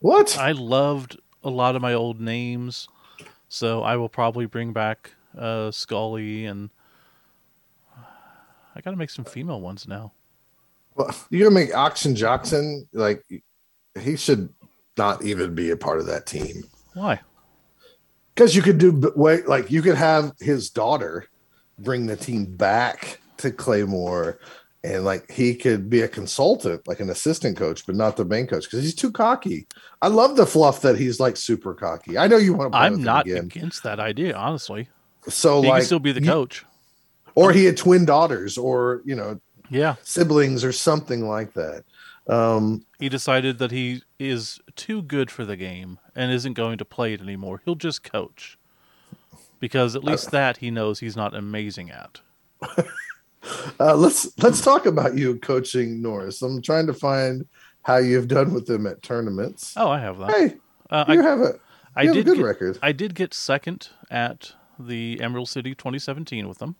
what? 0.00 0.36
I 0.36 0.52
loved 0.52 1.18
a 1.42 1.50
lot 1.50 1.76
of 1.76 1.82
my 1.82 1.94
old 1.94 2.20
names, 2.20 2.88
so 3.48 3.82
I 3.82 3.96
will 3.96 4.08
probably 4.08 4.46
bring 4.46 4.72
back 4.72 5.14
uh, 5.38 5.70
Scully 5.70 6.46
and 6.46 6.70
I 8.74 8.80
got 8.80 8.90
to 8.90 8.96
make 8.96 9.10
some 9.10 9.24
female 9.24 9.60
ones 9.60 9.86
now. 9.86 10.12
Well, 10.96 11.14
you're 11.30 11.48
gonna 11.48 11.60
make 11.60 11.74
Action 11.74 12.14
Jackson 12.14 12.88
like 12.92 13.24
he 13.98 14.16
should 14.16 14.48
not 14.96 15.24
even 15.24 15.54
be 15.54 15.70
a 15.70 15.76
part 15.76 15.98
of 15.98 16.06
that 16.06 16.26
team. 16.26 16.62
Why? 16.94 17.20
Because 18.34 18.54
you 18.54 18.62
could 18.62 18.78
do 18.78 19.12
wait, 19.16 19.48
like 19.48 19.70
you 19.70 19.82
could 19.82 19.96
have 19.96 20.32
his 20.40 20.70
daughter 20.70 21.26
bring 21.78 22.06
the 22.06 22.16
team 22.16 22.44
back 22.44 23.20
to 23.38 23.50
Claymore, 23.50 24.38
and 24.84 25.04
like 25.04 25.28
he 25.30 25.56
could 25.56 25.90
be 25.90 26.02
a 26.02 26.08
consultant, 26.08 26.86
like 26.86 27.00
an 27.00 27.10
assistant 27.10 27.56
coach, 27.56 27.86
but 27.86 27.96
not 27.96 28.16
the 28.16 28.24
main 28.24 28.46
coach 28.46 28.64
because 28.64 28.82
he's 28.82 28.94
too 28.94 29.10
cocky. 29.10 29.66
I 30.00 30.08
love 30.08 30.36
the 30.36 30.46
fluff 30.46 30.80
that 30.82 30.96
he's 30.96 31.18
like 31.18 31.36
super 31.36 31.74
cocky. 31.74 32.18
I 32.18 32.28
know 32.28 32.36
you 32.36 32.54
want 32.54 32.72
to. 32.72 32.78
I'm 32.78 33.02
not 33.02 33.26
again. 33.26 33.44
against 33.44 33.82
that 33.82 33.98
idea, 33.98 34.36
honestly. 34.36 34.88
So 35.28 35.62
He 35.62 35.68
like, 35.68 35.80
can 35.80 35.86
still 35.86 35.98
be 36.00 36.12
the 36.12 36.20
coach. 36.20 36.64
or 37.34 37.52
he 37.52 37.64
had 37.64 37.76
twin 37.76 38.04
daughters, 38.04 38.56
or 38.58 39.02
you 39.04 39.14
know 39.14 39.40
Yeah, 39.70 39.96
siblings, 40.02 40.64
or 40.64 40.72
something 40.72 41.26
like 41.26 41.54
that. 41.54 41.84
Um, 42.26 42.86
he 42.98 43.08
decided 43.10 43.58
that 43.58 43.70
he 43.70 44.02
is 44.18 44.58
too 44.76 45.02
good 45.02 45.30
for 45.30 45.44
the 45.44 45.56
game 45.56 45.98
and 46.16 46.32
isn't 46.32 46.54
going 46.54 46.78
to 46.78 46.84
play 46.84 47.12
it 47.12 47.20
anymore. 47.20 47.60
He'll 47.64 47.74
just 47.74 48.02
coach 48.02 48.56
because 49.60 49.94
at 49.94 50.04
least 50.04 50.30
that 50.30 50.58
he 50.58 50.70
knows 50.70 51.00
he's 51.00 51.16
not 51.16 51.34
amazing 51.34 51.90
at. 51.90 52.20
uh, 53.80 53.94
let's 53.94 54.36
let's 54.42 54.60
talk 54.60 54.86
about 54.86 55.16
you 55.16 55.36
coaching 55.40 56.00
Norse. 56.00 56.40
I'm 56.42 56.62
trying 56.62 56.86
to 56.86 56.94
find 56.94 57.46
how 57.82 57.98
you've 57.98 58.28
done 58.28 58.54
with 58.54 58.66
them 58.66 58.86
at 58.86 59.02
tournaments. 59.02 59.74
Oh, 59.76 59.88
I 59.88 59.98
have 60.00 60.18
that. 60.18 60.30
Hey, 60.30 60.56
Uh, 60.90 61.04
you 61.08 61.20
I, 61.20 61.24
have 61.24 61.40
a 61.40 61.54
I 61.96 62.06
have 62.06 62.12
a 62.12 62.14
did 62.14 62.26
good 62.26 62.36
get, 62.38 62.44
record. 62.44 62.78
I 62.82 62.92
did 62.92 63.14
get 63.14 63.34
second 63.34 63.88
at 64.10 64.52
the 64.78 65.20
Emerald 65.20 65.48
City 65.48 65.74
2017 65.74 66.48
with 66.48 66.58
them. 66.58 66.76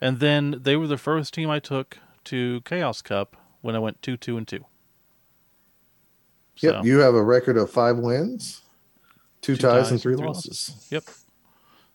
And 0.00 0.20
then 0.20 0.56
they 0.62 0.76
were 0.76 0.86
the 0.86 0.98
first 0.98 1.32
team 1.34 1.48
I 1.50 1.58
took 1.58 1.98
to 2.24 2.60
Chaos 2.62 3.02
Cup 3.02 3.36
when 3.62 3.74
I 3.74 3.78
went 3.78 4.02
2 4.02 4.16
2 4.16 4.36
and 4.36 4.46
2. 4.48 4.64
Yep, 6.58 6.74
So, 6.74 6.82
you 6.84 6.98
have 6.98 7.14
a 7.14 7.22
record 7.22 7.56
of 7.58 7.70
five 7.70 7.98
wins, 7.98 8.62
two, 9.42 9.56
Two 9.56 9.62
ties, 9.62 9.84
ties 9.84 9.90
and 9.92 10.00
three 10.00 10.12
and 10.14 10.20
three 10.20 10.26
losses. 10.28 10.86
Yep. 10.90 11.04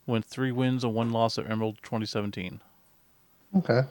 Went 0.06 0.26
three 0.26 0.52
wins 0.52 0.84
and 0.84 0.94
one 0.94 1.12
loss 1.12 1.38
at 1.40 1.50
Emerald 1.50 1.78
2017. 1.84 2.62
Okay. 3.58 3.82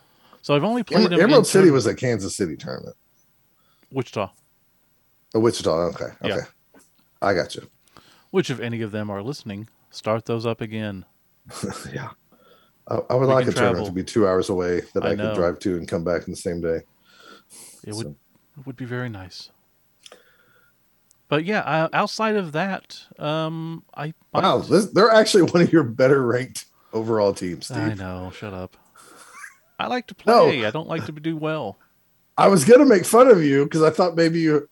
So 0.43 0.55
I've 0.55 0.65
only 0.65 0.83
played 0.83 1.13
Emerald 1.13 1.47
City 1.47 1.71
was 1.71 1.87
a 1.87 1.95
Kansas 1.95 2.35
City 2.37 2.57
tournament. 2.57 2.97
Wichita, 3.93 4.31
Oh, 5.35 5.41
Wichita. 5.41 5.71
Okay. 5.71 6.05
Okay. 6.25 6.29
Yeah. 6.29 6.41
I 7.21 7.35
got 7.35 7.55
you. 7.55 7.69
which 8.31 8.49
if 8.51 8.61
any 8.61 8.81
of 8.81 8.93
them 8.93 9.11
are 9.11 9.23
listening, 9.23 9.69
start 9.91 10.25
those 10.25 10.47
up 10.47 10.61
again. 10.61 11.05
yeah. 11.93 12.11
I, 12.89 12.97
I 13.11 13.15
would 13.15 13.27
We 13.29 13.35
like 13.35 13.47
a 13.47 13.53
tournament 13.53 13.77
travel. 13.77 13.87
to 13.87 13.93
be 13.93 14.05
two 14.05 14.27
hours 14.27 14.49
away 14.49 14.83
that 14.95 15.05
I 15.05 15.11
I, 15.13 15.17
could 15.17 15.35
drive 15.35 15.59
to 15.61 15.77
and 15.77 15.87
come 15.87 16.05
back 16.05 16.25
in 16.27 16.33
the 16.33 16.37
same 16.37 16.61
day. 16.61 16.81
It 17.87 17.95
would 17.95 18.07
So- 18.07 18.17
it 18.59 18.67
would 18.67 18.77
be 18.77 18.85
very 18.85 19.09
nice. 19.09 19.51
But 21.29 21.45
yeah, 21.45 21.61
uh, 21.61 21.89
outside 21.93 22.35
of 22.37 22.53
that, 22.53 23.01
um, 23.19 23.85
I 23.95 24.13
Wow, 24.33 24.59
this, 24.59 24.87
they're 24.87 25.11
actually 25.11 25.45
one 25.45 25.63
of 25.63 25.73
your 25.73 25.85
better 25.85 26.27
ranked 26.27 26.67
overall 26.93 27.33
teams, 27.33 27.67
Steve. 27.67 27.79
I 27.79 27.95
know. 27.95 28.33
Shut 28.35 28.53
up. 28.53 28.77
I 29.79 29.87
like 29.87 30.09
to 30.09 30.15
No. 30.27 30.45
play. 30.47 30.67
I 30.67 30.71
don't 30.71 30.89
like 30.89 31.07
to 31.07 31.13
do 31.13 31.37
well. 31.37 31.79
I 32.37 32.49
was 32.49 32.65
gonna 32.65 32.87
make 32.87 33.05
fun 33.05 33.29
of 33.29 33.43
you 33.43 33.65
because 33.65 33.83
I 33.83 33.91
thought 33.91 34.17
maybe 34.17 34.41
you, 34.41 34.69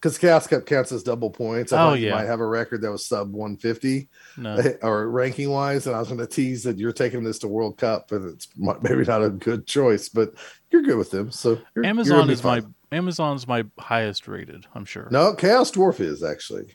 because 0.00 0.16
Chaos 0.16 0.46
Cup 0.46 0.64
counts 0.64 0.92
as 0.92 1.02
double 1.02 1.30
points. 1.30 1.72
I 1.72 1.90
Oh, 1.90 1.92
you 1.94 2.06
yeah. 2.08 2.14
might 2.14 2.24
have 2.26 2.40
a 2.40 2.46
record 2.46 2.80
that 2.82 2.90
was 2.90 3.04
sub 3.04 3.32
150 3.32 4.08
No. 4.38 4.56
Eh, 4.56 4.72
or 4.82 5.08
ranking 5.10 5.50
wise, 5.50 5.86
and 5.86 5.94
I 5.94 5.98
was 5.98 6.08
going 6.08 6.20
to 6.20 6.26
tease 6.26 6.62
that 6.64 6.78
you're 6.78 6.92
taking 6.92 7.22
this 7.22 7.38
to 7.40 7.48
World 7.48 7.76
Cup, 7.76 8.10
and 8.12 8.30
it's 8.32 8.48
maybe 8.56 9.04
not 9.04 9.22
a 9.22 9.28
good 9.30 9.66
choice, 9.66 10.08
but 10.08 10.32
you're 10.70 10.82
good 10.82 10.96
with 10.96 11.10
them. 11.10 11.30
So 11.30 11.50
you're, 11.50 11.60
you're 11.76 11.84
Amazon 11.86 12.30
is 12.30 12.42
my. 12.42 12.62
Amazon's 12.92 13.46
my 13.46 13.64
highest 13.78 14.26
rated. 14.26 14.66
I'm 14.74 14.84
sure. 14.84 15.06
no 15.12 15.32
Chaos 15.34 15.70
Dwarf 15.70 16.00
is 16.00 16.24
actually. 16.24 16.74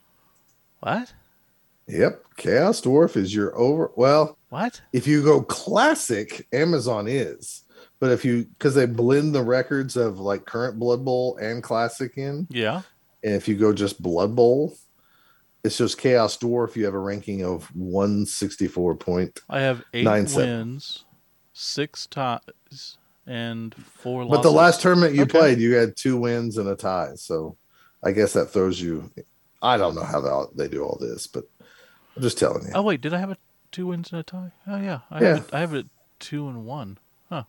What? 0.79 1.13
Yep, 1.87 2.23
Chaos 2.37 2.79
Dwarf 2.81 3.15
is 3.17 3.33
your 3.35 3.55
over. 3.57 3.91
Well, 3.95 4.37
What? 4.49 4.81
if 4.93 5.07
you 5.07 5.23
go 5.23 5.41
classic, 5.41 6.47
Amazon 6.53 7.07
is. 7.07 7.63
But 7.99 8.11
if 8.11 8.23
you 8.25 8.45
because 8.45 8.75
they 8.75 8.85
blend 8.85 9.33
the 9.35 9.43
records 9.43 9.95
of 9.97 10.19
like 10.19 10.45
current 10.45 10.79
Blood 10.79 11.03
Bowl 11.05 11.37
and 11.37 11.61
classic 11.63 12.17
in, 12.17 12.47
Yeah. 12.49 12.81
And 13.25 13.33
if 13.33 13.47
you 13.47 13.55
go 13.57 13.73
just 13.73 14.01
Blood 14.01 14.35
Bowl, 14.35 14.77
it's 15.63 15.77
just 15.77 15.97
Chaos 15.97 16.37
Dwarf. 16.37 16.75
You 16.75 16.85
have 16.85 16.93
a 16.93 16.99
ranking 16.99 17.43
of 17.43 17.65
164 17.75 18.95
point. 18.97 19.41
I 19.49 19.61
have 19.61 19.83
eight 19.93 20.05
seven. 20.29 20.35
wins, 20.35 21.05
six 21.53 22.05
ties, 22.05 22.97
and 23.25 23.73
four 23.75 24.23
losses. 24.23 24.37
But 24.37 24.43
the 24.43 24.51
last 24.55 24.81
tournament 24.81 25.15
you 25.15 25.23
Okay. 25.23 25.31
played, 25.39 25.57
you 25.59 25.73
had 25.73 25.97
two 25.97 26.17
wins 26.17 26.57
and 26.59 26.69
a 26.69 26.75
tie. 26.75 27.13
So 27.15 27.57
I 28.03 28.11
guess 28.11 28.33
that 28.33 28.51
throws 28.51 28.79
you. 28.79 29.09
I 29.61 29.77
don't 29.77 29.95
know 29.95 30.03
how 30.03 30.21
they, 30.55 30.65
they 30.65 30.69
do 30.69 30.83
all 30.83 30.99
this, 31.01 31.25
but 31.25 31.45
I'm 32.15 32.21
just 32.21 32.37
telling 32.37 32.67
you. 32.67 32.71
Oh 32.75 32.83
wait, 32.83 33.01
did 33.01 33.15
I 33.15 33.17
have 33.17 33.31
a 33.31 33.37
two 33.71 33.87
wins 33.87 34.11
and 34.11 34.19
a 34.19 34.23
tie? 34.23 34.51
Oh 34.67 34.77
yeah, 34.79 34.99
I 35.09 35.19
Yeah. 35.21 35.27
Have 35.29 35.37
it, 35.37 35.53
I 35.53 35.59
have 35.61 35.73
it 35.73 35.85
two 36.19 36.47
and 36.47 36.63
one. 36.63 36.99
Huh. 37.29 37.45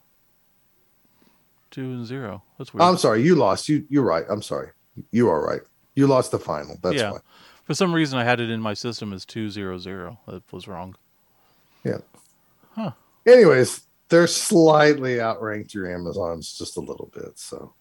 Two 1.71 1.83
and 1.85 2.07
zero. 2.07 2.43
That's 2.57 2.73
weird. 2.73 2.89
I'm 2.89 2.97
sorry, 2.97 3.23
you 3.23 3.35
lost. 3.35 3.69
You 3.69 3.85
you're 3.91 4.05
right. 4.05 4.25
I'm 4.31 4.41
sorry. 4.41 4.71
You 5.11 5.29
are 5.29 5.45
right. 5.45 5.63
You 5.95 6.07
lost 6.07 6.31
the 6.31 6.39
final. 6.39 6.77
That's 6.83 6.97
Yeah. 6.97 7.13
why. 7.13 7.19
For 7.65 7.75
some 7.75 7.93
reason, 7.93 8.19
I 8.19 8.25
had 8.25 8.39
it 8.41 8.49
in 8.51 8.61
my 8.61 8.75
system 8.75 9.13
as 9.13 9.25
two 9.25 9.51
zero 9.51 9.79
zero. 9.79 10.21
That 10.29 10.51
was 10.53 10.69
wrong. 10.69 10.95
Yeah. 11.85 11.99
Huh. 12.75 12.93
Anyways, 13.27 13.83
they're 14.09 14.27
slightly 14.29 15.21
outranked 15.21 15.75
your 15.75 15.93
Amazons 15.93 16.57
just 16.57 16.77
a 16.77 16.81
little 16.81 17.11
bit. 17.13 17.39
So, 17.39 17.75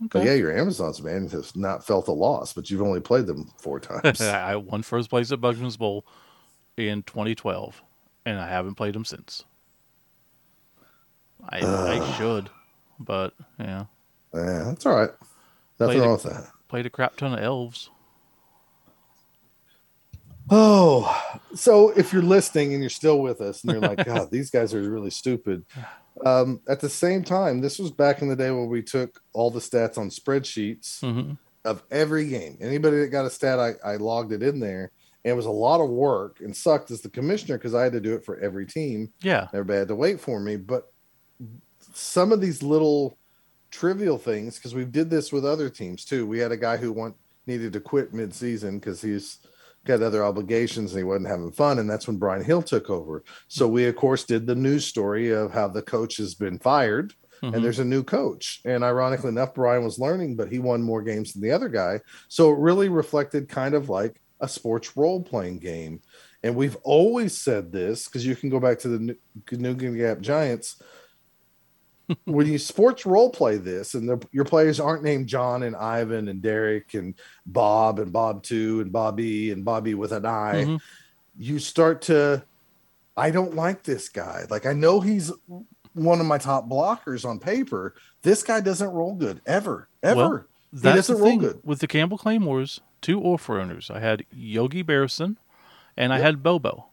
but 0.00 0.24
yeah, 0.24 0.34
your 0.34 0.56
Amazons 0.56 1.00
man 1.02 1.28
has 1.28 1.54
not 1.54 1.86
felt 1.86 2.08
a 2.08 2.12
loss, 2.12 2.52
but 2.52 2.68
you've 2.70 2.82
only 2.82 3.00
played 3.00 3.26
them 3.26 3.52
four 3.58 3.78
times. 3.78 4.20
I 4.20 4.56
won 4.56 4.82
first 4.82 5.08
place 5.08 5.30
at 5.30 5.40
Buckman's 5.40 5.76
Bowl 5.76 6.04
in 6.76 7.02
2012, 7.04 7.80
and 8.26 8.40
I 8.40 8.48
haven't 8.48 8.74
played 8.74 8.94
them 8.94 9.04
since. 9.04 9.44
I 11.48 11.58
I 11.60 12.16
should, 12.18 12.50
but 12.98 13.34
yeah, 13.58 13.84
yeah, 14.34 14.64
that's 14.66 14.86
all 14.86 14.94
right. 14.96 15.10
Nothing 15.82 15.98
Played 16.00 16.06
wrong 16.06 16.18
it- 16.18 16.24
with 16.24 16.32
that. 16.32 16.46
played 16.68 16.86
a 16.86 16.90
crap 16.90 17.16
ton 17.16 17.32
of 17.34 17.40
elves. 17.40 17.90
Oh, 20.50 21.38
so 21.54 21.90
if 21.90 22.12
you're 22.12 22.22
listening 22.22 22.72
and 22.74 22.82
you're 22.82 22.90
still 22.90 23.20
with 23.20 23.40
us 23.40 23.62
and 23.62 23.72
you're 23.72 23.80
like, 23.80 24.04
God, 24.04 24.30
these 24.30 24.50
guys 24.50 24.74
are 24.74 24.82
really 24.90 25.10
stupid. 25.10 25.64
Um, 26.26 26.60
at 26.68 26.80
the 26.80 26.88
same 26.90 27.24
time, 27.24 27.60
this 27.60 27.78
was 27.78 27.90
back 27.90 28.20
in 28.22 28.28
the 28.28 28.36
day 28.36 28.50
when 28.50 28.68
we 28.68 28.82
took 28.82 29.20
all 29.32 29.50
the 29.50 29.60
stats 29.60 29.96
on 29.98 30.10
spreadsheets 30.10 31.00
hmm 31.00 31.32
of 31.64 31.80
every 31.92 32.26
game. 32.26 32.58
Anybody 32.60 32.96
that 32.98 33.08
got 33.10 33.24
a 33.24 33.30
stat, 33.30 33.60
I, 33.60 33.74
I 33.84 33.94
logged 33.94 34.32
it 34.32 34.42
in 34.42 34.58
there. 34.58 34.90
And 35.24 35.30
it 35.30 35.36
was 35.36 35.46
a 35.46 35.50
lot 35.50 35.80
of 35.80 35.88
work 35.90 36.40
and 36.40 36.56
sucked 36.56 36.90
as 36.90 37.02
the 37.02 37.08
commissioner 37.08 37.56
because 37.56 37.72
I 37.72 37.84
had 37.84 37.92
to 37.92 38.00
do 38.00 38.14
it 38.16 38.24
for 38.24 38.36
every 38.40 38.66
team. 38.66 39.12
Yeah, 39.20 39.46
Everybody 39.54 39.78
had 39.78 39.86
to 39.88 39.94
wait 39.94 40.20
for 40.20 40.40
me. 40.40 40.56
But 40.56 40.92
some 41.94 42.32
of 42.32 42.40
these 42.40 42.64
little 42.64 43.16
trivial 43.72 44.18
things, 44.18 44.56
because 44.56 44.74
we 44.74 44.84
did 44.84 45.10
this 45.10 45.32
with 45.32 45.44
other 45.44 45.68
teams 45.68 46.04
too. 46.04 46.26
We 46.26 46.38
had 46.38 46.52
a 46.52 46.56
guy 46.56 46.76
who 46.76 46.92
want, 46.92 47.16
needed 47.46 47.72
to 47.72 47.80
quit 47.80 48.14
mid-season 48.14 48.78
because 48.78 49.02
he's 49.02 49.38
got 49.84 50.00
other 50.02 50.22
obligations 50.22 50.92
and 50.92 50.98
he 50.98 51.04
wasn't 51.04 51.26
having 51.26 51.50
fun. 51.50 51.80
And 51.80 51.90
that's 51.90 52.06
when 52.06 52.18
Brian 52.18 52.44
Hill 52.44 52.62
took 52.62 52.88
over. 52.88 53.24
So 53.48 53.66
we, 53.66 53.86
of 53.86 53.96
course, 53.96 54.22
did 54.22 54.46
the 54.46 54.54
news 54.54 54.86
story 54.86 55.30
of 55.30 55.52
how 55.52 55.66
the 55.66 55.82
coach 55.82 56.18
has 56.18 56.34
been 56.34 56.60
fired 56.60 57.14
Mhm. 57.42 57.54
and 57.54 57.64
there's 57.64 57.80
a 57.80 57.84
new 57.84 58.04
coach. 58.04 58.60
And 58.64 58.84
ironically 58.84 59.30
enough, 59.30 59.54
Brian 59.54 59.82
was 59.82 59.98
learning, 59.98 60.36
but 60.36 60.52
he 60.52 60.60
won 60.60 60.82
more 60.82 61.02
games 61.02 61.32
than 61.32 61.42
the 61.42 61.50
other 61.50 61.68
guy. 61.68 62.00
So 62.28 62.52
it 62.52 62.58
really 62.58 62.88
reflected 62.88 63.48
kind 63.48 63.74
of 63.74 63.88
like 63.88 64.20
a 64.40 64.46
sports 64.46 64.96
role 64.96 65.20
playing 65.20 65.58
game. 65.58 66.00
And 66.44 66.54
we've 66.54 66.76
always 66.84 67.36
said 67.36 67.72
this 67.72 68.06
because 68.06 68.24
you 68.26 68.36
can 68.36 68.50
go 68.50 68.60
back 68.60 68.78
to 68.80 68.88
the 68.88 69.16
Ginnungagap 69.46 70.20
Giants. 70.20 70.80
When 72.24 72.46
you 72.46 72.58
sports 72.58 73.04
role 73.06 73.30
play 73.30 73.56
this, 73.58 73.94
and 73.94 74.08
the, 74.08 74.26
your 74.32 74.44
players 74.44 74.80
aren't 74.80 75.02
named 75.02 75.26
John 75.28 75.62
and 75.62 75.74
Ivan 75.76 76.28
and 76.28 76.40
Derek 76.42 76.94
and 76.94 77.14
Bob 77.46 77.98
and 77.98 78.12
Bob 78.12 78.42
two 78.42 78.80
and 78.80 78.92
Bobby 78.92 79.50
and 79.52 79.64
Bobby 79.64 79.94
with 79.94 80.12
an 80.12 80.26
I, 80.26 80.64
Mhm. 80.64 80.80
you 81.38 81.58
start 81.58 82.02
to 82.02 82.42
I 83.16 83.30
don't 83.30 83.54
like 83.54 83.82
this 83.82 84.08
guy. 84.08 84.44
Like 84.48 84.64
I 84.66 84.72
know 84.72 85.00
he's 85.00 85.30
one 85.94 86.20
of 86.20 86.26
my 86.26 86.38
top 86.38 86.68
blockers 86.68 87.28
on 87.28 87.38
paper. 87.38 87.94
This 88.22 88.42
guy 88.42 88.60
doesn't 88.60 88.88
roll 88.90 89.14
good 89.14 89.40
ever, 89.46 89.88
ever. 90.02 90.16
Well, 90.16 90.44
he 90.72 90.78
That's 90.78 90.96
doesn't 91.08 91.16
the 91.16 91.20
roll 91.20 91.30
thing 91.30 91.38
good. 91.40 91.60
with 91.64 91.80
the 91.80 91.86
Campbell 91.86 92.16
Claymores. 92.18 92.80
Two 93.02 93.20
Ulfwereners. 93.20 93.90
I 93.90 93.98
had 94.00 94.24
Yogi 94.32 94.80
Bearson, 94.82 95.36
and 95.96 96.12
I 96.12 96.20
had 96.20 96.42
Bobo, 96.42 96.86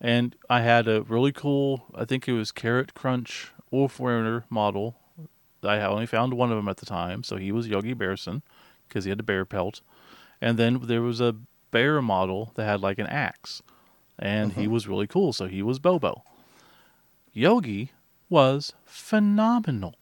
and 0.00 0.34
I 0.48 0.60
had 0.62 0.86
a 0.88 1.02
really 1.02 1.32
cool. 1.32 1.84
I 1.94 2.04
think 2.06 2.26
it 2.28 2.32
was 2.32 2.52
Carrot 2.52 2.94
Crunch 2.94 3.50
Ulfwerener 3.72 4.44
model. 4.50 4.96
I 5.62 5.80
only 5.80 6.06
found 6.06 6.34
one 6.34 6.50
of 6.50 6.56
them 6.56 6.68
at 6.68 6.76
the 6.76 6.86
time, 6.86 7.22
so 7.24 7.36
he 7.36 7.50
was 7.50 7.68
Yogi 7.68 7.94
Bearson 7.94 8.42
because 8.86 9.04
he 9.04 9.10
had 9.10 9.20
a 9.20 9.24
bear 9.24 9.44
pelt, 9.44 9.80
and 10.40 10.58
then 10.58 10.80
there 10.82 11.02
was 11.02 11.20
a 11.20 11.36
bear 11.70 12.00
model 12.00 12.52
that 12.54 12.64
had 12.64 12.80
like 12.80 12.98
an 12.98 13.06
axe, 13.06 13.62
and 14.18 14.52
he 14.52 14.62
uh-huh. 14.62 14.70
was 14.70 14.88
really 14.88 15.06
cool. 15.06 15.32
So 15.32 15.46
he 15.46 15.62
was 15.62 15.78
Bobo. 15.78 16.22
Yogi 17.32 17.92
was 18.28 18.72
phenomenal. 18.84 19.94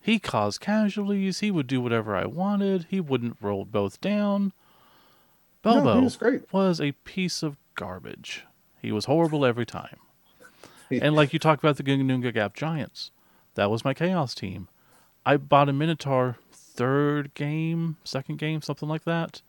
He 0.00 0.18
caused 0.18 0.60
casualties. 0.60 1.40
He 1.40 1.50
would 1.50 1.66
do 1.66 1.80
whatever 1.80 2.14
I 2.14 2.26
wanted. 2.26 2.86
He 2.90 3.00
wouldn't 3.00 3.38
roll 3.40 3.64
both 3.64 4.00
down. 4.00 4.52
Bobo 5.62 5.98
he 5.98 6.04
was 6.04 6.18
was 6.52 6.80
a 6.80 6.92
piece 6.92 7.42
of 7.42 7.56
garbage. 7.74 8.44
He 8.80 8.92
was 8.92 9.06
horrible 9.06 9.44
every 9.44 9.66
time. 9.66 9.98
And 11.02 11.16
like 11.16 11.32
you 11.32 11.38
talked 11.38 11.62
about 11.62 11.76
the 11.76 11.82
Ginnungagap 11.82 12.54
Giants, 12.54 13.10
that 13.54 13.70
was 13.70 13.84
my 13.84 13.92
chaos 13.92 14.34
team. 14.34 14.68
I 15.24 15.36
bought 15.36 15.68
a 15.68 15.72
Minotaur 15.72 16.36
third 16.52 17.34
game, 17.34 17.96
second 18.04 18.38
game, 18.38 18.62
something 18.62 18.88
like 18.88 19.04
that. 19.04 19.42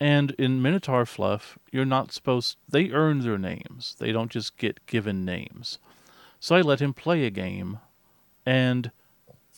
And 0.00 0.32
in 0.32 0.62
Minotaur 0.62 1.06
fluff, 1.06 1.58
you're 1.70 1.84
not 1.84 2.12
supposed 2.12 2.56
they 2.68 2.90
earn 2.90 3.20
their 3.20 3.38
names. 3.38 3.96
They 3.98 4.12
don't 4.12 4.30
just 4.30 4.56
get 4.56 4.84
given 4.86 5.24
names. 5.24 5.78
So 6.40 6.56
I 6.56 6.62
let 6.62 6.80
him 6.80 6.94
play 6.94 7.24
a 7.24 7.30
game 7.30 7.78
and 8.46 8.90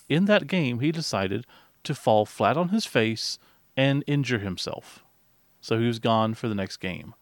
in 0.08 0.26
that 0.26 0.46
game 0.46 0.80
he 0.80 0.92
decided 0.92 1.46
to 1.84 1.94
fall 1.94 2.26
flat 2.26 2.56
on 2.56 2.68
his 2.70 2.84
face 2.84 3.38
and 3.76 4.04
injure 4.06 4.38
himself. 4.38 5.04
So 5.60 5.78
he 5.78 5.86
was 5.86 5.98
gone 5.98 6.34
for 6.34 6.48
the 6.48 6.54
next 6.54 6.78
game. 6.78 7.14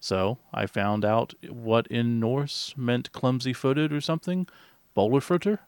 So 0.00 0.38
I 0.54 0.66
found 0.66 1.04
out 1.04 1.34
what 1.48 1.86
in 1.88 2.20
Norse 2.20 2.74
meant 2.76 3.12
clumsy 3.12 3.52
footed 3.52 3.92
or 3.92 4.00
something, 4.00 4.46
Bolerfooter, 4.96 5.58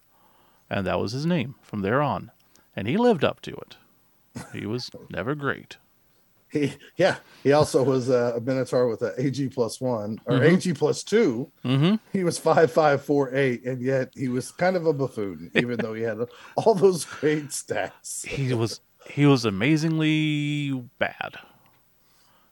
and 0.69 0.86
that 0.86 1.01
was 1.01 1.12
his 1.12 1.27
name 1.27 1.57
from 1.62 1.82
there 1.82 2.01
on. 2.01 2.31
And 2.77 2.86
he 2.86 2.97
lived 2.97 3.24
up 3.24 3.40
to 3.43 3.52
it. 3.52 3.77
He 4.52 4.66
was 4.66 4.90
never 5.11 5.35
great. 5.35 5.77
He, 6.52 6.73
yeah, 6.97 7.19
he 7.44 7.52
also 7.52 7.81
was 7.85 8.11
uh, 8.11 8.32
a 8.35 8.40
Minotaur 8.40 8.89
with 8.89 9.02
a 9.02 9.15
AG 9.24 9.51
plus 9.51 9.81
one 9.81 10.19
or 10.27 10.36
Mhm. 10.40 10.52
AG 10.55 10.73
plus 10.74 11.05
two. 11.05 11.52
Mm-hmm. 11.65 11.94
He 12.12 12.24
was 12.24 12.39
five 12.40 12.73
five 12.73 13.05
four 13.05 13.32
eight, 13.32 13.65
and 13.65 13.81
yet 13.81 14.11
he 14.16 14.27
was 14.27 14.51
kind 14.51 14.74
of 14.74 14.85
a 14.85 14.93
buffoon, 14.93 15.52
even 15.55 15.77
though 15.77 15.94
he 15.94 16.02
had 16.02 16.19
all 16.57 16.74
those 16.74 17.05
great 17.05 17.51
stats. 17.51 18.27
He 18.27 18.52
was 18.52 18.81
he 19.09 19.27
was 19.27 19.44
amazingly 19.44 20.73
bad. 20.98 21.36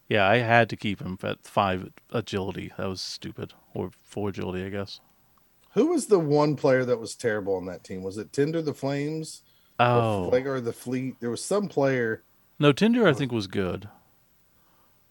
Yeah, 0.09 0.27
I 0.27 0.39
had 0.39 0.69
to 0.71 0.77
keep 0.77 1.01
him 1.01 1.19
at 1.23 1.45
five 1.47 1.91
agility. 2.11 2.73
That 2.79 2.89
was 2.89 3.01
stupid. 3.01 3.53
Or 3.75 3.91
four 4.03 4.31
agility, 4.31 4.65
I 4.65 4.71
guess. 4.71 5.01
Who 5.75 5.89
was 5.89 6.07
the 6.07 6.19
one 6.19 6.57
player 6.57 6.85
that 6.87 6.99
was 6.99 7.15
terrible 7.15 7.55
on 7.57 7.67
that 7.67 7.85
team? 7.85 8.03
Was 8.03 8.17
it 8.17 8.33
Tinder 8.33 8.63
the 8.63 8.73
Flames? 8.75 9.43
Oh 9.79 10.25
or 10.25 10.31
Flagar 10.31 10.61
the 10.65 10.73
Fleet? 10.73 11.17
There 11.21 11.31
was 11.31 11.45
some 11.45 11.69
player. 11.69 12.25
no, 12.59 12.73
Tinder 12.73 13.07
I 13.07 13.13
think 13.13 13.31
was 13.33 13.47
good. 13.47 13.89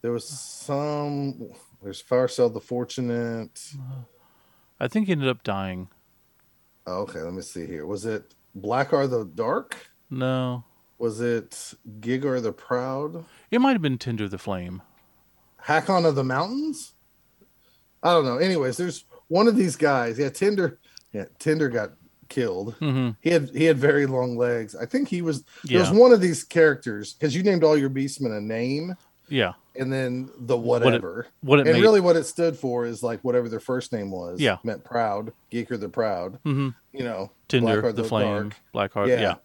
There 0.02 0.12
was 0.12 0.28
some. 0.28 1.50
There's 1.82 2.02
Farcell 2.02 2.50
the 2.50 2.60
Fortunate. 2.60 3.72
I 4.80 4.88
think 4.88 5.06
he 5.08 5.12
ended 5.12 5.30
up 5.30 5.44
dying. 5.44 5.90
Oh, 6.88 7.02
okay, 7.02 7.20
let 7.22 7.34
me 7.34 7.42
see 7.42 7.66
here. 7.68 7.86
Was 7.86 8.06
it 8.06 8.34
Blackar 8.60 9.10
the 9.10 9.26
Dark? 9.26 9.90
No, 10.10 10.64
Was 10.98 11.20
it 11.22 11.74
Gigar 12.00 12.42
the 12.42 12.52
Proud? 12.54 13.26
it 13.52 13.60
might 13.60 13.74
have 13.74 13.82
been 13.82 13.98
Tinder 13.98 14.28
the 14.28 14.38
Flame. 14.38 14.82
Hakon 15.60 16.06
of 16.06 16.16
the 16.16 16.24
Mountains? 16.24 16.94
I 18.04 18.14
don't 18.14 18.26
know. 18.26 18.38
Anyways, 18.38 18.78
there's 18.78 19.06
one 19.28 19.48
of 19.48 19.56
these 19.56 19.76
guys. 19.76 20.18
Yeah, 20.20 20.30
Tinder. 20.30 20.80
Yeah, 21.14 21.26
Tinder 21.40 21.70
got 21.70 21.92
killed. 22.30 22.76
hmm 22.76 23.12
He 23.22 23.30
had 23.30 23.50
he 23.50 23.66
had 23.66 23.78
very 23.78 24.06
long 24.06 24.38
legs. 24.38 24.76
I 24.76 24.86
think 24.86 25.08
he 25.10 25.22
was. 25.22 25.44
Yeah, 25.64 25.92
one 25.92 26.12
of 26.12 26.22
these 26.22 26.44
characters 26.44 27.14
because 27.14 27.36
you 27.36 27.44
named 27.44 27.64
all 27.64 27.78
your 27.78 27.90
beastmen 27.90 28.38
a 28.38 28.42
name 28.42 28.96
yeah. 29.30 29.54
and 29.76 29.92
then 29.92 30.30
the 30.40 30.58
whatever. 30.58 31.28
What 31.42 31.60
it 31.60 31.68
and 31.68 31.76
made. 31.76 31.82
really, 31.82 32.02
what 32.02 32.16
it 32.16 32.26
stood 32.26 32.58
for 32.58 32.86
is 32.86 33.04
like 33.04 33.22
whatever 33.22 33.50
their 33.50 33.60
first 33.60 33.92
name 33.92 34.12
was. 34.12 34.40
Yeah. 34.40 34.58
meant 34.64 34.84
proud. 34.84 35.34
Geeker 35.52 35.80
the 35.80 35.90
Proud. 35.90 36.40
hmm 36.44 36.70
You 36.92 37.04
know, 37.04 37.32
Tinder 37.48 37.82
Blackheart 37.82 37.96
the, 37.96 38.04
Flame, 38.04 38.52
Blackheart. 38.74 39.08
Yeah. 39.10 39.22
Yeah. 39.22 39.36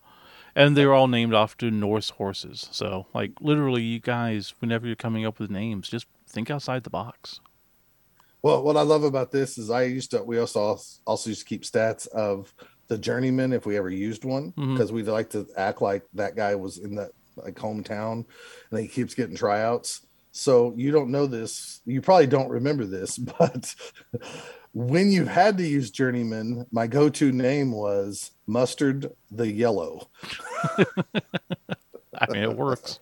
And 0.54 0.76
they're 0.76 0.92
all 0.92 1.08
named 1.08 1.34
after 1.34 1.70
Norse 1.70 2.10
horses. 2.10 2.68
So, 2.72 3.06
like, 3.14 3.32
literally, 3.40 3.82
you 3.82 4.00
guys, 4.00 4.54
whenever 4.58 4.86
you're 4.86 4.96
coming 4.96 5.24
up 5.24 5.38
with 5.38 5.50
names, 5.50 5.88
just 5.88 6.06
think 6.28 6.50
outside 6.50 6.84
the 6.84 6.90
box. 6.90 7.40
Well, 8.42 8.62
what 8.62 8.76
I 8.76 8.82
love 8.82 9.04
about 9.04 9.30
this 9.30 9.56
is 9.56 9.70
I 9.70 9.84
used 9.84 10.10
to. 10.10 10.22
We 10.22 10.38
also 10.38 10.78
also 11.06 11.30
used 11.30 11.42
to 11.42 11.46
keep 11.46 11.62
stats 11.62 12.08
of 12.08 12.52
the 12.88 12.98
journeyman 12.98 13.52
if 13.52 13.64
we 13.66 13.76
ever 13.76 13.88
used 13.88 14.24
one 14.24 14.52
mm-hmm. 14.52 14.74
because 14.74 14.92
we'd 14.92 15.06
like 15.06 15.30
to 15.30 15.46
act 15.56 15.80
like 15.80 16.02
that 16.14 16.34
guy 16.34 16.54
was 16.54 16.78
in 16.78 16.96
that 16.96 17.12
like 17.36 17.54
hometown, 17.54 18.24
and 18.70 18.80
he 18.80 18.88
keeps 18.88 19.14
getting 19.14 19.36
tryouts. 19.36 20.06
So 20.32 20.74
you 20.76 20.90
don't 20.90 21.10
know 21.10 21.26
this. 21.26 21.80
You 21.84 22.00
probably 22.00 22.26
don't 22.26 22.48
remember 22.48 22.84
this, 22.84 23.16
but 23.38 23.74
when 24.74 25.10
you 25.10 25.24
had 25.26 25.58
to 25.58 25.66
use 25.66 25.90
journeyman, 25.90 26.66
my 26.70 26.86
go-to 26.86 27.30
name 27.32 27.72
was 27.72 28.30
mustard 28.46 29.12
the 29.30 29.50
yellow. 29.50 30.08
I 32.18 32.26
mean, 32.30 32.42
it 32.42 32.56
works. 32.56 33.00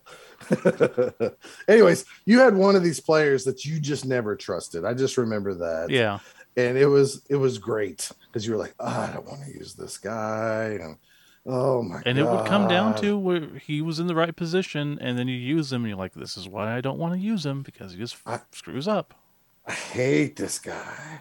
Anyways, 1.68 2.04
you 2.24 2.40
had 2.40 2.54
one 2.54 2.74
of 2.76 2.82
these 2.82 3.00
players 3.00 3.44
that 3.44 3.64
you 3.64 3.78
just 3.80 4.04
never 4.04 4.34
trusted. 4.36 4.84
I 4.84 4.94
just 4.94 5.16
remember 5.16 5.54
that. 5.54 5.90
Yeah. 5.90 6.18
and 6.56 6.76
it 6.76 6.86
was 6.86 7.22
it 7.28 7.36
was 7.36 7.58
great 7.58 8.10
because 8.26 8.46
you 8.46 8.52
were 8.52 8.58
like, 8.58 8.74
oh, 8.80 8.86
I 8.86 9.12
don't 9.12 9.26
want 9.26 9.44
to 9.44 9.52
use 9.52 9.74
this 9.74 9.98
guy, 9.98 10.78
and 10.80 10.96
oh 11.46 11.82
my, 11.82 12.02
And 12.06 12.18
it 12.18 12.24
would 12.24 12.46
come 12.46 12.66
down 12.68 12.96
to 12.96 13.16
where 13.18 13.46
he 13.58 13.80
was 13.82 14.00
in 14.00 14.06
the 14.06 14.14
right 14.14 14.34
position, 14.34 14.98
and 15.00 15.16
then 15.18 15.28
you 15.28 15.36
use 15.36 15.72
him, 15.72 15.82
and 15.82 15.88
you're 15.90 15.98
like, 15.98 16.14
this 16.14 16.36
is 16.36 16.48
why 16.48 16.76
I 16.76 16.80
don't 16.80 16.98
want 16.98 17.14
to 17.14 17.20
use 17.20 17.46
him 17.46 17.62
because 17.62 17.92
he 17.92 17.98
just 17.98 18.16
I- 18.26 18.40
screws 18.52 18.88
up. 18.88 19.14
I 19.66 19.72
hate 19.72 20.36
this 20.36 20.58
guy. 20.58 21.20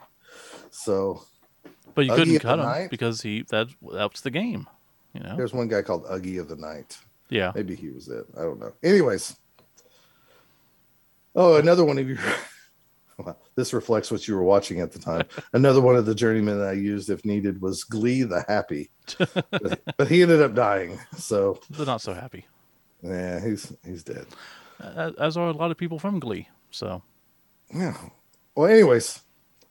So 0.80 1.24
But 1.94 2.06
you 2.06 2.12
Uggy 2.12 2.16
couldn't 2.16 2.40
cut 2.40 2.60
him 2.60 2.66
Night? 2.66 2.90
because 2.90 3.22
he 3.22 3.42
that 3.50 3.68
that's 3.94 4.22
the 4.22 4.32
game, 4.32 4.68
you 5.14 5.22
know. 5.22 5.36
there's 5.36 5.54
one 5.54 5.68
guy 5.68 5.82
called 5.82 6.06
Uggy 6.06 6.40
of 6.40 6.48
the 6.48 6.56
Night. 6.56 6.98
Yeah. 7.30 7.52
Maybe 7.54 7.76
he 7.76 7.90
was 7.90 8.08
it. 8.08 8.26
I 8.38 8.42
don't 8.42 8.60
know. 8.60 8.72
Anyways, 8.82 9.36
oh, 11.36 11.58
another 11.58 11.84
one 11.86 11.98
of 11.98 12.08
you. 12.08 12.18
Well, 13.22 13.38
this 13.56 13.74
reflects 13.74 14.12
what 14.12 14.30
you 14.30 14.36
were 14.38 14.44
watching 14.44 14.80
at 14.80 14.94
the 14.94 15.00
time. 15.00 15.26
Another 15.52 15.82
one 15.82 15.98
of 15.98 16.06
the 16.06 16.16
journeymen 16.16 16.62
I 16.62 16.72
used 16.72 17.10
if 17.10 17.26
needed 17.26 17.62
was 17.62 17.84
Glee 17.84 18.24
the 18.24 18.46
Happy, 18.48 18.92
but, 19.18 19.82
but 19.98 20.08
he 20.08 20.22
ended 20.22 20.42
up 20.42 20.56
dying. 20.56 20.98
So 21.18 21.60
They're 21.70 21.86
not 21.86 22.00
so 22.02 22.14
happy, 22.14 22.46
yeah, 23.04 23.44
he's 23.46 23.74
he's 23.86 24.04
dead. 24.04 24.26
As 24.80 25.36
are 25.36 25.50
a 25.50 25.52
lot 25.52 25.70
of 25.70 25.76
people 25.76 26.00
from 26.00 26.22
Glee. 26.22 26.48
So 26.72 27.02
Yeah. 27.76 27.98
Well, 28.56 28.72
anyways, 28.72 29.20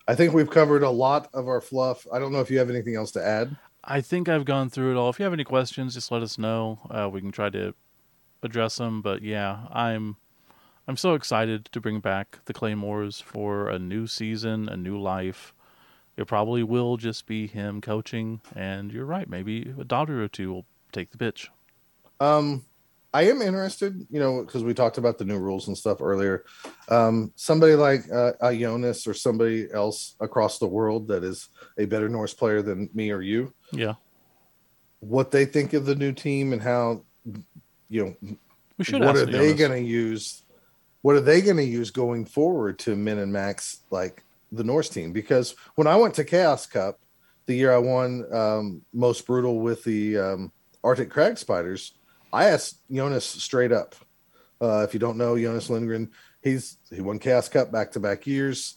I 0.08 0.14
think 0.14 0.32
we've 0.32 0.48
covered 0.48 0.82
a 0.82 0.90
lot 0.90 1.28
of 1.34 1.48
our 1.48 1.60
fluff. 1.60 2.06
I 2.10 2.18
don't 2.18 2.32
know 2.32 2.40
if 2.40 2.50
you 2.50 2.58
have 2.58 2.70
anything 2.70 2.96
else 2.96 3.10
to 3.12 3.24
add. 3.24 3.54
I 3.84 4.00
think 4.00 4.26
I've 4.26 4.46
gone 4.46 4.70
through 4.70 4.92
it 4.92 4.96
all. 4.98 5.10
If 5.10 5.18
you 5.18 5.24
have 5.24 5.34
any 5.34 5.44
questions, 5.44 5.94
just 5.94 6.10
let 6.10 6.22
us 6.22 6.38
know. 6.38 6.78
Uh, 6.90 7.10
we 7.12 7.20
can 7.20 7.30
try 7.30 7.50
to 7.50 7.74
address 8.42 8.76
them. 8.76 9.02
But 9.02 9.20
yeah, 9.22 9.66
I'm 9.70 10.16
I'm 10.88 10.96
so 10.96 11.12
excited 11.12 11.66
to 11.66 11.80
bring 11.80 12.00
back 12.00 12.38
the 12.46 12.54
Claymores 12.54 13.20
for 13.20 13.68
a 13.68 13.78
new 13.78 14.06
season, 14.06 14.68
a 14.70 14.76
new 14.78 14.98
life. 14.98 15.52
It 16.16 16.26
probably 16.26 16.62
will 16.62 16.96
just 16.96 17.26
be 17.26 17.46
him 17.46 17.82
coaching, 17.82 18.40
and 18.56 18.90
you're 18.90 19.04
right. 19.04 19.28
Maybe 19.28 19.74
a 19.78 19.84
daughter 19.84 20.22
or 20.24 20.28
two 20.28 20.52
will 20.52 20.66
take 20.90 21.10
the 21.10 21.18
pitch. 21.18 21.50
Um, 22.18 22.64
I 23.12 23.22
am 23.22 23.40
interested, 23.40 24.06
you 24.10 24.20
know, 24.20 24.44
because 24.44 24.62
we 24.62 24.74
talked 24.74 24.98
about 24.98 25.16
the 25.16 25.24
new 25.24 25.38
rules 25.38 25.68
and 25.68 25.76
stuff 25.76 26.02
earlier. 26.02 26.44
Um, 26.88 27.32
somebody 27.36 27.74
like 27.74 28.02
uh, 28.12 28.32
Jonas 28.52 29.06
or 29.06 29.14
somebody 29.14 29.68
else 29.72 30.14
across 30.20 30.58
the 30.58 30.66
world 30.66 31.08
that 31.08 31.24
is 31.24 31.48
a 31.78 31.86
better 31.86 32.08
Norse 32.08 32.34
player 32.34 32.60
than 32.60 32.90
me 32.92 33.10
or 33.10 33.22
you, 33.22 33.54
Yeah, 33.72 33.94
what 35.00 35.30
they 35.30 35.46
think 35.46 35.72
of 35.72 35.86
the 35.86 35.94
new 35.94 36.12
team 36.12 36.52
and 36.52 36.60
how, 36.60 37.02
you 37.88 38.16
know, 38.22 38.36
we 38.76 38.84
should. 38.84 39.00
what 39.00 39.16
are 39.16 39.26
they 39.26 39.54
going 39.54 39.72
to 39.72 39.80
use? 39.80 40.42
What 41.02 41.16
are 41.16 41.20
they 41.20 41.40
going 41.40 41.56
to 41.56 41.64
use 41.64 41.90
going 41.90 42.26
forward 42.26 42.78
to 42.80 42.94
min 42.94 43.18
and 43.18 43.32
max 43.32 43.80
like 43.90 44.22
the 44.52 44.64
Norse 44.64 44.88
team? 44.90 45.12
Because 45.12 45.54
when 45.76 45.86
I 45.86 45.96
went 45.96 46.14
to 46.14 46.24
Chaos 46.24 46.66
Cup, 46.66 46.98
the 47.46 47.54
year 47.54 47.72
I 47.72 47.78
won 47.78 48.26
um, 48.34 48.82
most 48.92 49.26
brutal 49.26 49.60
with 49.60 49.82
the 49.84 50.18
um, 50.18 50.52
Arctic 50.84 51.10
Crag 51.10 51.38
Spiders, 51.38 51.94
I 52.32 52.46
asked 52.46 52.80
Jonas 52.90 53.24
straight 53.24 53.72
up. 53.72 53.94
Uh, 54.60 54.84
if 54.86 54.92
you 54.92 55.00
don't 55.00 55.18
know 55.18 55.38
Jonas 55.38 55.70
Lindgren, 55.70 56.10
he's 56.42 56.78
he 56.90 57.00
won 57.00 57.18
Chaos 57.18 57.48
Cup 57.48 57.70
back 57.70 57.92
to 57.92 58.00
back 58.00 58.26
years. 58.26 58.76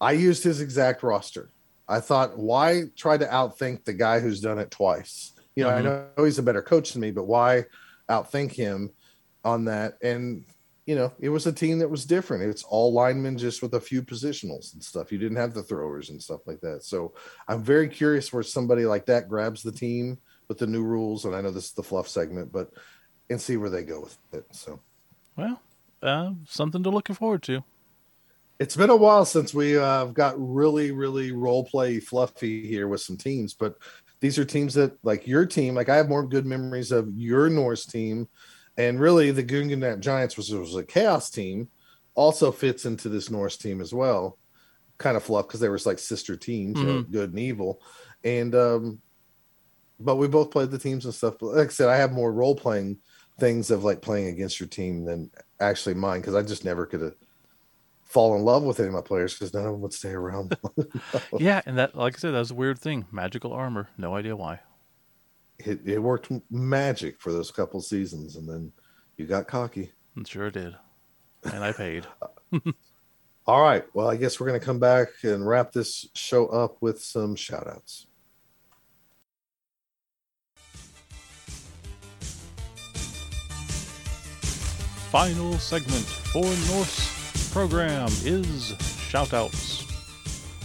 I 0.00 0.12
used 0.12 0.42
his 0.42 0.60
exact 0.60 1.02
roster. 1.02 1.50
I 1.88 2.00
thought, 2.00 2.36
why 2.36 2.84
try 2.96 3.16
to 3.16 3.26
outthink 3.26 3.84
the 3.84 3.92
guy 3.92 4.20
who's 4.20 4.40
done 4.40 4.58
it 4.58 4.70
twice? 4.70 5.32
You 5.54 5.64
know, 5.64 5.70
I 5.70 5.80
Mhm. 5.80 5.84
know 6.18 6.24
he's 6.24 6.38
a 6.38 6.42
better 6.42 6.62
coach 6.62 6.92
than 6.92 7.00
me, 7.00 7.12
but 7.12 7.24
why 7.24 7.64
outthink 8.10 8.52
him 8.52 8.90
on 9.44 9.66
that? 9.66 9.94
And 10.02 10.44
you 10.86 10.94
know, 10.94 11.12
it 11.18 11.30
was 11.30 11.48
a 11.48 11.52
team 11.52 11.80
that 11.80 11.90
was 11.90 12.04
different. 12.04 12.44
It's 12.44 12.62
all 12.62 12.92
linemen 12.92 13.36
just 13.36 13.60
with 13.60 13.74
a 13.74 13.80
few 13.80 14.02
positionals 14.02 14.72
and 14.72 14.82
stuff. 14.82 15.10
You 15.10 15.18
didn't 15.18 15.38
have 15.38 15.52
the 15.52 15.64
throwers 15.64 16.10
and 16.10 16.22
stuff 16.22 16.46
like 16.46 16.60
that. 16.60 16.84
So 16.84 17.14
I'm 17.48 17.64
very 17.64 17.88
curious 17.88 18.32
where 18.32 18.44
somebody 18.44 18.84
like 18.84 19.06
that 19.06 19.28
grabs 19.28 19.64
the 19.64 19.72
team 19.72 20.18
with 20.48 20.58
the 20.58 20.66
new 20.66 20.82
rules. 20.82 21.24
And 21.24 21.34
I 21.34 21.40
know 21.40 21.50
this 21.50 21.66
is 21.66 21.72
the 21.72 21.82
fluff 21.82 22.08
segment, 22.08 22.52
but 22.52 22.70
and 23.30 23.40
see 23.40 23.56
where 23.56 23.70
they 23.70 23.82
go 23.82 24.00
with 24.00 24.18
it. 24.32 24.46
So 24.52 24.80
Well, 25.36 25.60
uh, 26.02 26.32
something 26.46 26.82
to 26.82 26.90
looking 26.90 27.16
forward 27.16 27.42
to. 27.44 27.64
it's 28.58 28.76
been 28.76 28.90
a 28.90 28.96
while 28.96 29.24
since 29.24 29.52
we 29.52 29.72
have 29.72 30.14
got 30.14 30.34
really, 30.38 30.90
really 30.92 31.32
role 31.32 31.64
play 31.64 32.00
fluffy 32.00 32.66
here 32.66 32.88
with 32.88 33.00
some 33.00 33.16
teams, 33.16 33.52
but 33.54 33.76
these 34.20 34.38
are 34.38 34.44
teams 34.44 34.74
that 34.74 34.96
like 35.02 35.26
your 35.26 35.44
team. 35.44 35.74
Like 35.74 35.88
I 35.88 35.96
have 35.96 36.08
more 36.08 36.26
good 36.26 36.46
memories 36.46 36.90
of 36.92 37.08
your 37.14 37.50
Norse 37.50 37.84
team, 37.84 38.28
and 38.78 38.98
really 38.98 39.30
the 39.30 39.44
Ginnungagap 39.44 40.00
Giants, 40.00 40.36
which 40.36 40.48
was 40.50 40.74
a 40.74 40.84
chaos 40.84 41.28
team, 41.30 41.68
also 42.14 42.50
fits 42.50 42.86
into 42.86 43.08
this 43.10 43.30
Norse 43.30 43.58
team 43.58 43.80
as 43.80 43.92
well. 43.92 44.38
Kind 44.98 45.18
of 45.18 45.22
fluff 45.22 45.46
because 45.46 45.60
they 45.60 45.68
were 45.68 45.78
like 45.84 45.98
sister 45.98 46.36
teams, 46.36 46.78
you 46.78 46.86
know, 46.86 47.02
good 47.02 47.30
and 47.30 47.38
evil, 47.38 47.82
and 48.24 48.54
um, 48.54 49.00
but 50.00 50.16
we 50.16 50.28
both 50.28 50.50
played 50.50 50.70
the 50.70 50.78
teams 50.78 51.04
and 51.04 51.14
stuff. 51.14 51.36
But 51.40 51.54
like 51.54 51.68
I 51.68 51.70
said, 51.70 51.88
I 51.88 51.96
have 51.96 52.12
more 52.12 52.32
role 52.32 52.54
playing 52.54 52.98
things 53.38 53.70
of 53.70 53.84
like 53.84 54.00
playing 54.02 54.28
against 54.28 54.60
your 54.60 54.68
team 54.68 55.04
than 55.04 55.30
actually 55.60 55.94
mine 55.94 56.20
because 56.20 56.34
I 56.34 56.42
just 56.42 56.64
never 56.64 56.86
could 56.86 57.02
have 57.02 57.14
fall 58.04 58.36
in 58.36 58.42
love 58.42 58.62
with 58.62 58.78
any 58.80 58.88
of 58.88 58.94
my 58.94 59.00
players 59.02 59.34
because 59.34 59.52
none 59.52 59.66
of 59.66 59.72
them 59.72 59.80
would 59.82 59.92
stay 59.92 60.10
around. 60.12 60.56
Yeah, 61.38 61.60
and 61.66 61.78
that, 61.78 61.94
like 61.96 62.16
I 62.16 62.18
said, 62.18 62.32
that 62.32 62.38
was 62.38 62.50
a 62.52 62.54
weird 62.54 62.78
thing. 62.78 63.06
Magical 63.12 63.52
armor. 63.52 63.88
No 63.98 64.14
idea 64.14 64.36
why. 64.36 64.60
it, 65.58 65.80
it 65.86 65.98
worked 65.98 66.30
magic 66.50 67.20
for 67.20 67.32
those 67.32 67.50
couple 67.50 67.80
seasons, 67.80 68.36
and 68.36 68.48
then 68.48 68.72
you 69.16 69.26
got 69.26 69.48
cocky. 69.48 69.92
And 70.14 70.26
sure 70.26 70.50
did. 70.50 70.76
And 71.44 71.62
I 71.64 71.72
paid. 71.72 72.06
All 73.46 73.62
right. 73.62 73.84
Well, 73.94 74.08
I 74.08 74.16
guess 74.16 74.40
we're 74.40 74.48
going 74.48 74.58
to 74.58 74.64
come 74.66 74.80
back 74.80 75.08
and 75.22 75.46
wrap 75.46 75.72
this 75.72 76.06
show 76.14 76.46
up 76.46 76.78
with 76.82 77.00
some 77.02 77.36
shout 77.36 77.66
outs. 77.68 78.06
Final 85.16 85.54
segment 85.54 86.04
for 86.04 86.44
Norse 86.44 87.50
program 87.50 88.04
is 88.26 88.72
shoutouts. 89.08 89.90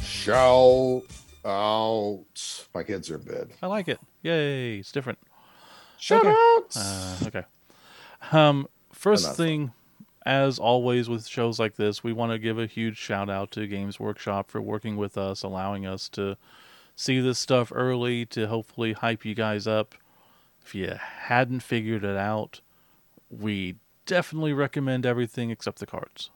Shout 0.03 1.03
out. 1.45 2.65
My 2.76 2.84
kids 2.84 3.10
are 3.10 3.15
in 3.15 3.22
bed. 3.22 3.52
I 3.64 3.68
like 3.68 3.88
it. 3.88 3.98
Yay, 4.23 4.80
it's 4.80 4.91
different. 4.91 5.19
Shout 5.98 6.26
Okay. 6.26 6.36
outs. 6.38 6.76
Uh, 6.76 7.28
okay. 7.28 7.44
Um, 8.34 8.68
first 8.91 9.38
thing, 9.38 9.72
as 10.26 10.60
always 10.60 11.07
with 11.07 11.26
shows 11.28 11.57
like 11.57 11.78
this, 11.78 12.03
we 12.03 12.11
want 12.11 12.34
to 12.34 12.38
give 12.38 12.60
a 12.60 12.65
huge 12.68 12.98
shout 12.98 13.30
out 13.30 13.52
to 13.52 13.65
Games 13.68 14.02
Workshop 14.02 14.52
for 14.52 14.60
working 14.60 14.98
with 14.98 15.18
us, 15.18 15.44
allowing 15.44 15.86
us 15.86 16.10
to 16.10 16.36
see 16.98 17.22
this 17.22 17.40
stuff 17.40 17.72
early 17.73 18.26
to 18.26 18.48
hopefully 18.48 18.91
hype 18.91 19.23
you 19.23 19.34
guys 19.34 19.65
up. 19.65 19.95
If 20.61 20.76
you 20.76 20.95
hadn't 20.99 21.61
figured 21.61 22.03
it 22.03 22.18
out, 22.18 22.60
we 23.30 23.76
definitely 24.12 24.52
recommend 24.52 25.06
everything 25.06 25.52
except 25.52 25.80
the 25.80 25.86
cards. 25.86 26.30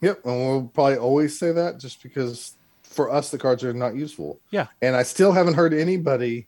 Yep, 0.00 0.24
and 0.24 0.36
we'll 0.36 0.70
probably 0.72 0.98
always 0.98 1.36
say 1.36 1.50
that 1.50 1.78
just 1.80 2.00
because 2.00 2.52
for 2.84 3.10
us 3.10 3.30
the 3.32 3.38
cards 3.38 3.64
are 3.64 3.72
not 3.74 3.96
useful. 3.96 4.38
Yeah. 4.50 4.68
And 4.80 4.94
I 4.94 5.02
still 5.02 5.32
haven't 5.32 5.54
heard 5.54 5.74
anybody 5.74 6.46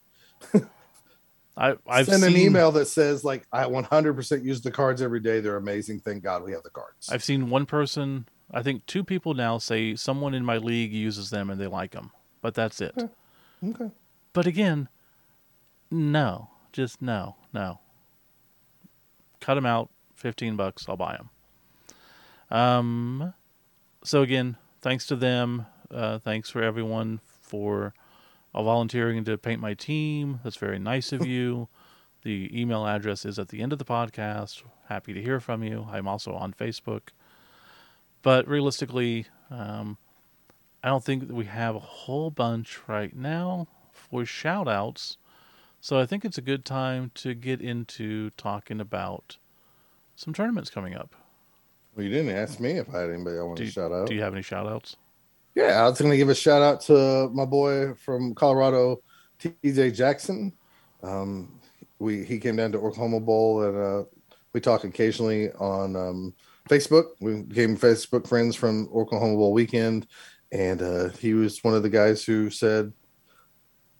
I, 1.56 1.74
I've 1.88 2.06
Send 2.06 2.22
seen, 2.22 2.34
an 2.34 2.40
email 2.40 2.70
that 2.72 2.86
says 2.86 3.24
like 3.24 3.46
I 3.52 3.64
100% 3.64 4.44
use 4.44 4.60
the 4.60 4.70
cards 4.70 5.00
every 5.02 5.20
day. 5.20 5.40
They're 5.40 5.56
amazing. 5.56 6.00
Thank 6.00 6.22
God 6.22 6.44
we 6.44 6.52
have 6.52 6.62
the 6.62 6.70
cards. 6.70 7.08
I've 7.10 7.24
seen 7.24 7.50
one 7.50 7.66
person, 7.66 8.28
I 8.52 8.62
think 8.62 8.84
two 8.86 9.02
people 9.02 9.34
now 9.34 9.58
say 9.58 9.96
someone 9.96 10.34
in 10.34 10.44
my 10.44 10.58
league 10.58 10.92
uses 10.92 11.30
them 11.30 11.50
and 11.50 11.60
they 11.60 11.66
like 11.66 11.92
them, 11.92 12.12
but 12.42 12.54
that's 12.54 12.80
it. 12.80 12.94
okay. 13.64 13.90
But 14.34 14.46
again, 14.46 14.88
no, 15.90 16.50
just 16.72 17.00
no, 17.00 17.36
no. 17.52 17.80
Cut 19.40 19.54
them 19.54 19.66
out, 19.66 19.90
fifteen 20.16 20.56
bucks. 20.56 20.86
I'll 20.88 20.96
buy 20.96 21.16
them. 21.16 21.30
Um, 22.58 23.34
so 24.04 24.22
again, 24.22 24.56
thanks 24.80 25.06
to 25.06 25.16
them. 25.16 25.66
Uh, 25.90 26.18
thanks 26.18 26.50
for 26.50 26.62
everyone 26.62 27.20
for 27.24 27.94
uh, 28.54 28.62
volunteering 28.62 29.24
to 29.24 29.38
paint 29.38 29.60
my 29.60 29.74
team. 29.74 30.40
That's 30.42 30.56
very 30.56 30.78
nice 30.78 31.12
of 31.12 31.26
you. 31.26 31.68
The 32.22 32.50
email 32.52 32.86
address 32.86 33.24
is 33.24 33.38
at 33.38 33.48
the 33.48 33.60
end 33.60 33.72
of 33.72 33.78
the 33.78 33.84
podcast. 33.84 34.62
Happy 34.88 35.12
to 35.12 35.22
hear 35.22 35.38
from 35.38 35.62
you. 35.62 35.86
I'm 35.90 36.08
also 36.08 36.34
on 36.34 36.52
Facebook. 36.52 37.10
But 38.22 38.48
realistically, 38.48 39.26
um, 39.50 39.98
I 40.82 40.88
don't 40.88 41.04
think 41.04 41.28
that 41.28 41.34
we 41.34 41.44
have 41.44 41.76
a 41.76 41.80
whole 41.80 42.30
bunch 42.30 42.80
right 42.88 43.14
now 43.14 43.68
for 43.92 44.24
shout 44.24 44.66
outs. 44.66 45.18
So 45.80 45.98
I 46.00 46.06
think 46.06 46.24
it's 46.24 46.38
a 46.38 46.42
good 46.42 46.64
time 46.64 47.12
to 47.14 47.34
get 47.34 47.60
into 47.60 48.30
talking 48.30 48.80
about 48.80 49.36
some 50.16 50.34
tournaments 50.34 50.70
coming 50.70 50.94
up. 50.94 51.14
Well, 51.94 52.04
you 52.04 52.10
didn't 52.10 52.34
ask 52.36 52.60
me 52.60 52.72
if 52.72 52.92
I 52.94 53.00
had 53.00 53.10
anybody 53.10 53.38
I 53.38 53.42
want 53.42 53.58
to 53.58 53.66
shout 53.66 53.92
out. 53.92 54.08
do 54.08 54.14
you 54.14 54.22
have 54.22 54.32
any 54.34 54.42
shout 54.42 54.66
outs? 54.66 54.96
Yeah, 55.54 55.82
I 55.82 55.88
was 55.88 55.98
going 55.98 56.10
to 56.10 56.16
give 56.18 56.28
a 56.28 56.34
shout 56.34 56.60
out 56.60 56.80
to 56.82 57.30
my 57.32 57.46
boy 57.46 57.94
from 57.94 58.34
Colorado, 58.34 59.00
TJ 59.40 59.94
Jackson. 59.94 60.52
Um, 61.02 61.58
we 61.98 62.24
he 62.24 62.38
came 62.38 62.56
down 62.56 62.72
to 62.72 62.78
Oklahoma 62.78 63.20
Bowl 63.20 63.62
and 63.62 63.76
uh, 63.76 64.04
we 64.52 64.60
talk 64.60 64.84
occasionally 64.84 65.50
on 65.52 65.96
um, 65.96 66.34
Facebook. 66.68 67.04
We 67.20 67.42
became 67.42 67.76
Facebook 67.78 68.26
friends 68.26 68.54
from 68.56 68.88
Oklahoma 68.94 69.36
Bowl 69.36 69.54
weekend, 69.54 70.06
and 70.52 70.82
uh, 70.82 71.08
he 71.10 71.32
was 71.32 71.64
one 71.64 71.74
of 71.74 71.82
the 71.82 71.88
guys 71.88 72.22
who 72.22 72.50
said, 72.50 72.92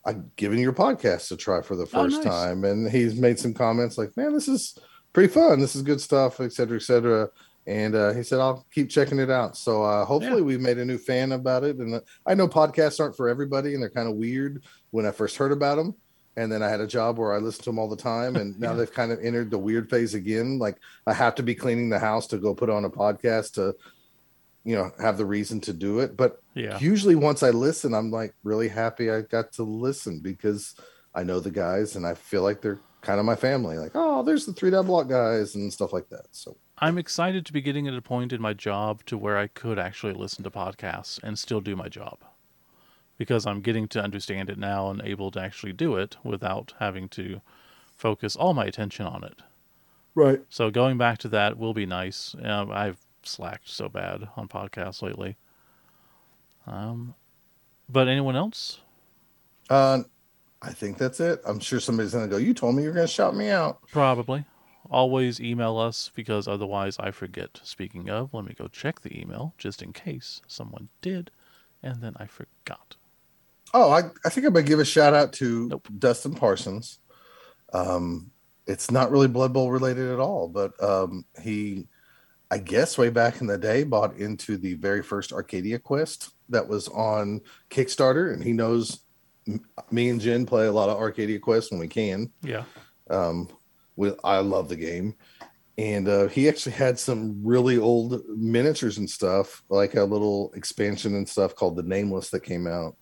"I'm 0.04 0.30
giving 0.36 0.58
your 0.58 0.74
podcast 0.74 1.30
a 1.32 1.36
try 1.36 1.62
for 1.62 1.74
the 1.76 1.84
Oh, 1.84 1.86
first 1.86 2.16
nice. 2.16 2.24
time," 2.24 2.64
and 2.64 2.90
he's 2.90 3.14
made 3.18 3.38
some 3.38 3.54
comments 3.54 3.96
like, 3.96 4.14
"Man, 4.16 4.34
this 4.34 4.48
is 4.48 4.76
pretty 5.16 5.32
fun. 5.32 5.58
This 5.58 5.74
is 5.74 5.80
good 5.80 6.00
stuff, 6.00 6.40
et 6.40 6.52
cetera, 6.52 6.76
et 6.76 6.82
cetera." 6.82 7.28
And 7.66 7.94
uh, 7.94 8.12
he 8.12 8.22
said, 8.22 8.38
"I'll 8.38 8.66
keep 8.70 8.90
checking 8.90 9.18
it 9.18 9.30
out." 9.30 9.56
So 9.56 9.82
uh, 9.82 10.04
hopefully, 10.04 10.42
we've 10.42 10.60
made 10.60 10.76
a 10.78 10.84
new 10.84 10.98
fan 10.98 11.32
about 11.32 11.64
it. 11.64 11.76
And 11.78 11.94
uh, 11.94 12.00
I 12.26 12.34
know 12.34 12.46
podcasts 12.46 13.00
aren't 13.00 13.16
for 13.16 13.28
everybody, 13.28 13.72
and 13.72 13.82
they're 13.82 13.90
kind 13.90 14.08
of 14.08 14.16
weird 14.16 14.62
when 14.90 15.06
I 15.06 15.10
first 15.10 15.36
heard 15.38 15.52
about 15.52 15.76
them. 15.76 15.94
And 16.36 16.52
then 16.52 16.62
I 16.62 16.68
had 16.68 16.82
a 16.82 16.86
job 16.86 17.16
where 17.18 17.32
I 17.32 17.38
listened 17.38 17.64
to 17.64 17.70
them 17.70 17.78
all 17.78 17.88
the 17.88 17.96
time, 17.96 18.36
and 18.36 18.60
now 18.60 18.72
Yeah. 18.72 18.76
they've 18.76 18.92
kind 18.92 19.10
of 19.10 19.18
entered 19.22 19.50
the 19.50 19.58
weird 19.58 19.88
phase 19.88 20.12
again. 20.12 20.58
Like 20.58 20.76
I 21.06 21.14
have 21.14 21.34
to 21.36 21.42
be 21.42 21.54
cleaning 21.54 21.88
the 21.88 21.98
house 21.98 22.26
to 22.28 22.36
go 22.38 22.54
put 22.54 22.68
on 22.68 22.84
a 22.84 22.90
podcast 22.90 23.54
to, 23.54 23.74
you 24.64 24.76
know, 24.76 24.90
have 25.00 25.16
the 25.16 25.24
reason 25.24 25.60
to 25.62 25.72
do 25.72 26.00
it. 26.00 26.14
But 26.16 26.42
Yeah. 26.54 26.78
usually, 26.78 27.14
once 27.14 27.42
I 27.42 27.50
listen, 27.50 27.94
I'm 27.94 28.10
like 28.10 28.34
really 28.44 28.68
happy 28.68 29.10
I 29.10 29.22
got 29.22 29.50
to 29.54 29.62
listen 29.62 30.20
because 30.20 30.74
I 31.14 31.22
know 31.24 31.40
the 31.40 31.50
guys, 31.50 31.96
and 31.96 32.06
I 32.06 32.12
feel 32.14 32.42
like 32.42 32.60
they're 32.60 32.80
kind 33.06 33.20
of 33.20 33.24
my 33.24 33.36
family. 33.36 33.78
Like, 33.78 33.92
oh, 33.94 34.24
there's 34.24 34.44
the 34.44 34.52
Three 34.52 34.70
Die 34.70 34.82
Block 34.82 35.08
guys 35.08 35.54
and 35.54 35.72
stuff 35.72 35.92
like 35.92 36.08
that. 36.10 36.26
So 36.32 36.56
I'm 36.78 36.98
excited 36.98 37.46
to 37.46 37.52
be 37.52 37.62
getting 37.62 37.86
at 37.86 37.94
a 37.94 38.02
point 38.02 38.32
in 38.32 38.42
my 38.42 38.52
job 38.52 39.04
to 39.06 39.16
where 39.16 39.38
I 39.38 39.46
could 39.46 39.78
actually 39.78 40.12
listen 40.12 40.42
to 40.44 40.50
podcasts 40.50 41.22
and 41.22 41.38
still 41.38 41.60
do 41.60 41.76
my 41.76 41.88
job. 41.88 42.18
Because 43.16 43.46
I'm 43.46 43.60
getting 43.62 43.88
to 43.88 44.02
understand 44.02 44.50
it 44.50 44.58
now 44.58 44.90
and 44.90 45.00
able 45.02 45.30
to 45.30 45.40
actually 45.40 45.72
do 45.72 45.96
it 45.96 46.16
without 46.22 46.74
having 46.80 47.08
to 47.10 47.40
focus 47.96 48.36
all 48.36 48.52
my 48.52 48.66
attention 48.66 49.06
on 49.06 49.24
it. 49.24 49.40
right. 50.14 50.40
So 50.50 50.70
going 50.70 50.98
back 50.98 51.18
to 51.18 51.28
that 51.28 51.56
will 51.56 51.72
be 51.72 51.86
nice. 51.86 52.34
Um, 52.42 52.70
I've 52.70 52.98
slacked 53.22 53.70
so 53.70 53.88
bad 53.88 54.28
on 54.36 54.48
podcasts 54.48 55.00
lately. 55.00 55.36
Um, 56.66 57.14
but 57.88 58.08
anyone 58.08 58.36
else? 58.36 58.80
Uh, 59.70 60.02
I 60.62 60.72
think 60.72 60.98
that's 60.98 61.20
it. 61.20 61.40
I'm 61.46 61.60
sure 61.60 61.80
somebody's 61.80 62.12
gonna 62.12 62.28
go. 62.28 62.38
You 62.38 62.54
told 62.54 62.74
me 62.74 62.82
you 62.82 62.88
were 62.88 62.94
gonna 62.94 63.06
shout 63.06 63.36
me 63.36 63.50
out. 63.50 63.80
Probably. 63.92 64.44
Always 64.90 65.40
email 65.40 65.78
us 65.78 66.10
because 66.14 66.46
otherwise 66.46 66.96
I 66.98 67.10
forget. 67.10 67.60
Speaking 67.62 68.08
of, 68.08 68.32
let 68.32 68.44
me 68.44 68.54
go 68.56 68.68
check 68.68 69.00
the 69.00 69.20
email 69.20 69.54
just 69.58 69.82
in 69.82 69.92
case 69.92 70.40
someone 70.46 70.88
did, 71.02 71.30
and 71.82 72.00
then 72.00 72.14
I 72.16 72.26
forgot. 72.26 72.96
Oh, 73.74 73.90
I, 73.90 74.02
I 74.24 74.28
think 74.28 74.46
I'm 74.46 74.52
gonna 74.52 74.64
give 74.64 74.78
a 74.78 74.84
shout 74.84 75.12
out 75.12 75.32
to 75.34 75.68
Nope. 75.68 75.88
Dustin 75.98 76.34
Parsons. 76.34 77.00
Um, 77.72 78.30
it's 78.66 78.90
not 78.90 79.10
really 79.10 79.28
Blood 79.28 79.52
Bowl 79.52 79.70
related 79.70 80.10
at 80.10 80.20
all, 80.20 80.48
but 80.48 80.72
um, 80.82 81.24
he, 81.42 81.88
I 82.50 82.58
guess, 82.58 82.96
way 82.96 83.10
back 83.10 83.40
in 83.40 83.46
the 83.46 83.58
day, 83.58 83.84
bought 83.84 84.16
into 84.16 84.56
the 84.56 84.74
very 84.74 85.02
first 85.02 85.32
Arcadia 85.32 85.78
Quest 85.78 86.30
that 86.48 86.66
was 86.66 86.88
on 86.88 87.40
Kickstarter, 87.70 88.32
and 88.32 88.42
he 88.42 88.52
knows 88.52 89.00
me 89.90 90.08
and 90.08 90.20
Jen 90.20 90.46
play 90.46 90.66
a 90.66 90.72
lot 90.72 90.88
of 90.88 90.98
Arcadia 90.98 91.38
Quest 91.38 91.70
when 91.70 91.80
we 91.80 91.88
can. 91.88 92.30
Yeah. 92.42 92.64
Um, 93.08 93.48
we, 93.96 94.12
I 94.24 94.38
love 94.38 94.68
the 94.68 94.76
game. 94.76 95.14
And 95.78 96.08
uh, 96.08 96.28
he 96.28 96.48
actually 96.48 96.72
had 96.72 96.98
some 96.98 97.40
really 97.44 97.76
old 97.76 98.22
miniatures 98.28 98.98
and 98.98 99.08
stuff, 99.08 99.62
like 99.68 99.94
a 99.94 100.04
little 100.04 100.52
expansion 100.54 101.14
and 101.14 101.28
stuff 101.28 101.54
called 101.54 101.76
the 101.76 101.82
Nameless 101.82 102.30
that 102.30 102.44
came 102.44 102.66
out. 102.66 102.96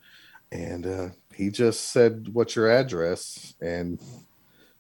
And 0.51 0.87
uh, 0.87 1.09
he 1.35 1.51
just 1.51 1.93
said, 1.93 2.29
"What's 2.33 2.57
your 2.57 2.71
address?" 2.71 3.55
And, 3.61 4.01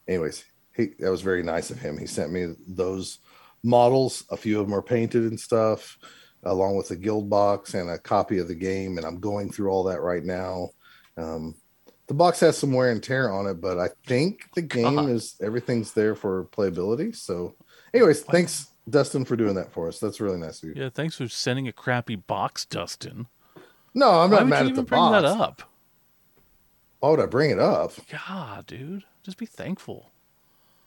anyways, 0.09 0.45
he 0.75 0.91
that 0.99 1.11
was 1.11 1.23
very 1.23 1.43
nice 1.43 1.71
of 1.71 1.81
him. 1.81 1.97
He 1.97 2.07
sent 2.07 2.33
me 2.33 2.55
those 2.67 3.21
models. 3.63 4.25
A 4.31 4.37
few 4.37 4.61
of 4.61 4.67
them 4.67 4.75
are 4.75 4.83
painted 4.83 5.23
and 5.23 5.39
stuff, 5.39 5.97
along 6.43 6.77
with 6.77 6.91
a 6.91 6.97
guild 6.97 7.31
box 7.31 7.75
and 7.75 7.91
a 7.91 7.99
copy 7.99 8.39
of 8.39 8.49
the 8.49 8.55
game. 8.55 8.99
And 8.99 9.07
I'm 9.07 9.21
going 9.21 9.51
through 9.51 9.71
all 9.71 9.85
that 9.85 10.01
right 10.01 10.25
now. 10.25 10.71
Um, 11.17 11.55
the 12.07 12.15
box 12.15 12.41
has 12.41 12.59
some 12.59 12.73
wear 12.73 12.91
and 12.91 13.03
tear 13.03 13.31
on 13.33 13.47
it, 13.47 13.61
but 13.61 13.79
I 13.79 13.89
think 14.07 14.51
the 14.55 14.63
game 14.63 14.97
God. 14.97 15.09
is 15.11 15.37
everything's 15.43 15.93
there 15.93 16.15
for 16.15 16.45
playability. 16.47 17.15
So, 17.17 17.55
anyways, 17.95 18.23
thanks 18.23 18.67
Dustin 18.91 19.25
for 19.25 19.37
doing 19.37 19.55
that 19.55 19.73
for 19.73 19.89
us. 19.89 19.99
That's 19.99 20.21
really 20.21 20.39
nice 20.39 20.63
of 20.63 20.69
you. 20.71 20.75
Yeah, 20.77 20.91
thanks 20.91 21.17
for 21.17 21.29
sending 21.29 21.67
a 21.69 21.73
crappy 21.73 22.17
box, 22.17 22.67
Dustin. 22.67 23.27
No, 23.95 24.11
I'm 24.11 24.31
not 24.31 24.41
would 24.41 24.51
mad 24.51 24.65
you 24.65 24.71
at 24.71 24.75
the 24.77 24.83
bring 24.83 25.01
box. 25.01 25.23
that 25.23 25.25
up? 25.41 25.63
Why 27.01 27.11
would 27.11 27.21
I 27.21 27.27
bring 27.27 27.51
it 27.51 27.59
up? 27.59 27.93
God, 28.29 28.67
dude. 28.67 29.05
Just 29.23 29.39
be 29.39 29.47
thankful. 29.47 30.11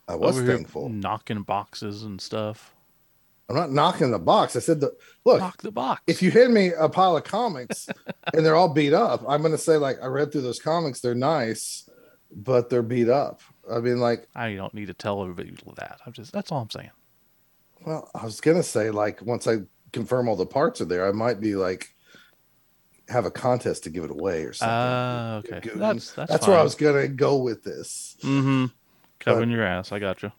I 0.07 0.15
was 0.15 0.35
Over 0.37 0.45
here 0.45 0.55
thankful. 0.55 0.89
knocking 0.89 1.41
boxes 1.43 2.03
and 2.03 2.21
stuff. 2.21 2.73
I'm 3.49 3.55
not 3.55 3.71
knocking 3.71 4.11
the 4.11 4.19
box. 4.19 4.55
I 4.55 4.59
said 4.59 4.81
the 4.81 4.93
look. 5.23 5.39
Knock 5.39 5.61
the 5.61 5.71
box. 5.71 6.01
If 6.07 6.21
you 6.21 6.31
hand 6.31 6.53
me 6.53 6.71
a 6.77 6.89
pile 6.89 7.15
of 7.15 7.23
comics 7.23 7.87
and 8.33 8.45
they're 8.45 8.55
all 8.55 8.73
beat 8.73 8.93
up, 8.93 9.23
I'm 9.27 9.41
going 9.41 9.53
to 9.53 9.57
say 9.57 9.77
like 9.77 9.97
I 10.01 10.07
read 10.07 10.31
through 10.31 10.41
those 10.41 10.59
comics. 10.59 10.99
They're 10.99 11.15
nice, 11.15 11.89
but 12.31 12.69
they're 12.69 12.83
beat 12.83 13.09
up. 13.09 13.41
I 13.71 13.79
mean, 13.79 13.99
like, 13.99 14.27
I 14.35 14.53
don't 14.55 14.73
need 14.73 14.87
to 14.87 14.93
tell 14.93 15.21
everybody 15.21 15.53
that. 15.77 15.99
I'm 16.05 16.13
just 16.13 16.33
that's 16.33 16.51
all 16.51 16.61
I'm 16.61 16.69
saying. 16.69 16.91
well, 17.85 18.09
I 18.13 18.25
was 18.25 18.41
going 18.41 18.57
to 18.57 18.63
say 18.63 18.91
like 18.91 19.21
once 19.21 19.47
I 19.47 19.57
confirm 19.93 20.27
all 20.27 20.35
the 20.35 20.45
parts 20.45 20.81
are 20.81 20.85
there, 20.85 21.07
I 21.07 21.11
might 21.11 21.39
be 21.39 21.55
like 21.55 21.93
have 23.09 23.25
a 23.25 23.31
contest 23.31 23.83
to 23.85 23.89
give 23.89 24.03
it 24.03 24.11
away 24.11 24.43
or 24.43 24.53
something. 24.53 24.73
Ah, 24.73 25.35
okay. 25.37 25.61
That's 25.75 26.11
that's, 26.11 26.31
That's 26.31 26.47
where 26.47 26.57
I 26.57 26.63
was 26.63 26.75
gonna 26.75 27.07
go 27.07 27.37
with 27.37 27.63
this. 27.63 28.17
Mm-hmm. 28.21 28.65
Covering 29.19 29.51
your 29.51 29.63
ass. 29.63 29.91
I 29.91 29.99
got 29.99 30.21
you. 30.21 30.31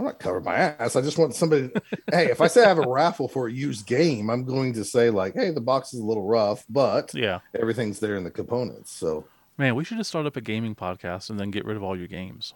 I'm 0.00 0.06
not 0.06 0.18
covering 0.18 0.44
my 0.44 0.54
ass. 0.54 0.96
I 0.96 1.02
just 1.02 1.18
want 1.18 1.34
somebody. 1.34 1.68
hey, 2.10 2.30
if 2.30 2.40
I 2.40 2.46
say 2.46 2.64
I 2.64 2.68
have 2.68 2.78
a 2.78 2.88
raffle 2.88 3.28
for 3.28 3.48
a 3.48 3.52
used 3.52 3.84
game, 3.84 4.30
I'm 4.30 4.46
going 4.46 4.72
to 4.72 4.82
say 4.84 5.10
like, 5.10 5.34
hey, 5.34 5.50
the 5.50 5.60
box 5.60 5.92
is 5.92 6.00
a 6.00 6.04
little 6.04 6.24
rough, 6.26 6.64
but 6.70 7.12
Yeah. 7.12 7.40
everything's 7.54 8.00
there 8.00 8.16
in 8.16 8.24
the 8.24 8.30
components. 8.30 8.90
So 8.92 9.26
Man, 9.58 9.74
we 9.74 9.84
should 9.84 9.98
just 9.98 10.08
start 10.08 10.24
up 10.24 10.36
a 10.36 10.40
gaming 10.40 10.74
podcast 10.74 11.28
and 11.28 11.38
then 11.38 11.50
get 11.50 11.66
rid 11.66 11.76
of 11.76 11.82
all 11.82 11.94
your 11.98 12.06
games. 12.06 12.54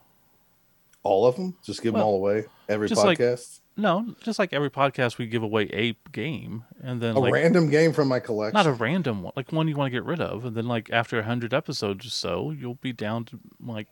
all 1.03 1.27
of 1.27 1.37
them, 1.37 1.55
just 1.62 1.83
give 1.83 1.93
them 1.93 2.01
all 2.01 2.15
away. 2.15 2.47
Every 2.66 2.89
just 2.89 3.05
like- 3.05 3.19
podcast, 3.19 3.61
No, 3.77 4.15
just 4.23 4.39
like 4.39 4.55
every 4.55 4.71
podcast, 4.71 5.19
we 5.19 5.27
give 5.27 5.43
away 5.43 5.65
a 5.71 5.95
game, 6.12 6.65
and 6.83 7.03
then 7.03 7.15
a 7.15 7.19
like 7.19 7.35
random 7.35 7.69
game 7.69 7.93
from 7.93 8.09
my 8.09 8.21
collection. 8.21 8.55
not 8.55 8.66
a 8.66 8.73
random 8.73 9.23
one, 9.23 9.35
like 9.37 9.53
one 9.53 9.69
you 9.69 9.77
want 9.77 9.89
to 9.93 9.97
get 9.99 10.05
rid 10.07 10.19
of, 10.23 10.47
and 10.47 10.57
then 10.57 10.66
like 10.66 10.89
after 10.91 11.19
a 11.19 11.25
hundred 11.25 11.53
episodes 11.53 12.07
or 12.07 12.09
so, 12.09 12.51
you'll 12.53 12.77
be 12.77 12.95
down 12.95 13.27
to 13.27 13.39
like 13.61 13.89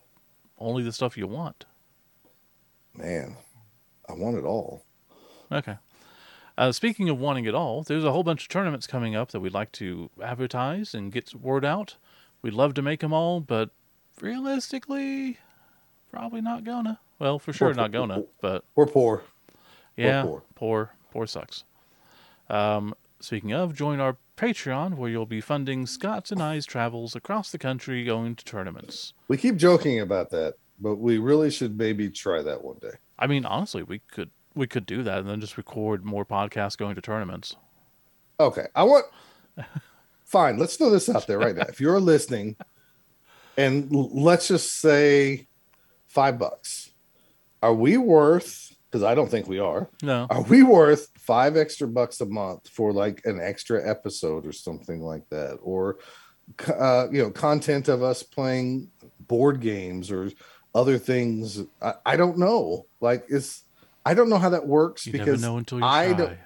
only 0.57 0.83
the 0.83 0.91
stuff 0.93 1.19
you 1.19 1.27
want. 1.27 1.67
Man, 2.95 3.37
I 4.09 4.13
want 4.13 4.37
it 4.37 4.45
all. 4.45 4.85
Okay. 5.51 5.77
Uh, 6.59 6.71
speaking 6.73 7.09
of 7.09 7.19
wanting 7.19 7.47
it 7.47 7.55
all, 7.55 7.83
there's 7.83 8.05
a 8.05 8.13
whole 8.13 8.23
bunch 8.23 8.43
of 8.43 8.49
tournaments 8.49 8.87
coming 8.87 9.17
up 9.17 9.31
that 9.31 9.41
we'd 9.41 9.55
like 9.55 9.73
to 9.73 10.11
advertise 10.23 10.95
and 10.95 11.11
get 11.11 11.35
word 11.35 11.65
out. 11.65 11.97
We'd 12.43 12.53
love 12.55 12.75
to 12.75 12.83
make 12.83 13.01
them 13.01 13.13
all, 13.13 13.41
but 13.41 13.71
realistically, 14.21 15.39
probably 16.11 16.41
not 16.43 16.65
gonna. 16.65 17.01
Well, 17.19 17.39
for 17.39 17.53
sure 17.53 17.73
not 17.73 17.93
gonna, 17.93 18.25
but 18.41 18.65
We're 18.75 18.87
poor. 18.87 19.23
yeah, 19.97 20.23
poor. 20.23 20.43
poor, 20.55 20.95
poor 21.11 21.27
sucks. 21.27 21.65
Um, 22.51 22.95
speaking 23.21 23.53
of, 23.53 23.75
join 23.75 24.01
our 24.01 24.17
Patreon 24.37 24.95
where 24.97 25.09
you'll 25.09 25.25
be 25.25 25.41
funding 25.41 25.87
Scott's 25.87 26.33
and 26.33 26.43
I's 26.43 26.67
travels 26.67 27.15
across 27.15 27.51
the 27.51 27.59
country 27.59 28.05
going 28.05 28.35
to 28.35 28.45
tournaments. 28.45 29.15
We 29.29 29.37
keep 29.37 29.57
joking 29.57 30.01
about 30.01 30.31
that, 30.31 30.55
but 30.83 30.97
we 30.97 31.19
really 31.19 31.51
should 31.51 31.79
maybe 31.79 32.11
try 32.11 32.43
that 32.43 32.63
one 32.63 32.77
day. 32.83 32.91
I 33.19 33.29
mean, 33.29 33.47
honestly, 33.47 33.83
we 33.83 34.01
could 34.01 34.31
we 34.55 34.67
could 34.67 34.85
do 34.85 35.03
that 35.05 35.19
and 35.19 35.29
then 35.29 35.41
just 35.41 35.57
record 35.57 36.05
more 36.05 36.27
podcasts 36.27 36.77
going 36.77 36.97
to 36.97 37.01
tournaments. 37.01 37.57
Okay, 38.39 38.67
I 38.75 38.83
want. 38.83 39.07
Fine, 40.25 40.59
let's 40.59 40.77
throw 40.77 40.91
this 40.91 41.09
out 41.09 41.27
there 41.27 41.39
right 41.39 41.55
now. 41.55 41.67
If 41.69 41.81
you're 41.81 42.01
listening, 42.01 42.57
and 43.57 43.93
l- 43.95 44.11
let's 44.13 44.49
just 44.49 44.81
say 44.81 45.47
five 46.09 46.39
bucks, 46.39 46.91
are 47.63 47.75
we 47.75 47.99
worth? 47.99 48.75
Because 48.91 49.03
I 49.05 49.15
don't 49.15 49.31
think 49.31 49.47
we 49.47 49.59
are. 49.59 49.89
No, 50.03 50.27
Are 50.31 50.43
we 50.43 50.63
worth 50.63 51.09
five 51.19 51.57
extra 51.57 51.87
bucks 51.87 52.21
a 52.21 52.27
month 52.27 52.69
for 52.69 52.93
like 52.93 53.23
an 53.25 53.41
extra 53.41 53.89
episode 53.89 54.47
or 54.47 54.53
something 54.53 55.01
like 55.01 55.29
that, 55.31 55.59
or 55.63 55.99
uh, 56.67 57.09
you 57.11 57.23
know, 57.23 57.31
content 57.31 57.89
of 57.89 58.03
us 58.03 58.23
playing 58.23 58.91
board 59.21 59.61
games 59.61 60.11
or 60.11 60.31
other 60.75 60.99
things? 60.99 61.61
I, 61.81 61.95
I 62.07 62.17
don't 62.17 62.39
know. 62.39 62.87
Like, 63.01 63.25
it's 63.29 63.63
I 64.05 64.15
don't 64.15 64.29
know 64.29 64.39
how 64.39 64.51
that 64.51 64.67
works 64.67 65.07
you 65.07 65.13
never 65.13 65.25
because 65.25 65.43
know 65.43 65.57
until 65.59 65.79
you 65.79 65.85
I 65.85 66.09
try. 66.09 66.17
don't- 66.17 66.39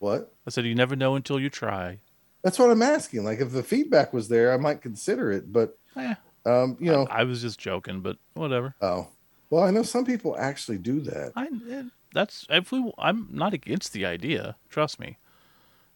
what 0.00 0.32
I 0.46 0.50
said 0.50 0.64
you 0.64 0.74
never 0.76 0.94
know 0.94 1.16
until 1.16 1.40
you 1.40 1.50
try. 1.50 1.98
That's 2.44 2.58
what 2.58 2.70
I'm 2.70 2.82
asking. 2.82 3.24
Like, 3.24 3.40
if 3.40 3.50
the 3.50 3.64
feedback 3.64 4.12
was 4.12 4.28
there, 4.28 4.52
I 4.52 4.56
might 4.56 4.80
consider 4.80 5.32
it. 5.32 5.52
But, 5.52 5.76
Eh, 5.96 6.14
um, 6.46 6.76
you 6.78 6.92
know, 6.92 7.06
I, 7.10 7.22
I 7.22 7.24
was 7.24 7.42
just 7.42 7.58
joking, 7.58 8.00
but 8.00 8.16
whatever. 8.34 8.76
oh, 8.80 9.08
well, 9.50 9.64
I 9.64 9.70
know 9.72 9.82
some 9.82 10.04
people 10.04 10.36
actually 10.38 10.78
do 10.78 11.00
that. 11.00 11.32
I 11.34 11.48
eh, 11.68 11.82
that's 12.14 12.46
if 12.48 12.70
we. 12.70 12.92
I'm 12.96 13.26
not 13.32 13.54
against 13.54 13.92
the 13.92 14.06
idea. 14.06 14.54
Trust 14.70 15.00
me. 15.00 15.18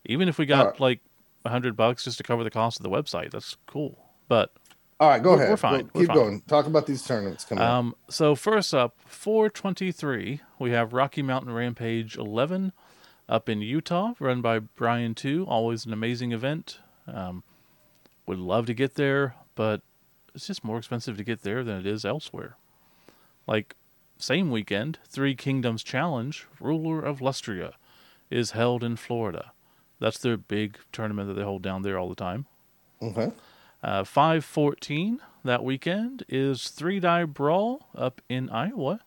Even 0.05 0.29
if 0.29 0.37
we 0.39 0.47
got 0.47 0.65
Alright. 0.67 0.81
like 0.81 1.01
a 1.45 1.51
hundred 1.51 1.77
bucks 1.77 2.03
just 2.05 2.17
to 2.19 2.25
cover 2.25 2.43
the 2.43 2.51
cost 2.51 2.81
of 2.81 2.83
the 2.83 2.91
website, 2.91 3.31
that's 3.31 3.57
cool. 3.69 3.97
But 4.27 4.53
All 5.03 5.09
right, 5.09 5.21
go 5.21 5.31
We're- 5.31 5.41
ahead. 5.41 5.51
we're 5.51 5.57
fine. 5.57 5.91
We're 5.93 6.03
keep 6.03 6.07
fine. 6.07 6.17
going. 6.17 6.41
Talk 6.43 6.67
about 6.67 6.87
these 6.87 7.05
tournaments 7.05 7.45
coming 7.45 7.61
up. 7.65 7.69
Um, 7.69 7.97
so 8.09 8.37
first 8.37 8.73
up, 8.73 8.95
423, 9.07 10.41
we 10.61 10.71
have 10.71 10.93
Rocky 10.93 11.23
Mountain 11.23 11.53
Rampage 11.53 12.17
11 12.17 12.73
up 13.29 13.49
in 13.49 13.63
Utah, 13.63 14.13
run 14.21 14.41
by 14.41 14.61
Brian 14.61 15.17
Two. 15.17 15.45
Always 15.49 15.85
an 15.87 15.93
amazing 15.93 16.31
event. 16.31 16.79
Um, 17.09 17.43
would 18.27 18.39
love 18.39 18.67
to 18.67 18.75
get 18.75 18.95
there, 18.95 19.35
but 19.57 19.81
it's 20.37 20.47
just 20.47 20.63
more 20.63 20.79
expensive 20.79 21.17
to 21.17 21.25
get 21.25 21.43
there 21.43 21.65
than 21.65 21.81
it 21.81 21.87
is 21.87 22.05
elsewhere. 22.05 22.57
Like 23.49 23.75
same 24.19 24.53
weekend, 24.53 25.01
Three 25.09 25.35
Kingdoms 25.35 25.83
Challenge, 25.83 26.47
Ruler 26.61 27.01
of 27.03 27.19
Lustria, 27.19 27.73
is 28.31 28.53
held 28.53 28.85
in 28.85 28.95
Florida. 28.95 29.51
That's 29.99 30.19
their 30.21 30.37
big 30.37 30.79
tournament 30.93 31.27
that 31.27 31.35
they 31.35 31.43
hold 31.43 31.63
down 31.63 31.83
there 31.83 31.99
all 31.99 32.09
the 32.09 32.15
time. 32.15 32.47
Okay. 33.03 33.33
Uh, 33.83 34.05
514 34.05 35.21
that 35.45 35.65
weekend 35.65 36.25
is 36.29 36.69
Three 36.69 37.01
Die 37.01 37.25
Brawl 37.25 37.89
up 37.97 38.21
in 38.29 38.49
Iowa 38.49 39.01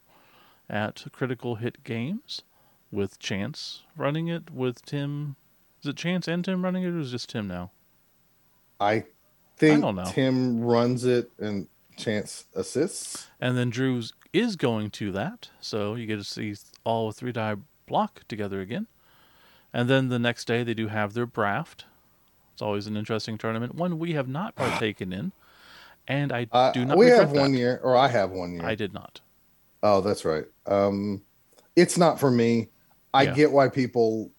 at 0.69 1.05
Critical 1.13 1.55
Hit 1.55 1.83
Games 1.83 2.41
with 2.91 3.17
Chance 3.19 3.83
running 3.95 4.27
it 4.27 4.51
with 4.51 4.85
Tim. 4.85 5.37
Is 5.81 5.89
it 5.89 5.95
Chance 5.95 6.27
and 6.27 6.43
Tim 6.43 6.63
running 6.63 6.83
it, 6.83 6.89
or 6.89 6.99
is 6.99 7.09
it 7.09 7.11
just 7.11 7.29
Tim 7.29 7.47
now? 7.47 7.71
I 8.79 9.05
think 9.57 9.81
don't 9.81 9.95
know. 9.95 10.05
Tim 10.05 10.61
runs 10.61 11.05
it 11.05 11.31
and 11.39 11.67
Chance 11.97 12.45
assists. 12.53 13.27
And 13.39 13.57
then 13.57 13.69
Drew's 13.69 14.13
is 14.33 14.57
going 14.57 14.89
to 14.91 15.11
that, 15.13 15.49
so 15.61 15.95
you 15.95 16.05
get 16.05 16.17
to 16.17 16.23
see 16.25 16.55
all 16.83 17.11
Three 17.13 17.31
Die 17.31 17.55
block 17.85 18.23
together 18.27 18.59
again. 18.59 18.87
And 19.71 19.89
then 19.89 20.09
the 20.09 20.19
next 20.19 20.45
day 20.45 20.63
they 20.63 20.73
do 20.73 20.87
have 20.87 21.13
their 21.13 21.25
draft. 21.25 21.85
It's 22.55 22.61
always 22.61 22.87
an 22.87 22.95
interesting 22.95 23.37
tournament, 23.37 23.75
one 23.75 23.99
we 23.99 24.13
have 24.13 24.29
not 24.29 24.55
partaken 24.55 25.11
in, 25.11 25.33
and 26.07 26.31
I 26.31 26.47
Uh, 26.53 26.71
do 26.71 26.85
not. 26.85 26.97
we 26.97 27.07
have 27.07 27.33
one 27.33 27.51
that. 27.51 27.57
year, 27.57 27.81
or 27.83 27.97
I 27.97 28.07
have 28.07 28.31
one 28.31 28.53
year. 28.53 28.63
I 28.65 28.75
did 28.75 28.93
not. 28.93 29.19
Oh, 29.83 29.99
that's 29.99 30.23
right. 30.23 30.45
Um, 30.65 31.21
it's 31.75 31.97
not 31.97 32.17
for 32.17 32.31
me. 32.31 32.69
I 33.13 33.23
Yeah. 33.23 33.33
get 33.33 33.51
why 33.51 33.67
people 33.67 34.31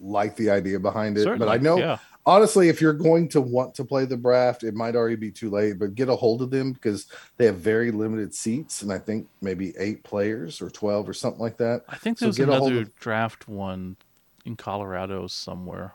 like 0.00 0.36
the 0.36 0.48
idea 0.50 0.78
behind 0.78 1.18
it, 1.18 1.22
Certainly, 1.24 1.44
but 1.44 1.52
I 1.52 1.56
know 1.56 1.76
yeah. 1.78 1.98
honestly, 2.24 2.68
if 2.68 2.80
you're 2.80 2.92
going 2.92 3.28
to 3.30 3.40
want 3.40 3.74
to 3.74 3.84
play 3.84 4.04
the 4.04 4.16
draft, 4.16 4.62
it 4.62 4.72
might 4.74 4.94
already 4.94 5.16
be 5.16 5.32
too 5.32 5.50
late. 5.50 5.76
But 5.80 5.96
get 5.96 6.08
a 6.08 6.14
hold 6.14 6.42
of 6.42 6.50
them 6.50 6.72
because 6.72 7.06
they 7.36 7.46
have 7.46 7.56
very 7.56 7.90
limited 7.90 8.32
seats, 8.32 8.82
and 8.82 8.92
I 8.92 8.98
think 8.98 9.26
maybe 9.40 9.74
eight 9.76 10.04
players 10.04 10.62
or 10.62 10.70
twelve 10.70 11.08
or 11.08 11.14
something 11.14 11.40
like 11.40 11.56
that. 11.56 11.82
I 11.88 11.96
think 11.96 12.20
So 12.20 12.26
there's 12.26 12.36
hold 12.38 12.70
another 12.70 12.82
of- 12.82 12.94
draft 12.94 13.48
one 13.48 13.96
in 14.44 14.54
Colorado 14.54 15.26
somewhere. 15.26 15.94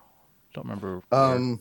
Don't 0.54 0.66
remember. 0.66 1.02
Um, 1.12 1.60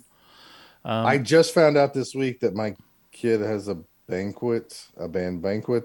Um, 0.85 1.07
I 1.07 1.19
just 1.19 1.53
found 1.53 1.77
out 1.77 1.93
this 1.93 2.15
week 2.15 2.41
that 2.41 2.55
my 2.55 2.75
kid 3.13 3.41
has 3.41 3.69
a 3.69 3.79
banquet, 4.09 4.87
a 4.97 5.09
band 5.09 5.43
banquet 5.43 5.85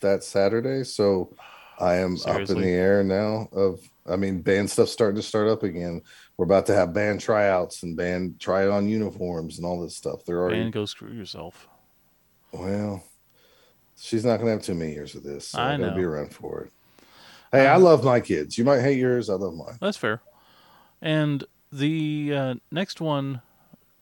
that 0.00 0.22
Saturday. 0.22 0.84
So 0.84 1.34
I 1.80 1.94
am 1.96 2.18
up 2.26 2.48
in 2.50 2.60
the 2.60 2.68
air 2.68 3.02
now. 3.02 3.48
Of 3.52 3.80
I 4.06 4.16
mean, 4.16 4.42
band 4.42 4.68
stuff 4.70 4.90
starting 4.90 5.16
to 5.16 5.22
start 5.22 5.48
up 5.48 5.62
again. 5.62 6.02
We're 6.36 6.44
about 6.44 6.66
to 6.66 6.74
have 6.74 6.92
band 6.92 7.20
tryouts 7.20 7.82
and 7.84 7.96
band 7.96 8.38
try 8.38 8.68
on 8.68 8.86
uniforms 8.86 9.56
and 9.56 9.66
all 9.66 9.80
this 9.80 9.96
stuff. 9.96 10.24
They're 10.26 10.40
already 10.42 10.60
and 10.60 10.72
go 10.72 10.84
screw 10.84 11.12
yourself. 11.12 11.66
well. 12.52 13.02
She's 13.96 14.24
not 14.24 14.36
going 14.36 14.46
to 14.48 14.52
have 14.52 14.62
too 14.62 14.74
many 14.74 14.92
years 14.92 15.14
of 15.14 15.22
this. 15.22 15.48
So 15.48 15.60
I 15.60 15.72
I 15.74 15.76
to 15.76 15.90
be 15.92 16.02
know. 16.02 16.08
around 16.08 16.34
for 16.34 16.62
it. 16.64 16.72
Hey, 17.52 17.66
I 17.66 17.76
Um, 17.76 17.84
love 17.84 18.04
my 18.04 18.20
kids. 18.20 18.58
You 18.58 18.64
might 18.64 18.80
hate 18.80 18.98
yours. 18.98 19.30
I 19.30 19.34
love 19.34 19.54
mine. 19.54 19.78
That's 19.80 19.96
fair. 19.96 20.20
And 21.00 21.44
the 21.74 22.32
uh, 22.32 22.54
next 22.70 23.00
one 23.00 23.42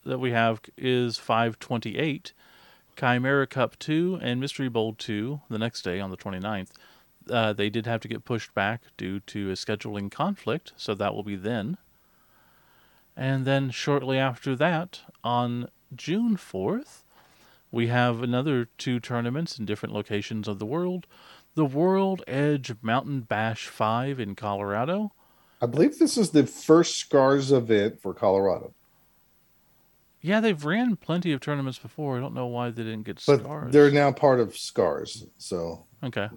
that 0.04 0.18
we 0.18 0.32
have 0.32 0.60
is 0.76 1.16
528 1.16 2.34
Chimera 2.98 3.46
Cup 3.46 3.78
2 3.78 4.18
and 4.20 4.40
Mystery 4.40 4.68
Bowl 4.68 4.92
2 4.92 5.40
the 5.48 5.58
next 5.58 5.80
day 5.80 5.98
on 5.98 6.10
the 6.10 6.16
29th. 6.18 6.68
Uh, 7.30 7.54
they 7.54 7.70
did 7.70 7.86
have 7.86 8.00
to 8.00 8.08
get 8.08 8.26
pushed 8.26 8.52
back 8.54 8.82
due 8.98 9.20
to 9.20 9.50
a 9.50 9.54
scheduling 9.54 10.10
conflict, 10.10 10.72
so 10.76 10.94
that 10.94 11.14
will 11.14 11.22
be 11.22 11.36
then. 11.36 11.78
And 13.16 13.46
then 13.46 13.70
shortly 13.70 14.18
after 14.18 14.54
that, 14.56 15.00
on 15.24 15.68
June 15.94 16.36
4th, 16.36 17.04
we 17.70 17.86
have 17.86 18.22
another 18.22 18.68
two 18.76 19.00
tournaments 19.00 19.58
in 19.58 19.64
different 19.64 19.94
locations 19.94 20.46
of 20.46 20.58
the 20.58 20.66
world. 20.66 21.06
The 21.54 21.64
World 21.64 22.22
Edge 22.26 22.74
Mountain 22.82 23.22
Bash 23.22 23.66
5 23.66 24.20
in 24.20 24.34
Colorado. 24.34 25.12
I 25.62 25.66
believe 25.66 25.96
this 25.98 26.18
is 26.18 26.30
the 26.30 26.44
first 26.44 26.98
Scars 26.98 27.52
event 27.52 28.02
for 28.02 28.12
Colorado, 28.12 28.74
Yeah, 30.20 30.40
they've 30.40 30.64
ran 30.64 30.96
plenty 30.96 31.32
of 31.32 31.40
tournaments 31.40 31.78
before. 31.78 32.16
I 32.16 32.20
don't 32.20 32.34
know 32.34 32.48
why 32.48 32.70
they 32.70 32.82
didn't 32.82 33.04
get 33.04 33.22
but 33.24 33.40
scars. 33.40 33.72
they're 33.72 33.92
now 33.92 34.10
part 34.10 34.40
of 34.40 34.56
Scars. 34.56 35.24
So 35.38 35.86
okay. 36.02 36.28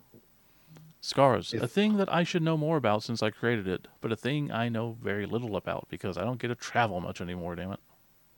Scars, 1.02 1.54
a 1.56 1.68
thing 1.68 1.98
that 1.98 2.12
I 2.14 2.24
should 2.24 2.44
know 2.44 2.56
more 2.56 2.78
about 2.78 3.04
since 3.04 3.24
I 3.24 3.32
created 3.32 3.68
it, 3.68 3.88
but 4.00 4.12
a 4.12 4.16
thing 4.16 4.52
I 4.52 4.70
know 4.70 4.98
very 5.02 5.26
little 5.26 5.56
about 5.56 5.88
because 5.90 6.18
I 6.18 6.24
don't 6.24 6.40
get 6.40 6.48
to 6.50 6.56
travel 6.56 7.00
much 7.00 7.20
anymore. 7.20 7.56
Damn 7.56 7.74
it! 7.74 7.80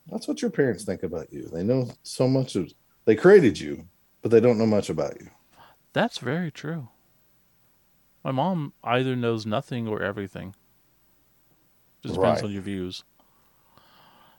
That's 0.10 0.28
what 0.28 0.42
your 0.42 0.52
parents 0.52 0.84
think 0.86 1.04
about 1.04 1.32
you. 1.32 1.50
They 1.52 1.64
know 1.64 1.90
so 2.04 2.28
much 2.28 2.56
of 2.56 2.72
they 3.06 3.16
created 3.16 3.60
you, 3.60 3.88
but 4.22 4.32
they 4.32 4.42
don't 4.42 4.58
know 4.58 4.66
much 4.66 4.90
about 4.90 5.20
you. 5.20 5.30
That's 5.94 6.18
very 6.18 6.52
true. 6.52 6.90
My 8.24 8.32
mom 8.32 8.74
either 8.84 9.16
knows 9.16 9.46
nothing 9.46 9.88
or 9.88 10.02
everything. 10.02 10.54
Depends 12.14 12.42
Right. 12.42 12.44
on 12.44 12.52
your 12.52 12.62
views. 12.62 13.04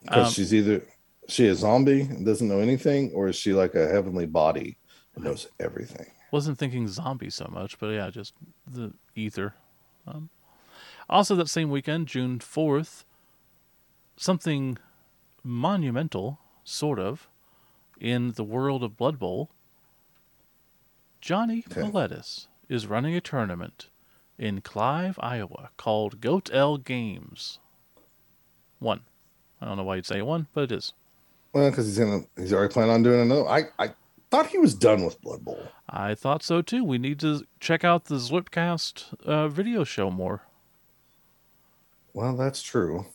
Because 0.02 0.28
Um, 0.28 0.32
she's 0.32 0.54
either 0.54 0.86
she 1.28 1.46
a 1.48 1.54
zombie 1.54 2.02
and 2.02 2.24
doesn't 2.24 2.48
know 2.48 2.60
anything, 2.60 3.10
or 3.12 3.28
is 3.28 3.36
she 3.36 3.52
like 3.52 3.74
a 3.74 3.88
heavenly 3.88 4.26
body 4.26 4.78
and 5.14 5.24
knows 5.24 5.48
everything? 5.60 6.06
Wasn't 6.30 6.58
thinking 6.58 6.88
zombie 6.88 7.30
so 7.30 7.48
much, 7.50 7.78
but 7.78 7.88
yeah, 7.88 8.10
just 8.10 8.34
the 8.66 8.92
ether. 9.14 9.54
Um, 10.06 10.30
also, 11.08 11.34
that 11.36 11.48
same 11.48 11.70
weekend, 11.70 12.06
June 12.06 12.38
4th, 12.38 13.04
something 14.16 14.78
monumental, 15.42 16.38
sort 16.64 16.98
of, 16.98 17.28
in 18.00 18.32
the 18.32 18.44
world 18.44 18.82
of 18.82 18.96
Blood 18.96 19.18
Bowl. 19.18 19.50
Johnny 21.20 21.64
Okay. 21.70 21.80
Miletus 21.82 22.46
is 22.68 22.86
running 22.86 23.14
a 23.14 23.20
tournament 23.20 23.88
in 24.38 24.60
Clive, 24.60 25.18
Iowa, 25.20 25.70
called 25.76 26.20
Goat 26.20 26.48
L 26.52 26.76
Games. 26.78 27.58
One. 28.78 29.00
I 29.60 29.66
don't 29.66 29.76
know 29.76 29.82
why 29.82 29.96
you'd 29.96 30.06
say 30.06 30.22
one, 30.22 30.46
but 30.54 30.64
it 30.64 30.72
is. 30.72 30.92
Well, 31.52 31.70
because 31.70 31.86
he's 31.86 31.98
in 31.98 32.08
a, 32.36 32.40
he's 32.40 32.52
already 32.52 32.72
planning 32.72 32.92
on 32.94 33.02
doing 33.02 33.20
another. 33.20 33.48
I 33.48 33.64
I 33.78 33.90
thought 34.30 34.46
he 34.46 34.58
was 34.58 34.74
done 34.74 35.04
with 35.04 35.20
Blood 35.20 35.44
Bowl. 35.44 35.60
I 35.88 36.14
thought 36.14 36.42
so 36.42 36.62
too. 36.62 36.84
We 36.84 36.98
need 36.98 37.18
to 37.20 37.44
check 37.58 37.82
out 37.82 38.04
the 38.04 38.16
Zlipcast 38.16 39.24
uh, 39.24 39.48
video 39.48 39.84
show 39.84 40.10
more. 40.10 40.42
Well, 42.12 42.36
that's 42.36 42.62
true. 42.62 43.06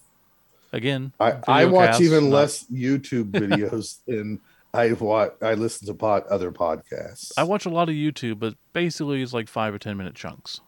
Again, 0.72 1.14
I, 1.20 1.38
I 1.48 1.66
watch 1.66 2.02
even 2.02 2.30
not- 2.30 2.36
less 2.36 2.66
YouTube 2.66 3.32
videos 3.32 4.00
than 4.08 4.42
I 4.74 4.92
watch. 4.94 5.34
I 5.42 5.54
listen 5.54 5.88
to 5.88 5.94
pod, 5.94 6.24
other 6.28 6.52
podcasts. 6.52 7.32
I 7.38 7.44
watch 7.44 7.66
a 7.66 7.70
lot 7.70 7.90
of 7.90 7.96
YouTube, 7.96 8.40
but 8.40 8.56
basically 8.74 9.22
it's 9.22 9.34
like 9.34 9.48
five 9.48 9.74
or 9.74 9.80
ten 9.80 9.98
minute 9.98 10.16
chunks 10.16 10.62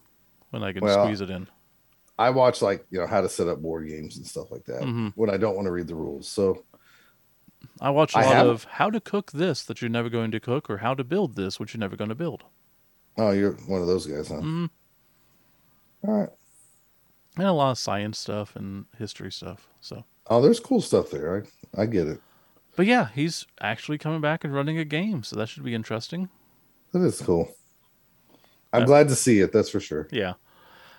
when 0.55 0.63
I 0.63 0.71
can 0.71 0.83
Well, 0.83 1.03
squeeze 1.03 1.19
it 1.21 1.29
in. 1.29 1.47
I 2.17 2.29
watch 2.29 2.61
like 2.61 2.85
you 2.89 2.99
know 2.99 3.07
how 3.07 3.19
to 3.21 3.27
set 3.27 3.47
up 3.49 3.61
board 3.61 3.87
games 3.89 4.15
and 4.15 4.25
stuff 4.25 4.49
like 4.49 4.63
that 4.65 4.81
Mhm. 4.83 5.11
when 5.15 5.29
I 5.29 5.35
don't 5.35 5.53
want 5.55 5.65
to 5.65 5.71
read 5.71 5.87
the 5.87 5.95
rules. 5.95 6.27
So 6.29 6.63
I 7.81 7.89
watch 7.89 8.15
a 8.15 8.19
I 8.19 8.25
lot 8.25 8.35
have- 8.35 8.47
of 8.47 8.63
how 8.63 8.89
to 8.89 9.01
cook 9.01 9.31
this 9.33 9.63
that 9.63 9.81
you're 9.81 9.89
never 9.89 10.07
going 10.09 10.31
to 10.31 10.39
cook, 10.39 10.69
or 10.69 10.77
how 10.77 10.93
to 10.93 11.03
build 11.03 11.35
this 11.35 11.59
which 11.59 11.73
you're 11.73 11.79
never 11.79 11.97
going 11.97 12.09
to 12.09 12.15
build. 12.15 12.43
Oh, 13.17 13.31
you're 13.31 13.53
one 13.67 13.81
of 13.81 13.87
those 13.87 14.05
guys, 14.07 14.29
huh? 14.29 14.35
Mhm. 14.35 14.69
All 16.07 16.13
right. 16.21 16.29
and 17.37 17.45
a 17.47 17.51
lot 17.51 17.71
of 17.71 17.77
science 17.77 18.17
stuff 18.17 18.55
and 18.55 18.85
history 18.97 19.29
stuff. 19.29 19.67
So, 19.81 20.05
Oh, 20.27 20.41
there's 20.41 20.61
cool 20.61 20.79
stuff 20.81 21.09
there. 21.11 21.45
I 21.75 21.81
I 21.81 21.85
get 21.85 22.07
it. 22.07 22.21
but 22.77 22.85
yeah, 22.85 23.09
he's 23.13 23.45
actually 23.59 23.97
coming 23.97 24.21
back 24.21 24.45
and 24.45 24.53
running 24.53 24.77
a 24.77 24.85
game, 24.85 25.21
so 25.23 25.35
that 25.35 25.49
should 25.49 25.63
be 25.65 25.75
interesting. 25.75 26.29
That 26.93 27.01
is 27.01 27.21
cool. 27.21 27.53
I'm 28.71 28.81
Yeah. 28.83 28.85
glad 28.85 29.09
to 29.09 29.15
see 29.17 29.41
it. 29.41 29.51
That's 29.51 29.67
for 29.69 29.81
sure. 29.81 30.07
Yeah. 30.13 30.35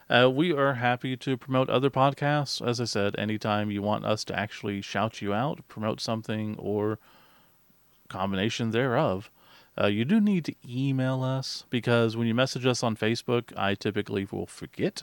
Uh, 0.08 0.30
we 0.30 0.52
are 0.52 0.74
happy 0.74 1.16
to 1.16 1.36
promote 1.36 1.68
other 1.68 1.90
podcasts. 1.90 2.64
As 2.64 2.80
I 2.80 2.84
said, 2.84 3.18
anytime 3.18 3.70
you 3.70 3.82
want 3.82 4.04
us 4.04 4.22
to 4.24 4.38
actually 4.38 4.80
shout 4.80 5.20
you 5.20 5.34
out, 5.34 5.66
promote 5.66 6.00
something, 6.00 6.54
or 6.58 6.98
combination 8.08 8.70
thereof, 8.70 9.30
uh, 9.80 9.88
you 9.88 10.04
do 10.04 10.20
need 10.20 10.44
to 10.44 10.54
email 10.66 11.24
us 11.24 11.64
because 11.70 12.16
when 12.16 12.28
you 12.28 12.34
message 12.34 12.66
us 12.66 12.82
on 12.82 12.96
Facebook, 12.96 13.52
I 13.56 13.74
typically 13.74 14.26
will 14.30 14.46
forget, 14.46 15.02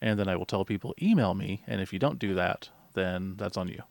and 0.00 0.18
then 0.18 0.28
I 0.28 0.36
will 0.36 0.46
tell 0.46 0.64
people 0.64 0.94
email 1.00 1.32
me. 1.32 1.62
And 1.66 1.80
if 1.80 1.92
you 1.92 1.98
don't 1.98 2.18
do 2.18 2.34
that, 2.34 2.68
then 2.94 3.34
that's 3.38 3.56
on 3.56 3.68
you. 3.68 3.82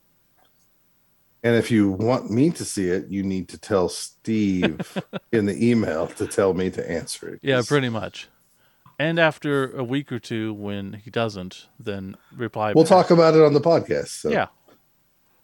And 1.43 1.55
if 1.55 1.71
you 1.71 1.91
want 1.91 2.29
me 2.29 2.51
to 2.51 2.65
see 2.65 2.89
it, 2.89 3.07
you 3.07 3.23
need 3.23 3.47
to 3.49 3.57
tell 3.57 3.89
Steve 3.89 5.01
in 5.31 5.45
the 5.45 5.69
email 5.69 6.07
to 6.07 6.27
tell 6.27 6.53
me 6.53 6.69
to 6.71 6.89
answer 6.89 7.29
it. 7.29 7.39
Yeah, 7.41 7.61
pretty 7.65 7.89
much. 7.89 8.27
And 8.99 9.19
after 9.19 9.69
a 9.77 9.83
week 9.83 10.11
or 10.11 10.19
two, 10.19 10.53
when 10.53 10.93
he 10.93 11.11
doesn't, 11.11 11.67
then 11.79 12.17
reply. 12.35 12.73
We'll 12.73 12.83
back. 12.83 12.89
talk 12.89 13.11
about 13.11 13.35
it 13.35 13.41
on 13.43 13.53
the 13.53 13.61
podcast. 13.61 14.07
So. 14.07 14.29
Yeah. 14.29 14.47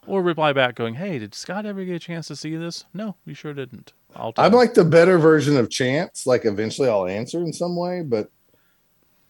Or 0.06 0.22
reply 0.22 0.52
back 0.54 0.76
going, 0.76 0.96
"Hey, 0.96 1.18
did 1.20 1.34
Scott 1.34 1.66
ever 1.66 1.86
get 1.86 1.96
a 1.96 2.00
chance 2.00 2.28
to 2.28 2.36
see 2.36 2.56
this?" 2.58 2.84
No, 2.94 3.16
we 3.26 3.34
sure 3.34 3.54
didn't. 3.54 3.94
I'll 4.16 4.34
I'm 4.38 4.52
him. 4.52 4.58
like 4.58 4.74
the 4.74 4.84
better 4.84 5.18
version 5.18 5.56
of 5.56 5.70
chance. 5.70 6.26
Like 6.28 6.44
eventually 6.46 6.90
I'll 6.90 7.08
answer 7.08 7.40
in 7.40 7.54
some 7.54 7.76
way, 7.78 8.02
but 8.02 8.30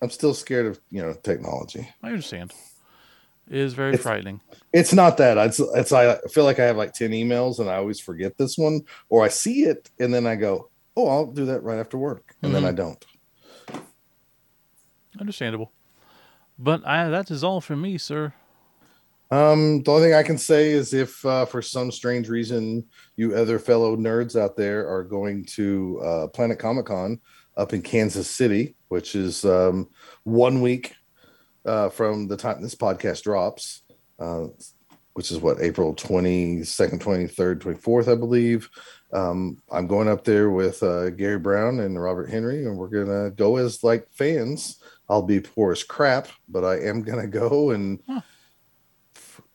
I'm 0.02 0.10
still 0.10 0.34
scared 0.34 0.66
of 0.66 0.80
you 0.90 1.02
know 1.04 1.14
technology. 1.14 1.90
I 2.02 2.08
understand. 2.08 2.54
It 3.50 3.58
is 3.58 3.74
very 3.74 3.90
It's- 3.94 4.02
frightening. 4.04 4.40
It's 4.72 4.94
not 4.94 5.18
that. 5.18 5.38
It's 5.38 5.60
it's 5.60 5.91
I 5.91 6.18
feel 6.32 6.45
like 6.45 6.60
I 6.60 6.64
have 6.66 6.78
like 6.78 6.94
10 6.94 7.12
emails 7.12 7.60
and 7.60 7.70
I 7.70 7.76
always 7.76 8.00
forget 8.00 8.38
this 8.38 8.58
one, 8.58 8.82
or 9.10 9.24
I 9.24 9.28
see 9.28 9.64
it 9.66 9.91
and 10.00 10.12
then 10.14 10.26
I 10.26 10.36
go, 10.38 10.70
Oh, 10.95 11.08
I'll 11.10 11.26
do 11.28 11.45
that 11.48 11.62
right 11.62 11.78
after 11.78 11.98
work. 11.98 12.36
And 12.41 12.56
then 12.56 12.64
Mhm. 12.64 12.68
I 12.70 12.72
don't. 12.72 13.06
Understandable. 15.19 15.72
But 16.57 16.85
I, 16.85 17.10
that 17.10 17.31
is 17.31 17.44
all 17.44 17.61
from 17.61 17.81
me, 17.81 17.98
sir. 17.98 18.34
Um, 19.31 19.81
the 19.81 19.91
only 19.91 20.03
thing 20.03 20.14
I 20.14 20.22
can 20.22 20.38
say 20.38 20.72
is 20.72 20.94
if 20.94 21.26
uh, 21.26 21.45
for 21.45 21.61
some 21.61 21.91
strange 21.91 22.30
reason 22.30 22.85
you 23.15 23.35
other 23.35 23.57
fellow 23.57 23.95
nerds 23.95 24.40
out 24.40 24.56
there 24.56 24.88
are 24.88 25.03
going 25.03 25.45
to 25.45 25.99
uh, 26.03 26.27
Planet 26.27 26.60
Comic 26.60 26.85
Con 26.85 27.19
up 27.57 27.73
in 27.73 27.81
Kansas 27.81 28.30
City, 28.30 28.76
which 28.90 29.15
is 29.15 29.44
um, 29.44 29.90
one 30.23 30.61
week 30.61 30.94
uh, 31.65 31.90
from 31.90 32.27
the 32.27 32.38
time 32.38 32.61
this 32.61 32.76
podcast 32.76 33.23
drops, 33.23 33.81
uh, 34.19 34.48
which 35.14 35.31
is 35.31 35.40
what 35.40 35.61
April 35.61 35.95
22nd, 35.95 36.99
23rd, 36.99 37.60
24th, 37.60 38.11
I 38.11 38.15
believe. 38.15 38.69
Um, 39.14 39.57
I'm 39.72 39.85
going 39.88 40.07
up 40.07 40.23
there 40.23 40.49
with 40.49 40.81
uh, 40.81 41.11
Gary 41.11 41.38
Brown 41.40 41.80
and 41.80 42.02
Robert 42.02 42.30
Henry, 42.30 42.65
and 42.65 42.77
we're 42.77 42.88
gonna 42.88 43.30
go 43.31 43.57
as 43.57 43.84
like 43.84 44.07
fans. 44.11 44.81
I'll 45.10 45.22
be 45.22 45.40
poor 45.40 45.72
as 45.73 45.84
crap, 45.84 46.27
but 46.49 46.64
I 46.64 46.80
am 46.80 47.03
gonna 47.03 47.27
go 47.27 47.72
and 47.72 47.99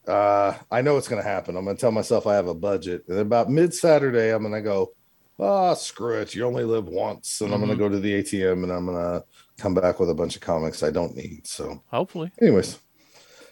uh, 0.06 0.54
I 0.70 0.80
know 0.80 0.96
it's 0.96 1.08
going 1.08 1.22
to 1.22 1.28
happen. 1.28 1.54
I'm 1.56 1.64
going 1.64 1.76
to 1.76 1.80
tell 1.80 1.90
myself 1.90 2.26
I 2.26 2.34
have 2.34 2.48
a 2.48 2.54
budget. 2.54 3.04
And 3.08 3.18
about 3.18 3.50
mid 3.50 3.74
Saturday, 3.74 4.30
I'm 4.30 4.40
going 4.40 4.54
to 4.54 4.62
go, 4.62 4.92
ah, 5.38 5.74
screw 5.74 6.14
it. 6.20 6.34
You 6.34 6.46
only 6.46 6.64
live 6.64 6.86
once. 6.86 7.42
And 7.42 7.52
I'm 7.52 7.60
going 7.60 7.70
Mhm. 7.70 7.74
to 7.74 7.78
go 7.78 7.88
to 7.90 8.00
the 8.00 8.14
ATM 8.14 8.62
and 8.62 8.72
I'm 8.72 8.86
going 8.86 8.96
to 8.96 9.24
come 9.58 9.74
back 9.74 10.00
with 10.00 10.08
a 10.08 10.14
bunch 10.14 10.34
of 10.34 10.40
comics 10.40 10.82
I 10.82 10.90
don't 10.90 11.14
need. 11.14 11.46
So, 11.46 11.82
Hopefully. 11.88 12.32
anyways, 12.40 12.78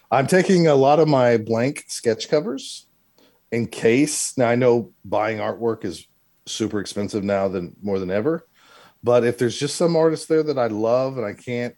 I'm 0.09 0.25
taking 0.25 0.65
a 0.67 0.73
lot 0.73 0.99
of 0.99 1.07
my 1.07 1.37
blank 1.37 1.83
sketch 1.89 2.27
covers 2.27 2.86
in 3.51 3.67
case. 3.67 4.37
Now, 4.37 4.49
I 4.49 4.55
know 4.55 4.93
buying 5.05 5.37
artwork 5.39 5.85
is 5.85 6.07
super 6.45 6.79
expensive 6.79 7.23
now 7.23 7.47
than 7.47 7.75
more 7.81 7.99
than 7.99 8.11
ever. 8.11 8.47
But 9.03 9.23
if 9.23 9.37
there's 9.37 9.57
just 9.59 9.75
some 9.75 9.95
artist 9.95 10.27
there 10.27 10.43
that 10.43 10.57
I 10.57 10.67
love 10.67 11.17
and 11.17 11.25
I 11.25 11.33
can't, 11.33 11.75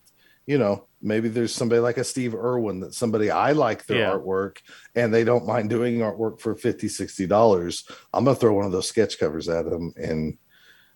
you 0.48 0.58
know, 0.58 0.88
maybe 1.02 1.30
there's 1.30 1.54
somebody 1.54 1.80
like 1.80 1.98
a 1.98 2.04
Steve 2.04 2.34
Erwin 2.34 2.80
that 2.82 2.94
somebody 2.94 3.30
I 3.30 3.52
like 3.52 3.86
their 3.86 4.00
Yeah. 4.00 4.12
artwork 4.12 4.58
and 4.96 5.14
they 5.14 5.24
don't 5.24 5.46
mind 5.46 5.70
doing 5.70 6.00
artwork 6.00 6.40
for 6.42 6.56
50 6.56 6.88
60 6.90 7.26
dollars 7.28 7.86
i'm 8.14 8.26
gonna 8.26 8.36
throw 8.36 8.54
one 8.54 8.66
of 8.66 8.72
those 8.74 8.88
sketch 8.90 9.18
covers 9.20 9.48
at 9.48 9.64
them 9.70 9.94
and 9.96 10.38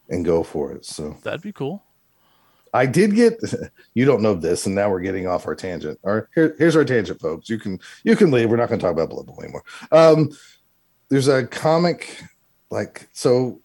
and 0.09 0.25
go 0.25 0.43
for 0.43 0.73
it 0.73 0.83
so 0.85 1.15
That'd 1.23 1.41
be 1.41 1.53
cool. 1.53 1.83
i 2.73 2.85
did 2.85 3.15
get 3.15 3.39
you 3.93 4.03
don't 4.05 4.21
know 4.21 4.33
this 4.33 4.65
and 4.65 4.75
now 4.75 4.89
we're 4.89 4.99
getting 4.99 5.27
off 5.27 5.47
our 5.47 5.55
tangent 5.55 5.97
all 6.03 6.15
right 6.15 6.23
here, 6.35 6.53
here's 6.57 6.75
our 6.75 6.83
tangent 6.83 7.21
folks 7.21 7.47
you 7.49 7.57
can 7.59 7.79
you 8.03 8.15
can 8.17 8.29
leave 8.31 8.49
we're 8.49 8.57
not 8.57 8.67
gonna 8.67 8.81
talk 8.81 8.91
about 8.91 9.09
blood 9.09 9.25
bowl 9.27 9.39
anymore 9.41 9.63
um 9.93 10.29
there's 11.09 11.27
a 11.27 11.45
comic 11.47 12.21
like 12.69 13.07
so 13.13 13.59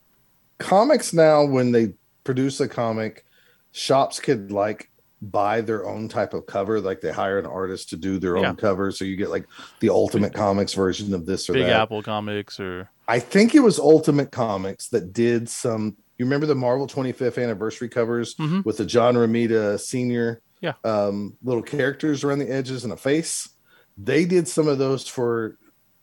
comics 0.58 1.12
now 1.12 1.44
when 1.44 1.72
they 1.72 1.92
produce 2.24 2.60
a 2.60 2.68
comic 2.68 3.24
shops 3.72 4.18
could 4.20 4.50
like 4.50 4.90
buy 5.20 5.60
their 5.60 5.86
own 5.86 6.08
type 6.08 6.32
of 6.34 6.46
cover 6.46 6.80
like 6.80 7.00
they 7.00 7.10
hire 7.10 7.38
an 7.38 7.46
artist 7.46 7.88
to 7.90 7.96
do 7.96 8.18
their 8.18 8.36
Yeah. 8.36 8.50
own 8.50 8.56
cover 8.56 8.92
so 8.92 9.04
you 9.04 9.16
get 9.16 9.30
like 9.30 9.46
the 9.80 9.90
ultimate 9.90 10.32
comics 10.32 10.74
version 10.74 11.12
of 11.14 11.26
this 11.26 11.48
or 11.50 11.54
Big 11.54 11.64
that 11.66 11.72
Apple 11.80 12.02
Comics 12.02 12.60
or 12.60 12.88
i 13.08 13.18
think 13.18 13.54
it 13.54 13.60
was 13.60 13.78
ultimate 13.78 14.30
comics 14.30 14.88
that 14.88 15.12
did 15.12 15.48
some 15.48 15.96
you 16.18 16.24
remember 16.24 16.46
the 16.46 16.54
marvel 16.54 16.86
25th 16.86 17.42
anniversary 17.42 17.88
covers 17.88 18.34
Mhm. 18.36 18.64
with 18.64 18.76
the 18.76 18.84
john 18.84 19.14
romita 19.14 19.78
senior 19.80 20.40
Yeah. 20.60 20.74
um, 20.84 21.36
little 21.42 21.62
characters 21.62 22.22
around 22.24 22.38
the 22.40 22.50
edges 22.52 22.84
and 22.84 22.92
a 22.92 22.96
face 22.96 23.48
they 23.96 24.24
did 24.24 24.46
some 24.46 24.68
of 24.68 24.78
those 24.78 25.08
for 25.08 25.56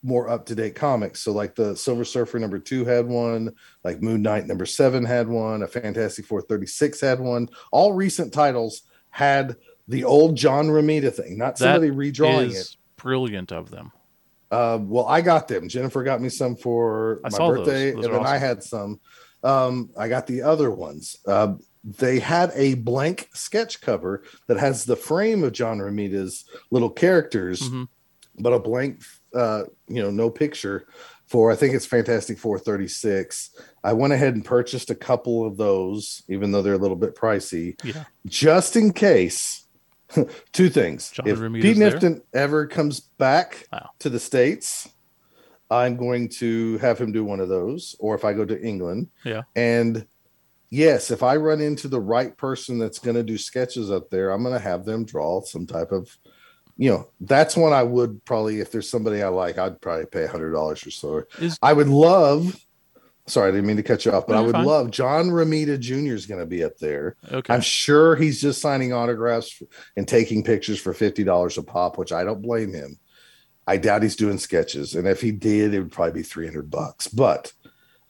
more 0.06 0.28
up-to-date 0.30 0.74
comics 0.76 1.20
so 1.20 1.32
like 1.32 1.54
the 1.56 1.74
silver 1.76 2.04
surfer 2.04 2.38
number 2.38 2.58
two 2.60 2.84
had 2.84 3.06
one 3.06 3.52
like 3.82 4.00
moon 4.00 4.22
knight 4.22 4.46
number 4.46 4.64
seven 4.64 5.04
had 5.04 5.26
one 5.28 5.62
a 5.62 5.66
fantastic 5.66 6.24
Four 6.26 6.42
thirty 6.42 6.66
six 6.66 7.00
had 7.00 7.18
one 7.18 7.48
all 7.72 7.92
recent 7.92 8.32
titles 8.32 8.82
had 9.10 9.56
the 9.88 10.04
old 10.04 10.36
john 10.36 10.68
romita 10.68 11.12
thing 11.12 11.36
not 11.36 11.56
That 11.58 11.74
somebody 11.74 11.90
redrawing 11.90 12.50
is 12.50 12.70
it 12.72 12.76
brilliant 13.02 13.50
of 13.52 13.70
them. 13.70 13.90
uh, 14.50 14.78
well, 14.80 15.06
I 15.06 15.20
got 15.22 15.48
them. 15.48 15.68
Jennifer 15.68 16.02
got 16.04 16.20
me 16.22 16.28
some 16.28 16.54
for 16.56 17.20
I 17.24 17.28
my 17.30 17.36
saw 17.36 17.48
those. 17.48 17.58
birthday, 17.66 17.90
Those 17.90 18.04
and 18.06 18.14
then 18.14 18.26
I 18.26 18.38
had 18.38 18.62
some. 18.62 19.00
Um, 19.42 19.90
I 19.98 20.08
got 20.08 20.26
the 20.28 20.42
other 20.42 20.70
ones. 20.70 21.16
Uh, 21.26 21.54
they 21.84 22.18
had 22.20 22.52
a 22.54 22.74
blank 22.74 23.28
sketch 23.34 23.80
cover 23.80 24.22
that 24.48 24.56
has 24.56 24.84
the 24.84 24.96
frame 24.96 25.42
of 25.44 25.52
John 25.52 25.78
Romita's 25.78 26.44
little 26.70 26.90
characters, 26.90 27.60
Mhm. 27.68 27.88
but 28.38 28.52
a 28.52 28.58
blank, 28.58 29.02
uh, 29.36 29.64
you 29.88 30.02
know, 30.02 30.10
no 30.10 30.30
picture 30.30 30.86
for 31.26 31.50
I 31.50 31.56
think 31.56 31.74
it's 31.74 31.86
Fantastic 31.86 32.38
Four 32.38 32.58
36. 32.58 33.50
I 33.84 33.92
went 33.92 34.12
ahead 34.12 34.34
and 34.34 34.44
purchased 34.44 34.90
a 34.90 34.94
couple 34.94 35.44
of 35.46 35.56
those, 35.56 36.22
even 36.28 36.52
though 36.52 36.62
they're 36.62 36.74
a 36.74 36.78
little 36.78 36.96
bit 36.96 37.14
pricey, 37.16 37.74
Yeah. 37.84 38.04
just 38.26 38.76
in 38.76 38.92
case. 38.92 39.64
Two 40.52 40.68
things. 40.68 41.10
John 41.10 41.26
if 41.26 41.40
Pete? 41.40 41.76
Knifton 41.76 42.22
ever 42.32 42.66
comes 42.68 43.00
back 43.00 43.66
Wow. 43.72 43.90
to 43.98 44.08
the 44.08 44.20
States, 44.20 44.88
I'm 45.68 45.96
going 45.96 46.28
to 46.38 46.78
have 46.78 46.96
him 47.00 47.10
do 47.10 47.24
one 47.24 47.40
of 47.40 47.48
those, 47.48 47.96
or 47.98 48.14
if 48.14 48.24
I 48.24 48.32
go 48.32 48.44
to 48.44 48.60
England. 48.62 49.08
Yeah. 49.24 49.42
And 49.56 50.06
yes, 50.70 51.10
if 51.10 51.24
I 51.24 51.34
run 51.36 51.60
into 51.60 51.88
the 51.88 52.00
right 52.00 52.36
person 52.36 52.78
that's 52.78 53.00
going 53.00 53.16
to 53.16 53.24
do 53.24 53.36
sketches 53.36 53.90
up 53.90 54.10
there, 54.10 54.30
I'm 54.30 54.44
going 54.44 54.54
to 54.54 54.60
have 54.60 54.84
them 54.84 55.04
draw 55.04 55.40
some 55.42 55.66
type 55.66 55.90
of, 55.90 56.16
you 56.76 56.90
know, 56.90 57.08
that's 57.20 57.56
one 57.56 57.72
I 57.72 57.82
would 57.82 58.24
probably, 58.24 58.60
if 58.60 58.70
there's 58.70 58.88
somebody 58.90 59.22
I 59.22 59.28
like, 59.28 59.58
I'd 59.58 59.80
probably 59.80 60.06
pay 60.06 60.24
a 60.24 60.28
hundred 60.28 60.52
dollars 60.52 60.86
or 60.86 60.90
so. 60.90 61.22
Is- 61.38 61.58
I 61.62 61.72
would 61.72 61.88
love, 61.88 62.54
sorry, 63.26 63.48
I 63.48 63.52
didn't 63.52 63.66
mean 63.66 63.76
to 63.78 63.82
cut 63.82 64.04
you 64.04 64.12
off, 64.12 64.26
but 64.26 64.34
No, 64.34 64.38
I 64.40 64.42
would 64.42 64.52
fine. 64.52 64.64
love 64.66 64.90
John 64.90 65.26
Romita 65.30 65.80
Jr. 65.80 66.14
is 66.14 66.26
going 66.26 66.40
to 66.40 66.46
be 66.46 66.62
up 66.62 66.76
there. 66.78 67.16
Okay. 67.32 67.52
I'm 67.54 67.60
sure 67.62 68.14
he's 68.16 68.40
just 68.40 68.60
signing 68.60 68.92
autographs 68.92 69.62
and 69.96 70.06
taking 70.06 70.42
pictures 70.44 70.78
for 70.80 70.92
fifty 70.92 71.24
dollars 71.24 71.56
a 71.58 71.62
pop, 71.62 71.96
which 71.98 72.12
I 72.12 72.24
don't 72.24 72.42
blame 72.42 72.72
him. 72.74 72.98
I 73.66 73.78
doubt 73.78 74.02
he's 74.04 74.14
doing 74.16 74.38
sketches, 74.38 74.94
and 74.94 75.08
if 75.08 75.20
he 75.20 75.32
did, 75.32 75.74
it 75.74 75.80
would 75.80 75.90
probably 75.92 76.20
be 76.20 76.22
three 76.22 76.46
hundred 76.46 76.70
bucks. 76.70 77.08
But 77.08 77.52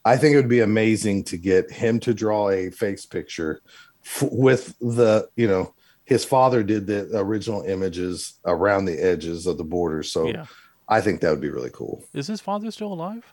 I 0.05 0.17
think 0.17 0.33
it 0.33 0.37
would 0.37 0.49
be 0.49 0.59
amazing 0.59 1.23
to 1.25 1.37
get 1.37 1.71
him 1.71 1.99
to 2.01 2.13
draw 2.13 2.49
a 2.49 2.69
face 2.69 3.05
picture 3.05 3.61
f- 4.05 4.27
with 4.31 4.77
the, 4.79 5.27
you 5.35 5.47
know, 5.47 5.73
his 6.07 6.23
father 6.23 6.63
did 6.63 6.87
the 6.87 7.09
original 7.19 7.63
images 7.63 8.35
around 8.45 8.85
the 8.85 8.97
edges 8.97 9.45
of 9.45 9.57
the 9.57 9.63
border, 9.63 10.01
so 10.03 10.27
yeah. 10.27 10.45
I 10.87 11.01
think 11.01 11.19
that 11.19 11.29
would 11.31 11.41
be 11.41 11.49
really 11.49 11.69
cool. 11.71 12.01
Is 12.13 12.27
his 12.27 12.39
father 12.39 12.71
still 12.71 12.93
alive? 12.93 13.25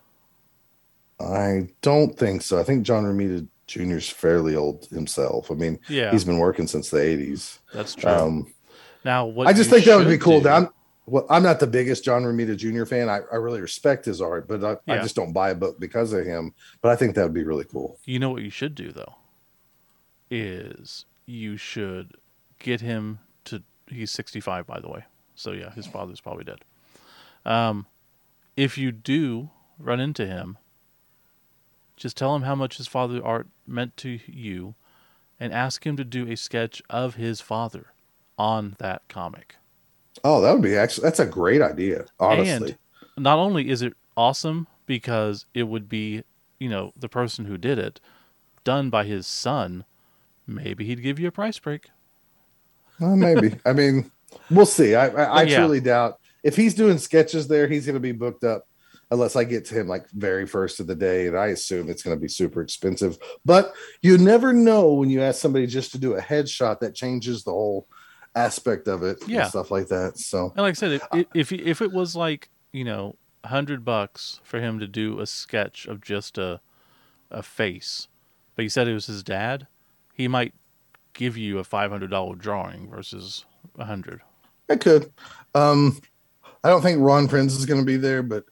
I 1.21 1.69
don't 1.83 2.19
think 2.19 2.43
so. 2.43 2.59
I 2.59 2.65
think 2.65 2.85
John 2.85 3.05
Romita 3.05 3.47
Jr. 3.69 3.97
is 3.97 4.11
fairly 4.11 4.57
old 4.57 4.87
himself. 4.87 5.51
I 5.51 5.55
mean, 5.55 5.79
Yeah. 5.89 6.11
he's 6.11 6.25
been 6.25 6.39
working 6.39 6.67
since 6.67 6.91
the 6.91 7.01
eighties. 7.01 7.61
that's 7.73 7.95
true. 7.95 8.11
Um, 8.11 8.53
now, 9.05 9.25
what 9.27 9.47
I 9.47 9.53
just 9.53 9.71
think 9.71 9.85
that 9.85 9.97
would 9.97 10.09
be 10.09 10.19
cool. 10.19 10.41
do- 10.41 10.49
I'm 10.49 10.69
well, 11.07 11.27
I'm 11.31 11.43
not 11.45 11.61
the 11.61 11.67
biggest 11.69 12.03
John 12.03 12.23
Romita 12.25 12.57
Jr. 12.57 12.87
fan. 12.87 13.09
I, 13.09 13.21
I 13.31 13.37
really 13.37 13.61
respect 13.61 14.07
his 14.07 14.21
art, 14.23 14.49
but 14.49 14.65
I, 14.65 14.93
I 14.93 14.99
just 14.99 15.15
don't 15.15 15.33
buy 15.33 15.51
a 15.51 15.55
book 15.55 15.79
because 15.79 16.13
of 16.13 16.25
him. 16.27 16.55
But 16.83 16.91
I 16.93 16.97
think 16.97 17.15
that 17.15 17.23
would 17.23 17.35
be 17.35 17.45
really 17.45 17.67
cool. 17.67 17.99
You 18.05 18.19
know 18.19 18.31
what 18.31 18.43
you 18.43 18.51
should 18.51 18.75
do 18.75 18.91
though? 18.91 19.15
is 20.31 21.05
you 21.27 21.57
should 21.57 22.17
get 22.65 22.81
him 22.81 23.21
to. 23.45 23.63
He's 23.87 24.11
65, 24.11 24.67
by 24.67 24.81
the 24.81 24.89
way. 24.89 25.05
So 25.37 25.53
yeah, 25.53 25.71
his 25.73 25.87
father's 25.87 26.21
probably 26.21 26.45
dead. 26.45 26.65
Um, 27.45 27.87
if 28.57 28.79
you 28.79 28.91
do 28.91 29.51
run 29.79 30.01
into 30.01 30.27
him, 30.27 30.59
just 31.97 32.17
tell 32.17 32.35
him 32.35 32.43
how 32.43 32.55
much 32.55 32.79
his 32.79 32.89
father 32.89 33.25
art 33.25 33.47
meant 33.67 33.97
to 33.99 34.19
you, 34.27 34.75
and 35.39 35.53
ask 35.53 35.87
him 35.87 35.97
to 35.97 36.05
do 36.05 36.31
a 36.31 36.37
sketch 36.37 36.83
of 36.89 37.15
his 37.17 37.41
father 37.41 37.93
on 38.39 38.75
that 38.79 39.03
comic. 39.09 39.57
Oh, 40.23 40.41
that 40.41 40.53
would 40.53 40.63
be 40.63 40.77
actually 40.77 41.05
that's 41.05 41.21
a 41.21 41.27
great 41.27 41.61
idea. 41.61 42.07
Honestly, 42.19 42.77
And 43.17 43.25
not 43.25 43.39
only 43.39 43.69
is 43.69 43.83
it 43.83 43.95
awesome 44.17 44.67
because 44.87 45.47
it 45.55 45.65
would 45.65 45.89
be, 45.89 46.23
you 46.59 46.69
know, 46.69 46.93
the 46.97 47.09
person 47.09 47.45
who 47.45 47.59
did 47.59 47.79
it 47.79 48.01
done 48.65 48.91
by 48.91 49.05
his 49.05 49.27
son, 49.27 49.85
maybe 50.47 50.85
he'd 50.85 51.03
give 51.03 51.19
you 51.19 51.29
a 51.29 51.33
price 51.33 51.59
break. 51.59 51.91
Well, 53.01 53.17
maybe. 53.17 53.57
I 53.65 53.73
mean, 53.73 54.11
we'll 54.51 54.67
see. 54.67 54.95
I 54.95 55.09
I, 55.09 55.25
I 55.25 55.43
yeah. 55.43 55.59
truly 55.59 55.81
doubt 55.81 56.19
if 56.43 56.55
he's 56.57 56.75
doing 56.75 56.99
sketches 56.99 57.49
there, 57.49 57.67
he's 57.67 57.87
going 57.87 57.95
to 57.95 58.01
be 58.01 58.13
booked 58.13 58.45
up 58.45 58.67
unless 59.11 59.37
I 59.37 59.45
get 59.45 59.65
to 59.67 59.75
him 59.75 59.89
like 59.89 60.09
very 60.11 60.47
first 60.47 60.81
of 60.81 60.87
the 60.87 60.95
day, 60.95 61.27
and 61.27 61.37
I 61.37 61.49
assume 61.49 61.89
it's 61.89 62.03
going 62.03 62.17
to 62.17 62.21
be 62.21 62.29
super 62.29 62.61
expensive. 62.61 63.19
But 63.45 63.73
you 64.03 64.19
never 64.19 64.53
know 64.53 64.93
when 64.93 65.11
you 65.11 65.23
ask 65.23 65.41
somebody 65.41 65.67
just 65.67 65.93
to 65.93 65.99
do 65.99 66.15
a 66.15 66.21
headshot 66.21 66.81
that 66.81 66.95
changes 66.95 67.45
the 67.45 67.51
whole 67.51 67.87
aspect 68.35 68.89
of 68.89 69.03
it 69.03 69.19
Yeah. 69.27 69.43
and 69.43 69.51
stuff 69.51 69.71
like 69.71 69.89
that. 69.89 70.19
So 70.19 70.49
And 70.51 70.63
like 70.63 70.73
I 70.73 70.75
said, 70.75 70.93
if 70.93 71.03
if 71.13 71.27
if, 71.35 71.53
if 71.53 71.83
it 71.83 71.93
was 71.93 72.15
like 72.15 72.51
you 72.73 72.85
know 72.85 73.17
a 73.43 73.49
hundred 73.49 73.85
bucks 73.85 74.41
for 74.43 74.61
him 74.61 74.79
to 74.81 74.87
do 74.87 75.21
a 75.21 75.27
sketch 75.27 75.87
of 75.87 76.01
just 76.01 76.37
a 76.39 76.61
a 77.31 77.43
face, 77.43 78.09
but 78.55 78.63
he 78.63 78.69
said 78.69 78.87
it 78.87 78.95
was 78.95 79.07
his 79.07 79.23
dad, 79.23 79.67
he 80.15 80.29
might 80.29 80.53
give 81.15 81.37
you 81.37 81.59
a 81.59 81.65
five 81.65 81.91
hundred 81.91 82.11
dollar 82.11 82.35
drawing 82.35 82.91
versus 82.91 83.45
a 83.79 83.85
hundred. 83.85 84.21
I 84.69 84.77
could. 84.77 85.13
Um, 85.55 85.99
I 86.63 86.69
don't 86.69 86.83
think 86.83 87.01
Ron 87.01 87.29
Prince 87.29 87.55
is 87.55 87.67
going 87.67 87.81
to 87.81 87.87
be 87.87 87.97
there, 87.97 88.23
but 88.23 88.45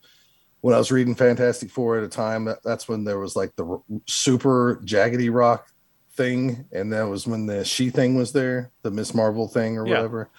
when 0.61 0.75
I 0.75 0.79
was 0.79 0.93
reading 0.93 1.15
Fantastic 1.15 1.71
Four 1.71 1.99
at 1.99 2.05
a 2.05 2.09
time, 2.09 2.45
that, 2.45 2.63
that's 2.63 2.87
when 2.89 3.05
there 3.05 3.19
was 3.19 3.35
like 3.37 3.55
the 3.57 3.67
r- 3.67 3.83
super 4.07 4.81
jaggedy 4.85 5.33
rock 5.33 5.67
thing, 6.15 6.67
and 6.73 6.93
that 6.93 7.05
was 7.09 7.27
when 7.27 7.47
the 7.47 7.65
she 7.65 7.91
thing 7.91 8.17
was 8.17 8.33
there, 8.33 8.71
the 8.83 8.91
Miss 8.91 9.15
Marvel 9.15 9.49
thing 9.49 9.79
or 9.79 9.87
Yeah. 9.87 9.97
whatever. 9.97 10.31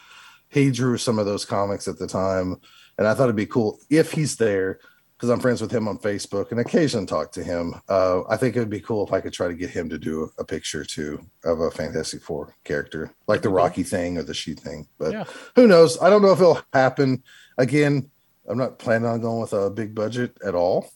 He 0.50 0.70
drew 0.70 0.98
some 0.98 1.18
of 1.18 1.26
those 1.26 1.46
comics 1.46 1.88
at 1.88 1.98
the 1.98 2.06
time, 2.08 2.58
and 3.00 3.08
I 3.08 3.16
thought 3.16 3.24
it'd 3.24 3.36
be 3.36 3.48
cool 3.48 3.80
if 3.90 4.12
he's 4.12 4.38
there 4.38 4.80
because 5.24 5.32
I'm 5.32 5.40
friends 5.40 5.62
with 5.62 5.72
him 5.72 5.88
on 5.88 6.00
Facebook 6.00 6.52
and 6.52 6.60
occasionally 6.60 7.06
talk 7.06 7.32
to 7.32 7.44
him. 7.46 7.76
Uh, 7.88 8.24
I 8.28 8.36
think 8.36 8.58
it 8.58 8.60
would 8.60 8.70
be 8.70 8.82
cool 8.82 9.08
if 9.08 9.14
I 9.14 9.22
could 9.22 9.32
try 9.32 9.48
to 9.48 9.54
get 9.54 9.70
him 9.70 9.88
to 9.88 9.98
do 9.98 10.30
a 10.38 10.44
picture 10.44 10.84
too 10.84 11.26
of 11.46 11.62
a 11.62 11.72
Fantastic 11.72 12.22
Four 12.22 12.58
character, 12.66 13.10
like 13.26 13.42
the 13.42 13.48
Rocky 13.48 13.84
thing 13.84 14.18
or 14.18 14.24
the 14.24 14.34
she 14.34 14.54
thing. 14.54 14.86
But 15.00 15.14
Yeah. 15.14 15.24
who 15.56 15.66
knows? 15.66 15.98
I 16.02 16.10
don't 16.10 16.24
know 16.24 16.34
if 16.34 16.42
it'll 16.42 16.60
happen. 16.74 17.24
Again, 17.58 18.12
I'm 18.50 18.58
not 18.58 18.80
planning 18.80 19.08
on 19.08 19.22
going 19.22 19.40
with 19.40 19.54
a 19.54 19.70
big 19.70 19.96
budget 19.96 20.38
at 20.46 20.56
all. 20.56 20.92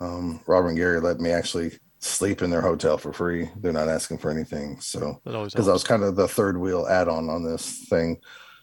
Um, 0.00 0.40
Robert 0.46 0.68
and 0.70 0.78
Gary 0.78 0.98
let 1.02 1.20
me 1.20 1.30
actually 1.30 1.72
sleep 1.98 2.40
in 2.40 2.48
their 2.48 2.62
hotel 2.62 2.96
for 2.96 3.12
free. 3.12 3.50
They're 3.56 3.70
not 3.74 3.90
asking 3.90 4.16
for 4.16 4.30
anything. 4.30 4.80
So, 4.80 5.20
because 5.26 5.68
I 5.68 5.72
was 5.74 5.84
kind 5.84 6.04
of 6.04 6.16
the 6.16 6.26
third 6.26 6.56
wheel 6.56 6.86
add 6.88 7.08
on 7.08 7.28
on 7.28 7.44
this 7.44 7.84
thing. 7.90 8.16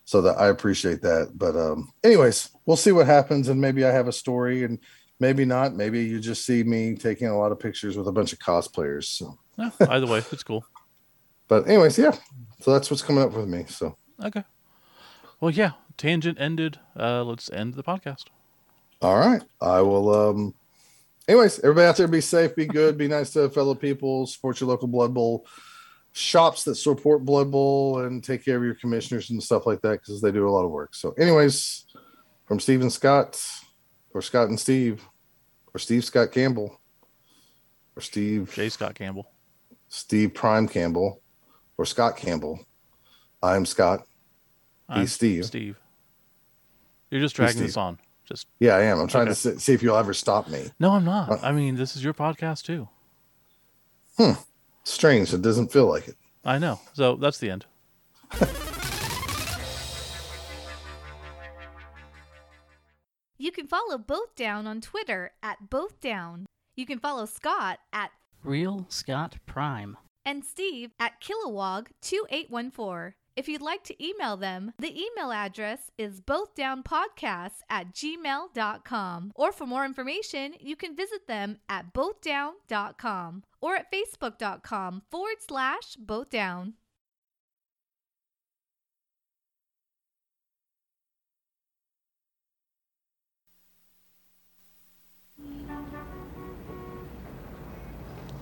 So 0.05 0.21
that 0.21 0.37
I 0.37 0.47
appreciate 0.49 1.01
that. 1.01 1.31
But, 1.35 1.55
um, 1.55 1.91
anyways, 2.03 2.49
we'll 2.65 2.77
see 2.77 2.91
what 2.91 3.07
happens. 3.07 3.49
And 3.49 3.59
maybe 3.59 3.83
I 3.85 3.91
have 3.91 4.07
a 4.07 4.11
story 4.13 4.63
and 4.63 4.79
maybe 5.19 5.45
not. 5.45 5.73
Maybe 5.75 6.03
you 6.03 6.19
just 6.19 6.45
see 6.45 6.63
me 6.63 6.95
taking 6.95 7.27
a 7.27 7.37
lot 7.37 7.51
of 7.51 7.59
pictures 7.59 7.97
with 7.97 8.07
a 8.07 8.11
bunch 8.11 8.31
of 8.31 8.39
cosplayers. 8.39 9.05
So, 9.05 9.37
Yeah, 9.57 9.71
either 9.89 10.05
way, 10.07 10.19
it's 10.31 10.43
cool. 10.43 10.63
but, 11.47 11.67
anyways, 11.67 11.97
yeah. 11.97 12.15
So 12.61 12.71
that's 12.71 12.89
what's 12.91 13.01
coming 13.01 13.23
up 13.23 13.33
with 13.33 13.47
me. 13.47 13.65
So, 13.67 13.97
Okay. 14.23 14.43
Well, 15.41 15.51
yeah, 15.51 15.71
tangent 15.97 16.39
ended. 16.39 16.79
Uh, 16.97 17.23
let's 17.23 17.51
end 17.51 17.73
the 17.73 17.83
podcast. 17.83 18.25
All 19.01 19.17
right. 19.17 19.43
I 19.59 19.81
will 19.81 20.13
um 20.15 20.55
anyways, 21.27 21.59
everybody 21.59 21.87
out 21.87 21.97
there 21.97 22.07
be 22.07 22.21
safe, 22.21 22.55
be 22.55 22.65
good, 22.65 22.97
be 22.97 23.07
nice 23.07 23.31
to 23.33 23.49
fellow 23.49 23.75
people, 23.75 24.25
support 24.25 24.61
your 24.61 24.69
local 24.69 24.87
blood 24.87 25.13
bowl 25.13 25.45
shops 26.17 26.63
that 26.63 26.75
support 26.75 27.25
Blood 27.25 27.51
Bowl 27.51 27.99
and 28.05 28.23
take 28.23 28.43
care 28.45 28.55
of 28.57 28.63
your 28.63 28.75
commissioners 28.75 29.29
and 29.31 29.43
stuff 29.43 29.65
like 29.65 29.81
that 29.81 29.99
because 29.99 30.21
they 30.21 30.31
do 30.31 30.47
a 30.47 30.49
lot 30.49 30.63
of 30.63 30.71
work. 30.71 30.95
So, 30.95 31.11
anyways, 31.19 31.85
from 32.45 32.59
Steve 32.59 32.81
and 32.81 32.91
Scott, 32.91 33.43
or 34.13 34.21
Scott 34.21 34.47
and 34.47 34.57
Steve, 34.59 35.03
or 35.73 35.79
Steve 35.79 36.05
Scott 36.05 36.31
Campbell, 36.31 36.79
or 37.97 38.01
Steve 38.01 38.51
J. 38.55 38.69
Scott 38.69 38.95
Campbell. 38.95 39.29
Steve 39.89 40.33
Prime 40.33 40.67
Campbell, 40.69 41.21
or 41.77 41.85
Scott 41.85 42.15
Campbell. 42.15 42.65
I'm 43.43 43.65
Scott. 43.65 44.05
I'm 44.87 45.01
He's 45.01 45.11
Steve. 45.13 45.45
Steve. 45.45 45.77
You're 47.11 47.21
just 47.21 47.35
dragging 47.35 47.61
this 47.61 47.75
on. 47.77 47.99
Just 48.25 48.47
Yeah, 48.59 48.75
I 48.75 48.83
am. 48.83 48.99
I'm 48.99 49.07
trying 49.07 49.27
Okay. 49.27 49.33
to 49.51 49.59
see, 49.59 49.73
if 49.73 49.83
you'll 49.83 49.97
ever 49.97 50.13
stop 50.13 50.47
me. 50.47 50.71
no, 50.79 50.91
I'm 50.91 51.05
not. 51.05 51.29
Uh, 51.29 51.37
I 51.43 51.51
mean, 51.51 51.75
this 51.75 51.95
is 51.95 52.03
your 52.03 52.13
podcast 52.13 52.63
too. 52.63 52.87
Strange. 54.85 55.33
It 55.33 55.41
doesn't 55.41 55.71
feel 55.71 55.87
like 55.87 56.07
it. 56.07 56.15
I 56.43 56.57
know. 56.59 56.79
So 56.93 57.15
that's 57.15 57.39
the 57.39 57.49
end. 57.49 57.65
You 63.37 63.51
can 63.51 63.67
follow 63.67 63.97
Both 63.97 64.35
Down 64.35 64.65
on 64.65 64.81
Twitter 64.81 65.31
at 65.43 65.69
Both 65.69 65.99
Down. 65.99 66.45
You 66.75 66.85
can 66.85 66.99
follow 66.99 67.25
Scott 67.25 67.79
at 67.91 68.11
Real 68.43 68.85
Scott 68.89 69.37
Prime. 69.45 69.97
and 70.25 70.43
Steve 70.45 70.91
at 70.99 71.21
Kilowog2814. 71.21 73.13
If 73.35 73.49
you'd 73.49 73.61
like 73.61 73.83
to 73.85 74.03
email 74.05 74.37
them, 74.37 74.71
the 74.79 74.97
email 74.97 75.31
address 75.31 75.91
is 75.97 76.21
bothdownpodcasts 76.21 77.63
at 77.69 77.93
gmail.com. 77.93 79.31
Or 79.35 79.51
for 79.51 79.67
more 79.67 79.83
information, 79.83 80.53
you 80.61 80.77
can 80.77 80.95
visit 80.95 81.27
them 81.27 81.57
at 81.67 81.93
bothdown.com 81.93 83.43
or 83.61 83.75
at 83.75 83.91
facebook.com 83.91 85.01
forward 85.11 85.35
slash 85.45 85.97
bothdown. 86.03 86.73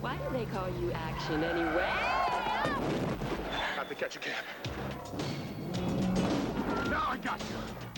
Why 0.01 0.17
do 0.17 0.37
they 0.37 0.45
call 0.45 0.67
you 0.81 0.91
action 0.91 1.43
anyway? 1.43 2.32
Have 3.93 3.99
to 3.99 4.05
catch 4.05 4.15
a 4.15 4.19
cab. 4.19 4.43
Now 6.89 7.03
I 7.09 7.17
got 7.17 7.39
you. 7.39 7.45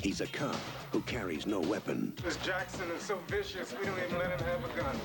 He's 0.02 0.20
a 0.20 0.28
cop 0.28 0.58
who 0.92 1.00
carries 1.02 1.46
no 1.48 1.62
weapon. 1.62 2.14
This 2.22 2.36
Jackson 2.38 2.90
is 2.92 3.02
so 3.02 3.18
vicious, 3.30 3.74
we 3.80 3.86
don't 3.86 3.98
even 4.06 4.20
let 4.20 4.32
him 4.32 4.46
have 4.46 4.66
a 4.66 4.78
gun. 4.78 4.96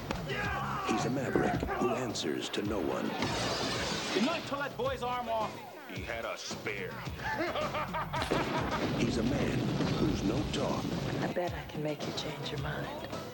He's 0.89 1.05
a 1.05 1.10
maverick 1.10 1.60
who 1.78 1.91
answers 1.91 2.49
to 2.51 2.62
no 2.62 2.81
one. 2.81 3.09
You 4.17 4.27
know, 4.27 4.35
until 4.35 4.59
that 4.59 4.77
boy's 4.77 5.05
arm 5.05 5.28
off. 5.28 5.57
He 5.94 6.02
had 6.02 6.25
a 6.25 6.36
spare. 6.36 6.91
He's 8.99 9.19
a 9.19 9.23
man 9.25 9.59
who's 9.99 10.23
no 10.23 10.41
talk 10.52 10.85
I 11.23 11.27
bet 11.28 11.52
I 11.52 11.70
can 11.70 11.83
make 11.83 12.01
you 12.07 12.12
change 12.17 12.51
your 12.51 12.60
mind. 12.60 12.86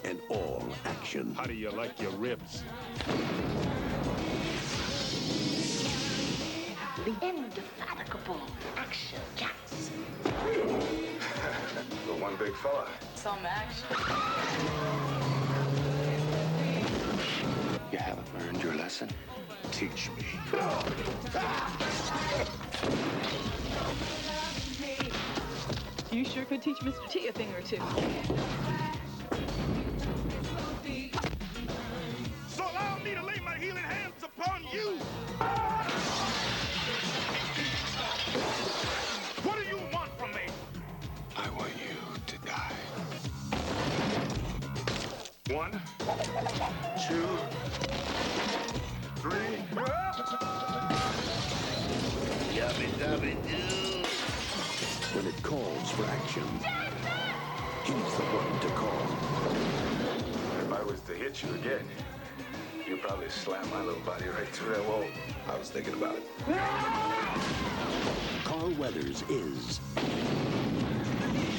and 0.04 0.20
all 0.28 0.62
action. 0.84 1.34
How 1.34 1.44
do 1.44 1.54
you 1.54 1.70
like 1.70 2.00
your 2.00 2.12
ribs? 2.12 2.64
The 7.06 7.14
indefatigable 7.24 8.40
Action 8.76 9.20
Jackson. 9.36 9.92
The 10.24 12.14
one 12.14 12.34
big 12.34 12.52
fella. 12.56 12.88
Some 13.14 13.38
action. 13.46 13.86
You 17.92 17.98
haven't 17.98 18.26
learned 18.40 18.60
your 18.60 18.74
lesson. 18.74 19.08
Teach 19.70 20.10
me. 20.16 20.24
You 26.10 26.24
sure 26.24 26.44
could 26.44 26.60
teach 26.60 26.78
Mr. 26.78 27.08
T 27.08 27.28
a 27.28 27.32
thing 27.32 27.52
or 27.54 27.62
two. 27.62 27.78
So 32.48 32.64
allow 32.64 32.98
me 33.04 33.14
to 33.14 33.22
lay 33.24 33.38
my 33.44 33.56
healing 33.58 33.84
hands 33.84 34.24
upon 34.24 34.64
you. 34.72 36.25
One, 45.50 45.70
two, 47.06 47.28
three. 49.20 49.56
When 55.14 55.24
it 55.24 55.42
calls 55.44 55.90
for 55.92 56.04
action, 56.06 56.42
he's 57.84 58.16
the 58.16 58.24
one 58.24 58.60
to 58.60 58.68
call. 58.74 59.06
If 60.62 60.72
I 60.72 60.82
was 60.82 61.00
to 61.02 61.12
hit 61.12 61.40
you 61.44 61.54
again, 61.54 61.86
you'd 62.84 63.02
probably 63.02 63.28
slammed 63.28 63.70
my 63.70 63.82
little 63.82 64.00
body 64.00 64.26
right 64.26 64.48
through 64.48 64.74
that 64.74 64.84
wall. 64.88 65.04
I 65.48 65.56
was 65.56 65.70
thinking 65.70 65.94
about 65.94 66.16
it. 66.16 66.24
Carl 68.42 68.70
Weathers 68.72 69.22
is 69.28 69.80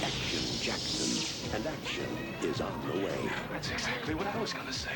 Action 0.04 0.44
Jackson, 0.62 1.07
and 1.54 1.66
action 1.66 2.06
is 2.42 2.62
on 2.62 2.74
the 2.88 3.06
way. 3.06 3.30
That's 3.52 3.72
exactly 3.72 4.16
what 4.16 4.28
I 4.28 4.40
was 4.40 4.54
gonna 4.54 4.74
say. 4.74 4.92